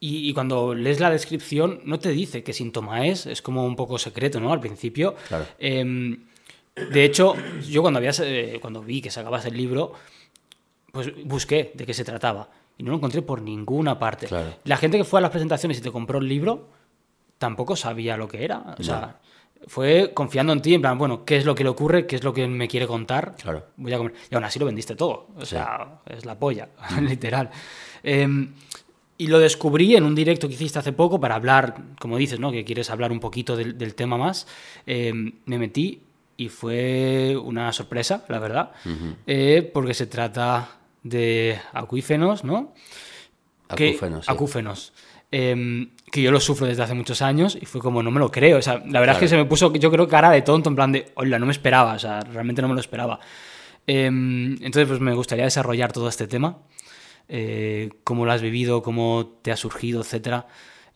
Y, 0.01 0.29
y 0.29 0.33
cuando 0.33 0.75
lees 0.75 0.99
la 0.99 1.11
descripción 1.11 1.81
no 1.85 1.99
te 1.99 2.09
dice 2.11 2.43
qué 2.43 2.53
síntoma 2.55 3.07
es, 3.07 3.27
es 3.27 3.43
como 3.43 3.65
un 3.67 3.77
poco 3.77 3.99
secreto, 3.99 4.41
¿no? 4.41 4.53
Al 4.53 4.61
principio. 4.61 5.15
Claro. 5.29 5.45
Eh, 5.59 6.17
de 6.91 7.05
hecho, 7.05 7.35
yo 7.69 7.83
cuando, 7.83 7.99
habías, 7.99 8.21
eh, 8.21 8.59
cuando 8.63 8.81
vi 8.83 9.03
que 9.03 9.11
sacabas 9.11 9.45
el 9.45 9.57
libro, 9.57 9.93
pues 10.93 11.13
busqué 11.25 11.73
de 11.75 11.85
qué 11.85 11.93
se 11.93 12.05
trataba. 12.05 12.49
Y 12.79 12.83
no 12.83 12.93
lo 12.93 12.97
encontré 12.97 13.21
por 13.21 13.43
ninguna 13.43 13.99
parte. 13.99 14.27
Claro. 14.27 14.55
La 14.65 14.79
gente 14.79 14.97
que 14.97 15.05
fue 15.05 15.19
a 15.19 15.23
las 15.23 15.31
presentaciones 15.31 15.79
y 15.79 15.83
te 15.83 15.91
compró 15.93 16.19
el 16.19 16.29
libro 16.29 16.69
tampoco 17.37 17.77
sabía 17.77 18.17
lo 18.17 18.27
que 18.29 18.43
era. 18.45 18.75
O 18.79 18.83
sea, 18.83 19.19
fue 19.67 20.13
confiando 20.15 20.55
en 20.55 20.63
ti, 20.63 20.73
en 20.75 20.81
plan, 20.81 20.97
bueno, 20.97 21.27
¿qué 21.27 21.37
es 21.37 21.45
lo 21.45 21.55
que 21.55 21.63
le 21.65 21.69
ocurre? 21.71 22.07
¿Qué 22.07 22.17
es 22.17 22.25
lo 22.25 22.33
que 22.33 22.47
me 22.49 22.69
quiere 22.69 22.87
contar? 22.87 23.35
Claro. 23.37 23.67
Voy 23.77 23.93
a 23.93 23.99
comer. 23.99 24.15
Y 24.31 24.35
aún 24.35 24.45
así 24.45 24.59
lo 24.59 24.65
vendiste 24.65 24.95
todo. 24.97 25.27
O 25.37 25.41
Sí. 25.45 25.51
sea, 25.57 26.01
es 26.07 26.25
la 26.25 26.39
polla, 26.39 26.71
literal. 27.03 27.51
Eh, 28.03 28.27
y 29.23 29.27
lo 29.27 29.39
descubrí 29.39 29.97
en 29.97 30.05
un 30.05 30.15
directo 30.15 30.49
que 30.49 30.55
hiciste 30.55 30.79
hace 30.79 30.93
poco 30.93 31.21
para 31.21 31.35
hablar, 31.35 31.75
como 32.01 32.17
dices, 32.17 32.41
¿no? 32.41 32.51
Que 32.51 32.65
quieres 32.65 32.89
hablar 32.91 33.13
un 33.13 33.21
poquito 33.21 33.57
del, 33.57 33.77
del 33.77 33.95
tema 33.95 34.17
más. 34.17 34.47
Eh, 34.87 35.13
me 35.45 35.59
metí 35.59 36.01
y 36.39 36.49
fue 36.49 37.37
una 37.37 37.71
sorpresa, 37.73 38.25
la 38.29 38.39
verdad. 38.39 38.71
Eh, 39.27 39.71
porque 39.75 39.93
se 39.95 40.07
trata 40.07 40.79
de 41.03 41.59
acuífenos, 41.73 42.45
¿no? 42.45 42.73
que- 43.77 43.91
Acúfenos, 43.91 44.25
sí. 44.27 44.33
acúfenos. 44.33 44.93
Eh, 45.33 45.89
que 46.11 46.23
yo 46.23 46.33
lo 46.33 46.41
sufro 46.41 46.67
desde 46.67 46.83
hace 46.83 46.95
muchos 46.95 47.23
años 47.23 47.57
y 47.61 47.67
fue 47.67 47.81
como, 47.81 48.03
no 48.03 48.11
me 48.11 48.19
lo 48.21 48.31
creo. 48.31 48.59
O 48.59 48.63
sea, 48.63 48.83
la 48.87 49.01
verdad 49.01 49.17
es 49.17 49.21
que 49.21 49.29
se 49.29 49.35
Claro. 49.35 49.45
me 49.45 49.49
puso, 49.49 49.73
yo 49.75 49.91
creo, 49.91 50.09
cara 50.09 50.31
de 50.31 50.43
tonto, 50.43 50.71
en 50.71 50.77
plan 50.77 50.91
de, 50.93 51.13
hola, 51.15 51.39
no 51.39 51.47
me 51.47 51.53
esperaba. 51.53 51.93
O 51.95 51.99
sea, 51.99 52.21
realmente 52.21 52.63
no 52.63 52.69
me 52.69 52.75
lo 52.75 52.81
esperaba. 52.81 53.21
Eh, 53.87 54.07
entonces, 54.07 54.89
pues 54.89 54.99
me 55.01 55.15
gustaría 55.15 55.45
desarrollar 55.45 55.93
todo 55.93 56.09
este 56.09 56.27
tema. 56.27 56.59
Eh, 57.33 57.91
cómo 58.03 58.27
lo 58.27 58.33
has 58.33 58.43
vivido, 58.43 58.83
cómo 58.83 59.39
te 59.43 59.53
ha 59.53 59.57
surgido, 59.57 60.01
etcétera. 60.01 60.47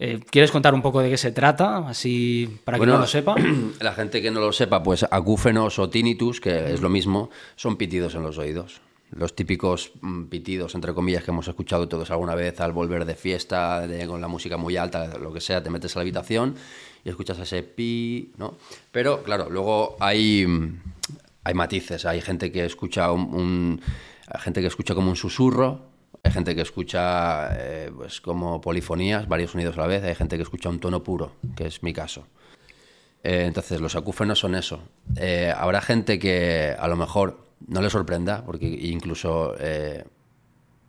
Eh, 0.01 0.18
¿Quieres 0.30 0.51
contar 0.51 0.74
un 0.74 0.82
poco 0.82 1.01
de 1.01 1.09
qué 1.09 1.16
se 1.16 1.30
trata? 1.30 1.89
Así, 1.89 2.59
para 2.64 2.76
Bueno, 2.78 2.95
que 2.95 2.97
no 2.97 3.01
lo 3.03 3.07
sepa. 3.07 3.37
La 3.80 3.93
gente 3.93 4.20
que 4.20 4.32
no 4.32 4.41
lo 4.41 4.53
sepa, 4.53 4.82
pues 4.82 5.07
acúfenos 5.09 5.78
o 5.78 5.89
tinnitus, 5.89 6.41
que 6.41 6.72
es 6.74 6.80
lo 6.80 6.89
mismo, 6.91 7.30
son 7.55 7.76
pitidos 7.76 8.16
en 8.16 8.22
los 8.24 8.37
oídos. 8.37 8.80
Los 9.12 9.37
típicos 9.37 9.93
mm, 10.01 10.24
pitidos, 10.24 10.74
entre 10.74 10.93
comillas, 10.93 11.22
que 11.22 11.30
hemos 11.30 11.47
escuchado 11.47 11.87
todos 11.87 12.11
alguna 12.11 12.35
vez 12.35 12.61
al 12.61 12.72
volver 12.72 13.05
de 13.05 13.14
fiesta, 13.14 13.87
de- 13.87 14.09
con 14.09 14.20
la 14.20 14.26
música 14.26 14.57
muy 14.57 14.76
alta, 14.76 15.16
lo 15.18 15.32
que 15.32 15.41
sea, 15.41 15.62
te 15.62 15.70
metes 15.70 15.95
a 15.95 16.01
la 16.01 16.03
habitación 16.03 16.57
y 17.05 17.11
escuchas 17.11 17.39
ese 17.39 17.62
pi, 17.62 18.32
¿no? 18.37 18.57
Pero, 18.91 19.22
claro, 19.22 19.49
luego 19.49 19.97
hay, 20.01 20.45
mm, 20.45 20.80
hay 21.45 21.55
matices. 21.55 22.05
Hay 22.07 22.20
gente 22.20 22.51
que 22.51 22.64
escucha 22.64 23.12
un, 23.12 23.80
gente 24.41 24.61
que 24.61 24.66
escucha 24.66 24.97
como 24.97 25.11
un 25.11 25.16
susurro, 25.16 25.93
hay 26.25 26.33
gente 26.33 26.55
que 26.55 26.62
escucha 26.62 27.51
eh, 27.53 27.93
pues 27.95 28.20
como 28.20 28.61
polifonías, 28.61 29.29
varios 29.29 29.53
sonidos 29.53 29.77
a 29.79 29.83
la 29.83 29.87
vez, 29.87 30.03
hay 30.03 30.14
gente 30.14 30.37
que 30.37 30.43
escucha 30.43 30.68
un 30.68 30.81
tono 30.81 31.03
puro, 31.03 31.33
que 31.55 31.66
es 31.66 31.83
mi 31.83 31.93
caso. 31.93 32.27
Eh, 33.22 33.45
entonces, 33.47 33.81
los 33.81 33.95
acúfenos 33.95 34.39
son 34.39 34.55
eso. 34.55 34.81
Eh, 35.16 35.53
habrá 35.57 35.81
gente 35.81 36.18
que 36.18 36.75
a 36.79 36.89
lo 36.89 36.97
mejor 36.97 37.39
no 37.66 37.81
le 37.81 37.91
sorprenda, 37.91 38.43
porque 38.45 38.66
incluso 38.66 39.55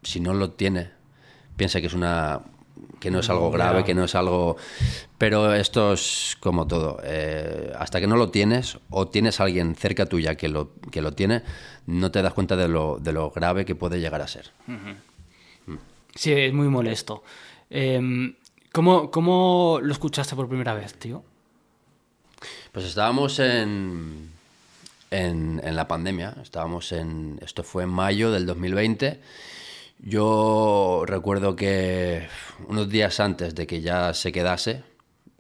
si 0.01 0.19
no 0.19 0.33
lo 0.33 0.51
tiene, 0.51 0.91
piensa 1.55 1.79
que 1.81 1.88
es 1.88 1.93
una 1.93 2.41
que 2.99 3.11
no 3.11 3.19
es 3.19 3.29
algo 3.29 3.51
grave, 3.51 3.83
que 3.83 3.93
no 3.93 4.03
es 4.03 4.15
algo... 4.15 4.57
Pero 5.17 5.53
esto 5.53 5.93
es 5.93 6.38
como 6.39 6.67
todo. 6.67 6.99
eh, 7.03 7.71
hasta 7.77 7.99
que 7.99 8.07
no 8.07 8.15
lo 8.15 8.31
tienes 8.31 8.79
o 8.89 9.07
tienes 9.07 9.39
a 9.39 9.43
alguien 9.43 9.75
cerca 9.75 10.05
tuya 10.05 10.36
que 10.36 10.49
lo, 10.49 10.73
que 10.91 11.01
lo 11.01 11.13
tiene, 11.13 11.43
no 11.86 12.11
te 12.11 12.21
das 12.21 12.33
cuenta 12.33 12.55
de 12.55 12.67
lo, 12.67 12.97
de 12.99 13.13
lo 13.13 13.31
grave 13.31 13.65
que 13.65 13.75
puede 13.75 13.99
llegar 13.99 14.21
a 14.21 14.27
ser. 14.27 14.51
Sí, 16.16 16.32
es 16.32 16.53
muy 16.53 16.70
molesto. 16.70 17.24
Eh, 17.70 18.34
¿cómo, 18.72 19.11
¿Cómo 19.11 19.80
lo 19.82 19.91
escuchaste 19.91 20.36
por 20.36 20.47
primera 20.47 20.74
vez, 20.74 20.93
tío? 20.95 21.24
Pues 22.72 22.86
estábamos 22.86 23.39
en, 23.39 24.32
en, 25.11 25.61
en, 25.63 25.76
la 25.76 25.88
pandemia, 25.88 26.36
estábamos 26.41 26.91
en, 26.91 27.39
esto 27.41 27.63
fue 27.63 27.84
en 27.84 27.89
mayo 27.89 28.32
del 28.32 28.45
2020. 28.45 29.20
Yo 29.99 31.03
recuerdo 31.05 31.55
que 31.55 32.28
unos 32.68 32.89
días 32.89 33.20
antes 33.20 33.55
de 33.55 33.68
que 33.68 33.82
ya 33.82 34.13
se 34.13 34.32
quedase, 34.32 34.84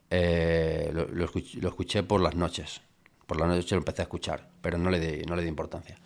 eh, 0.09 0.91
lo, 0.93 1.07
lo, 1.07 1.25
escuché, 1.25 1.59
lo, 1.59 1.69
escuché, 1.69 2.03
por 2.03 2.21
las 2.21 2.35
noches. 2.35 2.81
Por 3.27 3.39
las 3.39 3.47
noches 3.47 3.71
lo 3.71 3.77
empecé 3.77 4.01
a 4.01 4.03
escuchar, 4.03 4.47
pero 4.61 4.77
no 4.77 4.89
le 4.89 4.99
di, 4.99 5.25
no 5.25 5.35
le 5.35 5.41
di 5.41 5.49
importancia. 5.49 5.97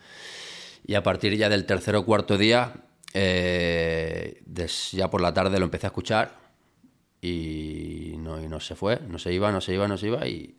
Y 0.86 0.96
a 0.96 1.04
partir 1.04 1.36
ya 1.38 1.50
del 1.50 1.66
tercer 1.66 1.96
o 1.96 2.06
cuarto 2.06 2.38
día, 2.38 2.74
eh, 3.14 4.42
ya 4.92 5.10
por 5.10 5.22
la 5.22 5.34
tarde 5.34 5.60
lo 5.60 5.66
empecé 5.66 5.88
a 5.88 5.90
escuchar 5.90 6.38
y 7.22 8.16
no, 8.20 8.42
y 8.42 8.48
no 8.48 8.60
se 8.60 8.76
fue, 8.76 9.00
no 9.08 9.20
se 9.20 9.34
iba, 9.34 9.52
no 9.52 9.62
se 9.62 9.74
iba, 9.74 9.88
no 9.88 9.98
se 9.98 10.08
iba 10.08 10.28
y, 10.28 10.56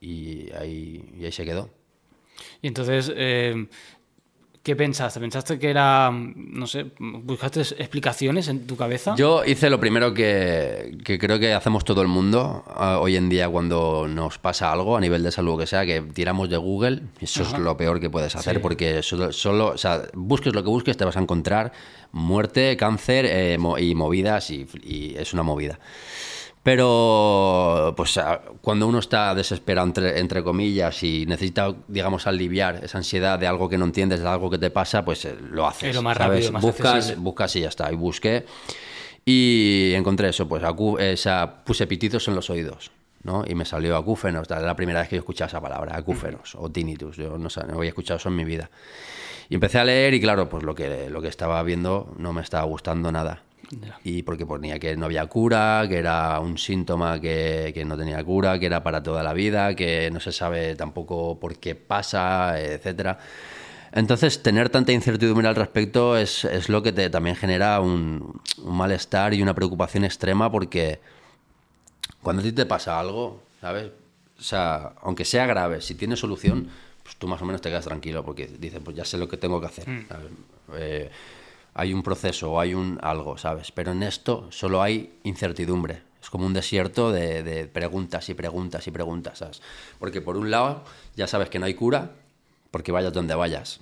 y, 0.00 0.50
ahí, 0.52 1.14
y 1.18 1.24
ahí 1.24 1.32
se 1.32 1.44
quedó. 1.44 1.70
Y 2.62 2.68
entonces, 2.68 3.12
eh, 3.14 3.68
¿qué 4.64 4.74
pensaste? 4.74 5.20
¿Pensaste 5.20 5.58
que 5.58 5.68
era, 5.68 6.10
no 6.10 6.66
sé, 6.66 6.86
buscaste 6.98 7.60
explicaciones 7.60 8.48
en 8.48 8.66
tu 8.66 8.76
cabeza? 8.76 9.14
Yo 9.14 9.44
hice 9.44 9.68
lo 9.68 9.78
primero 9.78 10.14
que, 10.14 10.96
que 11.04 11.18
creo 11.18 11.38
que 11.38 11.52
hacemos 11.52 11.84
todo 11.84 12.00
el 12.00 12.08
mundo 12.08 12.64
uh, 12.74 12.98
hoy 12.98 13.16
en 13.16 13.28
día 13.28 13.46
cuando 13.48 14.08
nos 14.08 14.38
pasa 14.38 14.72
algo 14.72 14.96
a 14.96 15.00
nivel 15.00 15.22
de 15.22 15.30
salud 15.30 15.52
o 15.52 15.58
que 15.58 15.66
sea, 15.66 15.84
que 15.84 16.00
tiramos 16.00 16.48
de 16.48 16.56
Google. 16.56 17.02
Eso 17.20 17.42
Ajá. 17.42 17.58
es 17.58 17.62
lo 17.62 17.76
peor 17.76 18.00
que 18.00 18.08
puedes 18.08 18.34
hacer 18.34 18.54
sí. 18.54 18.60
porque 18.60 19.02
solo, 19.02 19.32
solo, 19.32 19.66
o 19.68 19.78
sea, 19.78 20.02
busques 20.14 20.54
lo 20.54 20.62
que 20.62 20.70
busques, 20.70 20.96
te 20.96 21.04
vas 21.04 21.18
a 21.18 21.20
encontrar 21.20 21.72
muerte, 22.12 22.76
cáncer 22.78 23.26
eh, 23.28 23.58
y 23.78 23.94
movidas 23.94 24.50
y, 24.50 24.66
y 24.82 25.14
es 25.18 25.34
una 25.34 25.42
movida. 25.42 25.78
Pero, 26.64 27.92
pues, 27.94 28.18
cuando 28.62 28.88
uno 28.88 28.98
está 28.98 29.34
desesperado, 29.34 29.86
entre, 29.86 30.18
entre, 30.18 30.42
comillas, 30.42 31.02
y 31.02 31.26
necesita, 31.26 31.74
digamos, 31.88 32.26
aliviar 32.26 32.80
esa 32.82 32.98
ansiedad 32.98 33.38
de 33.38 33.46
algo 33.46 33.68
que 33.68 33.76
no 33.76 33.84
entiendes, 33.84 34.20
de 34.20 34.28
algo 34.28 34.48
que 34.48 34.56
te 34.56 34.70
pasa, 34.70 35.04
pues 35.04 35.26
eh, 35.26 35.36
lo 35.38 35.66
haces. 35.66 35.90
Es 35.90 35.94
lo 35.94 36.00
más 36.00 36.16
¿sabes? 36.16 36.36
rápido, 36.46 36.52
más 36.52 36.62
buscas, 36.62 36.94
accesible. 36.94 37.22
buscas 37.22 37.56
y 37.56 37.60
ya 37.60 37.68
está. 37.68 37.92
Y 37.92 37.96
busqué 37.96 38.46
y 39.26 39.92
encontré 39.94 40.30
eso, 40.30 40.48
pues, 40.48 40.64
acu, 40.64 40.96
esa, 40.98 41.64
puse 41.64 41.86
pititos 41.86 42.28
en 42.28 42.34
los 42.34 42.48
oídos. 42.48 42.90
¿no? 43.24 43.44
Y 43.46 43.54
me 43.54 43.64
salió 43.64 43.96
acúfenos, 43.96 44.50
era 44.50 44.60
la 44.60 44.76
primera 44.76 45.00
vez 45.00 45.08
que 45.08 45.16
yo 45.16 45.20
escuchaba 45.20 45.48
esa 45.48 45.60
palabra, 45.60 45.96
acúfenos 45.96 46.54
o 46.56 46.70
tinnitus, 46.70 47.16
yo 47.16 47.38
no, 47.38 47.48
no 47.68 47.76
había 47.76 47.88
escuchado 47.88 48.18
eso 48.18 48.28
en 48.28 48.36
mi 48.36 48.44
vida. 48.44 48.70
Y 49.48 49.54
empecé 49.54 49.78
a 49.78 49.84
leer 49.84 50.12
y 50.14 50.20
claro, 50.20 50.48
pues 50.48 50.62
lo 50.62 50.74
que, 50.74 51.08
lo 51.10 51.22
que 51.22 51.28
estaba 51.28 51.62
viendo 51.62 52.14
no 52.18 52.32
me 52.32 52.42
estaba 52.42 52.64
gustando 52.64 53.10
nada. 53.12 53.43
Yeah. 53.70 53.98
Y 54.04 54.22
porque 54.22 54.46
ponía 54.46 54.78
que 54.78 54.96
no 54.96 55.06
había 55.06 55.26
cura, 55.26 55.84
que 55.88 55.98
era 55.98 56.38
un 56.40 56.58
síntoma 56.58 57.20
que, 57.20 57.72
que, 57.74 57.84
no 57.84 57.96
tenía 57.96 58.22
cura, 58.24 58.58
que 58.58 58.66
era 58.66 58.82
para 58.82 59.02
toda 59.02 59.22
la 59.22 59.32
vida, 59.32 59.74
que 59.74 60.10
no 60.10 60.20
se 60.20 60.32
sabe 60.32 60.74
tampoco 60.74 61.38
por 61.38 61.56
qué 61.56 61.74
pasa, 61.74 62.60
etcétera. 62.60 63.18
Entonces, 63.92 64.42
tener 64.42 64.70
tanta 64.70 64.90
incertidumbre 64.90 65.46
al 65.46 65.54
respecto 65.54 66.16
es, 66.16 66.44
es 66.44 66.68
lo 66.68 66.82
que 66.82 66.92
te, 66.92 67.10
también 67.10 67.36
genera 67.36 67.80
un, 67.80 68.40
un, 68.58 68.76
malestar 68.76 69.34
y 69.34 69.40
una 69.40 69.54
preocupación 69.54 70.04
extrema 70.04 70.50
porque 70.50 70.98
cuando 72.20 72.40
a 72.40 72.42
ti 72.42 72.50
te 72.50 72.66
pasa 72.66 72.98
algo, 72.98 73.40
¿sabes? 73.60 73.92
O 74.36 74.42
sea, 74.42 74.94
aunque 75.02 75.24
sea 75.24 75.46
grave, 75.46 75.80
si 75.80 75.94
tiene 75.94 76.16
solución, 76.16 76.68
pues 77.04 77.14
tú 77.16 77.28
más 77.28 77.40
o 77.40 77.44
menos 77.44 77.60
te 77.60 77.68
quedas 77.68 77.84
tranquilo 77.84 78.24
porque 78.24 78.48
dices, 78.48 78.80
pues 78.84 78.96
ya 78.96 79.04
sé 79.04 79.16
lo 79.16 79.28
que 79.28 79.36
tengo 79.36 79.60
que 79.60 79.66
hacer. 79.66 79.88
Mm. 79.88 80.06
Eh, 80.76 81.10
hay 81.74 81.92
un 81.92 82.02
proceso 82.02 82.52
o 82.52 82.60
hay 82.60 82.74
un 82.74 82.98
algo, 83.02 83.36
¿sabes? 83.36 83.72
Pero 83.72 83.92
en 83.92 84.02
esto 84.02 84.46
solo 84.50 84.80
hay 84.80 85.18
incertidumbre. 85.24 86.02
Es 86.22 86.30
como 86.30 86.46
un 86.46 86.54
desierto 86.54 87.12
de, 87.12 87.68
preguntas 87.72 88.28
y 88.28 88.34
preguntas 88.34 88.86
y 88.86 88.90
preguntas, 88.90 89.38
¿sabes? 89.38 89.60
Porque 89.98 90.22
por 90.22 90.36
un 90.36 90.50
lado 90.50 90.84
ya 91.16 91.26
sabes 91.26 91.50
que 91.50 91.58
no 91.58 91.66
hay 91.66 91.74
cura, 91.74 92.12
porque 92.70 92.92
vayas 92.92 93.12
donde 93.12 93.34
vayas. 93.34 93.80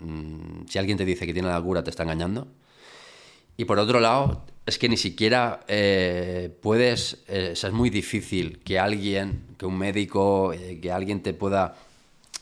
Mm, 0.00 0.66
si 0.68 0.78
alguien 0.78 0.98
te 0.98 1.04
dice 1.04 1.26
que 1.26 1.32
tiene 1.32 1.48
la 1.48 1.60
cura, 1.60 1.84
te 1.84 1.90
está 1.90 2.02
engañando. 2.02 2.48
Y 3.56 3.66
por 3.66 3.78
otro 3.78 4.00
lado, 4.00 4.42
es 4.66 4.78
que 4.78 4.88
ni 4.88 4.96
siquiera 4.96 5.60
eh, 5.68 6.50
puedes, 6.62 7.22
eh, 7.28 7.52
es 7.52 7.72
muy 7.72 7.90
difícil 7.90 8.58
que 8.60 8.78
alguien, 8.78 9.42
que 9.58 9.66
un 9.66 9.78
médico, 9.78 10.52
eh, 10.52 10.80
que 10.80 10.90
alguien 10.90 11.22
te 11.22 11.34
pueda 11.34 11.76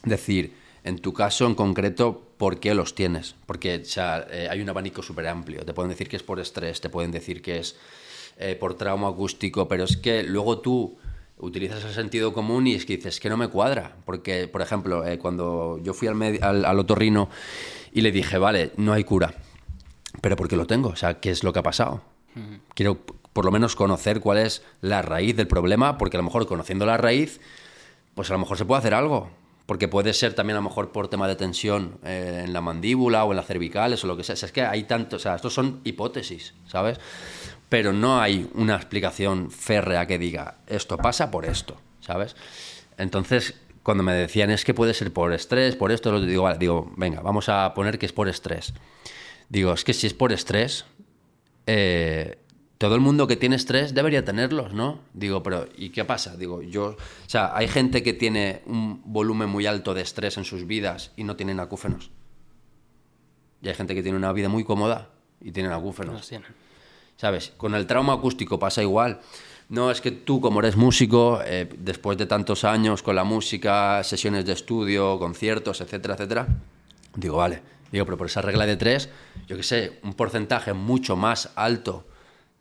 decir, 0.05 0.55
en 0.85 0.99
tu 0.99 1.13
caso 1.13 1.47
en 1.47 1.55
concreto, 1.55 2.32
por 2.43 2.59
qué 2.59 2.75
los 2.75 2.97
tienes. 2.97 3.37
Porque 3.47 3.77
o 3.77 3.85
sea, 3.85 4.27
eh, 4.29 4.49
hay 4.51 4.61
un 4.61 4.69
abanico 4.69 5.01
súper 5.01 5.29
amplio. 5.29 5.65
Te 5.65 5.73
pueden 5.73 5.91
decir 5.91 6.09
que 6.09 6.17
es 6.17 6.25
por 6.25 6.41
estrés, 6.41 6.81
te 6.81 6.89
pueden 6.89 7.13
decir 7.13 7.41
que 7.41 7.61
es 7.61 7.77
eh, 8.37 8.57
por 8.57 8.75
trauma 8.75 9.07
acústico, 9.07 9.69
pero 9.69 9.85
es 9.85 9.97
que 9.97 10.25
luego 10.25 10.59
tú 10.59 10.99
utilizas 11.39 11.85
el 11.85 11.93
sentido 11.93 12.33
común 12.33 12.67
y 12.67 12.75
es 12.75 12.85
que 12.85 12.97
dices 12.97 13.21
que 13.21 13.29
no 13.29 13.37
me 13.37 13.47
cuadra. 13.47 13.95
Porque, 14.05 14.49
por 14.49 14.61
ejemplo, 14.61 15.07
eh, 15.07 15.19
cuando 15.19 15.79
yo 15.85 15.95
fui 15.95 16.09
al, 16.09 16.21
al, 16.43 16.65
al 16.65 16.79
otorrino 16.81 17.31
y 17.93 18.01
le 18.01 18.11
dije, 18.11 18.39
vale, 18.39 18.73
no 18.77 18.93
hay 18.93 19.05
cura, 19.05 19.37
pero 20.21 20.35
¿por 20.35 20.49
qué 20.49 20.57
lo 20.57 20.67
tengo? 20.67 20.89
O 20.89 20.97
sea, 20.97 21.21
¿qué 21.21 21.31
es 21.31 21.45
lo 21.45 21.53
que 21.53 21.61
ha 21.61 21.63
pasado? 21.63 22.03
Quiero 22.75 22.99
por 23.33 23.45
lo 23.45 23.53
menos 23.53 23.77
conocer 23.77 24.19
cuál 24.19 24.39
es 24.39 24.65
la 24.81 25.01
raíz 25.01 25.37
del 25.37 25.47
problema, 25.47 25.97
porque 25.97 26.17
a 26.17 26.19
lo 26.19 26.25
mejor 26.25 26.49
conociendo 26.49 26.87
la 26.87 26.97
raíz, 26.97 27.41
pues 28.17 28.31
a 28.31 28.33
lo 28.33 28.41
mejor 28.41 28.59
se 28.59 28.65
puede 28.65 28.81
hacer 28.81 28.95
algo 28.95 29.31
porque 29.73 29.89
puede 29.89 30.13
ser 30.13 30.35
también 30.35 30.59
a 30.59 30.61
lo 30.61 30.69
mejor 30.69 30.93
por 30.93 31.09
tema 31.09 31.27
de 31.27 31.35
tensión 31.35 31.99
eh, 32.05 32.43
en 32.45 32.53
la 32.53 32.61
mandíbula 32.61 33.25
o 33.25 33.33
en 33.33 33.37
las 33.37 33.47
cervicales 33.47 34.05
o 34.05 34.07
lo 34.07 34.19
que 34.19 34.23
sea. 34.23 34.35
Es 34.35 34.53
que 34.53 34.61
hay 34.61 34.85
tanto, 34.85 35.17
o 35.17 35.19
sea, 35.19 35.35
estos 35.35 35.55
son 35.55 35.81
hipótesis, 35.83 36.53
¿sabes? 36.67 37.01
Pero 37.71 37.95
no 37.95 38.21
hay 38.21 38.51
una 38.53 38.77
explicación 38.77 39.51
férrea 39.51 40.07
que 40.07 40.19
diga, 40.19 40.59
esto 40.67 40.99
pasa 40.99 41.31
por 41.31 41.47
esto, 41.47 41.81
¿sabes? 42.01 42.37
Entonces, 42.99 43.55
cuando 43.83 44.03
me 44.03 44.13
decían, 44.13 44.51
es 44.51 44.63
que 44.67 44.75
puede 44.75 44.93
ser 44.93 45.11
por 45.11 45.33
estrés, 45.33 45.75
por 45.75 45.91
esto, 45.91 46.21
digo, 46.21 46.43
vale, 46.43 46.59
digo, 46.59 46.93
venga, 46.99 47.23
vamos 47.23 47.49
a 47.49 47.73
poner 47.73 47.99
que 47.99 48.05
es 48.05 48.13
por 48.13 48.29
estrés. 48.29 48.75
Digo, 49.49 49.73
es 49.73 49.85
que 49.85 49.95
si 49.95 50.07
es 50.07 50.13
por 50.13 50.35
estrés, 50.35 50.85
eh, 51.67 52.37
todo 52.83 52.97
el 52.97 53.01
mundo 53.01 53.29
que 53.29 53.37
tiene 53.37 53.55
estrés 53.55 53.95
debería 53.95 54.25
tenerlos, 54.25 54.75
¿no? 54.75 54.99
Digo, 55.15 55.41
pero 55.41 55.69
¿y 55.77 55.91
qué 55.91 56.05
pasa? 56.05 56.37
Digo, 56.37 56.63
yo, 56.63 56.87
o 56.87 57.29
sea, 57.29 57.57
hay 57.57 57.69
gente 57.69 58.03
que 58.03 58.13
tiene 58.13 58.63
un 58.67 59.01
volumen 59.05 59.49
muy 59.49 59.67
alto 59.67 59.95
de 59.95 60.03
estrés 60.03 60.37
en 60.37 60.45
sus 60.45 60.67
vidas 60.67 61.13
y 61.17 61.23
no 61.23 61.37
tienen 61.37 61.61
acúfenos. 61.61 62.11
Y 63.63 63.69
hay 63.69 63.75
gente 63.75 63.95
que 63.95 64.03
tiene 64.03 64.19
una 64.19 64.33
vida 64.33 64.49
muy 64.49 64.65
cómoda 64.65 65.11
y 65.41 65.53
tienen 65.53 65.71
acúfenos. 65.71 66.13
Los 66.17 66.29
tienen. 66.29 66.49
¿Sabes? 67.17 67.53
Con 67.57 67.77
el 67.77 67.87
trauma 67.87 68.15
acústico 68.15 68.59
pasa 68.59 68.83
igual. 68.83 69.21
No, 69.69 69.93
es 69.93 70.01
que 70.01 70.11
tú, 70.11 70.41
como 70.41 70.59
eres 70.59 70.75
músico, 70.75 71.41
eh, 71.45 71.69
después 71.79 72.19
de 72.19 72.27
tantos 72.27 72.65
años 72.65 73.01
con 73.05 73.15
la 73.15 73.23
música, 73.23 74.03
sesiones 74.03 74.45
de 74.45 74.55
estudio, 74.55 75.21
conciertos, 75.21 75.81
etcétera, 75.81 76.15
etcétera, 76.15 76.49
digo, 77.15 77.37
vale. 77.37 77.63
Digo, 77.93 78.07
pero 78.07 78.19
por 78.19 78.27
esa 78.27 78.43
regla 78.43 78.67
de 78.67 78.77
tres, 78.77 79.09
yo 79.47 79.57
qué 79.57 79.63
sé, 79.63 80.01
un 80.03 80.15
porcentaje 80.15 80.73
mucho 80.73 81.15
más 81.15 81.53
alto 81.55 82.07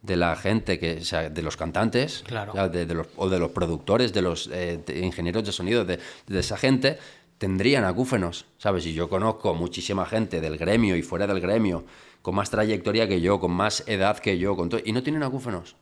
de 0.01 0.15
la 0.15 0.35
gente, 0.35 0.79
que, 0.79 0.97
o 0.97 1.03
sea, 1.03 1.29
de 1.29 1.41
los 1.41 1.57
cantantes, 1.57 2.23
claro. 2.25 2.69
de, 2.69 2.85
de 2.85 2.93
los, 2.93 3.07
o 3.17 3.29
de 3.29 3.39
los 3.39 3.51
productores, 3.51 4.13
de 4.13 4.21
los 4.21 4.47
eh, 4.51 4.79
de 4.85 4.99
ingenieros 4.99 5.43
de 5.43 5.51
sonido, 5.51 5.85
de, 5.85 5.99
de, 6.27 6.39
esa 6.39 6.57
gente, 6.57 6.97
tendrían 7.37 7.83
acúfenos, 7.83 8.45
¿sabes? 8.57 8.85
Y 8.85 8.93
yo 8.93 9.09
conozco 9.09 9.53
muchísima 9.53 10.05
gente 10.05 10.41
del 10.41 10.57
gremio 10.57 10.95
y 10.95 11.03
fuera 11.03 11.27
del 11.27 11.39
gremio, 11.39 11.85
con 12.21 12.35
más 12.35 12.49
trayectoria 12.49 13.07
que 13.07 13.21
yo, 13.21 13.39
con 13.39 13.51
más 13.51 13.83
edad 13.87 14.17
que 14.17 14.37
yo, 14.37 14.55
con 14.55 14.69
todo, 14.69 14.81
y 14.83 14.91
no 14.91 15.03
tienen 15.03 15.23
acúfenos. 15.23 15.75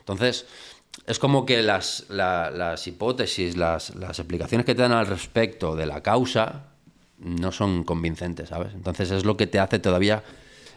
Entonces, 0.00 0.46
es 1.06 1.18
como 1.18 1.44
que 1.44 1.62
las, 1.62 2.06
la, 2.08 2.50
las 2.50 2.86
hipótesis, 2.86 3.56
las, 3.56 3.94
las 3.96 4.18
explicaciones 4.18 4.66
que 4.66 4.74
te 4.74 4.82
dan 4.82 4.92
al 4.92 5.06
respecto 5.06 5.74
de 5.76 5.86
la 5.86 6.02
causa 6.02 6.66
no 7.18 7.50
son 7.50 7.84
convincentes, 7.84 8.50
¿sabes? 8.50 8.72
Entonces 8.74 9.10
es 9.10 9.24
lo 9.24 9.36
que 9.36 9.46
te 9.46 9.58
hace 9.58 9.78
todavía 9.78 10.22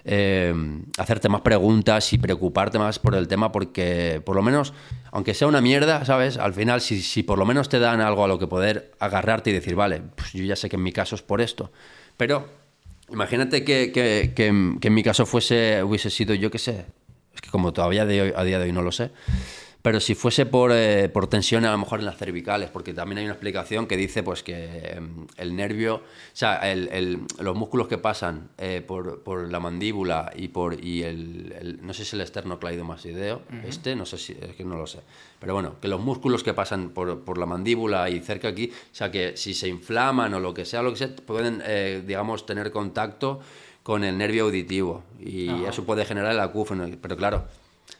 eh, 0.05 0.53
hacerte 0.97 1.29
más 1.29 1.41
preguntas 1.41 2.11
y 2.13 2.17
preocuparte 2.17 2.79
más 2.79 2.99
por 2.99 3.15
el 3.15 3.27
tema 3.27 3.51
porque 3.51 4.21
por 4.25 4.35
lo 4.35 4.41
menos, 4.41 4.73
aunque 5.11 5.33
sea 5.33 5.47
una 5.47 5.61
mierda, 5.61 6.05
¿sabes? 6.05 6.37
Al 6.37 6.53
final, 6.53 6.81
si, 6.81 7.01
si 7.01 7.23
por 7.23 7.37
lo 7.37 7.45
menos 7.45 7.69
te 7.69 7.79
dan 7.79 8.01
algo 8.01 8.23
a 8.23 8.27
lo 8.27 8.39
que 8.39 8.47
poder 8.47 8.91
agarrarte 8.99 9.49
y 9.49 9.53
decir, 9.53 9.75
vale, 9.75 10.01
pues 10.15 10.33
yo 10.33 10.43
ya 10.43 10.55
sé 10.55 10.69
que 10.69 10.75
en 10.75 10.83
mi 10.83 10.91
caso 10.91 11.15
es 11.15 11.21
por 11.21 11.41
esto. 11.41 11.71
Pero 12.17 12.47
imagínate 13.11 13.63
que, 13.63 13.91
que, 13.91 14.33
que, 14.35 14.77
que 14.79 14.87
en 14.87 14.93
mi 14.93 15.03
caso 15.03 15.25
fuese, 15.25 15.83
hubiese 15.83 16.09
sido, 16.09 16.33
yo 16.33 16.49
qué 16.49 16.59
sé, 16.59 16.85
es 17.33 17.41
que 17.41 17.49
como 17.49 17.73
todavía 17.73 18.03
hoy, 18.03 18.33
a 18.35 18.43
día 18.43 18.59
de 18.59 18.65
hoy 18.65 18.71
no 18.71 18.81
lo 18.81 18.91
sé, 18.91 19.11
pero 19.81 19.99
si 19.99 20.15
fuese 20.15 20.45
por, 20.45 20.71
eh, 20.73 21.09
por 21.09 21.27
tensión 21.27 21.65
a 21.65 21.71
lo 21.71 21.77
mejor 21.77 21.99
en 21.99 22.05
las 22.05 22.17
cervicales, 22.17 22.69
porque 22.69 22.93
también 22.93 23.19
hay 23.19 23.25
una 23.25 23.33
explicación 23.33 23.87
que 23.87 23.97
dice 23.97 24.23
pues 24.23 24.43
que 24.43 24.53
eh, 24.55 25.01
el 25.37 25.55
nervio, 25.55 25.95
o 25.95 26.01
sea, 26.33 26.71
el, 26.71 26.87
el, 26.89 27.19
los 27.39 27.55
músculos 27.55 27.87
que 27.87 27.97
pasan 27.97 28.49
eh, 28.57 28.83
por, 28.85 29.21
por, 29.23 29.51
la 29.51 29.59
mandíbula 29.59 30.31
y 30.35 30.49
por 30.49 30.83
y 30.83 31.03
el, 31.03 31.53
el, 31.59 31.85
no 31.85 31.93
sé 31.93 32.05
si 32.05 32.15
el 32.15 32.21
esternocleidomastoideo, 32.21 33.37
uh 33.37 33.53
-huh. 33.53 33.65
este, 33.65 33.95
no 33.95 34.05
sé 34.05 34.17
si, 34.17 34.33
es 34.33 34.55
que 34.55 34.63
no 34.63 34.77
lo 34.77 34.87
sé, 34.87 34.99
pero 35.39 35.53
bueno, 35.53 35.75
que 35.81 35.87
los 35.87 35.99
músculos 35.99 36.43
que 36.43 36.53
pasan 36.53 36.89
por, 36.89 37.21
por 37.21 37.37
la 37.37 37.45
mandíbula 37.45 38.09
y 38.09 38.19
cerca 38.19 38.49
aquí, 38.49 38.71
o 38.71 38.95
sea, 38.95 39.11
que 39.11 39.35
si 39.35 39.53
se 39.53 39.67
inflaman 39.67 40.33
o 40.33 40.39
lo 40.39 40.53
que 40.53 40.65
sea, 40.65 40.83
lo 40.83 40.91
que 40.91 40.97
sea, 40.97 41.15
pueden, 41.25 41.61
eh, 41.65 42.03
digamos, 42.05 42.45
tener 42.45 42.71
contacto 42.71 43.39
con 43.83 44.03
el 44.03 44.17
nervio 44.17 44.43
auditivo. 44.43 45.03
Y 45.19 45.49
eso 45.65 45.83
puede 45.83 46.05
generar 46.05 46.33
el 46.33 46.39
acúfeno, 46.39 46.87
pero 47.01 47.17
claro, 47.17 47.45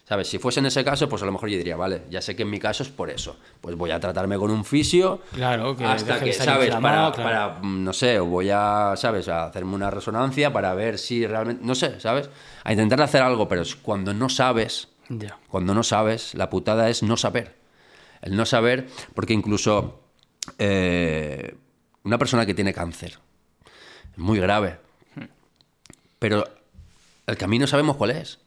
¿Sabes? 0.08 0.28
Si 0.28 0.40
fuese 0.40 0.60
en 0.60 0.66
ese 0.66 0.84
caso, 0.84 1.08
pues 1.08 1.22
a 1.22 1.26
lo 1.26 1.32
mejor 1.32 1.50
yo 1.50 1.58
diría, 1.58 1.78
vale, 1.78 2.04
ya 2.10 2.22
sé 2.22 2.36
que 2.36 2.42
en 2.44 2.50
mi 2.50 2.60
caso 2.60 2.84
es 2.84 2.90
por 2.90 3.10
eso. 3.10 3.38
Pues 3.62 3.76
voy 3.78 3.92
a 3.92 4.00
tratarme 4.00 4.38
con 4.38 4.52
un 4.52 4.66
fisio. 4.66 5.22
Claro, 5.34 5.76
que 5.76 5.86
hasta 5.86 6.20
que, 6.20 6.34
¿sabes? 6.34 6.70
Para, 6.76 7.12
claro. 7.12 7.14
para, 7.14 7.60
mm, 7.62 7.84
no 7.84 7.94
sé, 7.94 8.20
voy 8.20 8.50
a, 8.52 8.94
¿sabes? 8.98 9.30
A 9.30 9.46
hacerme 9.46 9.74
una 9.74 9.90
resonancia 9.90 10.52
para 10.52 10.74
ver 10.74 10.98
si 10.98 11.26
realmente, 11.26 11.64
no 11.66 11.76
sé, 11.76 12.00
¿sabes? 12.00 12.30
A 12.64 12.72
intentar 12.74 13.02
hacer 13.02 13.22
algo, 13.22 13.48
pero 13.48 13.62
es 13.62 13.76
cuando 13.76 14.14
no 14.14 14.28
sabes, 14.28 14.90
cuando 15.48 15.74
no 15.74 15.84
sabes, 15.84 16.36
la 16.36 16.50
putada 16.50 16.90
es 16.90 17.04
no 17.04 17.18
saber. 17.18 17.56
El 18.22 18.36
no 18.36 18.46
saber, 18.46 18.88
porque 19.16 19.34
incluso 19.34 20.02
eh, 20.58 21.56
una 22.04 22.18
persona 22.18 22.46
que 22.46 22.54
tiene 22.54 22.74
cáncer, 22.74 23.18
es 24.12 24.18
muy 24.18 24.40
grave, 24.40 24.78
pero 26.20 26.46
el 27.28 27.38
camino 27.38 27.66
sabemos 27.66 27.96
cuál 27.96 28.12
es. 28.12 28.40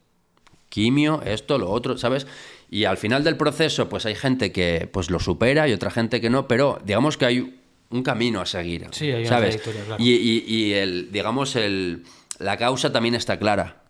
Quimio, 0.75 1.21
esto, 1.23 1.57
lo 1.57 1.71
otro, 1.71 1.97
¿sabes? 1.97 2.27
Y 2.69 2.83
al 2.83 2.97
final 2.97 3.23
del 3.23 3.37
proceso, 3.37 3.87
pues 3.87 4.05
hay 4.05 4.13
gente 4.15 4.51
que 4.51 4.89
pues 4.91 5.09
lo 5.09 5.21
supera 5.21 5.69
y 5.69 5.71
otra 5.71 5.89
gente 5.89 6.19
que 6.19 6.29
no, 6.29 6.49
pero 6.49 6.79
digamos 6.83 7.15
que 7.15 7.25
hay 7.25 7.59
un 7.91 8.03
camino 8.03 8.41
a 8.41 8.45
seguir. 8.45 8.85
Sí, 8.91 9.09
hay 9.09 9.25
¿sabes? 9.25 9.55
claro. 9.55 9.95
Y, 10.03 10.11
y- 10.11 10.43
y 10.45 10.73
el, 10.73 11.11
digamos, 11.13 11.55
el, 11.55 12.03
la 12.39 12.57
causa 12.57 12.91
también 12.91 13.15
está 13.15 13.39
clara, 13.39 13.83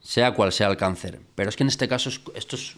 sea 0.00 0.32
cual 0.32 0.50
sea 0.50 0.68
el 0.68 0.78
cáncer. 0.78 1.20
Pero 1.34 1.50
es 1.50 1.56
que 1.56 1.62
en 1.64 1.68
este 1.68 1.88
caso 1.88 2.08
es- 2.08 2.22
esto 2.34 2.56
es 2.56 2.74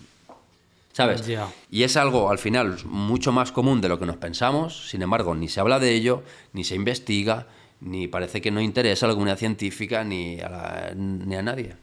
¿Sabes? 0.93 1.25
Ya. 1.27 1.49
Y 1.71 1.85
es 1.85 1.97
algo, 1.97 2.31
al 2.31 2.39
final, 2.39 2.77
mucho 2.85 3.31
más 3.31 3.53
común 3.53 3.81
de 3.81 3.89
lo 3.89 3.99
que 4.01 4.07
nos 4.07 4.17
pensamos, 4.17 4.91
sin 4.91 5.03
embargo, 5.03 5.35
ni 5.37 5.49
se 5.49 5.61
habla 5.61 5.79
de 5.79 5.95
ello, 5.95 6.25
ni 6.53 6.65
se 6.65 6.75
investiga, 6.75 7.47
ni 7.81 8.09
parece 8.09 8.41
que 8.43 8.51
no 8.51 8.61
interesa 8.61 9.07
a 9.07 9.09
la 9.11 9.15
comunidad 9.15 9.39
científica, 9.39 10.03
ni 10.05 10.41
a, 10.41 10.49
la- 10.51 10.93
ni 10.97 11.35
a 11.37 11.43
nadie. 11.43 11.77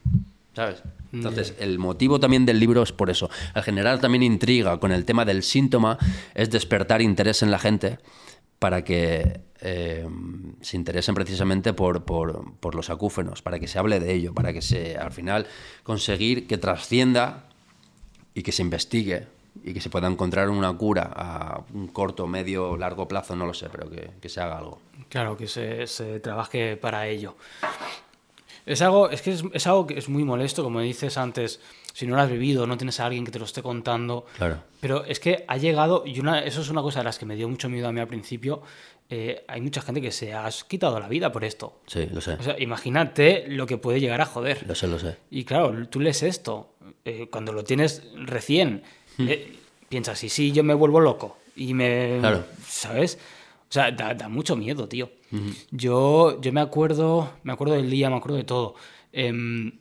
¿Sabes? 0.56 0.82
Entonces, 1.14 1.56
el 1.60 1.80
motivo 1.80 2.20
también 2.20 2.46
del 2.46 2.60
libro 2.60 2.84
es 2.84 2.92
por 2.92 3.10
eso. 3.10 3.30
Al 3.54 3.64
generar 3.64 4.00
también 4.00 4.24
intriga 4.24 4.80
con 4.80 4.92
el 4.92 5.06
tema 5.06 5.26
del 5.26 5.42
síntoma, 5.44 5.98
es 6.36 6.50
despertar 6.50 7.02
interés 7.02 7.42
en 7.44 7.50
la 7.52 7.60
gente 7.60 7.98
para 8.60 8.84
que 8.84 9.40
eh, 9.62 10.08
se 10.62 10.76
interesen 10.78 11.16
precisamente 11.16 11.74
por, 11.74 12.04
por- 12.04 12.54
por 12.60 12.76
los 12.76 12.90
acúfenos, 12.90 13.42
para 13.42 13.60
que 13.60 13.68
se 13.68 13.80
hable 13.80 14.00
de 14.00 14.14
ello, 14.14 14.34
para 14.34 14.52
que 14.54 14.62
se, 14.62 14.98
al 14.98 15.12
final, 15.12 15.48
conseguir 15.84 16.46
que 16.48 16.58
trascienda 16.58 17.46
y 18.34 18.44
que 18.44 18.52
se 18.52 18.62
investigue 18.62 19.28
y 19.64 19.74
que 19.74 19.82
se 19.82 19.90
pueda 19.90 20.08
encontrar 20.08 20.50
una 20.50 20.72
cura 20.74 21.12
a 21.16 21.62
un 21.74 21.88
corto, 21.88 22.28
medio, 22.28 22.78
largo 22.78 23.08
plazo, 23.08 23.36
no 23.36 23.46
lo 23.46 23.54
sé, 23.54 23.68
pero 23.70 23.90
que, 23.90 24.12
que 24.22 24.30
se 24.30 24.42
haga 24.42 24.58
algo. 24.58 24.80
Claro, 25.10 25.36
que 25.38 25.48
se, 25.48 25.88
se 25.88 26.20
trabaje 26.20 26.78
para 26.78 27.08
ello. 27.08 27.36
Es 28.70 28.84
algo, 28.84 29.10
es 29.10 29.24
que 29.24 29.32
es, 29.32 29.44
es 29.52 29.66
algo 29.66 29.88
que 29.88 29.98
es 29.98 30.10
muy 30.10 30.24
molesto, 30.24 30.64
como 30.64 30.80
dices 30.80 31.18
antes, 31.18 31.60
si 31.92 32.06
no 32.06 32.16
lo 32.16 32.22
has 32.22 32.30
vivido, 32.30 32.68
no 32.68 32.78
tienes 32.78 33.00
a 33.00 33.08
alguien 33.08 33.26
que 33.26 33.32
te 33.32 33.40
lo 33.40 33.46
esté 33.46 33.64
contando. 33.64 34.28
Claro. 34.38 34.62
Pero 34.80 35.06
es 35.06 35.20
que 35.20 35.44
ha 35.48 35.58
llegado, 35.58 36.04
y 36.06 36.20
una, 36.20 36.42
eso 36.42 36.62
es 36.62 36.70
una 36.70 36.84
cosa 36.84 37.00
de 37.00 37.06
las 37.06 37.18
que 37.18 37.26
me 37.26 37.36
dio 37.36 37.50
mucho 37.50 37.68
miedo 37.68 37.88
a 37.88 37.92
mí 37.92 38.00
al 38.00 38.08
principio, 38.08 38.62
eh, 39.10 39.44
hay 39.48 39.60
mucha 39.60 39.82
gente 39.82 40.02
que 40.02 40.12
se 40.12 40.36
ha 40.36 40.48
quitado 40.68 41.00
la 41.00 41.08
vida 41.08 41.32
por 41.32 41.44
esto. 41.44 41.80
Sí, 41.88 42.06
lo 42.14 42.22
sé. 42.22 42.34
O 42.34 42.44
sea, 42.44 42.60
imagínate 42.60 43.46
lo 43.48 43.66
que 43.66 43.78
puede 43.78 44.00
llegar 44.00 44.22
a 44.22 44.26
joder. 44.26 44.64
Lo 44.68 44.76
sé, 44.76 44.88
lo 44.88 45.00
sé. 45.00 45.18
Y 45.32 45.46
claro, 45.46 45.88
tú 45.88 46.00
lees 46.00 46.22
esto, 46.22 46.76
eh, 47.06 47.28
cuando 47.32 47.52
lo 47.52 47.64
tienes 47.64 48.04
recién, 48.14 48.84
eh, 49.18 49.58
piensas, 49.90 50.24
y 50.24 50.30
sí, 50.30 50.52
yo 50.52 50.64
me 50.64 50.76
vuelvo 50.76 51.00
loco. 51.00 51.38
Y 51.56 51.74
me. 51.74 52.18
Claro. 52.20 52.46
¿Sabes? 52.68 53.18
O 53.68 53.72
sea, 53.72 53.90
da, 53.90 54.14
da 54.14 54.30
mucho 54.30 54.56
miedo, 54.56 54.88
tío. 54.88 55.10
Yo, 55.72 56.40
yo 56.42 56.52
me 56.54 56.62
acuerdo, 56.62 57.32
me 57.44 57.54
acuerdo 57.54 57.76
del 57.76 57.90
día, 57.90 58.10
me 58.10 58.16
acuerdo 58.18 58.38
de 58.38 58.44
todo. 58.44 58.76
Em, 59.12 59.72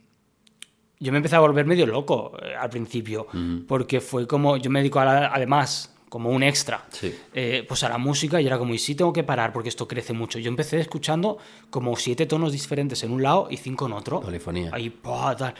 yo 0.99 1.11
me 1.11 1.17
empecé 1.17 1.35
a 1.35 1.39
volver 1.39 1.65
medio 1.65 1.85
loco 1.85 2.33
eh, 2.43 2.55
al 2.55 2.69
principio, 2.69 3.27
porque 3.67 4.01
fue 4.01 4.27
como, 4.27 4.57
yo 4.57 4.69
me 4.69 4.79
dedico 4.79 4.99
a 4.99 5.05
la- 5.05 5.27
además 5.33 5.95
como 6.09 6.29
un 6.31 6.41
extra, 6.43 6.85
Sí. 6.89 7.15
eh, 7.33 7.63
pues 7.67 7.83
a 7.83 7.89
la 7.89 7.97
música 7.99 8.41
y 8.41 8.47
era 8.47 8.57
como, 8.57 8.73
y 8.73 8.79
sí 8.79 8.95
tengo 8.95 9.13
que 9.13 9.23
parar 9.23 9.53
porque 9.53 9.69
esto 9.69 9.87
crece 9.87 10.11
mucho. 10.11 10.39
Yo 10.39 10.49
empecé 10.49 10.79
escuchando 10.79 11.37
como 11.69 11.95
siete 11.95 12.25
tonos 12.25 12.51
diferentes 12.51 13.03
en 13.03 13.11
un 13.11 13.21
lado 13.21 13.47
y 13.49 13.57
cinco 13.57 13.85
en 13.85 13.93
otro. 13.93 14.19
Polifonía. 14.19 14.71
Ahí, 14.73 14.89
tal. 14.89 15.53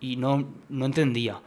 Y 0.00 0.16
no, 0.16 0.48
no 0.68 0.84
entendía. 0.86 1.40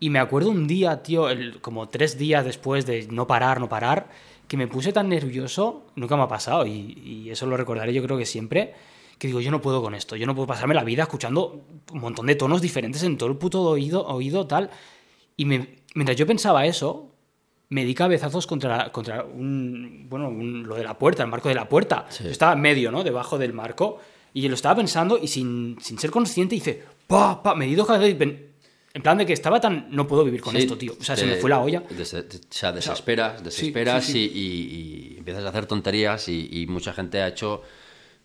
Y 0.00 0.10
me 0.10 0.18
acuerdo 0.18 0.50
un 0.50 0.66
día, 0.66 1.02
tío, 1.02 1.28
el- 1.28 1.60
como 1.60 1.88
tres 1.88 2.18
días 2.18 2.44
después 2.44 2.86
de 2.86 3.06
no 3.10 3.26
parar, 3.26 3.60
no 3.60 3.68
parar, 3.68 4.08
que 4.52 4.58
me 4.58 4.66
puse 4.68 4.92
tan 4.92 5.08
nervioso, 5.08 5.86
nunca 5.96 6.14
me 6.14 6.24
ha 6.24 6.28
pasado, 6.28 6.66
y, 6.66 6.92
y 7.02 7.30
eso 7.30 7.46
lo 7.46 7.56
recordaré 7.56 7.94
yo 7.94 8.02
creo 8.02 8.18
que 8.18 8.26
siempre, 8.26 8.74
que 9.18 9.26
digo, 9.26 9.40
yo 9.40 9.50
no 9.50 9.62
puedo 9.62 9.80
con 9.80 9.94
esto, 9.94 10.14
yo 10.14 10.26
no 10.26 10.34
puedo 10.34 10.46
pasarme 10.46 10.74
la 10.74 10.84
vida 10.84 11.04
escuchando 11.04 11.62
un 11.90 12.00
montón 12.00 12.26
de 12.26 12.34
tonos 12.34 12.60
diferentes 12.60 13.02
en 13.02 13.16
todo 13.16 13.30
el 13.30 13.38
puto 13.38 13.62
oído, 13.62 14.06
oído 14.06 14.46
tal. 14.46 14.68
Y 15.38 15.46
me- 15.46 15.78
mientras 15.94 16.18
yo 16.18 16.26
pensaba 16.26 16.66
eso, 16.66 17.08
me 17.70 17.86
di 17.86 17.94
cabezazos 17.94 18.46
contra, 18.46 18.92
contra 18.92 19.24
un, 19.24 20.04
bueno, 20.10 20.28
un- 20.28 20.64
lo 20.64 20.74
de 20.74 20.84
la 20.84 20.98
puerta, 20.98 21.22
el 21.22 21.30
marco 21.30 21.48
de 21.48 21.54
la 21.54 21.66
puerta. 21.66 22.04
Sí. 22.10 22.24
Yo 22.24 22.30
estaba 22.30 22.54
medio, 22.54 22.92
¿no? 22.92 23.02
Debajo 23.04 23.38
del 23.38 23.54
marco. 23.54 24.00
Y 24.34 24.46
lo 24.48 24.54
estaba 24.54 24.74
pensando 24.76 25.16
y 25.16 25.28
sin, 25.28 25.78
sin 25.80 25.98
ser 25.98 26.10
consciente 26.10 26.56
hice, 26.56 26.82
pa, 27.06 27.42
pa, 27.42 27.54
me 27.54 27.64
di 27.64 27.74
dos 27.74 27.86
cabezazos 27.86 28.10
y 28.12 28.18
en 28.94 29.02
plan 29.02 29.16
de 29.18 29.24
que 29.26 29.32
estaba 29.32 29.60
tan, 29.60 29.86
no 29.90 30.06
puedo 30.06 30.24
vivir 30.24 30.40
con 30.42 30.54
Sí, 30.54 30.62
esto, 30.62 30.76
tío. 30.76 30.94
O 31.00 31.02
sea, 31.02 31.16
se 31.16 31.24
me 31.26 31.36
fue 31.36 31.48
la 31.50 31.60
olla. 31.60 31.82
des- 31.90 32.14
o 32.14 32.22
sea, 32.50 32.72
desesperas, 32.72 33.42
desesperas 33.42 34.04
sí, 34.04 34.12
sí. 34.12 34.30
Y, 34.34 34.40
y- 34.40 35.14
y 35.14 35.18
empiezas 35.18 35.44
a 35.44 35.48
hacer 35.48 35.66
tonterías 35.66 36.28
y, 36.28 36.48
y 36.52 36.66
mucha 36.66 36.92
gente 36.92 37.22
ha 37.22 37.28
hecho 37.28 37.62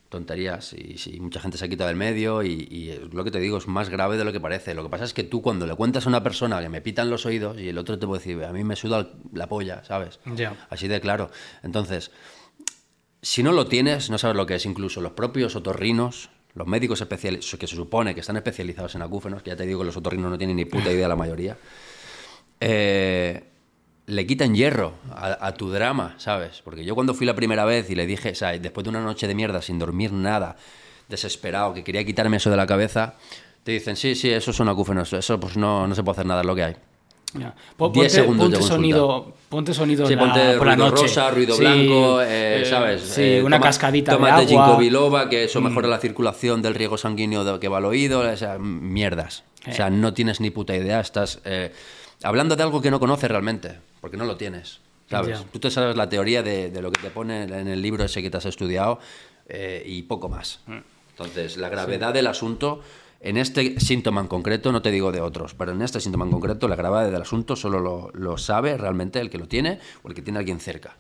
tonterías 0.09 0.73
y, 0.73 1.19
mucha 1.19 1.39
gente 1.41 1.57
se 1.57 1.65
ha 1.65 1.67
quitado 1.67 1.89
del 1.89 1.97
medio 1.97 2.41
y, 2.41 2.97
lo 3.11 3.23
que 3.25 3.31
te 3.31 3.39
digo 3.39 3.57
es 3.57 3.67
más 3.67 3.89
grave 3.89 4.17
de 4.17 4.23
lo 4.23 4.31
que 4.31 4.39
parece. 4.39 4.73
Lo 4.73 4.83
que 4.83 4.89
pasa 4.89 5.03
es 5.03 5.13
que 5.13 5.23
tú 5.23 5.41
cuando 5.41 5.65
le 5.67 5.75
cuentas 5.75 6.05
a 6.05 6.09
una 6.09 6.23
persona 6.23 6.61
que 6.61 6.69
me 6.69 6.79
pitan 6.81 7.09
los 7.09 7.25
oídos 7.25 7.59
y 7.59 7.67
el 7.69 7.77
otro 7.77 7.99
te 7.99 8.07
puede 8.07 8.19
decir, 8.19 8.41
a 8.43 8.53
mí 8.53 8.63
me 8.63 8.75
suda 8.77 9.09
la 9.33 9.47
polla, 9.47 9.83
¿sabes? 9.83 10.19
Ya. 10.35 10.55
Así 10.69 10.87
de 10.87 11.01
claro. 11.01 11.29
Entonces, 11.61 12.11
si 13.21 13.43
no 13.43 13.51
lo 13.51 13.67
tienes, 13.67 14.09
no 14.09 14.17
sabes 14.17 14.37
lo 14.37 14.45
que 14.45 14.55
es. 14.55 14.65
Incluso 14.65 15.01
los 15.01 15.11
propios 15.11 15.55
otorrinos, 15.57 16.29
los 16.57 16.67
médicos 16.67 16.99
especializados, 17.01 17.55
que 17.59 17.67
se 17.67 17.75
supone 17.75 18.13
que 18.13 18.21
están 18.21 18.37
especializados 18.37 18.95
en 18.95 19.03
acúfenos, 19.03 19.43
que 19.43 19.51
ya 19.51 19.55
te 19.55 19.65
digo 19.65 19.79
que 19.79 19.85
los 19.85 19.97
otorrinos 19.97 20.31
no 20.31 20.37
tienen 20.37 20.55
ni 20.55 20.65
puta 20.65 20.91
idea 20.91 21.07
la 21.07 21.15
mayoría, 21.15 21.57
eh, 22.59 23.43
le 24.07 24.25
quitan 24.25 24.55
hierro 24.55 24.93
a, 25.11 25.53
tu 25.53 25.69
drama, 25.69 26.15
¿sabes? 26.17 26.61
Porque 26.63 26.85
yo 26.85 26.95
cuando 26.95 27.13
fui 27.13 27.25
la 27.25 27.35
primera 27.35 27.65
vez 27.65 27.89
y 27.89 27.95
le 27.95 28.05
dije, 28.05 28.31
o 28.31 28.35
sea, 28.35 28.57
después 28.57 28.85
de 28.85 28.89
una 28.89 29.01
noche 29.01 29.27
de 29.27 29.35
mierda, 29.35 29.61
sin 29.61 29.77
dormir 29.77 30.13
nada, 30.13 30.55
desesperado, 31.09 31.73
que 31.73 31.83
quería 31.83 32.05
quitarme 32.05 32.37
eso 32.37 32.49
de 32.49 32.55
la 32.57 32.65
cabeza, 32.65 33.15
te 33.63 33.73
dicen, 33.73 33.97
sí, 33.97 34.15
sí, 34.15 34.29
eso 34.29 34.53
son 34.53 34.69
acúfenos, 34.69 35.11
eso 35.11 35.39
pues 35.39 35.57
no, 35.57 35.87
no 35.87 35.93
se 35.93 36.03
puede 36.03 36.13
hacer 36.13 36.25
nada, 36.25 36.39
es 36.41 36.47
lo 36.47 36.55
que 36.55 36.63
hay. 36.63 36.75
Ya. 37.33 37.53
Ponte, 37.75 38.09
segundos 38.09 38.49
de 38.49 38.57
ponte 38.57 38.69
consulta. 38.69 38.75
sonido, 38.75 39.33
ponte 39.49 39.73
sonido 39.73 40.07
Sí, 40.07 40.15
la- 40.15 40.21
ponte 40.21 40.57
por 40.57 40.67
la 40.67 40.75
ruido 40.75 40.89
noche. 40.91 41.01
rosa, 41.03 41.29
ruido 41.31 41.55
Sí, 41.55 41.61
blanco, 41.61 42.21
eh, 42.21 42.61
eh, 42.61 42.65
¿sabes? 42.65 43.01
Sí, 43.01 43.21
Eh, 43.21 43.43
una 43.43 43.57
toma- 43.57 43.67
cascadita 43.67 44.11
de 44.13 44.17
tómate 44.17 44.33
agua. 44.33 44.43
Mm. 44.45 44.47
ginkgo 44.47 44.77
biloba, 44.77 45.29
que 45.29 45.43
eso 45.43 45.59
mejora 45.61 45.87
la 45.89 45.99
circulación 45.99 46.61
del 46.61 46.73
riego 46.73 46.97
sanguíneo 46.97 47.43
de- 47.43 47.59
que 47.59 47.67
va 47.67 47.77
al 47.79 47.85
oído, 47.85 48.21
o 48.21 48.37
sea, 48.37 48.57
mierdas. 48.59 49.43
O 49.67 49.73
sea, 49.73 49.89
no 49.89 50.13
tienes 50.13 50.39
ni 50.39 50.49
puta 50.51 50.73
idea, 50.75 51.01
estás 51.01 51.41
hablando 52.23 52.55
de 52.55 52.63
algo 52.63 52.81
que 52.81 52.89
no 52.91 52.99
conoces 52.99 53.29
realmente, 53.29 53.79
porque 53.99 54.15
no 54.15 54.23
lo 54.23 54.37
tienes, 54.37 54.79
¿sabes? 55.09 55.43
Tú 55.51 55.59
te 55.59 55.69
sabes 55.69 55.97
la 55.97 56.07
teoría 56.07 56.41
de, 56.43 56.71
de 56.71 56.81
lo 56.81 56.91
que 56.91 57.01
te 57.01 57.09
pone 57.09 57.43
en 57.43 57.67
el 57.67 57.81
libro 57.81 58.05
ese 58.05 58.21
que 58.21 58.29
te 58.29 58.37
has 58.37 58.45
estudiado 58.45 58.99
y 59.85 60.03
poco 60.03 60.29
más. 60.29 60.61
Mm. 60.67 60.77
Entonces, 61.09 61.57
la 61.57 61.67
gravedad 61.69 62.13
del 62.13 62.27
asunto, 62.27 62.81
en 63.19 63.37
este 63.37 63.79
síntoma 63.79 64.21
en 64.21 64.27
concreto, 64.27 64.71
no 64.71 64.81
te 64.81 64.91
digo 64.91 65.11
de 65.11 65.21
otros, 65.21 65.53
pero 65.53 65.71
en 65.71 65.81
este 65.81 65.99
síntoma 65.99 66.25
en 66.25 66.31
concreto, 66.31 66.67
la 66.67 66.75
gravedad 66.75 67.11
del 67.11 67.21
asunto 67.21 67.55
solo 67.55 67.79
lo, 67.79 68.11
lo 68.13 68.37
sabe 68.37 68.77
realmente 68.77 69.19
el 69.19 69.29
que 69.29 69.37
lo 69.37 69.47
tiene 69.47 69.79
o 70.03 70.09
el 70.09 70.13
que 70.13 70.21
tiene 70.21 70.37
a 70.37 70.41
alguien 70.41 70.59
cerca. 70.59 70.95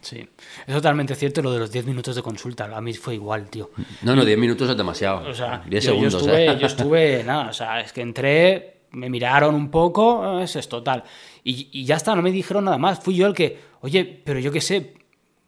Sí, 0.00 0.26
es 0.66 0.74
totalmente 0.74 1.14
cierto 1.14 1.42
lo 1.42 1.52
de 1.52 1.58
los 1.58 1.70
10 1.70 1.86
minutos 1.86 2.16
de 2.16 2.22
consulta. 2.22 2.64
A 2.74 2.80
mí 2.80 2.94
fue 2.94 3.14
igual, 3.14 3.50
tío. 3.50 3.70
No, 4.02 4.16
no, 4.16 4.24
10 4.24 4.38
minutos 4.38 4.70
es 4.70 4.76
demasiado. 4.76 5.28
O 5.28 5.34
sea, 5.34 5.62
10 5.68 5.84
yo, 5.84 5.90
yo 5.90 5.94
segundos, 5.94 6.14
estuve, 6.14 6.46
¿eh? 6.46 6.58
yo 6.58 6.66
estuve, 6.66 7.24
nada, 7.26 7.50
o 7.50 7.52
sea, 7.52 7.80
es 7.80 7.92
que 7.92 8.00
entré, 8.00 8.80
me 8.92 9.10
miraron 9.10 9.54
un 9.54 9.70
poco, 9.70 10.40
es 10.40 10.56
esto, 10.56 10.82
tal. 10.82 11.04
Y, 11.44 11.68
y 11.72 11.84
ya 11.84 11.96
está, 11.96 12.14
no 12.14 12.22
me 12.22 12.32
dijeron 12.32 12.64
nada 12.64 12.78
más. 12.78 13.00
Fui 13.00 13.14
yo 13.14 13.26
el 13.26 13.34
que, 13.34 13.60
oye, 13.82 14.04
pero 14.24 14.40
yo 14.40 14.50
qué 14.50 14.62
sé, 14.62 14.94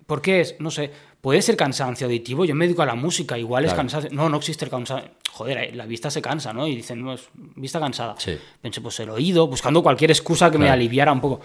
¿por 0.07 0.21
qué 0.21 0.43
es? 0.43 0.57
No 0.59 0.71
sé, 0.71 0.91
puede 1.23 1.41
ser 1.41 1.57
cansancio 1.57 2.07
auditivo. 2.07 2.45
Yo 2.45 2.55
me 2.55 2.67
dedico 2.67 2.83
a 2.83 2.87
la 2.87 2.95
música, 2.97 3.39
igual 3.39 3.65
es 3.65 3.71
Claro. 3.73 3.79
cansancio. 3.89 4.11
No, 4.13 4.29
no 4.29 4.37
existe 4.37 4.67
el 4.67 4.71
cansancio. 4.71 5.11
Joder, 5.31 5.57
eh, 5.59 5.73
la 5.75 5.87
vista 5.87 6.11
se 6.11 6.21
cansa, 6.21 6.53
¿no? 6.53 6.67
Y 6.69 6.77
dicen, 6.77 7.01
no, 7.03 7.15
es 7.15 7.29
vista 7.35 7.81
cansada. 7.81 8.17
Sí. 8.19 8.37
Pensé, 8.61 8.81
pues 8.83 9.01
el 9.01 9.09
oído, 9.09 9.47
buscando 9.47 9.83
cualquier 9.83 10.11
excusa 10.11 10.51
que 10.51 10.59
me 10.59 10.65
Claro. 10.67 10.75
aliviara 10.75 11.13
un 11.13 11.21
poco. 11.23 11.41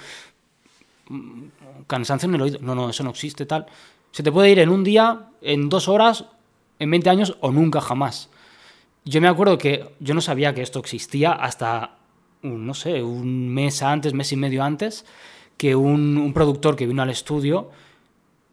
Cansancio 1.88 2.28
en 2.28 2.36
el 2.36 2.41
oído. 2.41 2.60
No, 2.62 2.76
no, 2.76 2.90
eso 2.90 3.04
no 3.04 3.12
existe, 3.12 3.45
tal. 3.45 3.66
Se 4.12 4.24
te 4.24 4.32
puede 4.32 4.49
ir 4.52 4.60
en 4.60 4.70
un 4.70 4.84
día, 4.84 5.28
en 5.41 5.70
dos 5.70 5.88
horas, 5.88 6.26
en 6.80 6.90
20 6.91 7.10
años 7.10 7.38
o 7.41 7.52
nunca 7.52 7.80
jamás. 7.82 8.30
Yo 9.06 9.22
me 9.22 9.28
acuerdo 9.28 9.58
que 9.58 9.86
yo 9.99 10.14
no 10.14 10.22
sabía 10.22 10.54
que 10.54 10.62
esto 10.62 10.80
existía 10.80 11.32
hasta, 11.32 11.98
no 12.41 12.74
sé, 12.74 13.04
un 13.04 13.48
mes 13.49 13.82
antes, 13.84 14.14
mes 14.14 14.32
y 14.34 14.36
medio 14.38 14.64
antes, 14.64 15.06
que 15.56 15.76
un, 15.76 16.18
un 16.18 16.34
productor 16.34 16.76
que 16.76 16.86
vino 16.88 17.02
al 17.04 17.10
estudio 17.10 17.70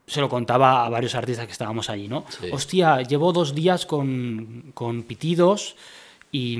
se 0.06 0.20
lo 0.20 0.28
contaba 0.28 0.85
a 0.85 0.89
varios 0.89 1.14
artistas 1.14 1.47
que 1.47 1.52
estábamos 1.52 1.89
allí, 1.90 2.09
¿no? 2.09 2.24
Sí. 2.28 2.48
Hostia, 2.52 3.02
llevo 3.02 3.32
dos 3.32 3.55
días 3.55 3.86
con, 3.86 4.72
con 4.74 5.02
pitidos 5.02 5.76
y, 6.31 6.59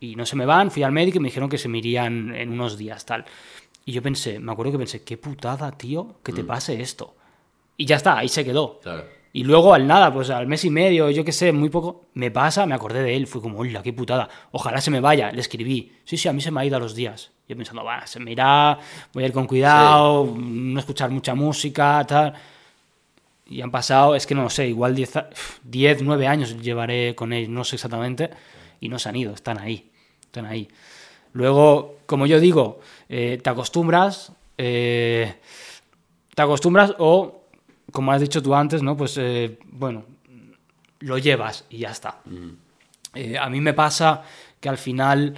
y 0.00 0.16
no 0.16 0.26
se 0.26 0.36
me 0.36 0.46
van, 0.46 0.70
fui 0.70 0.82
al 0.82 0.92
médico 0.92 1.18
y 1.18 1.20
me 1.20 1.28
dijeron 1.28 1.48
que 1.48 1.58
se 1.58 1.68
me 1.68 1.78
irían 1.78 2.34
en 2.34 2.50
unos 2.50 2.76
días, 2.76 3.04
tal. 3.04 3.24
Y 3.84 3.92
yo 3.92 4.02
pensé, 4.02 4.38
me 4.38 4.52
acuerdo 4.52 4.72
que 4.72 4.78
pensé, 4.78 5.02
qué 5.02 5.16
putada, 5.16 5.70
tío, 5.72 6.16
que 6.22 6.32
te 6.32 6.44
pase 6.44 6.80
esto. 6.80 7.14
Y 7.76 7.86
ya 7.86 7.96
está, 7.96 8.18
ahí 8.18 8.28
se 8.28 8.44
quedó. 8.44 8.80
Y 9.32 9.44
luego 9.44 9.74
al 9.74 9.86
nada, 9.86 10.12
pues 10.12 10.30
al 10.30 10.46
mes 10.46 10.64
y 10.64 10.70
medio, 10.70 11.08
yo 11.10 11.24
qué 11.24 11.32
sé, 11.32 11.52
muy 11.52 11.68
poco, 11.68 12.06
me 12.14 12.30
pasa, 12.30 12.66
me 12.66 12.74
acordé 12.74 13.02
de 13.02 13.16
él, 13.16 13.26
fui 13.28 13.40
como, 13.40 13.58
hola, 13.60 13.82
qué 13.82 13.92
putada, 13.92 14.28
ojalá 14.50 14.80
se 14.80 14.90
me 14.90 15.00
vaya, 15.00 15.30
le 15.30 15.40
escribí, 15.40 15.92
sí, 16.04 16.16
sí, 16.16 16.28
a 16.28 16.32
mí 16.32 16.40
se 16.40 16.50
me 16.50 16.60
ha 16.60 16.64
ido 16.64 16.76
a 16.76 16.80
los 16.80 16.94
días. 16.94 17.30
Yo 17.48 17.56
pensando, 17.56 17.84
va, 17.84 18.06
se 18.06 18.20
me 18.20 18.30
irá, 18.30 18.78
voy 19.12 19.24
a 19.24 19.26
ir 19.26 19.32
con 19.32 19.46
cuidado, 19.46 20.36
no 20.38 20.78
escuchar 20.78 21.10
mucha 21.10 21.34
música, 21.34 22.04
tal. 22.06 22.32
Y 23.46 23.60
han 23.60 23.72
pasado, 23.72 24.14
es 24.14 24.24
que 24.24 24.36
no 24.36 24.44
lo 24.44 24.50
sé, 24.50 24.68
igual 24.68 24.94
10, 24.94 26.02
9 26.02 26.26
años 26.28 26.56
llevaré 26.62 27.16
con 27.16 27.32
él, 27.32 27.52
no 27.52 27.64
sé 27.64 27.74
exactamente, 27.74 28.30
y 28.80 28.88
no 28.88 29.00
se 29.00 29.08
han 29.08 29.16
ido, 29.16 29.34
están 29.34 29.58
ahí, 29.58 29.90
están 30.22 30.46
ahí. 30.46 30.68
Luego, 31.32 31.96
como 32.06 32.26
yo 32.26 32.38
digo, 32.38 32.78
eh, 33.08 33.40
te 33.42 33.50
acostumbras, 33.50 34.32
eh, 34.56 35.34
te 36.34 36.42
acostumbras 36.42 36.94
o, 36.98 37.39
como 37.92 38.12
has 38.12 38.20
dicho 38.20 38.42
tú 38.42 38.54
antes, 38.54 38.82
¿no? 38.82 38.96
Pues, 38.96 39.16
eh, 39.18 39.58
bueno, 39.70 40.04
lo 41.00 41.18
llevas 41.18 41.64
y 41.70 41.78
ya 41.78 41.90
está. 41.90 42.20
Mm. 42.24 43.36
a 43.40 43.50
mí 43.50 43.60
me 43.60 43.74
pasa 43.74 44.22
que 44.60 44.68
al 44.68 44.78
final, 44.78 45.34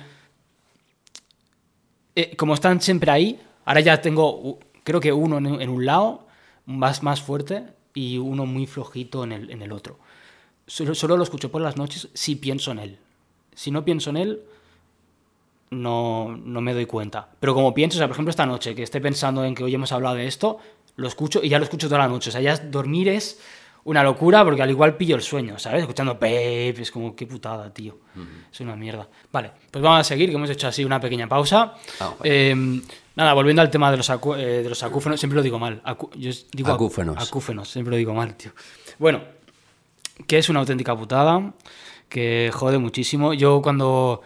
como 2.36 2.54
están 2.54 2.80
siempre 2.80 3.10
ahí, 3.10 3.40
ahora 3.64 3.80
ya 3.80 4.00
tengo, 4.00 4.58
creo 4.84 5.00
que 5.00 5.12
uno 5.12 5.38
en, 5.38 5.70
un 5.70 5.86
lado, 5.86 6.26
más, 6.66 7.02
más 7.02 7.22
fuerte, 7.22 7.64
y 7.94 8.18
uno 8.18 8.46
muy 8.46 8.66
flojito 8.66 9.24
en 9.24 9.32
el, 9.32 9.50
en 9.50 9.62
el 9.62 9.72
otro. 9.72 9.98
Solo, 10.66 10.94
solo, 10.94 11.16
lo 11.16 11.22
escucho 11.22 11.50
por 11.50 11.60
las 11.60 11.76
noches 11.76 12.08
si 12.14 12.36
pienso 12.36 12.70
en 12.70 12.78
él. 12.78 12.98
Si 13.54 13.70
no 13.70 13.84
pienso 13.84 14.10
en 14.10 14.16
él, 14.16 14.42
no, 15.70 16.36
no 16.36 16.60
me 16.60 16.74
doy 16.74 16.86
cuenta. 16.86 17.28
Pero 17.40 17.54
como 17.54 17.74
pienso, 17.74 17.96
o 17.96 17.98
sea, 17.98 18.06
por 18.06 18.14
ejemplo, 18.14 18.30
esta 18.30 18.46
noche, 18.46 18.74
que 18.74 18.82
esté 18.82 19.00
pensando 19.00 19.44
en 19.44 19.54
que 19.54 19.64
hoy 19.64 19.74
hemos 19.74 19.92
hablado 19.92 20.16
de 20.16 20.26
esto, 20.26 20.58
lo 20.96 21.08
escucho 21.08 21.40
y 21.42 21.48
ya 21.48 21.58
lo 21.58 21.64
escucho 21.64 21.88
toda 21.88 22.00
la 22.00 22.08
noche. 22.08 22.30
O 22.30 22.32
sea, 22.32 22.40
ya 22.40 22.56
dormir 22.56 23.08
es 23.08 23.40
una 23.84 24.02
locura 24.02 24.44
porque 24.44 24.62
al 24.62 24.70
igual 24.70 24.96
pillo 24.96 25.16
el 25.16 25.22
sueño, 25.22 25.58
¿sabes? 25.58 25.80
Escuchando 25.80 26.18
Pepe, 26.18 26.80
es 26.80 26.90
como, 26.90 27.16
qué 27.16 27.26
putada, 27.26 27.72
tío. 27.72 27.98
Es 28.52 28.60
una 28.60 28.76
mierda. 28.76 29.08
Vale, 29.32 29.52
pues 29.70 29.82
vamos 29.82 30.00
a 30.00 30.04
seguir, 30.04 30.30
que 30.30 30.36
hemos 30.36 30.50
hecho 30.50 30.68
así 30.68 30.84
una 30.84 31.00
pequeña 31.00 31.28
pausa. 31.28 31.74
Ah, 32.00 32.14
em, 32.22 32.80
nada, 33.16 33.32
volviendo 33.34 33.62
al 33.62 33.70
tema 33.70 33.90
de 33.90 33.96
los, 33.96 34.08
eh, 34.10 34.62
de 34.62 34.68
los 34.68 34.82
acúfenos, 34.82 35.18
siempre 35.18 35.36
lo 35.36 35.42
digo 35.42 35.58
mal. 35.58 35.82
yo 36.16 36.30
digo 36.52 36.72
acúfenos. 36.72 37.28
Acúfenos, 37.28 37.68
siempre 37.68 37.90
lo 37.90 37.96
digo 37.96 38.14
mal, 38.14 38.36
tío. 38.36 38.52
Bueno, 38.98 39.22
que 40.26 40.38
es 40.38 40.48
una 40.48 40.60
auténtica 40.60 40.96
putada, 40.96 41.52
que 42.08 42.50
jode 42.52 42.78
muchísimo. 42.78 43.34
Yo 43.34 43.62
cuando 43.62 44.22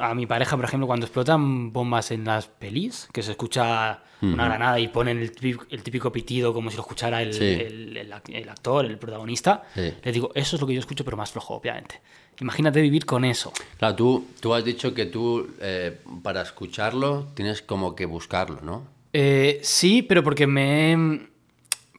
a 0.00 0.14
mi 0.14 0.26
pareja, 0.26 0.56
por 0.56 0.64
ejemplo, 0.64 0.86
cuando 0.86 1.06
explotan 1.06 1.72
bombas 1.72 2.10
en 2.10 2.24
las 2.24 2.46
pelis, 2.46 3.08
que 3.12 3.22
se 3.22 3.32
escucha 3.32 4.02
una 4.20 4.46
granada 4.46 4.80
y 4.80 4.88
ponen 4.88 5.18
el 5.18 5.82
típico, 5.82 6.10
pitido 6.10 6.52
como 6.52 6.70
si 6.70 6.76
lo 6.76 6.82
escuchara 6.82 7.22
el, 7.22 7.96
el, 7.96 8.48
actor, 8.48 8.84
el 8.84 8.98
protagonista, 8.98 9.64
le 9.76 10.12
digo, 10.12 10.30
eso 10.34 10.56
es 10.56 10.60
lo 10.60 10.66
que 10.66 10.74
yo 10.74 10.80
escucho, 10.80 11.04
pero 11.04 11.16
más 11.16 11.30
flojo, 11.30 11.54
obviamente. 11.54 12.00
Imagínate 12.40 12.80
vivir 12.80 13.04
con 13.04 13.24
eso. 13.24 13.52
Claro, 13.78 13.96
tú, 13.96 14.26
tú 14.40 14.54
has 14.54 14.64
dicho 14.64 14.94
que 14.94 15.06
tú, 15.06 15.48
eh, 15.60 15.98
para 16.22 16.42
escucharlo, 16.42 17.26
tienes 17.34 17.62
como 17.62 17.96
que 17.96 18.06
buscarlo, 18.06 18.60
¿no? 18.62 18.84
Eh, 19.12 19.60
sí, 19.62 20.02
pero 20.02 20.22
porque 20.22 20.46
me, 20.46 20.92
he, 20.92 21.28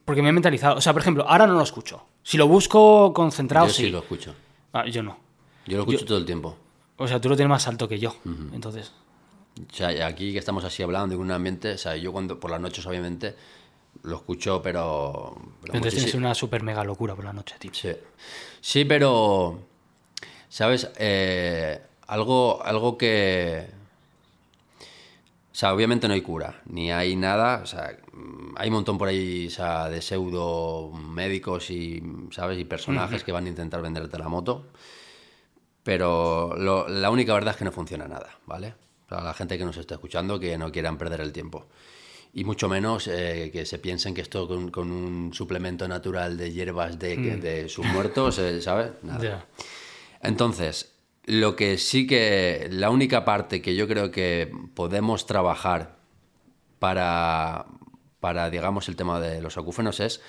porque 0.06 0.22
me 0.22 0.30
he 0.30 0.32
mentalizado. 0.32 0.78
O 0.78 0.82
sea, 0.82 0.94
por 0.94 1.02
ejemplo, 1.02 1.26
ahora 1.28 1.46
no 1.46 1.56
lo 1.56 1.64
escucho. 1.64 2.06
Si 2.24 2.38
lo 2.38 2.48
busco 2.48 3.14
concentrado, 3.14 3.68
yo 3.68 3.74
sí. 3.74 3.90
lo 3.90 4.00
escucho. 4.00 4.34
Ah, 4.72 4.86
yo 4.88 5.04
no. 5.04 5.18
Yo 5.66 5.78
lo 5.78 5.84
escucho 5.84 6.06
todo 6.06 6.18
el 6.18 6.26
tiempo. 6.26 6.56
O 7.00 7.08
sea, 7.08 7.20
tú 7.22 7.30
lo 7.30 7.36
tienes 7.38 7.50
más 7.50 7.66
alto 7.68 7.88
que 7.88 7.98
yo, 7.98 8.14
entonces. 8.54 8.92
O 9.72 9.74
sea, 9.74 10.06
aquí 10.06 10.34
que 10.34 10.38
estamos 10.38 10.66
así 10.66 10.84
hablando 10.84 11.16
en 11.16 11.22
un 11.22 11.32
ambiente, 11.32 11.72
o 11.72 11.78
sea, 11.78 11.96
yo 11.96 12.12
cuando 12.12 12.40
por 12.40 12.52
las 12.52 12.60
noches 12.60 12.86
obviamente 12.86 13.36
lo 14.04 14.18
escucho, 14.18 14.62
pero... 14.62 15.36
entonces 15.66 15.96
tienes 15.96 16.14
una 16.14 16.36
super 16.36 16.62
mega 16.62 16.84
locura 16.84 17.16
por 17.16 17.24
la 17.24 17.32
noche, 17.32 17.56
tío. 17.58 17.72
Sí, 17.74 17.92
sí 18.60 18.84
pero, 18.84 19.60
¿sabes? 20.50 20.90
Eh, 20.98 21.82
algo, 22.08 22.62
algo 22.64 22.98
que... 22.98 23.68
O 25.52 25.56
sea, 25.60 25.74
obviamente 25.74 26.08
no 26.10 26.14
hay 26.14 26.22
cura, 26.22 26.62
ni 26.66 26.92
hay 26.92 27.16
nada, 27.16 27.62
o 27.64 27.66
sea, 27.66 27.98
hay 28.58 28.68
un 28.68 28.74
montón 28.74 28.98
por 28.98 29.08
ahí 29.08 29.48
o 29.48 29.52
sea, 29.52 29.90
de 29.90 30.02
pseudo 30.02 30.92
médicos 30.92 31.70
y, 31.70 32.04
¿sabes? 32.32 32.60
Y 32.60 32.66
personajes 32.66 33.24
que 33.24 33.32
van 33.32 33.46
a 33.46 33.50
intentar 33.50 33.82
venderte 33.82 34.18
la 34.18 34.28
moto 34.28 34.66
pero 35.84 36.56
la 36.88 37.10
única 37.10 37.34
verdad 37.34 37.52
es 37.52 37.58
que 37.58 37.66
no 37.66 37.72
funciona 37.72 38.08
nada, 38.08 38.38
¿vale? 38.46 38.76
Para 39.08 39.24
la 39.24 39.34
gente 39.34 39.58
que 39.58 39.66
nos 39.66 39.78
está 39.78 39.96
escuchando, 39.96 40.40
que 40.40 40.58
no 40.58 40.72
quieran 40.72 40.98
perder 40.98 41.22
el 41.22 41.32
tiempo. 41.32 41.68
Y 42.34 42.44
mucho 42.44 42.70
menos 42.70 43.08
eh, 43.08 43.50
que 43.52 43.66
se 43.66 43.80
piensen 43.80 44.14
que 44.14 44.22
esto 44.22 44.48
con, 44.48 44.92
un 44.92 45.34
suplemento 45.34 45.88
natural 45.88 46.38
de 46.38 46.52
hierbas 46.52 47.00
de, 47.00 47.18
mm. 47.18 47.40
de 47.40 47.70
sus 47.70 47.86
muertos, 47.88 48.38
eh, 48.38 48.62
¿sabes? 48.62 48.92
Nada. 49.02 49.48
Entonces, 50.22 50.94
lo 51.26 51.56
que 51.56 51.78
sí 51.78 52.06
que, 52.06 52.68
la 52.72 52.90
única 52.90 53.26
parte 53.26 53.62
que 53.62 53.76
yo 53.76 53.88
creo 53.88 54.12
que 54.12 54.52
podemos 54.76 55.26
trabajar 55.26 55.98
para, 56.80 57.66
para 58.20 58.50
digamos, 58.50 58.90
el 58.90 58.96
tema 58.96 59.20
de 59.20 59.42
los 59.42 59.58
acúfenos 59.58 60.00
es 60.00 60.22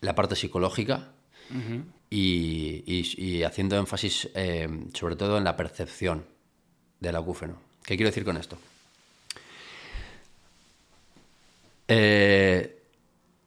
la 0.00 0.14
parte 0.14 0.36
psicológica 0.36 1.12
y, 2.10 3.42
haciendo 3.42 3.76
énfasis 3.76 4.28
eh, 4.34 4.68
sobre 4.94 5.16
todo 5.16 5.38
en 5.38 5.44
la 5.44 5.56
percepción 5.56 6.24
del 7.00 7.16
acúfeno. 7.16 7.58
¿Qué 7.84 7.96
quiero 7.96 8.10
decir 8.10 8.24
con 8.24 8.36
esto? 8.36 8.58
Eh, 11.88 12.82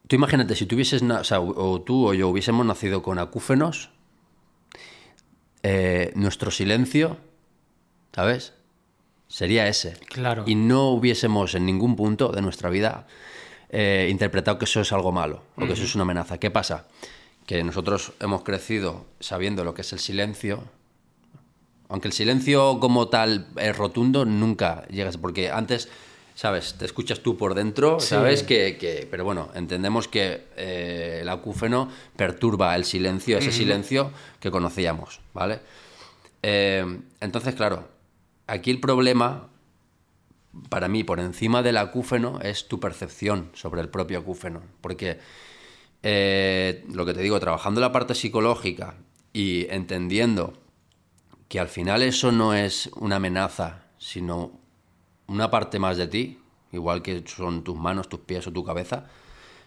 tú 0.07 0.15
imagínate, 0.15 0.55
si 0.55 0.65
tuvieses, 0.65 1.01
o, 1.03 1.81
tú 1.81 2.07
o 2.07 2.13
yo 2.13 2.29
hubiésemos 2.29 2.65
nacido 2.65 3.01
con 3.01 3.19
acúfenos, 3.19 3.89
eh, 5.63 6.11
nuestro 6.15 6.51
silencio, 6.51 7.17
¿sabes? 8.13 8.53
Sería 9.27 9.67
ese. 9.67 9.93
Claro. 10.07 10.43
Y 10.47 10.55
no 10.55 10.89
hubiésemos 10.89 11.53
en 11.53 11.65
ningún 11.65 11.95
punto 11.95 12.29
de 12.29 12.41
nuestra 12.41 12.69
vida 12.69 13.07
interpretado 13.71 14.57
que 14.57 14.65
eso 14.65 14.81
es 14.81 14.91
algo 14.91 15.11
malo 15.11 15.43
o 15.55 15.67
que 15.67 15.73
eso 15.73 15.83
es 15.83 15.93
una 15.93 16.01
amenaza. 16.01 16.39
¿Qué 16.39 16.49
pasa? 16.49 16.87
Que 17.49 17.63
nosotros 17.63 18.11
hemos 18.19 18.43
crecido 18.43 19.07
sabiendo 19.19 19.63
lo 19.63 19.73
que 19.73 19.81
es 19.81 19.91
el 19.91 19.97
silencio, 19.97 20.65
aunque 21.87 22.07
el 22.07 22.13
silencio 22.13 22.79
como 22.79 23.07
tal 23.07 23.47
es 23.57 23.75
rotundo, 23.75 24.23
nunca 24.23 24.87
llegas, 24.89 25.17
porque 25.17 25.49
antes, 25.49 25.89
¿sabes? 26.35 26.75
Te 26.77 26.85
escuchas 26.85 27.21
tú 27.21 27.37
por 27.37 27.55
dentro, 27.55 27.99
¿sabes? 27.99 28.43
Que, 28.43 29.07
pero 29.09 29.25
bueno, 29.25 29.49
entendemos 29.55 30.07
que 30.07 30.45
eh, 30.57 31.21
el 31.23 31.29
acúfeno 31.29 31.89
perturba 32.15 32.75
el 32.75 32.85
silencio, 32.85 33.39
ese 33.39 33.51
silencio 33.51 34.11
que 34.39 34.51
conocíamos, 34.51 35.19
¿vale? 35.33 35.59
Eh, 36.43 36.99
entonces, 37.19 37.55
claro, 37.55 37.89
aquí 38.45 38.69
el 38.69 38.79
problema, 38.79 39.49
para 40.69 40.87
mí, 40.87 41.03
por 41.03 41.19
encima 41.19 41.63
del 41.63 41.77
acúfeno, 41.77 42.39
es 42.43 42.67
tu 42.67 42.79
percepción 42.79 43.49
sobre 43.55 43.81
el 43.81 43.89
propio 43.89 44.19
acúfeno, 44.19 44.61
porque 44.81 45.17
eh, 46.03 46.85
lo 46.93 47.05
que 47.05 47.13
te 47.13 47.21
digo, 47.21 47.39
trabajando 47.39 47.81
la 47.81 47.91
parte 47.91 48.15
psicológica 48.15 48.95
y 49.33 49.67
entendiendo 49.69 50.53
que 51.47 51.59
al 51.59 51.67
final 51.67 52.03
eso 52.03 52.31
no 52.31 52.53
es 52.53 52.89
una 52.95 53.17
amenaza, 53.17 53.85
sino 53.97 54.51
una 55.27 55.51
parte 55.51 55.79
más 55.79 55.97
de 55.97 56.07
ti, 56.07 56.39
igual 56.71 57.01
que 57.01 57.23
son 57.25 57.63
tus 57.63 57.75
manos, 57.75 58.07
tus 58.07 58.21
pies 58.21 58.47
o 58.47 58.53
tu 58.53 58.63
cabeza, 58.63 59.07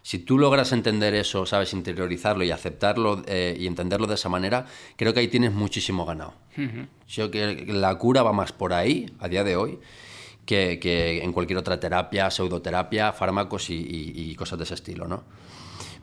si 0.02 0.18
tú 0.18 0.36
logras 0.36 0.72
entender 0.72 1.14
eso, 1.14 1.46
sabes, 1.46 1.72
interiorizarlo 1.72 2.42
y 2.42 2.50
aceptarlo 2.50 3.22
eh, 3.26 3.56
y 3.58 3.68
entenderlo 3.68 4.08
de 4.08 4.14
esa 4.14 4.28
manera, 4.28 4.66
creo 4.96 5.14
que 5.14 5.20
ahí 5.20 5.28
tienes 5.28 5.52
muchísimo 5.52 6.04
ganado. 6.04 6.34
Yo 7.08 7.30
que 7.30 7.66
la 7.68 7.96
cura 7.98 8.22
va 8.24 8.32
más 8.32 8.52
por 8.52 8.72
ahí, 8.72 9.06
a 9.20 9.28
día 9.28 9.44
de 9.44 9.54
hoy, 9.54 9.78
que, 10.44 11.20
en 11.22 11.32
cualquier 11.32 11.58
otra 11.58 11.78
terapia, 11.78 12.30
pseudoterapia, 12.30 13.12
fármacos 13.12 13.70
y, 13.70 13.84
y 13.86 14.34
cosas 14.34 14.58
de 14.58 14.64
ese 14.64 14.74
estilo, 14.74 15.06
¿no? 15.06 15.22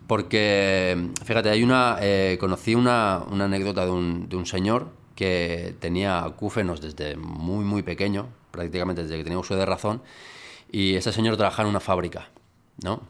Porque, 0.09 1.11
fíjate, 1.23 1.51
hay 1.51 1.61
una, 1.61 1.97
eh, 2.01 2.37
conocí 2.39 2.73
una, 2.73 3.17
anécdota 3.17 3.85
de 3.85 3.91
un, 3.91 4.27
de 4.27 4.37
un, 4.37 4.47
señor 4.47 4.89
que 5.13 5.75
tenía 5.79 6.23
acúfenos 6.25 6.81
desde 6.81 7.15
muy, 7.15 7.63
muy 7.63 7.83
pequeño, 7.83 8.27
prácticamente 8.49 9.03
desde 9.03 9.17
que 9.17 9.23
tenía 9.23 9.37
uso 9.37 9.55
de 9.55 9.67
razón, 9.67 10.01
y 10.71 10.95
ese 10.95 11.11
señor 11.11 11.37
trabajaba 11.37 11.67
en 11.67 11.69
una 11.69 11.79
fábrica, 11.79 12.29
¿no? 12.83 13.03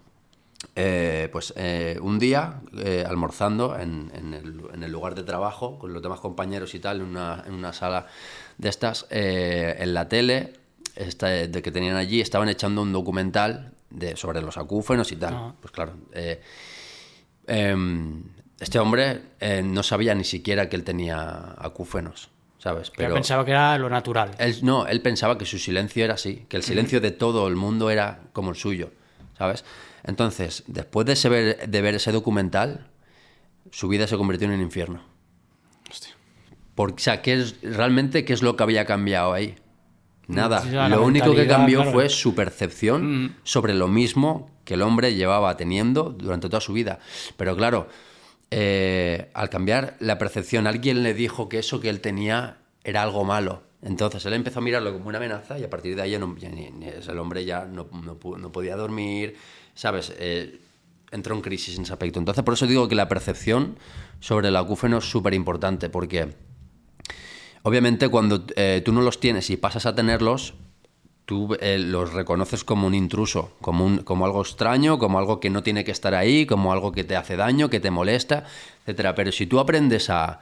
Eh, 0.75 1.29
pues 1.31 1.53
eh, 1.55 1.97
un 2.01 2.19
día, 2.19 2.59
almorzando 3.07 3.79
en, 3.79 4.11
el, 4.33 4.91
lugar 4.91 5.15
de 5.15 5.23
trabajo, 5.23 5.79
con 5.79 5.93
los 5.93 6.03
demás 6.03 6.19
compañeros 6.19 6.75
y 6.75 6.79
tal, 6.79 6.97
en 6.97 7.07
una, 7.07 7.45
en 7.47 7.53
una 7.53 7.71
sala 7.71 8.07
de 8.57 8.67
estas, 8.67 9.07
en 9.09 9.93
la 9.93 10.09
tele 10.09 10.51
esta, 10.97 11.27
de 11.27 11.61
que 11.61 11.71
tenían 11.71 11.95
allí, 11.95 12.19
estaban 12.19 12.49
echando 12.49 12.81
un 12.81 12.91
documental 12.91 13.71
de, 13.89 14.17
sobre 14.17 14.41
los 14.41 14.57
acúfenos 14.57 15.13
y 15.13 15.15
tal. 15.15 15.33
Ah. 15.33 15.53
Pues 15.61 15.71
claro. 15.71 15.93
Em, 17.49 18.23
este 18.59 18.79
hombre 18.79 19.21
eh, 19.39 19.61
no 19.61 19.83
sabía 19.83 20.15
ni 20.15 20.23
siquiera 20.23 20.69
que 20.69 20.75
él 20.75 20.83
tenía 20.83 21.55
acúfenos. 21.57 22.29
¿sabes? 22.59 22.91
Pero 22.95 23.13
pensaba 23.13 23.45
que 23.45 23.51
era 23.51 23.77
lo 23.77 23.89
natural. 23.89 24.31
Él, 24.37 24.57
no, 24.61 24.85
él 24.85 25.01
pensaba 25.01 25.37
que 25.37 25.45
su 25.45 25.57
silencio 25.57 26.03
era 26.03 26.15
así, 26.15 26.45
que 26.49 26.57
el 26.57 26.63
silencio 26.63 27.01
de 27.01 27.11
todo 27.11 27.47
el 27.47 27.55
mundo 27.55 27.89
era 27.89 28.19
como 28.33 28.51
el 28.51 28.57
suyo, 28.57 28.91
¿sabes? 29.37 29.63
Entonces, 30.03 30.63
después 30.67 31.05
de, 31.05 31.29
ver, 31.29 31.69
de 31.69 31.81
ver 31.81 31.95
ese 31.95 32.11
documental, 32.11 32.87
su 33.71 33.87
vida 33.87 34.07
se 34.07 34.17
convirtió 34.17 34.47
en 34.47 34.55
un 34.55 34.61
infierno. 34.61 35.01
Hostia. 35.89 36.13
Porque, 36.75 36.95
o 36.95 36.99
sea, 36.99 37.21
¿qué 37.21 37.33
es, 37.33 37.55
realmente 37.61 38.25
qué 38.25 38.33
es 38.33 38.41
lo 38.41 38.55
que 38.55 38.63
había 38.63 38.85
cambiado 38.85 39.33
ahí? 39.33 39.55
Nada. 40.29 40.87
lo 40.87 41.03
único 41.03 41.33
que 41.33 41.47
cambió 41.47 41.83
fue 41.85 42.07
su 42.07 42.35
percepción 42.35 43.23
mm. 43.23 43.35
sobre 43.43 43.73
lo 43.73 43.87
mismo 43.87 44.51
que 44.63 44.75
el 44.75 44.83
hombre 44.83 45.15
llevaba 45.15 45.57
teniendo 45.57 46.11
durante 46.11 46.47
toda 46.47 46.61
su 46.61 46.71
vida. 46.71 46.99
Pero 47.35 47.57
claro, 47.57 47.87
eh, 48.51 49.31
al 49.33 49.49
cambiar 49.49 49.95
la 49.99 50.19
percepción, 50.19 50.67
alguien 50.67 51.01
le 51.01 51.15
dijo 51.15 51.49
que 51.49 51.57
eso 51.57 51.79
que 51.79 51.89
él 51.89 51.99
tenía 51.99 52.57
era 52.83 53.01
algo 53.01 53.25
malo. 53.25 53.63
Entonces 53.81 54.23
él 54.25 54.33
empezó 54.33 54.59
a 54.59 54.61
mirarlo 54.61 54.93
como 54.93 55.07
una 55.07 55.17
amenaza 55.17 55.57
y 55.57 55.63
a 55.63 55.69
partir 55.69 55.95
de 55.95 56.03
ahí 56.03 56.13
el 56.13 56.21
hombre 56.21 57.45
ya 57.45 57.65
no, 57.65 57.87
podía 57.87 58.75
dormir, 58.75 59.35
¿sabes? 59.73 60.13
Eh, 60.19 60.59
entró 61.11 61.33
en 61.33 61.41
crisis 61.41 61.75
en 61.77 61.83
ese 61.83 61.93
aspecto. 61.93 62.19
Entonces 62.19 62.43
por 62.43 62.53
eso 62.53 62.67
digo 62.67 62.87
que 62.87 62.95
la 62.95 63.07
percepción 63.07 63.77
sobre 64.19 64.49
el 64.49 64.55
acúfeno 64.55 64.97
es 64.99 65.05
súper 65.05 65.33
importante 65.33 65.89
porque 65.89 66.35
obviamente 67.63 68.09
cuando 68.09 68.45
eh, 68.55 68.81
tú 68.83 68.91
no 68.91 69.01
los 69.01 69.19
tienes 69.19 69.49
y 69.49 69.57
pasas 69.57 69.85
a 69.85 69.95
tenerlos, 69.95 70.53
tú 71.29 71.55
eh, 71.59 71.77
los 71.77 72.11
reconoces 72.13 72.63
como 72.63 72.87
un 72.87 72.95
intruso, 72.95 73.51
como, 73.61 73.85
un, 73.85 73.99
como 73.99 74.25
algo 74.25 74.41
extraño, 74.41 74.97
como 74.97 75.19
algo 75.19 75.39
que 75.39 75.51
no 75.51 75.61
tiene 75.61 75.83
que 75.83 75.91
estar 75.91 76.15
ahí, 76.15 76.47
como 76.47 76.73
algo 76.73 76.91
que 76.91 77.03
te 77.03 77.15
hace 77.15 77.35
daño, 77.35 77.69
que 77.69 77.79
te 77.79 77.91
molesta, 77.91 78.45
etc. 78.87 79.13
Pero 79.15 79.31
si 79.31 79.45
tú 79.45 79.59
aprendes 79.59 80.09
a, 80.09 80.39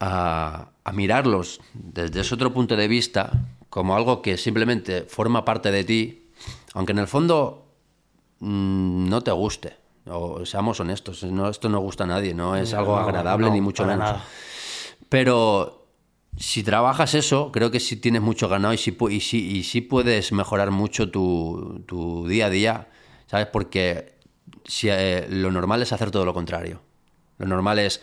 a, 0.00 0.68
mirarlos 0.94 1.60
desde 1.74 2.20
ese 2.20 2.34
otro 2.34 2.54
punto 2.54 2.74
de 2.74 2.88
vista, 2.88 3.32
como 3.68 3.96
algo 3.96 4.22
que 4.22 4.38
simplemente 4.38 5.02
forma 5.02 5.44
parte 5.44 5.70
de 5.70 5.84
ti, 5.84 6.28
aunque 6.72 6.92
en 6.92 7.00
el 7.00 7.06
fondo 7.06 7.66
mm, 8.40 9.08
no 9.10 9.20
te 9.20 9.32
guste, 9.32 9.76
o 10.06 10.46
seamos 10.46 10.80
honestos, 10.80 11.22
no, 11.24 11.50
esto 11.50 11.68
no 11.68 11.80
gusta 11.80 12.04
a 12.04 12.06
nadie, 12.06 12.32
no 12.32 12.56
es 12.56 12.72
algo 12.72 12.96
agradable 12.96 13.50
ni 13.50 13.60
mucho 13.60 13.84
menos. 13.84 14.16
Pero 15.10 15.85
si 16.38 16.62
trabajas 16.62 17.14
eso, 17.14 17.50
creo 17.50 17.70
que 17.70 17.80
sí 17.80 17.96
tienes 17.96 18.20
mucho 18.20 18.48
ganado 18.48 18.74
y 18.74 18.78
sí, 18.78 18.96
y 19.10 19.20
sí, 19.20 19.62
y 19.72 19.80
puedes 19.82 20.32
mejorar 20.32 20.70
mucho 20.70 21.10
tu, 21.10 22.26
día 22.28 22.46
a 22.46 22.50
día, 22.50 22.88
¿sabes? 23.26 23.46
Porque 23.46 24.14
eh, 24.82 25.26
lo 25.30 25.50
normal 25.50 25.82
es 25.82 25.92
hacer 25.92 26.10
todo 26.10 26.24
lo 26.24 26.34
contrario. 26.34 26.80
Lo 27.38 27.46
normal 27.46 27.78
es 27.78 28.02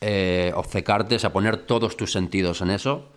eh, 0.00 0.52
obcecarte, 0.54 1.14
o 1.14 1.18
sea, 1.18 1.32
poner 1.32 1.56
todos 1.58 1.96
tus 1.96 2.12
sentidos 2.12 2.60
en 2.60 2.70
eso, 2.70 3.10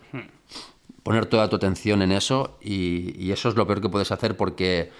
poner 1.02 1.26
toda 1.26 1.48
tu 1.50 1.56
atención 1.56 2.00
en 2.00 2.12
eso 2.12 2.58
y, 2.62 3.30
eso 3.30 3.50
es 3.50 3.56
lo 3.56 3.66
peor 3.66 3.82
que 3.82 3.88
puedes 3.90 4.10
hacer 4.10 4.36
porque 4.36 4.90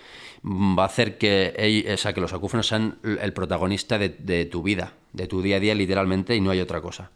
va 0.44 0.82
a 0.82 0.86
hacer 0.86 1.16
que, 1.16 1.86
o 1.90 1.96
sea, 1.96 2.12
que 2.12 2.20
los 2.20 2.34
acúfenos 2.34 2.66
sean 2.66 2.98
el 3.02 3.32
protagonista 3.32 3.98
de 3.98 4.44
tu 4.44 4.62
vida, 4.62 4.92
de 5.14 5.26
tu 5.26 5.40
día 5.40 5.56
a 5.56 5.60
día 5.60 5.74
literalmente 5.74 6.36
y 6.36 6.42
no 6.42 6.50
hay 6.50 6.60
otra 6.60 6.82
cosa 6.82 7.10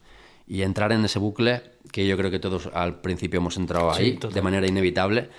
y 0.49 0.63
entrar 0.63 0.93
en 0.93 1.05
ese 1.05 1.19
bucle 1.19 1.63
que 1.93 2.07
yo 2.07 2.17
creo 2.17 2.31
que 2.31 2.39
todos 2.39 2.69
al 2.73 3.01
principio 3.01 3.39
hemos 3.39 3.57
entrado 3.57 3.93
ahí 3.93 4.19
de 4.33 4.43
manera 4.43 4.67
inevitable, 4.67 5.31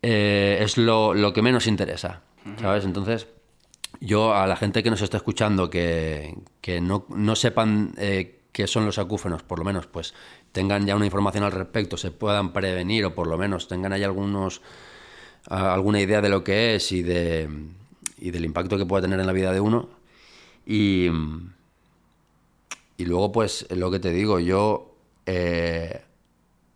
eh, 0.00 0.58
es 0.60 0.78
lo, 0.78 1.14
lo, 1.14 1.32
que 1.32 1.42
menos 1.42 1.66
interesa, 1.66 2.22
¿sabes? 2.60 2.84
Entonces, 2.84 3.26
yo 4.00 4.34
a 4.34 4.46
la 4.46 4.56
gente 4.56 4.82
que 4.82 4.90
nos 4.90 5.02
está 5.02 5.18
escuchando 5.18 5.70
que, 5.70 6.34
que 6.60 6.80
no, 6.80 7.06
no, 7.08 7.36
sepan 7.36 7.94
eh, 7.98 8.40
qué 8.52 8.66
son 8.66 8.84
los 8.86 8.98
acúfenos, 8.98 9.42
por 9.42 9.58
lo 9.58 9.64
menos, 9.64 9.86
pues 9.86 10.14
tengan 10.50 10.86
ya 10.86 10.96
una 10.96 11.04
información 11.04 11.44
al 11.44 11.52
respecto, 11.52 11.96
se 11.96 12.10
puedan 12.10 12.52
prevenir 12.52 13.04
o 13.04 13.14
por 13.14 13.26
lo 13.26 13.38
menos 13.38 13.68
tengan 13.68 13.92
ahí 13.92 14.02
algunos, 14.02 14.60
alguna 15.46 16.00
idea 16.00 16.20
de 16.20 16.28
lo 16.28 16.42
que 16.42 16.74
es 16.74 16.90
y, 16.92 17.02
de, 17.02 17.48
y 18.18 18.30
del 18.30 18.44
impacto 18.44 18.76
que 18.76 18.86
puede 18.86 19.02
tener 19.02 19.20
en 19.20 19.26
la 19.26 19.32
vida 19.32 19.52
de 19.52 19.60
uno. 19.60 19.88
Y 20.66 21.08
y 23.02 23.04
luego, 23.04 23.32
pues, 23.32 23.66
lo 23.70 23.90
que 23.90 23.98
te 23.98 24.12
digo, 24.12 24.38
yo 24.38 24.94
eh, 25.26 26.02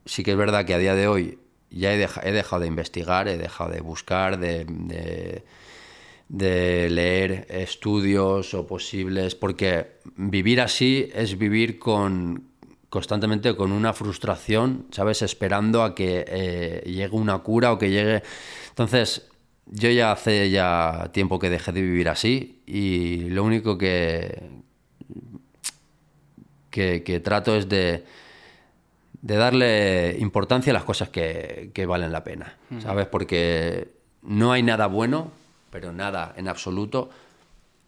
sí 0.05 0.24
que 0.24 0.32
es 0.32 0.36
verdad 0.36 0.65
que 0.65 0.74
a 0.74 0.78
día 0.78 0.97
de 0.97 1.07
hoy 1.07 1.39
ya 1.70 1.94
he, 1.94 2.32
dejado 2.32 2.62
de 2.62 2.66
investigar, 2.66 3.28
he 3.28 3.39
dejado 3.39 3.70
de 3.70 3.81
buscar, 3.81 4.36
de, 4.40 5.44
de, 6.28 6.90
leer 6.90 7.47
estudios 7.48 8.55
o 8.55 8.66
posibles, 8.66 9.36
porque 9.36 9.98
vivir 10.16 10.61
así 10.61 11.11
es 11.15 11.39
vivir 11.39 11.78
con 11.78 12.48
constantemente 12.89 13.55
con 13.55 13.70
una 13.70 13.93
frustración, 13.93 14.86
¿sabes? 14.90 15.23
Esperando 15.23 15.85
a 15.85 15.94
que 15.94 16.24
eh, 16.27 16.82
llegue 16.86 17.15
una 17.15 17.39
cura 17.39 17.73
o 17.73 17.78
que 17.78 17.90
llegue... 17.90 18.23
Entonces, 18.70 19.28
yo 19.66 19.90
ya 19.90 20.11
hace 20.11 20.51
ya 20.51 21.11
tiempo 21.12 21.39
que 21.39 21.51
dejé 21.51 21.70
de 21.70 21.82
vivir 21.82 22.09
así 22.09 22.62
y 22.66 23.28
lo 23.28 23.44
único 23.44 23.77
que, 23.78 24.66
que, 26.77 27.20
trato 27.20 27.57
es 27.57 27.69
de, 27.69 28.05
de, 29.23 29.36
darle 29.36 30.16
importancia 30.19 30.70
a 30.73 30.74
las 30.74 30.85
cosas 30.85 31.09
que, 31.09 31.85
valen 31.89 32.12
la 32.12 32.23
pena, 32.24 32.57
¿sabes? 32.81 33.07
Porque 33.07 33.94
no 34.23 34.53
hay 34.53 34.62
nada 34.62 34.86
bueno, 34.86 35.31
pero 35.70 35.93
nada 35.93 36.35
en 36.36 36.48
absoluto 36.48 37.11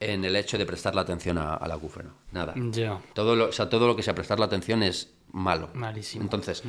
en 0.01 0.25
el 0.25 0.37
hecho 0.37 0.57
de 0.59 0.65
prestar 0.65 0.95
la 0.95 1.03
atención 1.03 1.39
al 1.39 1.71
acúfeno. 1.71 2.11
Nada. 2.33 2.55
Todo, 3.15 3.35
lo, 3.35 3.49
o 3.49 3.53
sea, 3.53 3.69
todo 3.69 3.87
lo 3.87 3.97
que 3.97 4.03
sea 4.03 4.15
prestar 4.15 4.39
la 4.39 4.47
atención 4.47 4.83
es 4.83 5.13
malo. 5.33 5.71
Malísimo. 5.75 6.23
Entonces, 6.23 6.63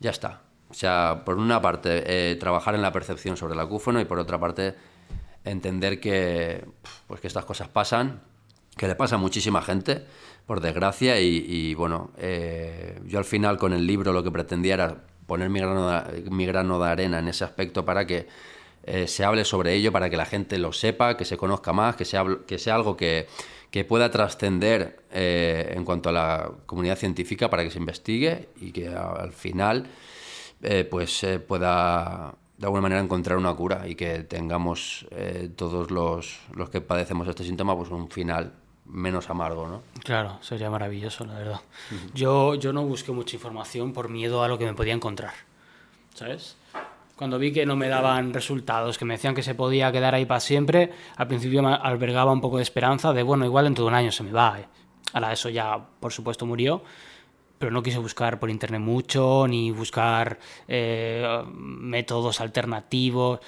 ya 0.00 0.10
está. 0.10 0.40
O 0.70 0.74
sea, 0.74 1.22
por 1.24 1.36
una 1.36 1.60
parte, 1.60 2.02
eh, 2.06 2.36
trabajar 2.36 2.74
en 2.74 2.82
la 2.82 2.90
percepción 2.90 3.36
sobre 3.36 3.54
el 3.54 3.60
acúfeno 3.60 4.00
y 4.00 4.06
por 4.06 4.18
otra 4.18 4.40
parte, 4.40 4.74
entender 5.44 6.00
que, 6.00 6.64
pues 7.06 7.20
que 7.20 7.26
estas 7.26 7.44
cosas 7.44 7.68
pasan, 7.68 8.22
que 8.76 8.88
le 8.88 8.96
pasa 8.96 9.16
a 9.16 9.18
muchísima 9.18 9.62
gente 9.62 10.06
por 10.46 10.60
desgracia, 10.60 11.18
y, 11.20 11.74
bueno, 11.74 12.10
eh, 12.18 13.00
yo 13.06 13.18
al 13.18 13.24
final 13.24 13.56
con 13.56 13.72
el 13.72 13.86
libro 13.86 14.12
lo 14.12 14.22
que 14.22 14.30
pretendía 14.30 14.74
era 14.74 14.96
poner 15.26 15.48
mi 15.48 15.58
grano 15.58 15.88
de, 15.88 16.30
mi 16.30 16.44
grano 16.44 16.78
de 16.78 16.90
arena 16.90 17.18
en 17.18 17.28
ese 17.28 17.44
aspecto 17.44 17.84
para 17.86 18.06
que 18.06 18.26
eh, 18.82 19.06
se 19.06 19.24
hable 19.24 19.46
sobre 19.46 19.72
ello, 19.72 19.90
para 19.90 20.10
que 20.10 20.18
la 20.18 20.26
gente 20.26 20.58
lo 20.58 20.72
sepa, 20.74 21.16
que 21.16 21.24
se 21.24 21.38
conozca 21.38 21.72
más, 21.72 21.96
que 21.96 22.04
sea, 22.04 22.26
que 22.46 22.58
sea 22.58 22.74
algo 22.74 22.94
que, 22.94 23.26
que 23.70 23.86
pueda 23.86 24.10
trascender 24.10 25.00
eh, 25.10 25.72
en 25.74 25.84
cuanto 25.86 26.10
a 26.10 26.12
la 26.12 26.50
comunidad 26.66 26.98
científica 26.98 27.48
para 27.48 27.64
que 27.64 27.70
se 27.70 27.78
investigue 27.78 28.50
y 28.60 28.72
que 28.72 28.88
al 28.88 29.32
final 29.32 29.86
pues 30.90 31.26
pueda 31.46 32.34
de 32.56 32.64
alguna 32.64 32.80
manera 32.80 33.02
encontrar 33.02 33.36
una 33.36 33.52
cura 33.52 33.86
y 33.86 33.96
que 33.96 34.24
tengamos 34.24 35.06
todos 35.56 35.90
los, 35.90 36.40
los 36.54 36.70
que 36.70 36.80
padecemos 36.80 37.28
este 37.28 37.44
síntoma 37.44 37.76
pues 37.76 37.90
un 37.90 38.08
final 38.08 38.54
menos 38.86 39.30
amargo, 39.30 39.68
¿no? 39.68 39.82
Claro, 40.02 40.38
sería 40.40 40.70
maravilloso, 40.70 41.24
la 41.24 41.34
verdad. 41.34 41.60
yo, 42.14 42.54
yo 42.54 42.72
no 42.72 42.84
busqué 42.84 43.12
mucha 43.12 43.36
información 43.36 43.92
por 43.92 44.08
miedo 44.08 44.42
a 44.42 44.48
lo 44.48 44.58
que 44.58 44.66
me 44.66 44.74
podía 44.74 44.94
encontrar, 44.94 45.32
¿sabes? 46.14 46.56
Cuando 47.16 47.38
vi 47.38 47.52
que 47.52 47.64
no 47.64 47.76
me 47.76 47.88
daban 47.88 48.34
resultados, 48.34 48.98
que 48.98 49.04
me 49.04 49.14
decían 49.14 49.34
que 49.34 49.42
se 49.42 49.54
podía 49.54 49.92
quedar 49.92 50.14
ahí 50.14 50.26
para 50.26 50.40
siempre, 50.40 50.92
al 51.16 51.28
principio 51.28 51.62
me 51.62 51.72
albergaba 51.72 52.32
un 52.32 52.40
poco 52.40 52.56
de 52.56 52.64
esperanza 52.64 53.12
de, 53.12 53.22
bueno, 53.22 53.44
igual 53.44 53.66
en 53.66 53.74
todo 53.74 53.86
un 53.86 53.94
año 53.94 54.10
se 54.10 54.24
me 54.24 54.32
va. 54.32 54.58
¿eh? 54.58 54.66
Ahora 55.12 55.32
eso 55.32 55.48
ya, 55.48 55.78
por 56.00 56.12
supuesto, 56.12 56.44
murió, 56.44 56.82
pero 57.58 57.70
no 57.70 57.84
quise 57.84 57.98
buscar 57.98 58.40
por 58.40 58.50
internet 58.50 58.80
mucho, 58.80 59.46
ni 59.46 59.70
buscar 59.70 60.40
eh, 60.66 61.44
métodos 61.52 62.40
alternativos. 62.40 63.38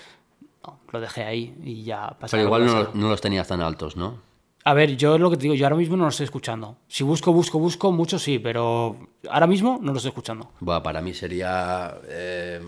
No, 0.64 0.78
lo 0.92 1.00
dejé 1.00 1.24
ahí 1.24 1.56
y 1.64 1.82
ya 1.82 2.16
pasó. 2.20 2.36
Pero 2.36 2.44
igual 2.44 2.66
no, 2.66 2.90
no 2.94 3.08
los 3.08 3.20
tenías 3.20 3.48
tan 3.48 3.60
altos, 3.60 3.96
¿no? 3.96 4.25
A 4.66 4.74
ver, 4.74 4.96
yo 4.96 5.16
lo 5.16 5.30
que 5.30 5.36
te 5.36 5.42
digo, 5.42 5.54
yo 5.54 5.64
ahora 5.64 5.76
mismo 5.76 5.96
no 5.96 6.02
lo 6.02 6.10
estoy 6.10 6.24
escuchando. 6.24 6.76
Si 6.88 7.04
busco, 7.04 7.32
busco, 7.32 7.60
busco, 7.60 7.92
mucho 7.92 8.18
sí, 8.18 8.40
pero 8.40 8.96
ahora 9.30 9.46
mismo 9.46 9.78
no 9.80 9.92
lo 9.92 9.98
estoy 9.98 10.08
escuchando. 10.08 10.50
Bueno, 10.58 10.82
para 10.82 11.00
mí 11.00 11.14
sería 11.14 11.96
eh, 12.08 12.60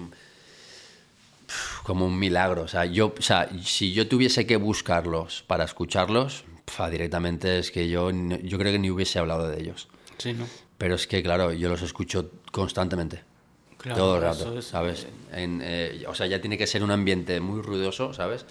como 1.83 2.07
un 2.07 2.17
milagro. 2.17 2.63
O 2.63 2.69
sea, 2.69 2.85
yo, 2.85 3.13
o 3.19 3.21
sea, 3.21 3.49
si 3.65 3.93
yo 3.93 4.07
tuviese 4.07 4.47
que 4.47 4.57
buscarlos 4.59 5.43
para 5.49 5.65
escucharlos, 5.65 6.45
directamente 6.89 7.59
es 7.59 7.73
que 7.73 7.89
yo, 7.89 8.13
yo 8.13 8.59
creo 8.59 8.73
que 8.73 8.79
ni 8.79 8.93
hubiese 8.93 9.19
hablado 9.19 9.49
de 9.49 9.61
ellos. 9.61 9.89
Sí, 10.19 10.35
¿no? 10.35 10.47
Pero 10.79 10.95
es 10.95 11.09
que, 11.09 11.21
claro, 11.21 11.53
yo 11.53 11.69
los 11.69 11.83
escucho 11.83 12.31
constantemente. 12.53 13.25
Claro, 13.77 13.99
todo 13.99 14.17
el 14.19 14.23
rato, 14.23 14.63
¿sabes? 14.63 15.09
Eh, 15.33 16.05
o 16.07 16.15
sea, 16.15 16.29
ya 16.29 16.41
tiene 16.41 16.57
que 16.57 16.69
ser 16.69 16.85
un 16.85 16.93
ambiente 16.93 17.41
muy 17.41 17.61
ruidoso, 17.61 18.15
¿sabes? 18.15 18.47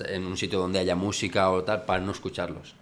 En 0.00 0.26
un 0.26 0.36
sitio 0.36 0.58
donde 0.58 0.78
haya 0.78 0.94
música 0.94 1.50
o 1.50 1.62
tal 1.64 1.84
para 1.84 2.00
no 2.00 2.12
escucharlos. 2.12 2.74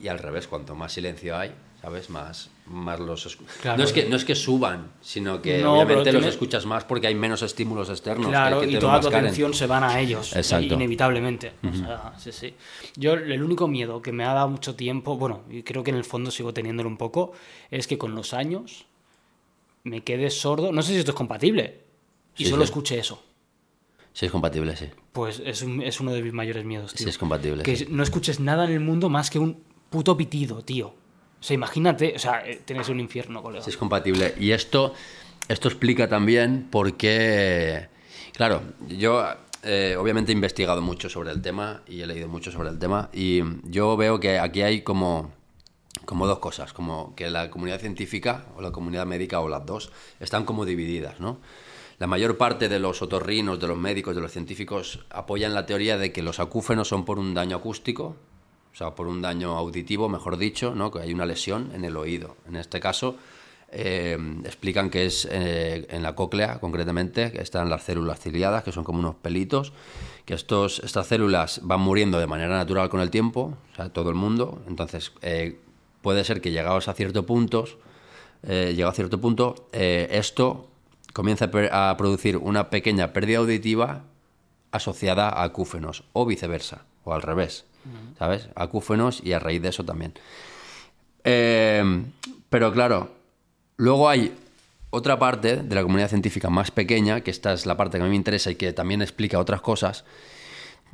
Y 0.00 0.08
al 0.08 0.18
revés, 0.18 0.46
cuanto 0.46 0.74
más 0.74 0.92
silencio 0.92 1.36
hay, 1.36 1.52
¿sabes? 1.82 2.10
Más, 2.10 2.50
más 2.66 3.00
los 3.00 3.38
no, 3.64 3.82
es 3.82 3.92
que, 3.92 4.08
no 4.08 4.16
es 4.16 4.24
que 4.24 4.34
suban, 4.34 4.90
sino 5.00 5.42
que 5.42 5.64
obviamente 5.64 6.12
los 6.12 6.24
escuchas 6.24 6.66
más 6.66 6.84
porque 6.84 7.06
hay 7.06 7.14
menos 7.14 7.42
estímulos 7.42 7.90
externos. 7.90 8.28
Claro, 8.28 8.64
y 8.64 8.78
toda 8.78 9.00
tu 9.00 9.08
atención 9.08 9.52
se 9.54 9.66
van 9.66 9.84
a 9.84 9.98
ellos, 10.00 10.34
inevitablemente. 10.60 11.52
sí, 12.18 12.32
sí. 12.32 12.54
Yo, 12.96 13.14
el 13.14 13.42
único 13.42 13.68
miedo 13.68 14.02
que 14.02 14.12
me 14.12 14.24
ha 14.24 14.34
dado 14.34 14.48
mucho 14.48 14.74
tiempo, 14.74 15.16
bueno, 15.16 15.42
y 15.50 15.62
creo 15.62 15.82
que 15.82 15.90
en 15.90 15.96
el 15.96 16.04
fondo 16.04 16.30
sigo 16.30 16.54
teniéndolo 16.54 16.88
un 16.88 16.96
poco, 16.96 17.32
es 17.70 17.86
que 17.86 17.98
con 17.98 18.14
los 18.14 18.34
años 18.34 18.86
me 19.84 20.02
quede 20.02 20.30
sordo. 20.30 20.72
No 20.72 20.82
sé 20.82 20.92
si 20.92 20.98
esto 20.98 21.12
es 21.12 21.16
compatible. 21.16 21.80
Y 22.36 22.44
Sí, 22.44 22.50
solo 22.50 22.64
escuche 22.64 22.98
eso. 22.98 23.22
Sí, 24.12 24.26
es 24.26 24.32
compatible, 24.32 24.76
sí. 24.76 24.86
Pues 25.12 25.42
es, 25.44 25.62
un- 25.62 25.82
es 25.82 26.00
uno 26.00 26.12
de 26.12 26.22
mis 26.22 26.32
mayores 26.32 26.64
miedos, 26.64 26.94
tío. 26.94 27.04
Sí, 27.04 27.10
es 27.10 27.18
compatible. 27.18 27.62
que 27.64 27.76
sí. 27.76 27.86
no 27.90 28.02
escuches 28.02 28.38
nada 28.40 28.64
en 28.64 28.70
el 28.72 28.80
mundo 28.80 29.08
más 29.08 29.28
que 29.30 29.38
un 29.38 29.62
puto 29.90 30.16
pitido, 30.16 30.62
tío. 30.62 30.88
O 30.88 31.42
sea, 31.42 31.54
imagínate, 31.54 32.12
o 32.14 32.18
sea, 32.18 32.46
eh, 32.46 32.60
tiene 32.64 32.80
que 32.80 32.84
ser 32.86 32.94
un 32.94 33.00
infierno, 33.00 33.42
colega. 33.42 33.64
Sí, 33.64 33.70
es 33.70 33.76
compatible. 33.76 34.34
Y 34.38 34.52
esto, 34.52 34.94
esto 35.48 35.68
explica 35.68 36.08
también 36.08 36.68
por 36.70 36.96
qué. 36.96 37.88
Claro, 38.34 38.62
yo 38.88 39.24
eh, 39.64 39.96
obviamente 39.98 40.30
he 40.32 40.34
investigado 40.34 40.80
mucho 40.80 41.08
sobre 41.08 41.30
el 41.32 41.42
tema 41.42 41.82
y 41.88 42.02
he 42.02 42.06
leído 42.06 42.28
mucho 42.28 42.52
sobre 42.52 42.68
el 42.68 42.78
tema. 42.78 43.08
Y 43.12 43.40
yo 43.64 43.96
veo 43.96 44.20
que 44.20 44.38
aquí 44.38 44.62
hay 44.62 44.82
como, 44.82 45.32
como 46.04 46.26
dos 46.26 46.38
cosas: 46.38 46.72
como 46.72 47.14
que 47.16 47.30
la 47.30 47.50
comunidad 47.50 47.80
científica 47.80 48.44
o 48.56 48.60
la 48.62 48.70
comunidad 48.70 49.06
médica 49.06 49.40
o 49.40 49.48
las 49.48 49.66
dos 49.66 49.90
están 50.20 50.44
como 50.44 50.64
divididas, 50.66 51.18
¿no? 51.20 51.38
La 52.00 52.06
mayor 52.06 52.38
parte 52.38 52.70
de 52.70 52.78
los 52.78 53.02
otorrinos, 53.02 53.60
de 53.60 53.68
los 53.68 53.76
médicos, 53.76 54.14
de 54.14 54.22
los 54.22 54.32
científicos 54.32 55.00
apoyan 55.10 55.52
la 55.52 55.66
teoría 55.66 55.98
de 55.98 56.12
que 56.12 56.22
los 56.22 56.40
acúfenos 56.40 56.88
son 56.88 57.04
por 57.04 57.18
un 57.18 57.34
daño 57.34 57.58
acústico, 57.58 58.16
o 58.72 58.74
sea, 58.74 58.94
por 58.94 59.06
un 59.06 59.20
daño 59.20 59.58
auditivo, 59.58 60.08
mejor 60.08 60.38
dicho, 60.38 60.74
¿no? 60.74 60.90
que 60.90 61.00
hay 61.00 61.12
una 61.12 61.26
lesión 61.26 61.72
en 61.74 61.84
el 61.84 61.98
oído. 61.98 62.38
En 62.48 62.56
este 62.56 62.80
caso, 62.80 63.16
eh, 63.70 64.16
explican 64.46 64.88
que 64.88 65.04
es 65.04 65.28
eh, 65.30 65.86
en 65.90 66.02
la 66.02 66.14
cóclea, 66.14 66.58
concretamente, 66.58 67.32
que 67.32 67.42
están 67.42 67.68
las 67.68 67.82
células 67.82 68.18
ciliadas, 68.18 68.64
que 68.64 68.72
son 68.72 68.82
como 68.82 69.00
unos 69.00 69.16
pelitos, 69.16 69.74
que 70.24 70.32
estos, 70.32 70.78
estas 70.82 71.06
células 71.06 71.60
van 71.64 71.80
muriendo 71.80 72.18
de 72.18 72.26
manera 72.26 72.56
natural 72.56 72.88
con 72.88 73.00
el 73.02 73.10
tiempo, 73.10 73.58
o 73.72 73.76
sea, 73.76 73.90
todo 73.90 74.08
el 74.08 74.16
mundo. 74.16 74.62
Entonces, 74.66 75.12
eh, 75.20 75.60
puede 76.00 76.24
ser 76.24 76.40
que 76.40 76.50
llegados 76.50 76.88
a 76.88 76.94
ciertos 76.94 77.26
puntos, 77.26 77.76
eh, 78.42 78.72
llegado 78.74 78.92
a 78.92 78.94
cierto 78.94 79.20
punto, 79.20 79.68
esto 79.70 80.69
comienza 81.12 81.50
a, 81.72 81.96
producir 81.96 82.36
una 82.36 82.70
pequeña 82.70 83.12
pérdida 83.12 83.38
auditiva 83.38 84.02
asociada 84.72 85.28
a 85.28 85.42
acúfenos, 85.42 86.04
o 86.12 86.26
viceversa, 86.26 86.84
o 87.04 87.12
al 87.12 87.22
revés, 87.22 87.64
¿sabes? 88.18 88.48
Acúfenos 88.54 89.20
y 89.24 89.32
a 89.32 89.38
raíz 89.38 89.62
de 89.62 89.68
eso 89.68 89.84
también. 89.84 90.14
Eh, 91.24 92.04
pero 92.48 92.72
claro, 92.72 93.10
luego 93.76 94.08
hay 94.08 94.34
otra 94.90 95.18
parte 95.18 95.56
de 95.56 95.74
la 95.74 95.82
comunidad 95.82 96.08
científica 96.08 96.50
más 96.50 96.70
pequeña, 96.70 97.20
que 97.20 97.30
esta 97.30 97.52
es 97.52 97.66
la 97.66 97.76
parte 97.76 97.98
que 97.98 98.02
a 98.02 98.04
mí 98.04 98.10
me 98.10 98.16
interesa 98.16 98.50
y 98.50 98.56
que 98.56 98.72
también 98.72 99.02
explica 99.02 99.38
otras 99.38 99.60
cosas, 99.60 100.04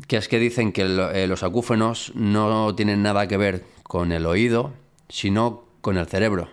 que 0.07 0.17
es 0.19 0.29
que 0.29 0.39
dicen 0.39 0.73
que 0.73 0.83
eh, 0.83 1.27
los 1.27 1.43
acúfenos 1.43 2.13
no 2.15 2.75
tienen 2.75 3.03
nada 3.03 3.27
que 3.27 3.37
ver 3.37 3.65
con 3.83 4.13
el 4.13 4.27
oído, 4.27 4.73
sino 5.09 5.65
con 5.81 5.97
el 5.97 6.07
cerebro, 6.07 6.49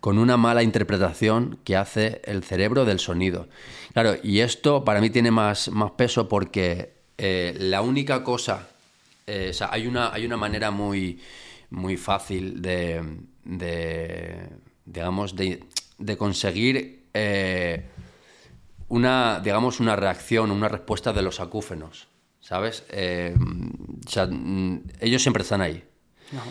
con 0.00 0.18
una 0.18 0.36
mala 0.36 0.62
interpretación 0.62 1.58
que 1.64 1.76
hace 1.76 2.20
el 2.24 2.44
cerebro 2.44 2.84
del 2.84 2.98
sonido. 2.98 3.48
Claro, 3.92 4.16
y 4.22 4.40
esto 4.40 4.84
para 4.84 5.00
mí 5.00 5.10
tiene 5.10 5.30
más, 5.30 5.70
más 5.70 5.92
peso 5.92 6.28
porque 6.28 6.92
eh, 7.18 7.54
la 7.58 7.82
única 7.82 8.24
cosa, 8.24 8.68
eh, 9.26 9.48
o 9.50 9.52
sea, 9.52 9.70
hay 9.72 9.86
una, 9.86 10.12
hay 10.12 10.26
una 10.26 10.36
manera 10.36 10.70
muy, 10.70 11.20
muy 11.70 11.96
fácil 11.96 12.60
de, 12.60 13.02
de, 13.44 14.48
digamos, 14.84 15.34
de, 15.36 15.64
de 15.98 16.16
conseguir 16.16 17.04
eh, 17.14 17.86
una, 18.88 19.40
digamos, 19.40 19.80
una 19.80 19.96
reacción, 19.96 20.50
una 20.50 20.68
respuesta 20.68 21.12
de 21.12 21.22
los 21.22 21.40
acúfenos, 21.40 22.08
¿sabes? 22.40 22.84
Eh, 22.90 23.34
o 23.36 24.10
sea, 24.10 24.26
mm, 24.26 24.82
ellos 25.00 25.22
siempre 25.22 25.42
están 25.42 25.60
ahí. 25.62 25.82
No. 26.32 26.42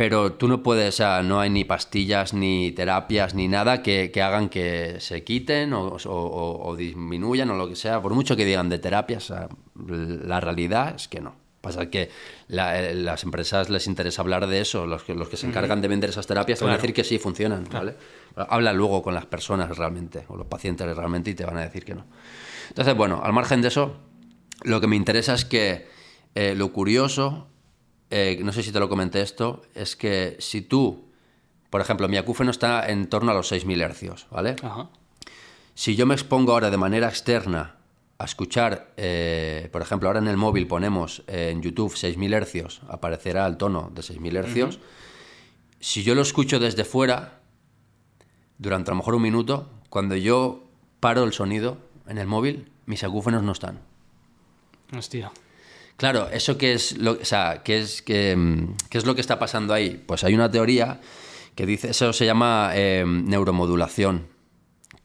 Pero 0.00 0.32
tú 0.32 0.48
no 0.48 0.62
puedes, 0.62 0.94
o 0.94 0.96
sea, 0.96 1.22
no 1.22 1.40
hay 1.40 1.50
ni 1.50 1.64
pastillas, 1.64 2.32
ni 2.32 2.72
terapias, 2.72 3.34
ni 3.34 3.48
nada 3.48 3.82
que, 3.82 4.10
que 4.10 4.22
hagan 4.22 4.48
que 4.48 4.96
se 4.98 5.24
quiten 5.24 5.74
o, 5.74 5.88
o- 5.88 6.60
o- 6.64 6.74
disminuyan 6.74 7.50
o 7.50 7.54
lo 7.54 7.68
que 7.68 7.76
sea. 7.76 8.00
Por 8.00 8.14
mucho 8.14 8.34
que 8.34 8.46
digan 8.46 8.70
de 8.70 8.78
terapias, 8.78 9.30
o 9.30 9.34
sea, 9.34 9.48
la 9.86 10.40
realidad 10.40 10.94
es 10.96 11.06
que 11.06 11.20
no. 11.20 11.34
Pasa 11.60 11.90
que 11.90 12.08
la- 12.48 12.80
eh, 12.82 12.94
las 12.94 13.24
empresas 13.24 13.68
les 13.68 13.86
interesa 13.86 14.22
hablar 14.22 14.46
de 14.46 14.62
eso, 14.62 14.86
los 14.86 15.02
que, 15.02 15.14
los 15.14 15.28
que 15.28 15.36
se 15.36 15.46
encargan 15.46 15.82
de 15.82 15.88
vender 15.88 16.08
esas 16.08 16.26
terapias 16.26 16.60
te 16.60 16.64
van 16.64 16.72
a 16.72 16.76
Claro. 16.76 16.82
decir 16.82 16.94
que 16.94 17.04
sí 17.04 17.18
funcionan, 17.18 17.66
¿vale? 17.70 17.94
Habla 18.36 18.72
luego 18.72 19.02
con 19.02 19.12
las 19.12 19.26
personas 19.26 19.76
realmente, 19.76 20.24
o 20.28 20.36
los 20.38 20.46
pacientes 20.46 20.96
realmente, 20.96 21.28
y 21.32 21.34
te 21.34 21.44
van 21.44 21.58
a 21.58 21.60
decir 21.60 21.84
que 21.84 21.94
no. 21.94 22.06
Entonces, 22.70 22.96
bueno, 22.96 23.20
al 23.22 23.34
margen 23.34 23.60
de 23.60 23.68
eso, 23.68 23.96
lo 24.62 24.80
que 24.80 24.86
me 24.86 24.96
interesa 24.96 25.34
es 25.34 25.44
que 25.44 25.86
eh, 26.34 26.54
lo 26.56 26.72
curioso, 26.72 27.48
eh, 28.10 28.40
no 28.42 28.52
sé 28.52 28.62
si 28.62 28.72
te 28.72 28.80
lo 28.80 28.88
comenté 28.88 29.22
esto, 29.22 29.62
es 29.74 29.96
que 29.96 30.36
si 30.40 30.62
tú, 30.62 31.04
por 31.70 31.80
ejemplo, 31.80 32.08
mi 32.08 32.16
acúfeno 32.16 32.50
está 32.50 32.88
en 32.88 33.08
torno 33.08 33.30
a 33.30 33.34
los 33.34 33.52
6.000 33.52 33.82
hercios, 33.82 34.26
¿vale? 34.30 34.56
Ajá. 34.62 34.88
Si 35.74 35.96
yo 35.96 36.06
me 36.06 36.14
expongo 36.14 36.52
ahora 36.52 36.70
de 36.70 36.76
manera 36.76 37.08
externa 37.08 37.76
a 38.18 38.24
escuchar, 38.24 38.92
eh, 38.96 39.68
por 39.72 39.80
ejemplo, 39.80 40.08
ahora 40.08 40.18
en 40.18 40.28
el 40.28 40.36
móvil 40.36 40.66
ponemos 40.66 41.22
eh, 41.26 41.50
en 41.52 41.62
YouTube 41.62 41.94
6.000 41.94 42.34
hercios, 42.34 42.82
aparecerá 42.88 43.46
el 43.46 43.56
tono 43.56 43.90
de 43.94 44.02
6.000 44.02 44.36
hercios. 44.36 44.78
Si 45.78 46.02
yo 46.02 46.14
lo 46.14 46.20
escucho 46.20 46.58
desde 46.58 46.84
fuera, 46.84 47.40
durante 48.58 48.90
a 48.90 48.92
lo 48.92 48.98
mejor 48.98 49.14
un 49.14 49.22
minuto, 49.22 49.70
cuando 49.88 50.16
yo 50.16 50.64
paro 51.00 51.24
el 51.24 51.32
sonido 51.32 51.78
en 52.06 52.18
el 52.18 52.26
móvil, 52.26 52.70
mis 52.84 53.04
acúfenos 53.04 53.42
no 53.42 53.52
están. 53.52 53.80
Hostia. 54.94 55.32
Claro, 56.00 56.30
eso 56.30 56.56
que 56.56 56.72
es 56.72 56.96
lo, 56.96 57.12
o 57.12 57.24
sea, 57.26 57.60
¿qué 57.62 57.78
es, 57.78 58.00
que, 58.00 58.34
mm, 58.34 58.76
¿qué 58.88 58.96
es 58.96 59.04
lo 59.04 59.14
que 59.14 59.20
está 59.20 59.38
pasando 59.38 59.74
ahí? 59.74 60.02
Pues 60.06 60.24
hay 60.24 60.34
una 60.34 60.50
teoría 60.50 60.98
que 61.54 61.66
dice, 61.66 61.90
eso 61.90 62.14
se 62.14 62.24
llama 62.24 62.70
eh, 62.72 63.04
neuromodulación, 63.06 64.26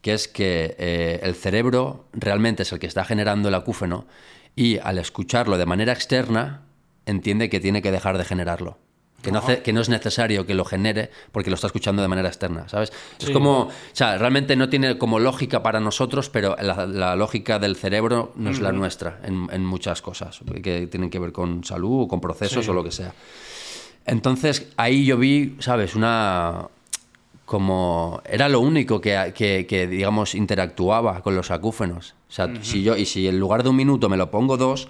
que 0.00 0.14
es 0.14 0.26
que 0.26 0.74
eh, 0.78 1.20
el 1.22 1.34
cerebro 1.34 2.08
realmente 2.14 2.62
es 2.62 2.72
el 2.72 2.78
que 2.78 2.86
está 2.86 3.04
generando 3.04 3.50
el 3.50 3.54
acúfeno 3.54 4.06
y 4.54 4.78
al 4.78 4.96
escucharlo 4.96 5.58
de 5.58 5.66
manera 5.66 5.92
externa 5.92 6.62
entiende 7.04 7.50
que 7.50 7.60
tiene 7.60 7.82
que 7.82 7.92
dejar 7.92 8.16
de 8.16 8.24
generarlo. 8.24 8.78
Que 9.26 9.32
no, 9.32 9.38
hace- 9.40 9.62
que 9.62 9.72
no 9.72 9.80
es 9.80 9.88
necesario 9.88 10.46
que 10.46 10.54
lo 10.54 10.64
genere 10.64 11.10
porque 11.32 11.50
lo 11.50 11.54
está 11.54 11.66
escuchando 11.66 12.00
de 12.02 12.08
manera 12.08 12.28
externa, 12.28 12.68
¿sabes? 12.68 12.92
Es 13.18 13.26
Sí. 13.26 13.32
como, 13.32 13.60
o 13.62 13.70
sea, 13.92 14.16
realmente 14.18 14.56
no 14.56 14.68
tiene 14.68 14.96
como 14.98 15.18
lógica 15.18 15.62
para 15.62 15.80
nosotros, 15.80 16.30
pero 16.30 16.56
la, 16.60 16.86
la 16.86 17.16
lógica 17.16 17.58
del 17.58 17.76
cerebro 17.76 18.32
no 18.36 18.50
es 18.50 18.60
la 18.60 18.72
nuestra 18.72 19.20
en, 19.24 19.48
en 19.52 19.64
muchas 19.64 20.00
cosas 20.02 20.40
que 20.62 20.86
tienen 20.86 21.10
que 21.10 21.18
ver 21.18 21.32
con 21.32 21.64
salud 21.64 22.02
o 22.04 22.08
con 22.08 22.20
procesos 22.20 22.64
Sí. 22.64 22.70
o 22.70 22.74
lo 22.74 22.82
que 22.84 22.92
sea. 22.92 23.12
Entonces 24.04 24.68
ahí 24.76 25.04
yo 25.04 25.16
vi, 25.18 25.56
¿sabes? 25.58 25.94
Una. 25.94 26.68
Como. 27.44 28.20
Era 28.24 28.48
lo 28.48 28.60
único 28.60 29.00
que, 29.00 29.32
que- 29.34 29.66
que, 29.68 29.86
digamos, 29.86 30.34
interactuaba 30.34 31.22
con 31.22 31.36
los 31.36 31.50
acúfenos. 31.50 32.14
O 32.28 32.32
sea, 32.32 32.48
si 32.62 32.82
yo. 32.82 32.96
Y 32.96 33.06
si 33.06 33.28
en 33.28 33.38
lugar 33.38 33.62
de 33.62 33.68
un 33.68 33.76
minuto 33.76 34.08
me 34.08 34.16
lo 34.16 34.30
pongo 34.30 34.56
dos. 34.56 34.88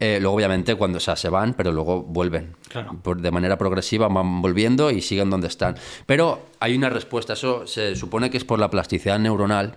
Eh, 0.00 0.18
luego, 0.20 0.36
obviamente, 0.36 0.74
cuando 0.74 0.98
o 0.98 1.00
sea, 1.00 1.16
se 1.16 1.28
van, 1.28 1.54
pero 1.54 1.72
luego 1.72 2.02
vuelven. 2.02 2.56
Claro. 2.68 2.98
Por- 3.02 3.20
de 3.20 3.30
manera 3.30 3.56
progresiva 3.58 4.08
van 4.08 4.42
volviendo 4.42 4.90
y 4.90 5.00
siguen 5.00 5.30
donde 5.30 5.46
están. 5.48 5.76
Pero 6.06 6.46
hay 6.60 6.76
una 6.76 6.90
respuesta. 6.90 7.32
Eso 7.34 7.66
se 7.66 7.94
supone 7.96 8.30
que 8.30 8.36
es 8.36 8.44
por 8.44 8.58
la 8.58 8.70
plasticidad 8.70 9.18
neuronal 9.18 9.76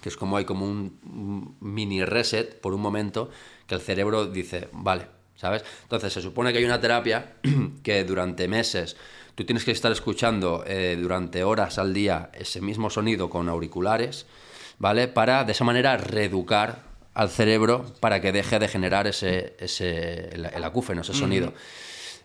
que 0.00 0.08
es 0.08 0.16
como 0.16 0.38
hay 0.38 0.46
como 0.46 0.64
un, 0.64 0.98
un 1.04 1.56
mini 1.60 2.02
reset 2.06 2.58
por 2.62 2.72
un 2.72 2.80
momento 2.80 3.28
que 3.66 3.74
el 3.74 3.82
cerebro 3.82 4.24
dice, 4.24 4.70
vale, 4.72 5.04
¿sabes? 5.36 5.62
Entonces 5.82 6.10
se 6.10 6.22
supone 6.22 6.52
que 6.52 6.58
hay 6.58 6.64
una 6.64 6.80
terapia 6.80 7.34
que 7.82 8.02
durante 8.04 8.48
meses 8.48 8.96
tú 9.34 9.44
tienes 9.44 9.62
que 9.62 9.72
estar 9.72 9.92
escuchando 9.92 10.64
eh, 10.66 10.96
durante 10.98 11.44
horas 11.44 11.78
al 11.78 11.92
día 11.92 12.30
ese 12.32 12.62
mismo 12.62 12.88
sonido 12.88 13.28
con 13.28 13.50
auriculares, 13.50 14.24
¿vale? 14.78 15.06
Para 15.06 15.44
de 15.44 15.52
esa 15.52 15.64
manera 15.64 15.98
reeducar 15.98 16.82
al 17.14 17.28
cerebro 17.30 17.84
para 18.00 18.20
que 18.20 18.32
deje 18.32 18.58
de 18.58 18.68
generar 18.68 19.06
ese, 19.06 19.54
ese 19.58 20.28
el, 20.34 20.46
el 20.46 20.64
acúfeno, 20.64 21.00
ese 21.02 21.12
sonido. 21.14 21.52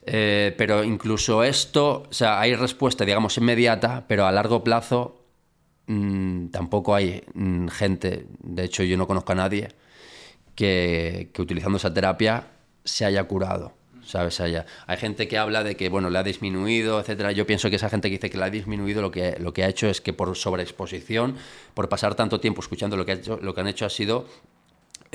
Eh, 0.05 0.53
pero 0.57 0.83
incluso 0.83 1.43
esto, 1.43 2.03
o 2.09 2.13
sea, 2.13 2.39
hay 2.39 2.53
respuesta, 2.55 3.05
digamos, 3.05 3.37
inmediata, 3.37 4.05
pero 4.07 4.27
a 4.27 4.31
largo 4.31 4.63
plazo 4.63 5.19
mm, 5.87 6.47
tampoco 6.49 6.93
hay 6.93 7.23
mm, 7.33 7.67
gente, 7.69 8.27
de 8.39 8.63
hecho 8.65 8.83
yo 8.83 8.97
no 8.97 9.07
conozco 9.07 9.31
a 9.31 9.35
nadie 9.35 9.69
que, 10.55 11.29
que 11.33 11.41
utilizando 11.41 11.77
esa 11.77 11.93
terapia 11.93 12.47
se 12.83 13.05
haya 13.05 13.23
curado. 13.23 13.73
¿Sabes? 14.05 14.39
Haya- 14.39 14.67
hay 14.85 14.97
gente 14.97 15.27
que 15.27 15.39
habla 15.39 15.63
de 15.63 15.75
que 15.75 15.89
bueno, 15.89 16.11
le 16.11 16.19
ha 16.19 16.23
disminuido, 16.23 16.99
etcétera. 16.99 17.31
Yo 17.31 17.47
pienso 17.47 17.71
que 17.71 17.77
esa 17.77 17.89
gente 17.89 18.07
que 18.09 18.17
dice 18.17 18.29
que 18.29 18.37
le 18.37 18.43
ha 18.43 18.49
disminuido 18.51 19.01
lo 19.01 19.09
que, 19.09 19.35
lo 19.39 19.51
que 19.51 19.63
ha 19.63 19.67
hecho 19.67 19.87
es 19.89 19.99
que 19.99 20.13
por 20.13 20.35
sobreexposición, 20.37 21.35
por 21.73 21.89
pasar 21.89 22.13
tanto 22.13 22.39
tiempo 22.39 22.61
escuchando 22.61 22.97
lo 22.97 23.05
que, 23.07 23.13
ha 23.13 23.15
hecho, 23.15 23.39
lo 23.41 23.55
que 23.55 23.61
han 23.61 23.67
hecho 23.67 23.83
ha 23.83 23.89
sido 23.89 24.27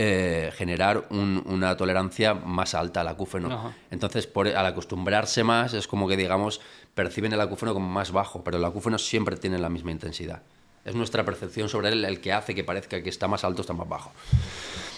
eh, 0.03 0.51
generar 0.57 1.05
un- 1.11 1.43
una 1.47 1.77
tolerancia 1.77 2.33
más 2.33 2.75
alta 2.75 3.03
al 3.03 3.09
acúfeno. 3.09 3.53
Ajá. 3.53 3.77
Entonces, 3.91 4.27
por, 4.27 4.49
al 4.49 4.65
acostumbrarse 4.65 5.45
más, 5.45 5.75
es 5.75 5.87
como 5.87 6.09
que, 6.09 6.17
digamos, 6.17 6.63
perciben 6.95 7.35
el 7.35 7.41
acúfeno 7.43 7.75
como 7.75 7.87
más 7.87 8.11
bajo, 8.11 8.43
pero 8.43 8.57
el 8.57 8.65
acúfeno 8.65 8.97
siempre 8.99 9.37
tiene 9.37 9.59
la 9.59 9.69
misma 9.69 9.91
intensidad. 9.91 10.41
Es 10.87 10.95
nuestra 10.95 11.23
percepción 11.27 11.69
sobre 11.69 11.91
él 11.91 12.03
el 12.07 12.21
que 12.23 12.33
hace 12.33 12.55
que 12.55 12.65
parezca 12.65 13.03
que 13.03 13.11
está 13.11 13.29
más 13.29 13.45
alto, 13.45 13.61
está 13.61 13.75
más 13.75 13.87
bajo. 13.87 14.11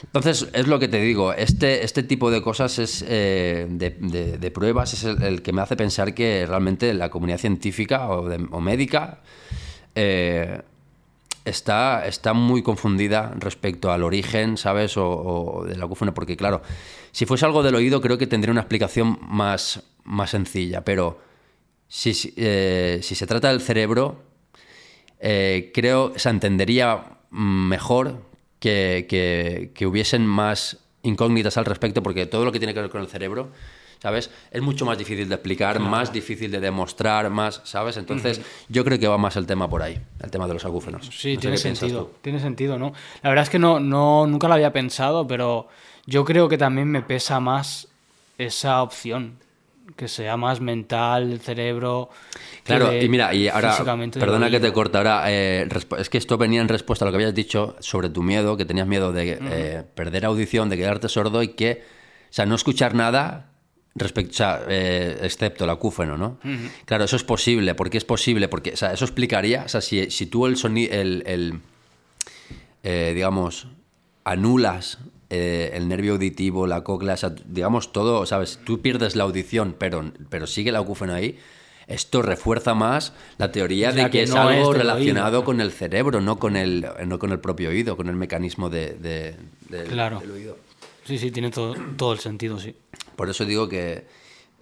Entonces, 0.04 0.48
es 0.52 0.68
lo 0.68 0.78
que 0.78 0.86
te 0.86 1.00
digo, 1.00 1.32
este, 1.32 1.82
este 1.84 2.04
tipo 2.04 2.30
de 2.30 2.40
cosas, 2.40 2.78
es, 2.78 3.04
eh, 3.08 3.66
de, 3.68 3.90
de- 3.98 4.38
de 4.38 4.50
pruebas, 4.52 4.92
es 4.94 5.02
el, 5.02 5.20
el 5.22 5.42
que 5.42 5.52
me 5.52 5.62
hace 5.62 5.74
pensar 5.74 6.14
que 6.14 6.46
realmente 6.46 6.94
la 6.94 7.08
comunidad 7.10 7.38
científica 7.38 8.08
o, 8.08 8.28
de- 8.28 8.46
o 8.52 8.60
médica 8.60 9.18
eh, 9.96 10.62
está, 11.44 12.06
está 12.06 12.32
muy 12.32 12.62
confundida 12.62 13.34
respecto 13.38 13.90
al 13.90 14.02
origen, 14.02 14.56
¿sabes? 14.56 14.96
O, 14.96 15.08
o 15.08 15.64
del 15.64 15.82
acúfeno, 15.82 16.14
porque 16.14 16.36
claro, 16.36 16.62
si 17.10 17.26
fuese 17.26 17.44
algo 17.44 17.62
del 17.62 17.74
oído 17.74 18.00
creo 18.00 18.18
que 18.18 18.26
tendría 18.26 18.52
una 18.52 18.62
explicación 18.62 19.18
más, 19.22 19.82
más 20.04 20.30
sencilla, 20.30 20.84
pero 20.84 21.20
si, 21.88 22.14
si, 22.14 22.32
eh, 22.36 23.00
se 23.02 23.26
trata 23.26 23.48
del 23.48 23.60
cerebro, 23.60 24.22
eh, 25.20 25.70
creo 25.74 26.12
se 26.16 26.28
entendería 26.30 27.18
mejor 27.30 28.22
que, 28.58 29.70
que 29.74 29.86
hubiesen 29.86 30.26
más 30.26 30.78
incógnitas 31.02 31.56
al 31.56 31.64
respecto, 31.64 32.02
porque 32.02 32.26
todo 32.26 32.44
lo 32.44 32.52
que 32.52 32.58
tiene 32.58 32.74
que 32.74 32.80
ver 32.80 32.90
con 32.90 33.00
el 33.00 33.08
cerebro 33.08 33.50
¿sabes? 34.02 34.30
Es 34.50 34.60
mucho 34.60 34.84
más 34.84 34.98
difícil 34.98 35.28
de 35.28 35.36
explicar, 35.36 35.78
más 35.78 36.12
difícil 36.12 36.50
de 36.50 36.58
demostrar, 36.58 37.30
más, 37.30 37.60
¿sabes? 37.62 37.96
Entonces, 37.96 38.40
yo 38.68 38.84
creo 38.84 38.98
que 38.98 39.06
va 39.06 39.16
más 39.16 39.36
el 39.36 39.46
tema 39.46 39.70
por 39.70 39.80
ahí, 39.80 39.96
el 40.20 40.28
tema 40.28 40.48
de 40.48 40.54
los 40.54 40.64
acúfenos. 40.64 41.08
Sí, 41.16 41.34
No 41.34 41.40
tiene 41.40 41.56
sentido. 41.56 42.10
Tiene 42.20 42.40
sentido, 42.40 42.80
¿no? 42.80 42.92
La 43.22 43.28
verdad 43.28 43.44
es 43.44 43.50
que 43.50 43.60
no, 43.60 43.78
no, 43.78 44.26
nunca 44.26 44.48
lo 44.48 44.54
había 44.54 44.72
pensado, 44.72 45.24
pero 45.28 45.68
yo 46.04 46.24
creo 46.24 46.48
que 46.48 46.58
también 46.58 46.90
me 46.90 47.02
pesa 47.02 47.38
más 47.38 47.86
esa 48.38 48.82
opción. 48.82 49.38
Que 49.94 50.08
sea 50.08 50.36
más 50.36 50.60
mental, 50.60 51.30
el 51.30 51.40
cerebro. 51.40 52.08
Claro, 52.64 52.96
y 52.96 53.08
mira, 53.08 53.34
y 53.34 53.48
ahora, 53.48 53.76
perdona 54.14 54.48
que 54.48 54.58
te 54.58 54.72
corte 54.72 54.96
ahora, 54.96 55.24
eh, 55.26 55.68
es 55.98 56.08
que 56.08 56.18
esto 56.18 56.38
venía 56.38 56.60
en 56.60 56.68
respuesta 56.68 57.04
a 57.04 57.06
lo 57.06 57.12
que 57.12 57.16
habías 57.16 57.34
dicho 57.34 57.76
sobre 57.80 58.08
tu 58.08 58.22
miedo, 58.22 58.56
que 58.56 58.64
tenías 58.64 58.86
miedo 58.86 59.12
de 59.12 59.38
eh, 59.40 59.84
perder 59.94 60.24
audición, 60.24 60.70
de 60.70 60.76
quedarte 60.76 61.08
sordo 61.08 61.42
y 61.42 61.48
que, 61.48 61.82
o 62.30 62.32
sea, 62.32 62.46
no 62.46 62.54
escuchar 62.54 62.94
nada 62.94 63.51
respecto, 63.94 64.30
o 64.32 64.34
sea, 64.34 64.62
eh, 64.68 65.18
excepto 65.22 65.64
el 65.64 65.70
acúfeno, 65.70 66.16
¿no? 66.16 66.38
Claro, 66.86 67.04
eso 67.04 67.16
es 67.16 67.24
posible, 67.24 67.74
¿por 67.74 67.90
qué 67.90 67.98
es 67.98 68.04
posible? 68.04 68.48
Porque, 68.48 68.72
o 68.72 68.76
sea, 68.76 68.92
eso 68.92 69.04
explicaría, 69.04 69.64
o 69.64 69.68
sea, 69.68 69.80
si, 69.80 70.10
si 70.10 70.26
tú 70.26 70.46
el 70.46 70.56
sonido, 70.56 70.92
el, 70.94 71.22
el, 71.26 71.60
eh, 72.82 73.12
digamos, 73.14 73.68
anulas 74.24 74.98
eh, 75.30 75.72
el 75.74 75.88
nervio 75.88 76.12
auditivo, 76.12 76.66
la 76.66 76.82
cóclea, 76.84 77.14
o 77.14 77.16
sea, 77.16 77.34
digamos 77.46 77.92
todo, 77.92 78.26
¿sabes? 78.26 78.60
Tú 78.64 78.80
pierdes 78.82 79.16
la 79.16 79.24
audición, 79.24 79.74
pero, 79.78 80.12
pero 80.28 80.46
sigue 80.46 80.70
el 80.70 80.76
acúfeno 80.76 81.14
ahí. 81.14 81.38
Esto 81.88 82.22
refuerza 82.22 82.74
más 82.74 83.12
la 83.38 83.50
teoría 83.50 83.88
O 83.90 83.92
sea, 83.92 84.04
de 84.04 84.10
que, 84.10 84.18
que 84.18 84.24
es 84.24 84.30
no 84.30 84.40
algo 84.40 84.72
relacionado 84.72 85.38
oído. 85.38 85.44
con 85.44 85.60
el 85.60 85.72
cerebro, 85.72 86.20
no 86.20 86.38
con 86.38 86.56
el, 86.56 86.86
no 87.06 87.18
con 87.18 87.32
el 87.32 87.40
propio 87.40 87.70
oído, 87.70 87.96
con 87.96 88.08
el 88.08 88.14
mecanismo 88.16 88.70
de, 88.70 88.94
de- 88.94 89.84
Claro. 89.88 90.20
del 90.20 90.30
oído. 90.30 90.56
Sí, 91.04 91.18
sí, 91.18 91.30
tiene 91.30 91.50
todo, 91.50 91.74
todo 91.96 92.12
el 92.12 92.18
sentido, 92.18 92.58
sí. 92.58 92.74
Por 93.16 93.28
eso 93.28 93.44
digo 93.44 93.68
que 93.68 94.06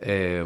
eh, 0.01 0.45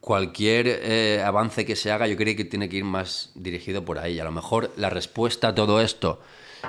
cualquier 0.00 0.66
eh, 0.68 1.22
avance 1.24 1.64
que 1.64 1.76
se 1.76 1.92
haga, 1.92 2.06
yo 2.06 2.16
creo 2.16 2.36
que 2.36 2.44
tiene 2.44 2.68
que 2.68 2.78
ir 2.78 2.84
más 2.84 3.30
dirigido 3.34 3.84
por 3.84 3.98
ahí. 3.98 4.18
A 4.18 4.24
lo 4.24 4.32
mejor 4.32 4.72
la 4.76 4.90
respuesta 4.90 5.48
a 5.48 5.54
todo 5.54 5.80
esto 5.80 6.20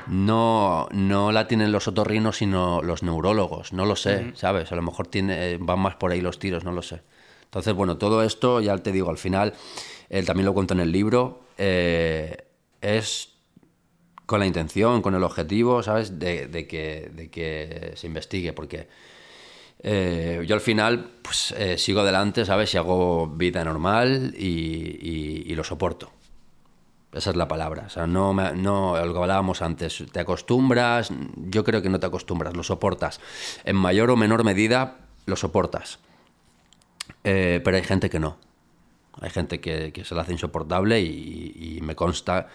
no, 0.07 0.87
no 0.91 1.31
la 1.31 1.47
tienen 1.47 1.71
los 1.71 1.87
otorrinos, 1.87 2.37
sino 2.37 2.81
los 2.81 3.03
neurólogos. 3.03 3.73
No 3.73 3.85
lo 3.85 3.95
sé, 3.95 4.31
¿sabes? 4.35 4.71
A 4.71 4.75
lo 4.75 4.81
mejor 4.81 5.07
tiene, 5.07 5.51
eh, 5.51 5.57
van 5.59 5.79
más 5.79 5.95
por 5.95 6.11
ahí 6.11 6.21
los 6.21 6.39
tiros, 6.39 6.63
no 6.63 6.71
lo 6.71 6.81
sé. 6.81 7.01
Entonces, 7.45 7.73
bueno, 7.73 7.97
todo 7.97 8.23
esto, 8.23 8.61
ya 8.61 8.77
te 8.77 8.91
digo, 8.91 9.09
al 9.09 9.17
final, 9.17 9.53
él 10.09 10.25
también 10.25 10.45
lo 10.45 10.53
cuento 10.53 10.73
en 10.73 10.79
el 10.79 10.91
libro, 10.91 11.41
eh, 11.57 12.45
es 12.79 13.30
con 14.31 14.39
la 14.39 14.45
intención, 14.45 15.01
con 15.01 15.13
el 15.13 15.25
objetivo, 15.25 15.83
¿sabes? 15.83 16.17
De, 16.17 16.47
que, 16.65 17.11
de 17.13 17.29
que 17.29 17.91
se 17.95 18.07
investigue, 18.07 18.53
porque 18.53 18.87
eh, 19.83 20.41
yo 20.47 20.55
al 20.55 20.61
final 20.61 21.11
pues, 21.21 21.51
eh, 21.57 21.77
sigo 21.77 21.99
adelante, 21.99 22.45
¿sabes? 22.45 22.73
Y 22.73 22.77
hago 22.77 23.27
vida 23.27 23.61
normal 23.65 24.33
y, 24.37 25.53
lo 25.53 25.65
soporto. 25.65 26.13
Esa 27.11 27.31
es 27.31 27.35
la 27.35 27.49
palabra. 27.49 27.83
O 27.87 27.89
sea, 27.89 28.07
no, 28.07 28.33
me- 28.33 28.53
no 28.53 28.95
lo 29.05 29.21
hablábamos 29.21 29.61
antes. 29.61 30.01
Te 30.13 30.21
acostumbras, 30.21 31.11
yo 31.35 31.65
creo 31.65 31.81
que 31.81 31.89
no 31.89 31.99
te 31.99 32.05
acostumbras, 32.05 32.55
lo 32.55 32.63
soportas. 32.63 33.19
En 33.65 33.75
mayor 33.75 34.11
o 34.11 34.15
menor 34.15 34.45
medida, 34.45 34.95
lo 35.25 35.35
soportas. 35.35 35.99
Eh, 37.25 37.59
pero 37.65 37.75
hay 37.75 37.83
gente 37.83 38.09
que 38.09 38.21
no. 38.21 38.37
Hay 39.19 39.29
gente 39.29 39.59
que, 39.59 39.91
se 40.05 40.15
la 40.15 40.21
hace 40.21 40.31
insoportable 40.31 41.01
y 41.01 41.79
me 41.81 41.95
consta 41.97 42.47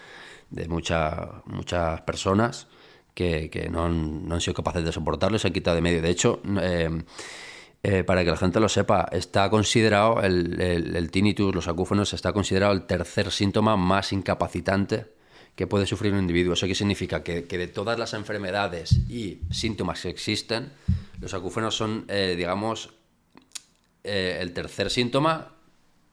de 0.49 0.67
mucha- 0.67 1.41
muchas 1.45 2.01
personas 2.01 2.67
que, 3.13 3.49
que 3.49 3.69
no, 3.69 3.85
han, 3.85 4.27
no 4.27 4.35
han 4.35 4.41
sido 4.41 4.53
capaces 4.53 4.83
de 4.83 4.91
soportarlo 4.91 5.37
y 5.37 5.39
se 5.39 5.47
han 5.47 5.53
quitado 5.53 5.75
de 5.75 5.81
medio. 5.81 6.01
De 6.01 6.09
hecho, 6.09 6.41
eh, 6.61 7.03
eh, 7.83 8.03
para 8.03 8.23
que 8.23 8.31
la 8.31 8.37
gente 8.37 8.59
lo 8.59 8.69
sepa, 8.69 9.07
está 9.11 9.49
considerado 9.49 10.21
el, 10.21 10.59
el- 10.61 11.11
tinnitus, 11.11 11.53
los 11.53 11.67
acúfonos, 11.67 12.13
está 12.13 12.33
considerado 12.33 12.73
el 12.73 12.83
tercer 12.83 13.31
síntoma 13.31 13.75
más 13.77 14.13
incapacitante 14.13 15.07
que 15.55 15.65
puede 15.67 15.85
sufrir 15.87 16.13
un 16.13 16.19
individuo. 16.19 16.53
¿Eso 16.53 16.67
qué 16.67 16.75
significa? 16.75 17.23
Que, 17.23 17.45
que 17.45 17.57
de 17.57 17.67
todas 17.67 17.97
las 17.97 18.13
enfermedades 18.13 18.91
y 19.09 19.41
síntomas 19.49 20.01
que 20.01 20.09
existen, 20.09 20.71
los 21.19 21.33
acúfonos 21.33 21.75
son, 21.75 22.05
eh, 22.09 22.35
digamos, 22.37 22.93
el 24.03 24.53
tercer 24.53 24.89
síntoma 24.89 25.53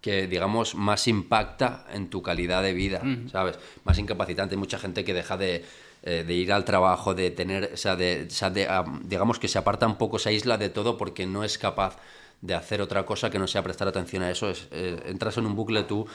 que, 0.04 0.26
digamos, 0.26 0.74
más 0.74 1.08
impacta 1.08 1.86
en 1.90 2.10
tu 2.10 2.20
calidad 2.20 2.62
de 2.62 2.74
vida, 2.74 3.00
¿sabes? 3.32 3.58
Más 3.84 3.98
incapacitante. 3.98 4.54
Hay 4.54 4.58
mucha 4.58 4.78
gente 4.78 5.02
que 5.02 5.14
deja 5.14 5.38
de, 5.38 5.64
eh, 6.02 6.24
de 6.26 6.34
ir 6.34 6.52
al 6.52 6.66
trabajo, 6.66 7.14
de 7.14 7.30
tener, 7.30 7.70
o 7.72 7.76
sea, 7.78 7.96
de, 7.96 8.26
o 8.28 8.30
sea, 8.30 8.50
de, 8.50 8.68
digamos 9.04 9.38
que 9.38 9.48
se 9.48 9.56
aparta 9.56 9.86
un 9.86 9.96
poco, 9.96 10.18
se 10.18 10.28
aísla 10.28 10.58
de 10.58 10.68
todo 10.68 10.98
porque 10.98 11.24
no 11.24 11.42
es 11.42 11.56
capaz 11.56 11.96
de 12.42 12.52
hacer 12.52 12.82
otra 12.82 13.06
cosa 13.06 13.30
que 13.30 13.38
no 13.38 13.46
sea 13.46 13.62
prestar 13.62 13.88
atención 13.88 14.22
a 14.24 14.30
eso. 14.30 14.50
Es, 14.50 14.68
eh, 14.72 15.00
entras 15.06 15.38
en 15.38 15.46
un 15.46 15.56
bucle 15.56 15.84
tú, 15.84 16.06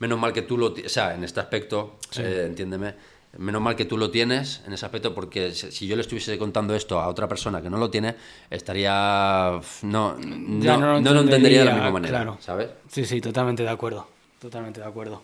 menos 0.00 0.18
mal 0.18 0.32
que 0.32 0.42
tú 0.42 0.58
lo, 0.58 0.74
o 0.74 0.88
sea, 0.88 1.14
en 1.14 1.22
este 1.22 1.38
aspecto, 1.38 2.00
eh, 2.18 2.46
entiéndeme, 2.48 2.96
menos 3.38 3.60
mal 3.62 3.76
que 3.76 3.84
tú 3.84 3.96
lo 3.98 4.10
tienes 4.10 4.62
en 4.66 4.72
ese 4.72 4.86
aspecto 4.86 5.14
porque 5.14 5.52
si 5.52 5.86
yo 5.86 5.96
le 5.96 6.02
estuviese 6.02 6.36
contando 6.38 6.74
esto 6.74 7.00
a 7.00 7.08
otra 7.08 7.28
persona 7.28 7.60
que 7.62 7.70
no 7.70 7.76
lo 7.78 7.90
tiene, 7.90 8.16
estaría, 8.50 9.60
no, 9.82 10.16
no, 10.18 10.62
Ya 10.62 10.76
no, 10.76 11.00
no 11.00 11.12
lo 11.12 11.20
entendería 11.20 11.60
de 11.60 11.64
la 11.66 11.74
misma 11.74 11.90
manera, 11.90 12.18
claro. 12.18 12.38
¿sabes? 12.40 12.68
Sí, 12.88 13.04
sí, 13.04 13.20
totalmente 13.20 13.62
de 13.62 13.70
acuerdo. 13.70 14.06
Totalmente 14.38 14.80
de 14.80 14.86
acuerdo. 14.86 15.22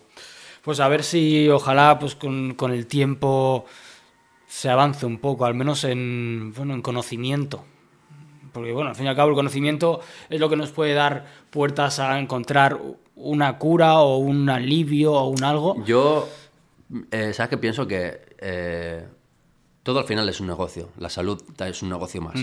Pues 0.63 0.81
a 0.81 0.89
ver 0.89 1.03
si 1.03 1.49
ojalá 1.49 1.99
pues 1.99 2.15
con, 2.15 2.55
con 2.55 2.73
el 2.73 2.87
tiempo 2.87 3.67
se 4.47 4.69
avance 4.69 5.07
un 5.07 5.19
poco, 5.19 5.45
al 5.45 5.55
menos 5.55 5.85
en, 5.85 6.53
bueno, 6.57 6.75
en 6.75 6.83
conocimiento. 6.83 7.65
Porque 8.53 8.73
bueno, 8.73 8.91
al 8.91 8.97
fin 8.97 9.07
y 9.07 9.09
al 9.09 9.17
cabo 9.17 9.31
el 9.31 9.35
conocimiento 9.35 10.01
es 10.29 10.39
lo 10.39 10.49
que 10.51 10.57
nos 10.57 10.71
puede 10.71 10.93
dar 10.93 11.25
puertas 11.51 11.99
a 11.99 12.19
encontrar 12.19 12.79
una 13.17 13.59
cura 13.59 14.01
o 14.01 14.19
un 14.19 14.51
alivio 14.51 15.15
o 15.15 15.29
un 15.29 15.43
algo. 15.43 15.83
Yo, 15.85 16.29
eh, 17.11 17.33
¿sabes 17.33 17.51
qué 17.51 17.59
pienso? 17.59 17.87
Que 17.87 18.21
eh, 18.39 19.07
todo 19.83 19.99
al 20.01 20.05
final 20.07 20.29
es 20.29 20.41
un 20.41 20.47
negocio. 20.47 20.91
La 20.99 21.09
salud 21.09 21.43
es 21.67 21.83
un 21.83 21.89
negocio 21.89 22.21
más. 22.21 22.41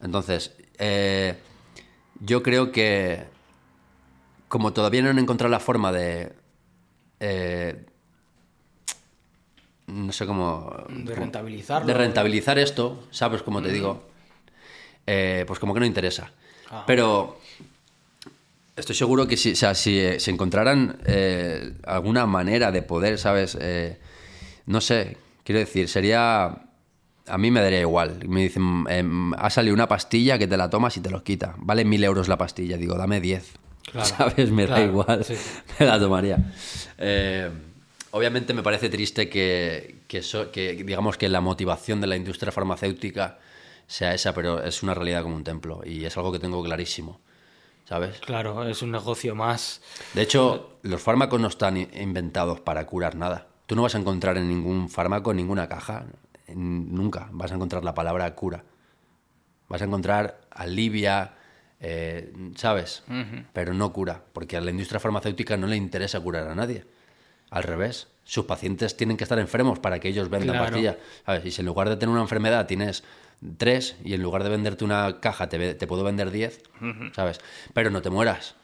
Entonces, 0.00 0.54
eh, 0.78 1.36
yo 2.20 2.42
creo 2.42 2.72
que 2.72 3.24
como 4.48 4.72
todavía 4.72 5.02
no 5.02 5.10
han 5.10 5.18
encontrado 5.18 5.50
la 5.50 5.60
forma 5.60 5.92
de... 5.92 6.32
no 9.86 10.12
sé 10.12 10.26
cómo... 10.26 10.84
De 10.88 11.14
rentabilizarlo. 11.14 11.86
De 11.86 11.94
rentabilizar 11.94 12.58
esto, 12.58 13.06
¿sabes? 13.10 13.42
Como 13.42 13.60
te 13.62 13.70
digo. 13.72 14.08
eh, 15.06 15.44
pues 15.46 15.58
como 15.58 15.74
que 15.74 15.80
no 15.80 15.86
interesa. 15.86 16.30
Ah. 16.70 16.84
Pero 16.86 17.38
Estoy 18.80 18.96
seguro 18.96 19.28
que 19.28 19.36
si, 19.36 19.52
o 19.52 19.56
sea, 19.56 19.74
si, 19.74 19.98
eh, 20.00 20.18
si 20.20 20.30
encontraran 20.30 20.98
eh, 21.06 21.72
alguna 21.84 22.26
manera 22.26 22.72
de 22.72 22.82
poder, 22.82 23.18
¿sabes? 23.18 23.56
Eh, 23.60 23.98
no 24.66 24.80
sé, 24.80 25.16
quiero 25.44 25.58
decir, 25.60 25.88
sería... 25.88 26.64
A 27.26 27.38
mí 27.38 27.50
me 27.52 27.60
daría 27.60 27.80
igual. 27.80 28.26
Me 28.28 28.40
dicen, 28.42 28.86
em, 28.88 29.32
ha 29.34 29.50
salido 29.50 29.74
una 29.74 29.86
pastilla 29.86 30.36
que 30.38 30.48
te 30.48 30.56
la 30.56 30.68
tomas 30.68 30.96
y 30.96 31.00
te 31.00 31.10
los 31.10 31.22
quita. 31.22 31.54
Vale 31.58 31.84
mil 31.84 32.02
euros 32.02 32.26
la 32.26 32.36
pastilla. 32.38 32.76
Digo, 32.76 32.96
dame 32.96 33.20
10. 33.20 33.52
Claro, 33.92 34.06
¿Sabes? 34.16 34.50
Me 34.50 34.66
da 34.66 34.82
igual. 34.82 35.24
sí. 35.24 35.34
Me 35.78 35.86
la 35.86 36.00
tomaría. 36.00 36.38
Obviamente 38.12 38.52
me 38.54 38.62
parece 38.64 38.88
triste 38.88 39.28
que, 39.28 39.96
que, 40.08 40.22
so- 40.22 40.50
que, 40.50 40.72
digamos 40.82 41.16
que 41.16 41.28
la 41.28 41.40
motivación 41.40 42.00
de 42.00 42.08
la 42.08 42.16
industria 42.16 42.50
farmacéutica 42.50 43.38
sea 43.86 44.14
esa, 44.14 44.34
pero 44.34 44.64
es 44.64 44.82
una 44.82 44.94
realidad 44.94 45.22
como 45.22 45.36
un 45.36 45.44
templo. 45.44 45.82
Y 45.84 46.04
es 46.04 46.16
algo 46.16 46.32
que 46.32 46.40
tengo 46.40 46.62
clarísimo. 46.64 47.20
¿Sabes? 47.90 48.20
Claro, 48.20 48.68
es 48.68 48.82
un 48.82 48.92
negocio 48.92 49.34
más. 49.34 49.82
De 50.14 50.22
hecho, 50.22 50.78
los 50.82 51.02
fármacos 51.02 51.40
no 51.40 51.48
están 51.48 51.76
inventados 51.76 52.60
para 52.60 52.86
curar 52.86 53.16
nada. 53.16 53.48
Tú 53.66 53.74
no 53.74 53.82
vas 53.82 53.96
a 53.96 53.98
encontrar 53.98 54.36
en 54.38 54.46
ningún 54.48 54.88
fármaco, 54.88 55.32
en 55.32 55.38
ninguna 55.38 55.68
caja, 55.68 56.04
en- 56.46 56.94
nunca 56.94 57.28
vas 57.32 57.50
a 57.50 57.56
encontrar 57.56 57.82
la 57.82 57.92
palabra 57.92 58.32
cura. 58.36 58.62
Vas 59.68 59.82
a 59.82 59.86
encontrar 59.86 60.40
alivia, 60.52 61.32
eh, 61.80 62.32
¿sabes? 62.54 63.02
Pero 63.52 63.74
no 63.74 63.92
cura, 63.92 64.22
porque 64.34 64.56
a 64.56 64.60
la 64.60 64.70
industria 64.70 65.00
farmacéutica 65.00 65.56
no 65.56 65.66
le 65.66 65.74
interesa 65.74 66.20
curar 66.20 66.46
a 66.46 66.54
nadie. 66.54 66.84
Al 67.50 67.64
revés, 67.64 68.06
sus 68.22 68.44
pacientes 68.44 68.96
tienen 68.96 69.16
que 69.16 69.24
estar 69.24 69.40
enfermos 69.40 69.80
para 69.80 69.98
que 69.98 70.06
ellos 70.10 70.30
vendan 70.30 70.50
Claro. 70.50 70.66
pastillas. 70.66 70.96
¿Sabes? 71.26 71.44
Y 71.44 71.50
si 71.50 71.62
en 71.62 71.66
lugar 71.66 71.88
de 71.88 71.96
tener 71.96 72.12
una 72.12 72.22
enfermedad 72.22 72.66
tienes 72.68 73.02
tres 73.56 73.96
y 74.04 74.14
en 74.14 74.22
lugar 74.22 74.42
de 74.44 74.50
venderte 74.50 74.84
una 74.84 75.20
caja 75.20 75.48
te, 75.48 75.86
puedo 75.86 76.04
vender 76.04 76.30
diez, 76.30 76.62
¿sabes? 77.14 77.40
Pero 77.74 77.90
no 77.90 78.02
te 78.02 78.10
mueras. 78.10 78.54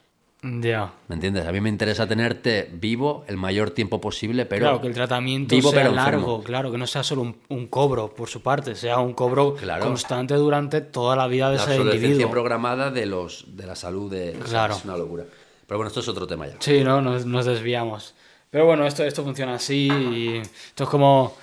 Ya. 0.43 0.93
¿Me 1.09 1.15
entiendes? 1.15 1.47
A 1.47 1.51
mí 1.51 1.61
me 1.61 1.69
interesa 1.71 2.07
tenerte 2.07 2.71
vivo 2.73 3.25
el 3.27 3.37
mayor 3.37 3.71
tiempo 3.71 4.01
posible, 4.01 4.45
pero. 4.47 4.61
Claro, 4.67 4.81
que 4.81 4.87
el 4.87 4.95
tratamiento 4.95 5.57
vivo, 5.57 5.71
sea 5.71 5.83
pero 5.83 5.95
largo, 5.95 6.19
enfermo. 6.19 6.45
claro, 6.45 6.71
que 6.71 6.79
no 6.79 6.87
sea 6.87 7.03
solo 7.03 7.23
un, 7.23 7.37
un 7.49 7.67
cobro 7.67 8.15
por 8.15 8.29
su 8.29 8.43
parte, 8.43 8.75
sea 8.77 8.99
un 8.99 9.15
cobro 9.15 9.55
Claro. 9.57 9.83
constante 9.85 10.35
durante 10.35 10.83
toda 10.83 11.17
la 11.17 11.27
vida 11.27 11.51
de 11.51 11.57
La 11.57 11.63
ese 11.65 11.77
individuo. 11.77 12.31
programada 12.31 12.91
de 12.91 13.07
los 13.07 13.57
de 13.57 13.67
la 13.67 13.75
salud 13.75 14.11
de. 14.11 14.31
o 14.31 14.35
sea, 14.35 14.45
Claro. 14.45 14.75
es 14.77 14.85
una 14.85 14.97
locura. 14.97 15.25
Pero 15.67 15.79
bueno, 15.79 15.89
esto 15.89 16.01
es 16.01 16.07
otro 16.09 16.27
tema 16.29 16.47
ya. 16.47 16.57
Sí, 16.61 16.85
¿no? 16.85 17.01
Nos, 17.01 17.25
nos 17.27 17.45
desviamos. 17.47 18.15
Pero 18.51 18.67
bueno, 18.67 18.87
esto, 18.87 19.03
esto 19.05 19.25
funciona 19.25 19.55
así 19.55 19.89
y 19.91 20.37
esto 20.37 20.85
es 20.85 20.91
como, 20.91 21.35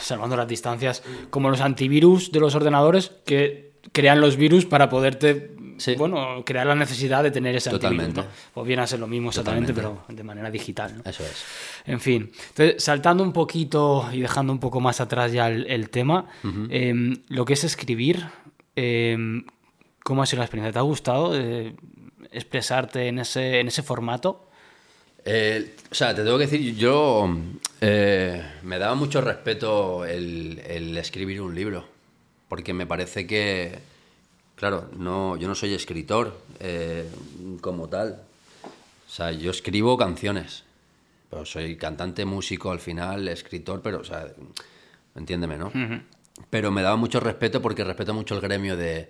salvando 0.00 0.36
las 0.36 0.48
distancias, 0.48 1.02
como 1.30 1.50
los 1.50 1.60
antivirus 1.60 2.32
de 2.32 2.40
los 2.40 2.54
ordenadores 2.54 3.12
que 3.24 3.72
crean 3.92 4.20
los 4.20 4.36
virus 4.36 4.64
para 4.66 4.88
poderte, 4.88 5.54
Sí. 5.78 5.94
bueno, 5.96 6.42
crear 6.46 6.66
la 6.66 6.74
necesidad 6.74 7.22
de 7.22 7.30
tener 7.30 7.54
ese 7.54 7.68
Totalmente. 7.70 8.20
antivirus, 8.20 8.26
¿no? 8.56 8.64
Pues 8.64 8.90
ser 8.90 8.98
lo 8.98 9.06
mismo 9.06 9.28
exactamente, 9.28 9.74
Totalmente. 9.74 10.02
pero 10.06 10.16
de 10.16 10.24
manera 10.24 10.50
digital, 10.50 10.96
¿no? 10.96 11.02
Eso 11.10 11.22
es. 11.22 11.44
En 11.84 12.00
fin, 12.00 12.30
entonces, 12.48 12.82
saltando 12.82 13.22
un 13.22 13.32
poquito 13.32 14.08
y 14.12 14.20
dejando 14.20 14.52
un 14.54 14.58
poco 14.58 14.80
más 14.80 15.00
atrás 15.02 15.32
ya 15.32 15.48
el, 15.48 15.66
el 15.66 15.90
tema, 15.90 16.26
em, 16.70 17.14
lo 17.28 17.44
que 17.44 17.52
es 17.52 17.64
escribir, 17.64 18.24
em, 18.74 19.44
¿cómo 20.02 20.22
ha 20.22 20.26
sido 20.26 20.38
la 20.40 20.46
experiencia? 20.46 20.72
¿Te 20.72 20.78
ha 20.78 20.82
gustado 20.82 21.38
eh, 21.38 21.74
expresarte 22.32 23.08
en 23.08 23.18
ese, 23.18 23.60
en 23.60 23.68
ese 23.68 23.82
formato? 23.82 24.45
Eh, 25.28 25.74
o 25.90 25.94
sea, 25.94 26.14
te 26.14 26.22
tengo 26.22 26.38
que 26.38 26.46
decir, 26.46 26.76
yo 26.76 27.28
eh, 27.80 28.42
me 28.62 28.78
daba 28.78 28.94
mucho 28.94 29.20
respeto 29.20 30.04
el, 30.04 30.62
el 30.64 30.96
escribir 30.96 31.42
un 31.42 31.52
libro, 31.52 31.84
porque 32.48 32.72
me 32.72 32.86
parece 32.86 33.26
que, 33.26 33.76
claro, 34.54 34.88
no, 34.96 35.36
yo 35.36 35.48
no 35.48 35.56
soy 35.56 35.74
escritor 35.74 36.40
eh, 36.60 37.10
como 37.60 37.88
tal. 37.88 38.22
O 38.64 39.10
sea, 39.10 39.32
yo 39.32 39.50
escribo 39.50 39.96
canciones, 39.96 40.62
pero 41.28 41.44
soy 41.44 41.74
cantante, 41.76 42.24
músico 42.24 42.70
al 42.70 42.78
final, 42.78 43.26
escritor, 43.26 43.82
pero, 43.82 44.02
o 44.02 44.04
sea, 44.04 44.28
entiéndeme, 45.16 45.58
¿no? 45.58 45.72
Pero 46.50 46.70
me 46.70 46.82
daba 46.82 46.96
mucho 46.96 47.18
respeto 47.18 47.60
porque 47.60 47.82
respeto 47.82 48.14
mucho 48.14 48.36
el 48.36 48.40
gremio 48.40 48.76
de, 48.76 49.08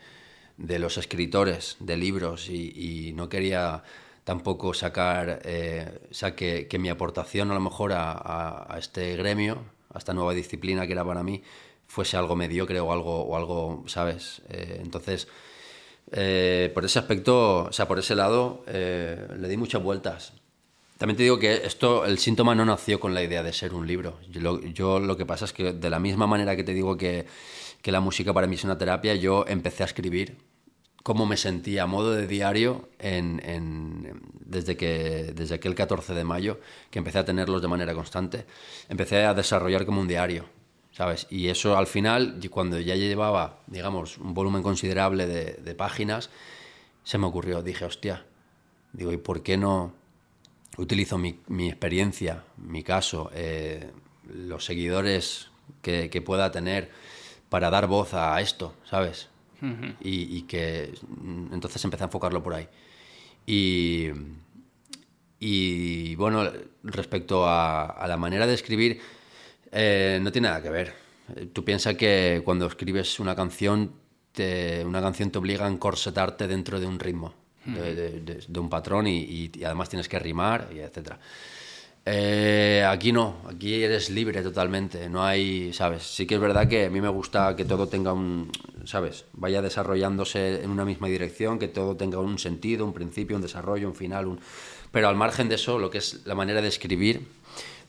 de 0.57 0.79
los 0.79 0.97
escritores 0.97 1.77
de 1.79 1.99
libros 1.99 2.49
y, 2.49 3.09
y 3.09 3.13
no 3.13 3.29
quería 3.29 3.83
tampoco 4.27 4.75
sacar, 4.75 5.41
eh, 5.45 6.01
o 6.11 6.15
sea, 6.15 6.35
que, 6.35 6.67
que 6.69 6.79
mi 6.81 6.91
aportación 6.91 7.51
a 7.53 7.55
lo 7.55 7.61
mejor 7.61 7.93
a, 7.95 8.11
a- 8.75 8.79
este 8.79 9.17
gremio, 9.17 9.63
a 9.95 9.99
esta 9.99 10.13
nueva 10.15 10.35
disciplina 10.35 10.87
que 10.87 10.93
era 10.95 11.05
para 11.05 11.23
mí, 11.23 11.43
fuese 11.87 12.17
algo 12.19 12.35
mediocre 12.37 12.81
o 12.81 12.93
algo, 12.93 13.23
o 13.25 13.37
algo 13.37 13.85
¿sabes? 13.87 14.43
Eh, 14.51 14.81
entonces, 14.83 15.29
eh, 16.13 16.71
por 16.75 16.85
ese 16.85 16.99
aspecto, 16.99 17.65
o 17.67 17.73
sea, 17.73 17.87
por 17.89 17.99
ese 18.01 18.15
lado, 18.17 18.65
eh, 18.67 19.29
le 19.39 19.49
di 19.49 19.57
muchas 19.57 19.83
vueltas. 19.83 20.33
También 20.99 21.17
te 21.17 21.23
digo 21.25 21.39
que 21.39 21.63
esto, 21.67 22.05
el 22.07 22.19
síntoma 22.19 22.55
no 22.55 22.65
nació 22.65 22.99
con 23.01 23.15
la 23.15 23.23
idea 23.23 23.43
de 23.45 23.53
ser 23.53 23.75
un 23.75 23.87
libro. 23.87 24.19
Yo 24.31 24.41
lo, 24.41 24.61
yo 24.63 24.99
lo 24.99 25.17
que 25.17 25.27
pasa 25.27 25.45
es 25.45 25.53
que 25.53 25.73
de 25.73 25.91
la 25.91 26.01
misma 26.01 26.27
manera 26.27 26.57
que 26.57 26.65
te 26.65 26.75
digo 26.75 26.97
que, 26.97 27.27
que 27.83 27.93
la 27.93 28.01
música 28.01 28.33
para 28.33 28.47
mí 28.49 28.57
es 28.57 28.65
una 28.65 28.79
terapia, 28.79 29.15
yo 29.15 29.45
empecé 29.47 29.83
a 29.85 29.87
escribir 29.87 30.39
cómo 31.07 31.25
me 31.25 31.37
sentía 31.37 31.85
a 31.85 31.87
modo 31.87 32.11
de 32.15 32.27
diario 32.27 32.89
desde, 32.99 34.77
que, 34.77 35.33
desde 35.37 35.55
aquel 35.55 35.77
14 35.77 36.15
de 36.15 36.25
mayo, 36.25 36.59
que 36.91 36.99
empecé 36.99 37.21
a 37.21 37.25
tenerlos 37.25 37.63
de 37.63 37.69
manera 37.69 37.95
constante. 37.95 38.45
Empecé 38.89 39.25
a 39.25 39.33
desarrollar 39.33 39.87
como 39.87 40.01
un 40.01 40.09
diario, 40.09 40.47
¿sabes? 40.91 41.29
Y 41.31 41.47
eso 41.47 41.79
al 41.79 41.87
final, 41.87 42.41
cuando 42.51 42.81
ya 42.81 42.97
llevaba, 42.97 43.61
digamos, 43.69 44.19
un 44.19 44.35
volumen 44.35 44.65
considerable 44.65 45.29
de, 45.29 45.75
páginas, 45.77 46.29
se 47.05 47.19
me 47.19 47.27
ocurrió, 47.29 47.63
dije, 47.63 47.85
hostia, 47.85 48.27
digo, 48.93 49.13
¿y 49.13 49.17
por 49.17 49.45
qué 49.45 49.57
no 49.57 49.93
utilizo 50.77 51.19
mi, 51.19 51.39
experiencia, 51.69 52.43
mi 52.57 52.83
caso, 52.83 53.31
eh, 53.33 53.93
los 54.25 54.65
seguidores 54.65 55.51
que 55.83 56.21
pueda 56.21 56.51
tener 56.51 56.91
para 57.49 57.71
dar 57.71 57.87
voz 57.87 58.13
a 58.13 58.41
esto, 58.41 58.75
¿sabes? 58.85 59.29
Y, 60.03 60.37
y 60.39 60.43
que 60.43 60.93
mm, 61.09 61.53
entonces 61.55 61.85
empecé 61.85 62.05
a 62.05 62.07
enfocarlo 62.07 62.43
por 62.43 62.55
ahí. 62.55 62.69
Y, 63.47 64.09
y 65.39 66.15
bueno, 66.17 66.51
respecto 66.83 67.47
a, 67.47 67.85
a 67.87 68.09
la 68.09 68.17
manera 68.17 68.47
de 68.47 68.55
escribir, 68.55 69.01
eh, 69.73 70.19
no 70.23 70.33
tiene 70.33 70.49
nada 70.49 70.63
que 70.63 70.71
ver. 70.71 70.95
Tú 71.53 71.65
piensas 71.65 71.97
que 71.97 72.41
cuando 72.45 72.67
escribes 72.67 73.19
una 73.21 73.35
canción, 73.35 73.93
te- 74.33 74.85
una 74.85 75.01
canción 75.01 75.31
te 75.31 75.39
obliga 75.39 75.67
a 75.67 75.71
encorsetarte 75.71 76.47
dentro 76.47 76.79
de 76.81 76.87
un 76.87 76.99
ritmo, 76.99 77.35
de, 77.65 77.95
de- 77.95 78.21
de- 78.21 78.45
de 78.47 78.61
un 78.61 78.69
patrón 78.71 79.07
y, 79.09 79.19
y- 79.25 79.51
y 79.55 79.65
además 79.65 79.89
tienes 79.89 80.09
que 80.09 80.19
rimar, 80.19 80.69
y 80.75 80.79
etcétera. 80.79 81.19
Eh, 82.09 82.87
aquí 82.89 83.11
no, 83.11 83.39
aquí 83.49 83.83
eres 83.83 84.11
libre 84.11 84.41
totalmente, 84.41 85.09
no 85.09 85.25
hay, 85.25 85.73
¿sabes? 85.73 86.05
Sí 86.05 86.25
que 86.25 86.37
es 86.37 86.41
verdad 86.41 86.69
que 86.69 86.85
a 86.87 86.91
mí 86.91 87.01
me 87.01 87.09
gusta 87.09 87.57
que 87.57 87.65
todo 87.65 87.89
tenga 87.89 88.13
un, 88.13 88.53
¿sabes? 88.85 89.25
Vaya 89.33 89.61
desarrollándose 89.61 90.63
en 90.63 90.71
una 90.71 90.85
misma 90.85 91.09
dirección, 91.09 91.59
que 91.59 91.67
todo 91.67 91.97
tenga 91.97 92.21
un 92.21 92.39
sentido, 92.39 92.85
un 92.85 92.93
principio, 92.93 93.35
un 93.35 93.43
desarrollo, 93.43 93.89
un 93.89 93.97
final, 93.97 94.39
pero 94.93 95.09
al 95.09 95.17
margen 95.17 95.49
de 95.49 95.57
eso, 95.57 95.81
lo 95.81 95.91
que 95.91 95.99
es 95.99 96.25
la 96.27 96.37
manera 96.37 96.63
de 96.63 96.69
escribir, 96.69 97.27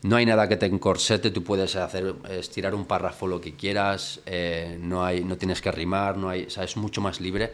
no 0.02 0.16
hay 0.16 0.26
nada 0.26 0.48
que 0.48 0.56
te 0.56 0.66
encorsete, 0.66 1.30
tú 1.30 1.44
puedes 1.44 1.76
hacer, 1.76 2.16
estirar 2.28 2.74
un 2.74 2.86
párrafo 2.86 3.28
lo 3.28 3.40
que 3.40 3.54
quieras, 3.54 4.20
eh, 4.26 4.78
no, 4.80 5.04
hay, 5.04 5.22
no 5.22 5.36
tienes 5.36 5.62
que 5.62 5.70
rimar, 5.70 6.16
no 6.16 6.28
hay, 6.28 6.48
es 6.60 6.76
mucho 6.76 7.00
más 7.00 7.20
libre. 7.20 7.52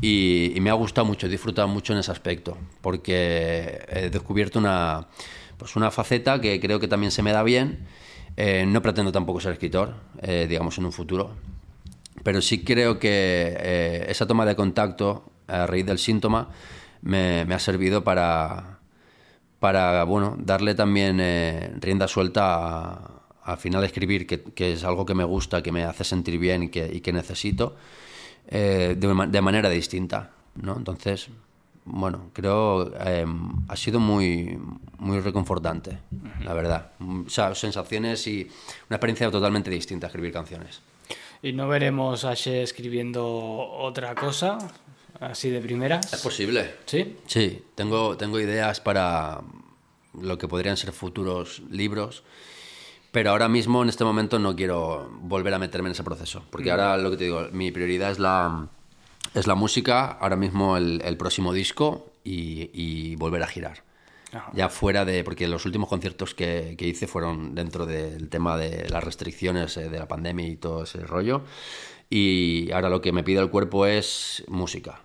Y, 0.00 0.52
y 0.56 0.60
me 0.60 0.70
ha 0.70 0.74
gustado 0.74 1.04
mucho, 1.04 1.26
he 1.26 1.30
disfrutado 1.30 1.68
mucho 1.68 1.92
en 1.92 2.00
ese 2.00 2.10
aspecto, 2.10 2.56
porque 2.80 3.80
he 3.88 4.10
descubierto 4.10 4.58
una, 4.58 5.08
pues 5.60 5.76
una 5.76 5.90
faceta 5.90 6.40
que 6.40 6.58
creo 6.58 6.80
que 6.80 6.88
también 6.88 7.12
se 7.12 7.22
me 7.22 7.32
da 7.32 7.42
bien. 7.42 7.86
Eh, 8.36 8.64
no 8.66 8.80
pretendo 8.80 9.12
tampoco 9.12 9.40
ser 9.40 9.52
escritor, 9.52 9.94
eh, 10.22 10.46
digamos, 10.48 10.78
en 10.78 10.86
un 10.86 10.92
futuro, 10.92 11.32
pero 12.22 12.40
sí 12.40 12.64
creo 12.64 12.98
que 12.98 13.54
eh, 13.58 14.06
esa 14.08 14.26
toma 14.26 14.46
de 14.46 14.56
contacto 14.56 15.30
a 15.46 15.66
raíz 15.66 15.84
del 15.84 15.98
síntoma 15.98 16.48
me, 17.02 17.42
ha 17.42 17.58
servido 17.58 18.02
para, 18.02 18.78
bueno, 20.06 20.36
darle 20.38 20.74
también 20.74 21.18
rienda 21.80 22.08
suelta 22.08 22.44
a, 22.44 23.22
al 23.42 23.58
final 23.58 23.84
escribir, 23.84 24.26
que, 24.26 24.72
es 24.72 24.84
algo 24.84 25.04
que 25.04 25.14
me 25.14 25.24
gusta, 25.24 25.62
que 25.62 25.72
me 25.72 25.84
hace 25.84 26.04
sentir 26.04 26.38
bien 26.38 26.62
y 26.62 26.68
que, 26.70 27.12
necesito, 27.12 27.76
de, 28.48 28.94
de 28.96 29.40
manera 29.42 29.68
distinta. 29.68 30.30
¿no? 30.54 30.76
Entonces, 30.76 31.28
bueno, 31.92 32.30
creo 32.32 32.92
eh, 33.04 33.26
ha 33.68 33.76
sido 33.76 34.00
muy, 34.00 34.58
muy 34.98 35.20
reconfortante, 35.20 35.98
la 36.44 36.54
verdad. 36.54 36.92
O 37.00 37.28
sea, 37.28 37.54
sensaciones 37.54 38.26
y 38.26 38.48
una 38.88 38.96
experiencia 38.96 39.30
totalmente 39.30 39.70
distinta 39.70 40.06
escribir 40.06 40.32
canciones. 40.32 40.80
¿Y 41.42 41.52
no 41.52 41.68
veremos 41.68 42.24
a 42.24 42.34
She 42.34 42.62
escribiendo 42.62 43.26
otra 43.26 44.14
cosa, 44.14 44.58
así 45.20 45.50
de 45.50 45.60
primeras? 45.60 46.12
¿Es 46.12 46.20
posible? 46.20 46.74
¿Sí? 46.86 47.16
Sí, 47.26 47.64
tengo, 47.74 48.16
tengo 48.16 48.38
ideas 48.38 48.80
para 48.80 49.40
lo 50.20 50.38
que 50.38 50.48
podrían 50.48 50.76
ser 50.76 50.92
futuros 50.92 51.62
libros, 51.70 52.24
pero 53.10 53.30
ahora 53.30 53.48
mismo, 53.48 53.82
en 53.82 53.88
este 53.88 54.04
momento, 54.04 54.38
no 54.38 54.54
quiero 54.54 55.10
volver 55.22 55.54
a 55.54 55.58
meterme 55.58 55.88
en 55.88 55.92
ese 55.92 56.04
proceso, 56.04 56.44
porque 56.50 56.70
ahora 56.70 56.96
lo 56.96 57.10
que 57.10 57.16
te 57.16 57.24
digo, 57.24 57.48
mi 57.52 57.70
prioridad 57.72 58.10
es 58.10 58.18
la, 58.18 58.68
es 59.34 59.46
la 59.46 59.54
música, 59.54 60.06
ahora 60.06 60.36
mismo 60.36 60.76
el, 60.76 61.02
el 61.04 61.16
próximo 61.16 61.52
disco 61.52 62.10
y, 62.24 62.70
y 62.72 63.16
volver 63.16 63.42
a 63.42 63.46
girar. 63.46 63.84
Ajá. 64.32 64.52
Ya 64.54 64.68
fuera 64.68 65.04
de, 65.04 65.24
porque 65.24 65.48
los 65.48 65.66
últimos 65.66 65.88
conciertos 65.88 66.34
que, 66.34 66.76
que 66.78 66.86
hice 66.86 67.06
fueron 67.06 67.54
dentro 67.54 67.84
del 67.86 68.28
tema 68.28 68.56
de 68.56 68.88
las 68.88 69.02
restricciones 69.02 69.76
eh, 69.76 69.88
de 69.88 69.98
la 69.98 70.06
pandemia 70.06 70.46
y 70.46 70.56
todo 70.56 70.84
ese 70.84 71.00
rollo, 71.00 71.42
y 72.08 72.70
ahora 72.72 72.88
lo 72.88 73.00
que 73.00 73.12
me 73.12 73.22
pide 73.24 73.40
el 73.40 73.50
cuerpo 73.50 73.86
es 73.86 74.44
música 74.48 75.00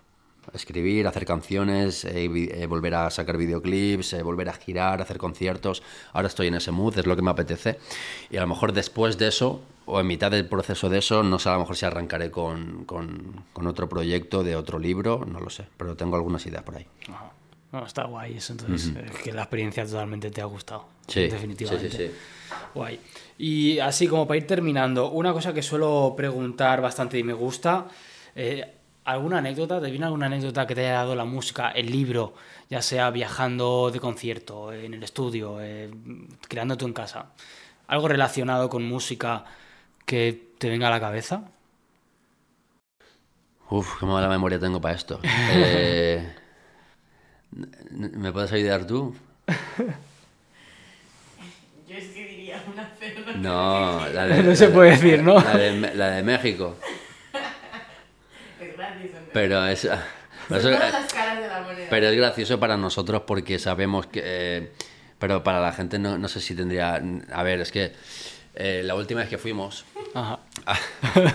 escribir, 0.54 1.08
hacer 1.08 1.26
canciones, 1.26 2.06
eh, 2.06 2.26
eh, 2.26 2.66
volver 2.68 2.94
a 2.94 3.10
sacar 3.10 3.38
videoclips, 3.38 4.22
volver 4.24 4.50
a 4.50 4.54
girar, 4.54 5.02
hacer 5.02 5.18
conciertos. 5.18 5.82
Ahora 6.14 6.28
estoy 6.28 6.48
en 6.48 6.56
ese 6.56 6.72
mood, 6.72 6.98
es 6.98 7.06
lo 7.06 7.16
que 7.16 7.22
me 7.22 7.32
apetece. 7.32 7.80
Y 8.30 8.38
a 8.38 8.42
lo 8.42 8.48
mejor 8.48 8.72
después 8.72 9.18
de 9.18 9.28
eso, 9.28 9.62
o 9.86 10.00
en 10.00 10.08
mitad 10.08 10.32
del 10.32 10.48
proceso 10.48 10.90
de 10.90 10.98
eso, 11.00 11.24
no 11.24 11.38
sé 11.40 11.50
a 11.50 11.54
lo 11.54 11.60
mejor 11.60 11.76
si 11.78 11.86
arrancaré 11.86 12.32
con, 12.32 12.86
con- 12.86 13.44
con 13.54 13.68
otro 13.68 13.88
proyecto 13.90 14.44
de 14.44 14.56
otro 14.56 14.80
libro, 14.80 15.24
no 15.26 15.40
lo 15.40 15.50
sé, 15.50 15.66
pero 15.78 15.96
tengo 15.96 16.16
algunas 16.16 16.46
ideas 16.46 16.64
por 16.64 16.78
ahí. 16.78 16.86
Ajá. 17.10 17.32
No, 17.72 17.86
está 17.86 18.06
guay 18.06 18.38
eso, 18.38 18.54
entonces, 18.54 18.94
que 19.22 19.34
la 19.34 19.42
experiencia 19.42 19.86
totalmente 19.86 20.32
te 20.32 20.40
ha 20.42 20.46
gustado. 20.46 20.86
Sí, 21.08 21.28
definitivamente. 21.28 21.90
sí, 21.92 21.98
sí, 21.98 22.08
sí. 22.08 22.14
Guay. 22.74 23.00
Y 23.38 23.80
así 23.80 24.08
como 24.08 24.26
para 24.26 24.38
ir 24.38 24.48
terminando, 24.48 25.10
una 25.12 25.34
cosa 25.34 25.54
que 25.54 25.62
suelo 25.62 26.14
preguntar 26.16 26.80
bastante 26.82 27.20
y 27.20 27.24
me 27.24 27.34
gusta, 27.34 27.88
eh, 28.34 28.76
¿alguna 29.04 29.40
anécdota? 29.40 29.82
¿Te 29.82 29.90
viene 29.90 30.06
alguna 30.06 30.28
anécdota 30.28 30.66
que 30.66 30.74
te 30.74 30.82
haya 30.82 30.94
dado 31.00 31.16
la 31.16 31.26
música, 31.26 31.72
el 31.72 31.92
libro, 31.92 32.36
ya 32.70 32.82
sea 32.82 33.10
viajando 33.10 33.90
de 33.92 34.00
concierto, 34.00 34.72
en 34.72 34.94
el 34.94 35.04
estudio, 35.04 35.58
eh, 35.60 35.90
creando 36.48 36.78
tú 36.78 36.86
en 36.86 36.94
casa? 36.94 37.32
¿Algo 37.88 38.08
relacionado 38.08 38.70
con 38.70 38.84
música 38.88 39.44
que 40.06 40.50
te 40.58 40.70
venga 40.70 40.88
a 40.88 40.92
la 40.92 41.00
cabeza? 41.00 41.44
Uf, 43.70 44.00
qué 44.00 44.06
mala 44.06 44.28
memoria 44.30 44.60
tengo 44.60 44.80
para 44.80 44.94
esto. 44.96 45.20
Eh, 45.24 46.34
¿Me 47.92 48.32
puedes 48.32 48.52
ayudar 48.52 48.86
tú? 48.86 49.16
Yo 51.88 51.96
es 51.98 52.06
que 52.10 52.26
diría 52.28 52.64
una, 52.72 52.92
pero 53.00 53.34
no. 53.38 54.00
No, 54.00 54.10
la 54.10 54.26
de, 54.28 54.44
No 54.44 54.56
se 54.56 54.68
puede 54.70 54.92
decir, 54.92 55.22
¿no? 55.24 55.40
La 55.40 55.58
de, 55.58 55.96
la 55.96 56.12
de 56.12 56.24
México. 56.24 56.76
Es 58.62 58.76
gratis. 58.76 59.12
en 59.16 59.26
Pero 59.34 59.66
es... 59.68 59.84
verdad. 59.84 60.04
pero 60.48 60.60
eso- 60.60 60.70
las 60.72 61.14
caras 61.14 61.40
de 61.42 61.48
la 61.48 61.62
moneda. 61.62 61.88
Pero 61.90 62.08
es 62.08 62.18
gracioso 62.18 62.60
para 62.60 62.78
nosotros 62.78 63.24
porque 63.26 63.60
sabemos 63.60 64.08
que... 64.08 64.22
eh, 64.24 64.72
pero 65.20 65.44
para 65.44 65.60
la 65.62 65.72
gente 65.74 65.98
no, 66.00 66.18
no 66.18 66.28
sé 66.28 66.42
si 66.42 66.56
tendría... 66.56 67.02
A 67.32 67.44
ver, 67.44 67.62
es 67.62 67.72
que 67.72 67.94
eh, 68.56 68.82
la 68.84 68.96
última 68.96 69.22
vez 69.22 69.30
que 69.30 69.38
fuimos... 69.38 69.86
Ajá. 70.16 70.40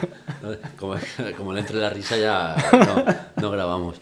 como, 0.79 0.97
como 1.37 1.53
le 1.53 1.61
entre 1.61 1.77
la 1.77 1.91
risa 1.91 2.17
ya 2.17 2.57
no, 2.73 3.43
no 3.43 3.51
grabamos. 3.51 4.01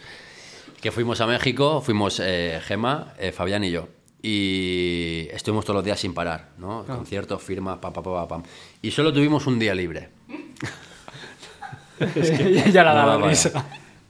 Que 0.81 0.93
fuimos 0.93 1.21
a 1.21 1.27
México, 1.27 1.81
fuimos 1.81 2.21
eh, 2.25 2.61
Gema, 2.63 3.13
eh, 3.19 3.33
Fabián 3.33 3.65
y 3.65 3.73
yo. 3.73 3.89
Y 4.23 5.27
estuvimos 5.33 5.65
todos 5.65 5.79
los 5.79 5.85
días 5.85 5.99
sin 5.99 6.15
parar, 6.15 6.51
¿no? 6.59 6.85
Conciertos, 6.85 7.43
firmas, 7.43 7.79
pam, 7.79 7.93
pam, 7.93 8.05
pam, 8.05 8.29
pam. 8.29 8.43
Y 8.81 8.93
solo 8.93 9.13
tuvimos 9.13 9.49
un 9.49 9.59
día 9.59 9.75
libre. 9.75 10.11
ya 12.73 12.85
la 12.85 12.95
No 12.95 12.99
daba 12.99 13.29
risa. 13.29 13.65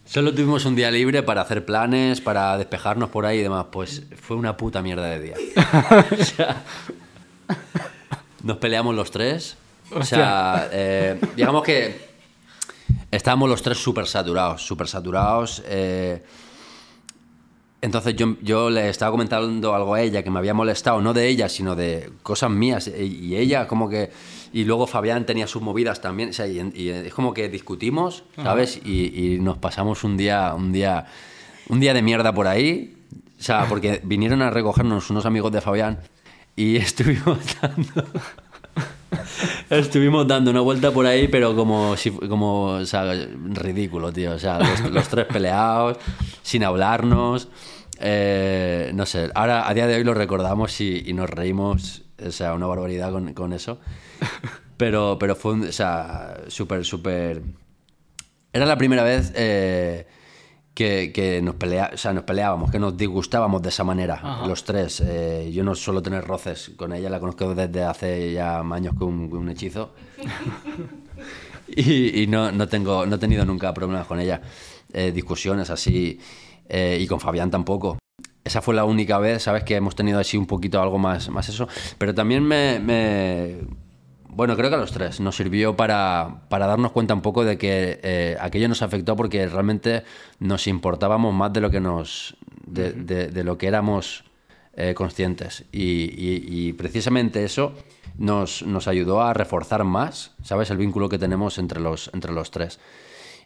Solo 0.05 0.35
tuvimos 0.35 0.66
un 0.66 0.77
día 0.77 0.90
libre 0.90 1.23
para 1.23 1.40
hacer 1.40 1.65
planes, 1.65 2.20
para 2.20 2.59
despejarnos 2.59 3.09
por 3.09 3.24
ahí 3.24 3.39
y 3.39 3.43
demás. 3.43 3.66
Pues 3.73 4.03
fue 4.20 4.36
una 4.36 4.57
puta 4.57 4.82
mierda 4.82 5.07
de 5.07 5.20
día. 5.20 5.36
O 6.20 6.24
sea, 6.24 6.62
nos 8.43 8.59
peleamos 8.59 8.95
los 8.95 9.11
tres. 9.11 9.57
O 9.94 10.02
sea, 10.02 10.69
eh, 10.73 11.19
digamos 11.36 11.62
que 11.62 12.09
estábamos 13.10 13.48
los 13.48 13.62
tres 13.62 13.78
súper 13.78 14.06
saturados, 14.06 14.65
súper 14.66 14.89
saturados. 14.89 15.62
eh, 15.66 16.23
entonces 17.81 18.16
yo, 18.16 18.35
yo 18.43 18.70
le 18.70 18.89
estaba 18.89 19.12
comentando 19.12 19.73
algo 19.73 19.94
a 19.94 20.01
ella 20.02 20.24
que 20.24 20.31
me 20.31 20.40
había 20.40 20.52
molestado, 20.52 21.01
no 21.01 21.15
de 21.15 21.28
ella, 21.28 21.48
sino 21.48 21.77
de 21.77 22.10
cosas 22.24 22.51
mías. 22.51 22.89
Y, 22.89 23.27
y 23.27 23.36
ella 23.36 23.69
como 23.69 23.89
que... 23.89 24.10
Y 24.52 24.65
luego 24.65 24.89
Fabián 24.89 25.24
tenía 25.27 25.47
sus 25.47 25.62
movidas 25.62 26.01
también. 26.01 26.31
O 26.31 26.32
sea, 26.32 26.48
y, 26.48 26.73
y 26.74 26.89
es 26.89 27.15
como 27.15 27.32
que 27.32 27.48
discutimos, 27.48 28.24
¿sabes? 28.35 28.81
Y, 28.85 29.35
y 29.35 29.39
nos 29.39 29.59
pasamos 29.59 30.02
un 30.02 30.16
día, 30.16 30.55
un 30.56 30.73
día, 30.73 31.06
un 31.69 31.78
día 31.78 31.94
de 31.94 32.02
mierda 32.02 32.32
por 32.35 32.48
ahí. 32.48 32.97
O 33.39 33.43
sea, 33.43 33.66
porque 33.69 34.01
vinieron 34.02 34.43
a 34.43 34.51
recogernos 34.51 35.09
unos 35.10 35.24
amigos 35.24 35.52
de 35.52 35.60
Fabián 35.60 36.01
y 36.56 36.77
estuvimos 36.78 37.39
dando... 37.62 38.05
Estuvimos 39.70 40.26
dando 40.26 40.51
una 40.51 40.60
vuelta 40.60 40.90
por 40.90 41.06
ahí, 41.06 41.28
pero 41.28 41.55
como, 41.56 41.97
si, 41.97 42.10
como 42.10 42.64
o 42.74 42.85
sea, 42.85 43.05
ridículo, 43.52 44.12
tío. 44.12 44.32
O 44.32 44.39
sea, 44.39 44.59
los, 44.59 44.80
los 44.93 45.09
tres 45.09 45.26
peleados, 45.26 45.98
sin 46.43 46.64
hablarnos. 46.64 47.48
eh, 48.01 48.90
no 48.94 49.06
sé, 49.06 49.30
ahora 49.35 49.68
a 49.68 49.74
día 49.74 49.86
de 49.86 49.97
hoy 49.97 50.05
lo 50.05 50.14
recordamos 50.14 50.80
y, 50.80 51.02
y 51.06 51.12
nos 51.14 51.28
reímos, 51.30 52.02
o 52.24 52.30
sea, 52.30 52.55
una 52.55 52.66
barbaridad 52.66 53.10
con, 53.12 53.32
con 53.35 53.52
eso. 53.52 53.78
Pero, 54.76 55.16
pero 55.18 55.35
fue, 55.35 55.55
un- 55.55 55.64
o 55.68 55.72
sea, 55.72 56.36
súper, 56.48 56.85
súper... 56.85 57.43
Era 58.52 58.64
la 58.66 58.78
primera 58.78 59.02
vez 59.02 59.32
eh, 59.36 60.06
que, 60.78 61.10
que 61.12 61.42
nos, 61.42 61.56
pelea, 61.56 61.90
o 61.92 61.96
sea, 61.96 62.12
nos 62.12 62.22
peleábamos, 62.22 62.70
que 62.70 62.78
nos 62.78 62.96
disgustábamos 62.96 63.60
de 63.62 63.68
esa 63.70 63.82
manera, 63.82 64.44
los 64.46 64.62
tres. 64.62 65.00
Eh, 65.05 65.50
yo 65.52 65.64
no 65.64 65.74
suelo 65.74 66.00
tener 66.02 66.24
roces 66.24 66.70
con 66.76 66.92
ella, 66.92 67.10
la 67.10 67.18
conozco 67.18 67.52
desde 67.52 67.82
hace 67.82 68.32
ya 68.32 68.60
años 68.60 68.94
con 68.94 69.09
un, 69.09 69.48
hechizo. 69.48 69.90
y 71.66 72.22
y 72.22 72.26
no, 72.28 72.52
no, 72.52 72.68
tengo, 72.68 73.06
no 73.06 73.16
he 73.16 73.18
tenido 73.18 73.44
nunca 73.44 73.74
problemas 73.74 74.06
con 74.06 74.20
ella, 74.20 74.40
eh, 74.92 75.10
discusiones 75.10 75.68
así, 75.70 76.20
eh, 76.68 76.96
y 77.00 77.09
con 77.09 77.18
Fabián 77.18 77.50
tampoco. 77.50 77.98
Esa 78.44 78.62
fue 78.62 78.76
la 78.76 78.84
única 78.84 79.18
vez, 79.18 79.42
¿sabes? 79.42 79.64
Que 79.64 79.74
hemos 79.74 79.96
tenido 79.96 80.20
así 80.20 80.36
un 80.36 80.46
poquito 80.46 80.80
algo 80.80 80.96
más, 80.96 81.28
más 81.28 81.48
eso. 81.48 81.66
Pero 81.98 82.14
también 82.14 82.44
me, 82.44 82.78
me- 82.78 83.56
Bueno, 84.28 84.56
creo 84.56 84.68
que 84.68 84.76
a 84.76 84.78
los 84.78 84.92
tres 84.92 85.20
nos 85.20 85.36
sirvió 85.36 85.74
para, 85.74 86.42
para 86.48 86.66
darnos 86.66 86.92
cuenta 86.92 87.14
un 87.14 87.22
poco 87.22 87.44
de 87.44 87.56
que 87.59 87.98
eh, 88.02 88.36
aquello 88.40 88.68
nos 88.68 88.82
afectó 88.82 89.16
porque 89.16 89.46
realmente 89.46 90.05
nos 90.38 90.66
importábamos 90.66 91.34
más 91.34 91.52
de 91.52 91.60
lo 91.60 91.70
que 91.70 91.80
nos. 91.80 92.36
de, 92.66 92.92
de- 92.92 93.28
de 93.28 93.44
lo 93.44 93.56
que 93.56 93.66
éramos 93.66 94.24
eh, 94.76 94.92
conscientes. 94.94 95.64
Y, 95.72 95.82
y- 95.82 96.44
y 96.68 96.72
precisamente 96.74 97.42
eso 97.44 97.72
nos, 98.18 98.62
nos 98.62 98.86
ayudó 98.86 99.22
a 99.22 99.32
reforzar 99.32 99.82
más, 99.84 100.32
¿sabes? 100.44 100.70
El 100.70 100.76
vínculo 100.76 101.09
que 101.09 101.18
tenemos 101.18 101.56
entre 101.59 101.80
los, 101.80 102.10
entre 102.12 102.32
los 102.32 102.50
tres. 102.50 102.78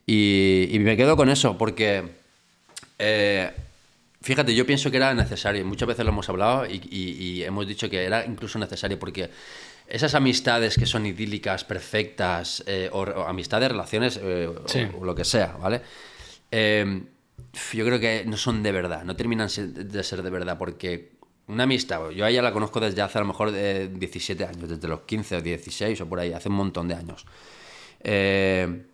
Y, 0.07 0.69
y 0.73 0.79
me 0.81 0.97
quedo 0.97 1.17
con 1.17 1.31
eso 1.31 1.57
porque. 1.57 2.11
eh, 2.99 3.51
Fíjate, 4.25 4.55
yo 4.55 4.65
pienso 4.65 4.89
que 4.93 4.99
era 4.99 5.13
necesario, 5.15 5.65
muchas 5.65 5.89
veces 5.89 6.05
lo 6.05 6.13
hemos 6.13 6.29
hablado 6.29 6.65
y, 6.67 6.81
y- 6.91 7.11
y 7.41 7.43
hemos 7.43 7.67
dicho 7.67 7.91
que 7.91 8.05
era 8.05 8.25
incluso 8.25 8.57
necesario 8.57 8.97
porque 8.97 9.29
esas 9.87 10.15
amistades 10.15 10.77
que 10.77 10.87
son 10.87 11.05
idílicas, 11.07 11.65
perfectas, 11.65 12.63
eh, 12.67 12.89
o, 12.93 13.01
o 13.03 13.23
amistades, 13.27 13.71
relaciones, 13.71 14.19
eh, 14.23 14.47
o- 14.49 14.69
Sí. 14.69 14.87
o, 14.99 15.05
lo 15.05 15.15
que 15.15 15.25
sea, 15.25 15.57
¿vale? 15.59 15.83
Eh, 16.51 17.03
yo 17.73 17.85
creo 17.85 18.01
que 18.01 18.25
no 18.27 18.37
son 18.37 18.63
de 18.63 18.73
verdad, 18.73 19.05
no 19.05 19.15
terminan 19.17 19.49
de 19.49 20.03
ser 20.03 20.23
de 20.23 20.31
verdad 20.31 20.57
porque 20.59 21.13
una 21.49 21.65
amistad, 21.65 22.09
yo 22.11 22.25
a 22.25 22.31
ella 22.31 22.41
la 22.41 22.53
conozco 22.53 22.81
desde 22.81 23.03
hace 23.03 23.19
a 23.19 23.21
lo 23.23 23.27
mejor 23.27 23.51
de 23.51 23.89
17 23.89 24.45
años, 24.47 24.69
desde 24.69 24.89
los 24.89 25.01
15 25.03 25.37
o 25.37 25.43
16 25.43 26.01
o 26.01 26.09
por 26.09 26.21
ahí, 26.21 26.33
hace 26.33 26.49
un 26.49 26.55
montón 26.55 26.89
de 26.89 26.95
años. 26.95 27.27
Eh, 28.01 28.85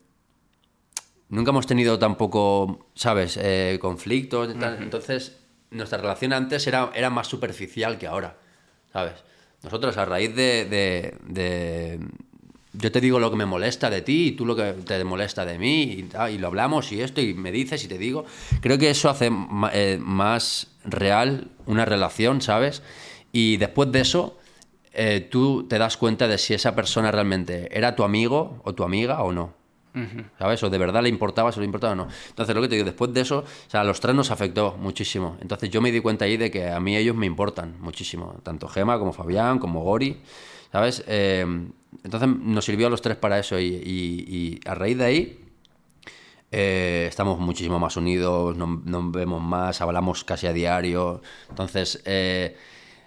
nunca 1.28 1.50
hemos 1.50 1.66
tenido 1.66 1.98
tampoco, 1.98 2.86
¿sabes?, 2.94 3.38
eh, 3.40 3.78
conflictos. 3.80 4.54
y 4.54 4.58
tal. 4.58 4.82
Entonces, 4.82 5.36
nuestra 5.70 5.98
relación 5.98 6.32
antes 6.32 6.66
era, 6.66 6.90
era 6.94 7.10
más 7.10 7.26
superficial 7.26 7.98
que 7.98 8.06
ahora, 8.06 8.36
¿sabes? 8.92 9.14
Nosotros, 9.62 9.96
a 9.96 10.04
raíz 10.04 10.34
de, 10.34 10.64
de- 11.26 12.00
Yo 12.72 12.92
te 12.92 13.00
digo 13.00 13.18
lo 13.18 13.30
que 13.30 13.36
me 13.36 13.46
molesta 13.46 13.90
de 13.90 14.02
ti 14.02 14.28
y 14.28 14.32
tú 14.32 14.46
lo 14.46 14.54
que 14.54 14.72
te 14.84 15.02
molesta 15.02 15.44
de 15.44 15.58
mí 15.58 16.06
y, 16.30 16.38
lo 16.38 16.46
hablamos 16.46 16.92
y 16.92 17.00
esto 17.00 17.20
y 17.20 17.34
me 17.34 17.50
dices 17.50 17.82
y 17.84 17.88
te 17.88 17.98
digo. 17.98 18.24
Creo 18.60 18.78
que 18.78 18.90
eso 18.90 19.10
hace 19.10 19.30
eh, 19.72 19.98
más 20.00 20.68
real 20.84 21.48
una 21.66 21.84
relación, 21.84 22.40
¿sabes? 22.40 22.82
Y 23.32 23.56
después 23.56 23.90
de 23.90 24.00
eso, 24.00 24.38
eh, 24.92 25.26
tú 25.28 25.66
te 25.68 25.78
das 25.78 25.96
cuenta 25.96 26.28
de 26.28 26.38
si 26.38 26.54
esa 26.54 26.74
persona 26.76 27.10
realmente 27.10 27.68
era 27.76 27.96
tu 27.96 28.04
amigo 28.04 28.60
o 28.64 28.74
tu 28.74 28.84
amiga 28.84 29.22
o 29.22 29.32
no. 29.32 29.57
¿Sabes? 30.38 30.62
O 30.62 30.70
de 30.70 30.78
verdad 30.78 31.02
le 31.02 31.08
importaba, 31.08 31.50
si 31.52 31.58
le 31.60 31.66
importaba 31.66 31.92
o 31.94 31.96
no. 31.96 32.08
Entonces, 32.28 32.54
lo 32.54 32.62
que 32.62 32.68
te 32.68 32.74
digo, 32.76 32.84
después 32.84 33.12
de 33.12 33.20
eso, 33.22 33.38
o 33.40 33.70
sea, 33.70 33.80
a 33.80 33.84
los 33.84 33.98
tres 34.00 34.14
nos 34.14 34.30
afectó 34.30 34.76
muchísimo. 34.78 35.36
Entonces, 35.40 35.70
yo 35.70 35.80
me 35.80 35.90
di 35.90 36.00
cuenta 36.00 36.24
ahí 36.24 36.36
de 36.36 36.50
que 36.50 36.68
a 36.70 36.78
mí 36.80 36.96
ellos 36.96 37.16
me 37.16 37.26
importan 37.26 37.76
muchísimo. 37.80 38.36
Tanto 38.42 38.68
Gema 38.68 38.98
como 38.98 39.12
Fabián, 39.12 39.58
como 39.58 39.82
Gori, 39.82 40.20
¿sabes? 40.70 41.02
Eh, 41.08 41.44
entonces, 42.04 42.28
nos 42.28 42.64
sirvió 42.64 42.86
a 42.86 42.90
los 42.90 43.02
tres 43.02 43.16
para 43.16 43.38
eso. 43.38 43.58
Y, 43.58 43.64
y- 43.66 44.24
y 44.28 44.60
a 44.68 44.74
raíz 44.74 44.98
de 44.98 45.04
ahí, 45.04 45.44
eh, 46.50 47.06
estamos 47.08 47.38
muchísimo 47.38 47.78
más 47.78 47.96
unidos, 47.96 48.56
nos, 48.56 48.84
nos 48.84 49.12
vemos 49.12 49.42
más, 49.42 49.80
hablamos 49.80 50.24
casi 50.24 50.46
a 50.46 50.52
diario. 50.52 51.20
Entonces, 51.50 52.02
eh, 52.06 52.56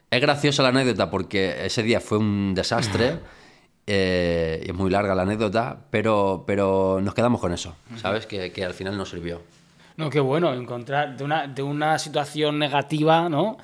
es 0.09 0.21
graciosa 0.21 0.61
la 0.63 0.69
anécdota 0.69 1.09
porque 1.09 1.65
ese 1.65 1.83
día 1.83 1.99
fue 2.01 2.17
un 2.17 2.53
desastre. 2.53 3.19
eh, 3.87 4.63
es 4.65 4.73
muy 4.73 4.89
larga 4.89 5.15
la 5.15 5.23
anécdota, 5.23 5.77
pero, 5.89 6.43
pero 6.47 6.99
nos 7.01 7.13
quedamos 7.13 7.41
con 7.41 7.51
eso, 7.53 7.75
¿sabes? 7.97 8.25
Que, 8.25 8.51
que 8.51 8.63
al 8.63 8.73
final 8.73 8.97
nos 8.97 9.09
sirvió. 9.09 9.41
No, 9.97 10.09
qué 10.09 10.19
bueno, 10.19 10.53
encontrar 10.53 11.17
de 11.17 11.23
una, 11.23 11.47
de 11.47 11.61
una 11.63 11.99
situación 11.99 12.57
negativa, 12.59 13.27
¿no? 13.29 13.57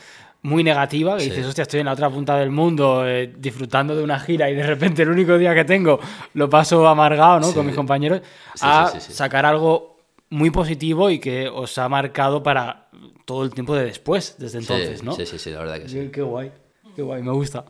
Muy 0.43 0.63
negativa, 0.63 1.15
que 1.17 1.23
Sí. 1.23 1.29
dices, 1.29 1.45
hostia, 1.47 1.63
estoy 1.63 1.79
en 1.79 1.87
la 1.87 1.93
otra 1.93 2.09
punta 2.09 2.37
del 2.37 2.51
mundo 2.51 3.07
eh, 3.07 3.33
disfrutando 3.37 3.95
de 3.95 4.03
una 4.03 4.19
gira 4.19 4.49
y 4.49 4.55
de 4.55 4.63
repente 4.63 5.01
el 5.03 5.09
único 5.09 5.37
día 5.37 5.53
que 5.55 5.65
tengo 5.65 5.99
lo 6.33 6.49
paso 6.49 6.87
amargado, 6.87 7.39
¿no? 7.39 7.47
Sí. 7.47 7.53
Con 7.53 7.65
mis 7.65 7.75
compañeros, 7.75 8.21
Sí, 8.53 8.61
a 8.63 8.87
sí, 8.87 8.99
sí, 8.99 9.07
sí. 9.07 9.13
sacar 9.13 9.45
algo 9.45 9.97
muy 10.29 10.51
positivo 10.51 11.09
y 11.09 11.19
que 11.19 11.47
os 11.47 11.77
ha 11.77 11.87
marcado 11.89 12.43
para 12.43 12.87
todo 13.25 13.43
el 13.43 13.51
tiempo 13.51 13.75
de 13.75 13.85
después, 13.85 14.35
desde 14.37 14.59
entonces, 14.59 15.03
¿no? 15.03 15.13
Sí, 15.13 15.25
sí, 15.25 15.39
sí, 15.39 15.51
la 15.51 15.59
verdad 15.59 15.79
que 15.79 15.89
sí. 15.89 15.95
Qué, 15.95 16.11
qué 16.11 16.21
guay, 16.21 16.51
qué 16.95 17.01
guay, 17.01 17.23
me 17.23 17.31
gusta. 17.31 17.65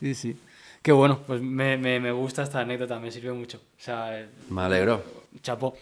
Sí, 0.00 0.14
sí. 0.14 0.36
Qué 0.82 0.92
bueno, 0.92 1.18
pues 1.26 1.40
me, 1.40 1.76
me, 1.76 2.00
me 2.00 2.12
gusta 2.12 2.42
esta 2.42 2.60
anécdota, 2.60 2.98
me 2.98 3.10
sirve 3.10 3.32
mucho. 3.32 3.58
O 3.58 3.80
sea, 3.80 4.18
eh, 4.18 4.28
Me 4.50 4.62
alegro. 4.62 5.02
Chapo. 5.42 5.76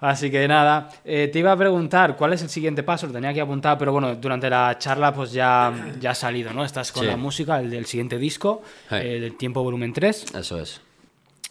Así 0.00 0.30
que 0.32 0.48
nada, 0.48 0.88
eh, 1.04 1.28
te 1.32 1.38
iba 1.38 1.52
a 1.52 1.56
preguntar 1.56 2.16
cuál 2.16 2.32
es 2.32 2.42
el 2.42 2.48
siguiente 2.48 2.82
paso, 2.82 3.06
lo 3.06 3.12
tenía 3.12 3.30
aquí 3.30 3.38
apuntado, 3.38 3.78
pero 3.78 3.92
bueno, 3.92 4.16
durante 4.16 4.50
la 4.50 4.76
charla 4.76 5.14
pues 5.14 5.30
ya, 5.30 5.72
ya 6.00 6.10
ha 6.10 6.14
salido, 6.16 6.52
¿no? 6.52 6.64
Estás 6.64 6.90
con 6.90 7.04
Sí. 7.04 7.08
la 7.08 7.16
música, 7.16 7.60
el 7.60 7.70
del 7.70 7.86
siguiente 7.86 8.18
disco, 8.18 8.62
el 8.90 9.20
del 9.20 9.36
Tiempo 9.36 9.62
Volumen 9.62 9.92
3, 9.92 10.34
Eso 10.34 10.60
es. 10.60 10.80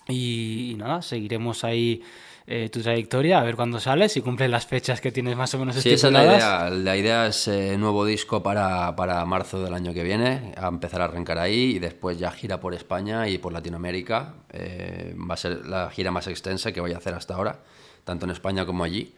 y, 0.09 0.71
y 0.71 0.75
nada, 0.75 1.01
seguiremos 1.01 1.63
ahí 1.63 2.03
eh, 2.51 2.69
tu 2.69 2.81
trayectoria, 2.81 3.39
a 3.39 3.43
ver 3.43 3.55
cuándo 3.55 3.79
sales, 3.79 4.11
si 4.11 4.21
cumples 4.21 4.49
las 4.49 4.65
fechas 4.65 4.99
que 5.01 5.11
tienes 5.11 5.35
más 5.37 5.53
o 5.53 5.59
menos 5.59 5.75
Sí, 5.75 5.89
esa 5.93 6.07
es 6.07 6.13
la 6.13 6.19
estipuladas. 6.23 6.69
idea. 6.71 6.83
La 6.83 6.97
idea 6.97 7.27
es 7.27 7.47
eh, 7.47 7.77
nuevo 7.77 8.05
disco 8.05 8.43
para, 8.43 8.95
para 8.95 9.23
marzo 9.25 9.63
del 9.63 9.73
año 9.73 9.93
que 9.93 10.03
viene, 10.03 10.53
a 10.57 10.67
empezar 10.67 11.01
a 11.01 11.05
arrancar 11.05 11.39
ahí 11.39 11.75
y 11.75 11.79
después 11.79 12.17
ya 12.19 12.31
gira 12.31 12.59
por 12.59 12.73
España 12.73 13.27
y 13.29 13.37
por 13.37 13.53
Latinoamérica. 13.53 14.33
Eh, 14.51 15.15
va 15.17 15.33
a 15.35 15.37
ser 15.37 15.65
la 15.65 15.89
gira 15.89 16.11
más 16.11 16.27
extensa 16.27 16.71
que 16.71 16.81
voy 16.81 16.93
a 16.93 16.97
hacer 16.97 17.13
hasta 17.13 17.35
ahora, 17.35 17.59
tanto 18.03 18.25
en 18.25 18.31
España 18.31 18.65
como 18.65 18.83
allí. 18.83 19.13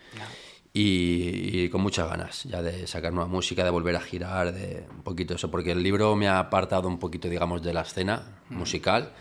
y, 0.75 1.63
y 1.65 1.69
con 1.69 1.81
muchas 1.81 2.09
ganas 2.09 2.43
ya 2.45 2.61
de 2.63 2.87
sacar 2.87 3.13
nueva 3.13 3.29
música, 3.29 3.63
de 3.63 3.69
volver 3.69 3.95
a 3.95 4.01
girar, 4.01 4.51
de 4.53 4.85
un 4.89 5.03
poquito 5.03 5.35
eso, 5.35 5.51
porque 5.51 5.71
el 5.71 5.83
libro 5.83 6.15
me 6.15 6.27
ha 6.27 6.39
apartado 6.39 6.87
un 6.87 6.97
poquito, 6.99 7.27
digamos, 7.29 7.61
de 7.61 7.73
la 7.73 7.81
escena 7.81 8.23
musical. 8.49 9.11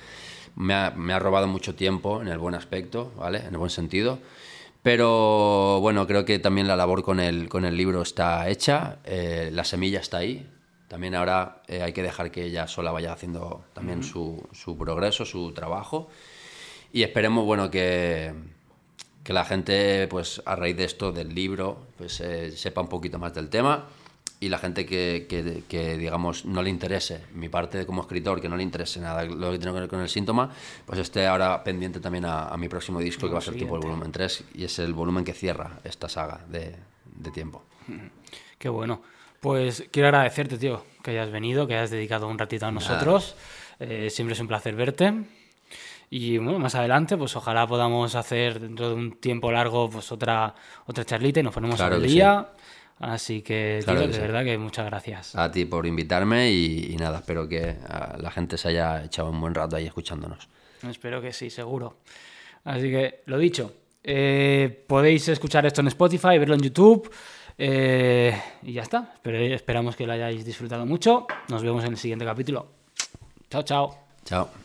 Me 0.57 0.75
ha, 0.75 0.91
me 0.91 1.13
ha 1.13 1.19
robado 1.19 1.47
mucho 1.47 1.75
tiempo 1.75 2.21
en 2.21 2.29
el 2.29 2.39
buen 2.39 2.55
aspecto, 2.55 3.13
¿vale? 3.17 3.39
En 3.39 3.53
el 3.53 3.59
buen 3.59 3.71
sentido. 3.71 4.19
Pero 4.83 5.79
bueno, 5.81 6.07
creo 6.07 6.25
que 6.25 6.39
también 6.39 6.67
la 6.67 6.77
labor 6.77 7.03
con 7.03 7.21
el, 7.21 7.49
con 7.49 7.65
el 7.65 7.77
libro 7.77 8.03
está 8.03 8.49
hecha, 8.49 8.99
eh, 9.05 9.51
la 9.53 9.65
semilla 9.65 10.01
está 10.01 10.19
ahí. 10.19 10.49
También 10.89 11.15
ahora 11.15 11.63
eh, 11.69 11.83
hay 11.83 11.93
que 11.93 12.03
dejar 12.03 12.31
que 12.31 12.45
ella 12.45 12.67
sola 12.67 12.91
vaya 12.91 13.13
haciendo 13.13 13.65
también 13.73 14.03
su, 14.03 14.47
su 14.53 14.77
progreso, 14.77 15.25
su 15.25 15.53
trabajo. 15.53 16.11
Y 16.93 17.03
esperemos, 17.03 17.47
bueno, 17.47 17.71
que, 17.71 18.35
que 19.25 19.33
la 19.33 19.45
gente, 19.45 20.07
pues 20.09 20.43
a 20.45 20.57
raíz 20.57 20.77
de 20.77 20.85
esto, 20.85 21.13
del 21.13 21.35
libro, 21.35 21.87
pues 21.97 22.21
eh, 22.21 22.51
sepa 22.51 22.83
un 22.83 22.89
poquito 22.89 23.19
más 23.19 23.33
del 23.33 23.49
tema 23.49 23.87
y 24.43 24.49
la 24.49 24.59
gente 24.59 24.85
que, 24.85 25.27
que, 25.29 25.63
que, 25.69 25.97
digamos, 25.97 26.45
no 26.45 26.65
le 26.65 26.69
interese, 26.69 27.21
mi 27.33 27.49
parte 27.49 27.87
como 27.87 28.03
escritor, 28.03 28.41
que 28.41 28.49
no 28.49 28.57
le 28.57 28.65
interese 28.65 28.99
nada 28.99 29.25
lo 29.25 29.53
que 29.53 29.59
tiene 29.59 29.73
que 29.73 29.81
ver 29.81 29.89
con 29.89 30.01
el 30.01 30.09
síntoma, 30.09 30.51
pues 30.85 30.99
esté 30.99 31.29
ahora 31.29 31.63
pendiente 31.63 32.01
también 32.01 32.25
a, 32.25 32.49
a 32.49 32.57
mi 32.57 32.69
próximo 32.69 32.99
disco, 32.99 33.29
que 33.29 33.35
va 33.35 33.39
a 33.39 33.43
ser 33.43 33.55
tipo 33.55 33.77
el 33.77 33.83
volumen 33.83 34.11
3, 34.11 34.45
y 34.57 34.65
es 34.65 34.81
el 34.81 34.95
volumen 34.95 35.25
que 35.25 35.33
cierra 35.33 35.79
esta 35.85 36.09
saga 36.09 36.41
de, 36.49 36.75
de 37.05 37.31
tiempo. 37.31 37.63
Qué 38.59 38.69
bueno. 38.69 39.01
Pues 39.39 39.85
quiero 39.93 40.09
agradecerte, 40.09 40.59
tío, 40.59 40.85
que 41.05 41.13
hayas 41.13 41.31
venido, 41.31 41.69
que 41.69 41.75
hayas 41.75 41.91
dedicado 41.91 42.27
un 42.27 42.37
ratito 42.37 42.67
a 42.67 42.73
nosotros. 42.73 43.37
Eh, 43.79 44.11
siempre 44.11 44.35
es 44.35 44.41
un 44.41 44.49
placer 44.49 44.75
verte. 44.75 45.15
Y 46.11 46.39
bueno, 46.39 46.59
más 46.59 46.75
adelante, 46.75 47.17
pues 47.17 47.37
ojalá 47.37 47.67
podamos 47.67 48.17
hacer 48.17 48.59
dentro 48.59 48.89
de 48.89 48.95
un 48.95 49.13
tiempo 49.13 49.53
largo, 49.53 49.89
pues 49.89 50.11
otra, 50.11 50.55
otra 50.87 51.05
charlita 51.05 51.39
y 51.41 51.43
nos 51.45 51.55
ponemos 51.55 51.81
al 51.81 52.03
día. 52.03 52.49
Así 53.03 53.43
que, 53.43 53.81
Claro 53.85 54.01
tío, 54.01 54.07
que 54.09 54.13
de 54.13 54.21
sí. 54.21 54.27
verdad 54.27 54.45
que 54.45 54.57
muchas 54.59 54.87
gracias. 54.87 55.35
A 55.37 55.51
ti 55.51 55.65
por 55.65 55.87
invitarme 55.87 56.51
y, 56.51 56.93
y 56.93 56.97
nada, 56.97 57.19
espero 57.19 57.49
que 57.49 57.77
ah, 57.89 58.17
la 58.19 58.31
gente 58.31 58.57
se 58.57 58.69
haya 58.69 59.03
echado 59.05 59.29
un 59.31 59.41
buen 59.41 59.55
rato 59.55 59.75
ahí 59.77 59.87
escuchándonos. 59.87 60.49
Espero 60.89 61.21
que 61.21 61.33
sí, 61.33 61.51
seguro. 61.51 61.99
Así 62.65 62.83
que, 62.91 63.23
lo 63.27 63.39
dicho, 63.39 63.73
eh, 64.05 64.85
podéis 64.87 65.27
escuchar 65.29 65.67
esto 65.67 65.81
en 65.81 65.89
Spotify, 65.89 66.39
verlo 66.39 66.55
en 66.55 66.61
YouTube. 66.63 67.11
eh, 67.59 68.35
y 68.63 68.73
ya 68.73 68.83
está. 68.83 69.13
Espero- 69.15 69.37
esperamos 69.55 69.95
que 69.97 70.07
lo 70.07 70.13
hayáis 70.13 70.45
disfrutado 70.45 70.87
mucho. 70.87 71.27
Nos 71.49 71.63
vemos 71.63 71.85
en 71.85 71.91
el 71.93 71.99
siguiente 71.99 72.25
capítulo. 72.25 72.69
Chao, 73.51 73.63
chao. 73.63 73.99
Chao. 74.25 74.62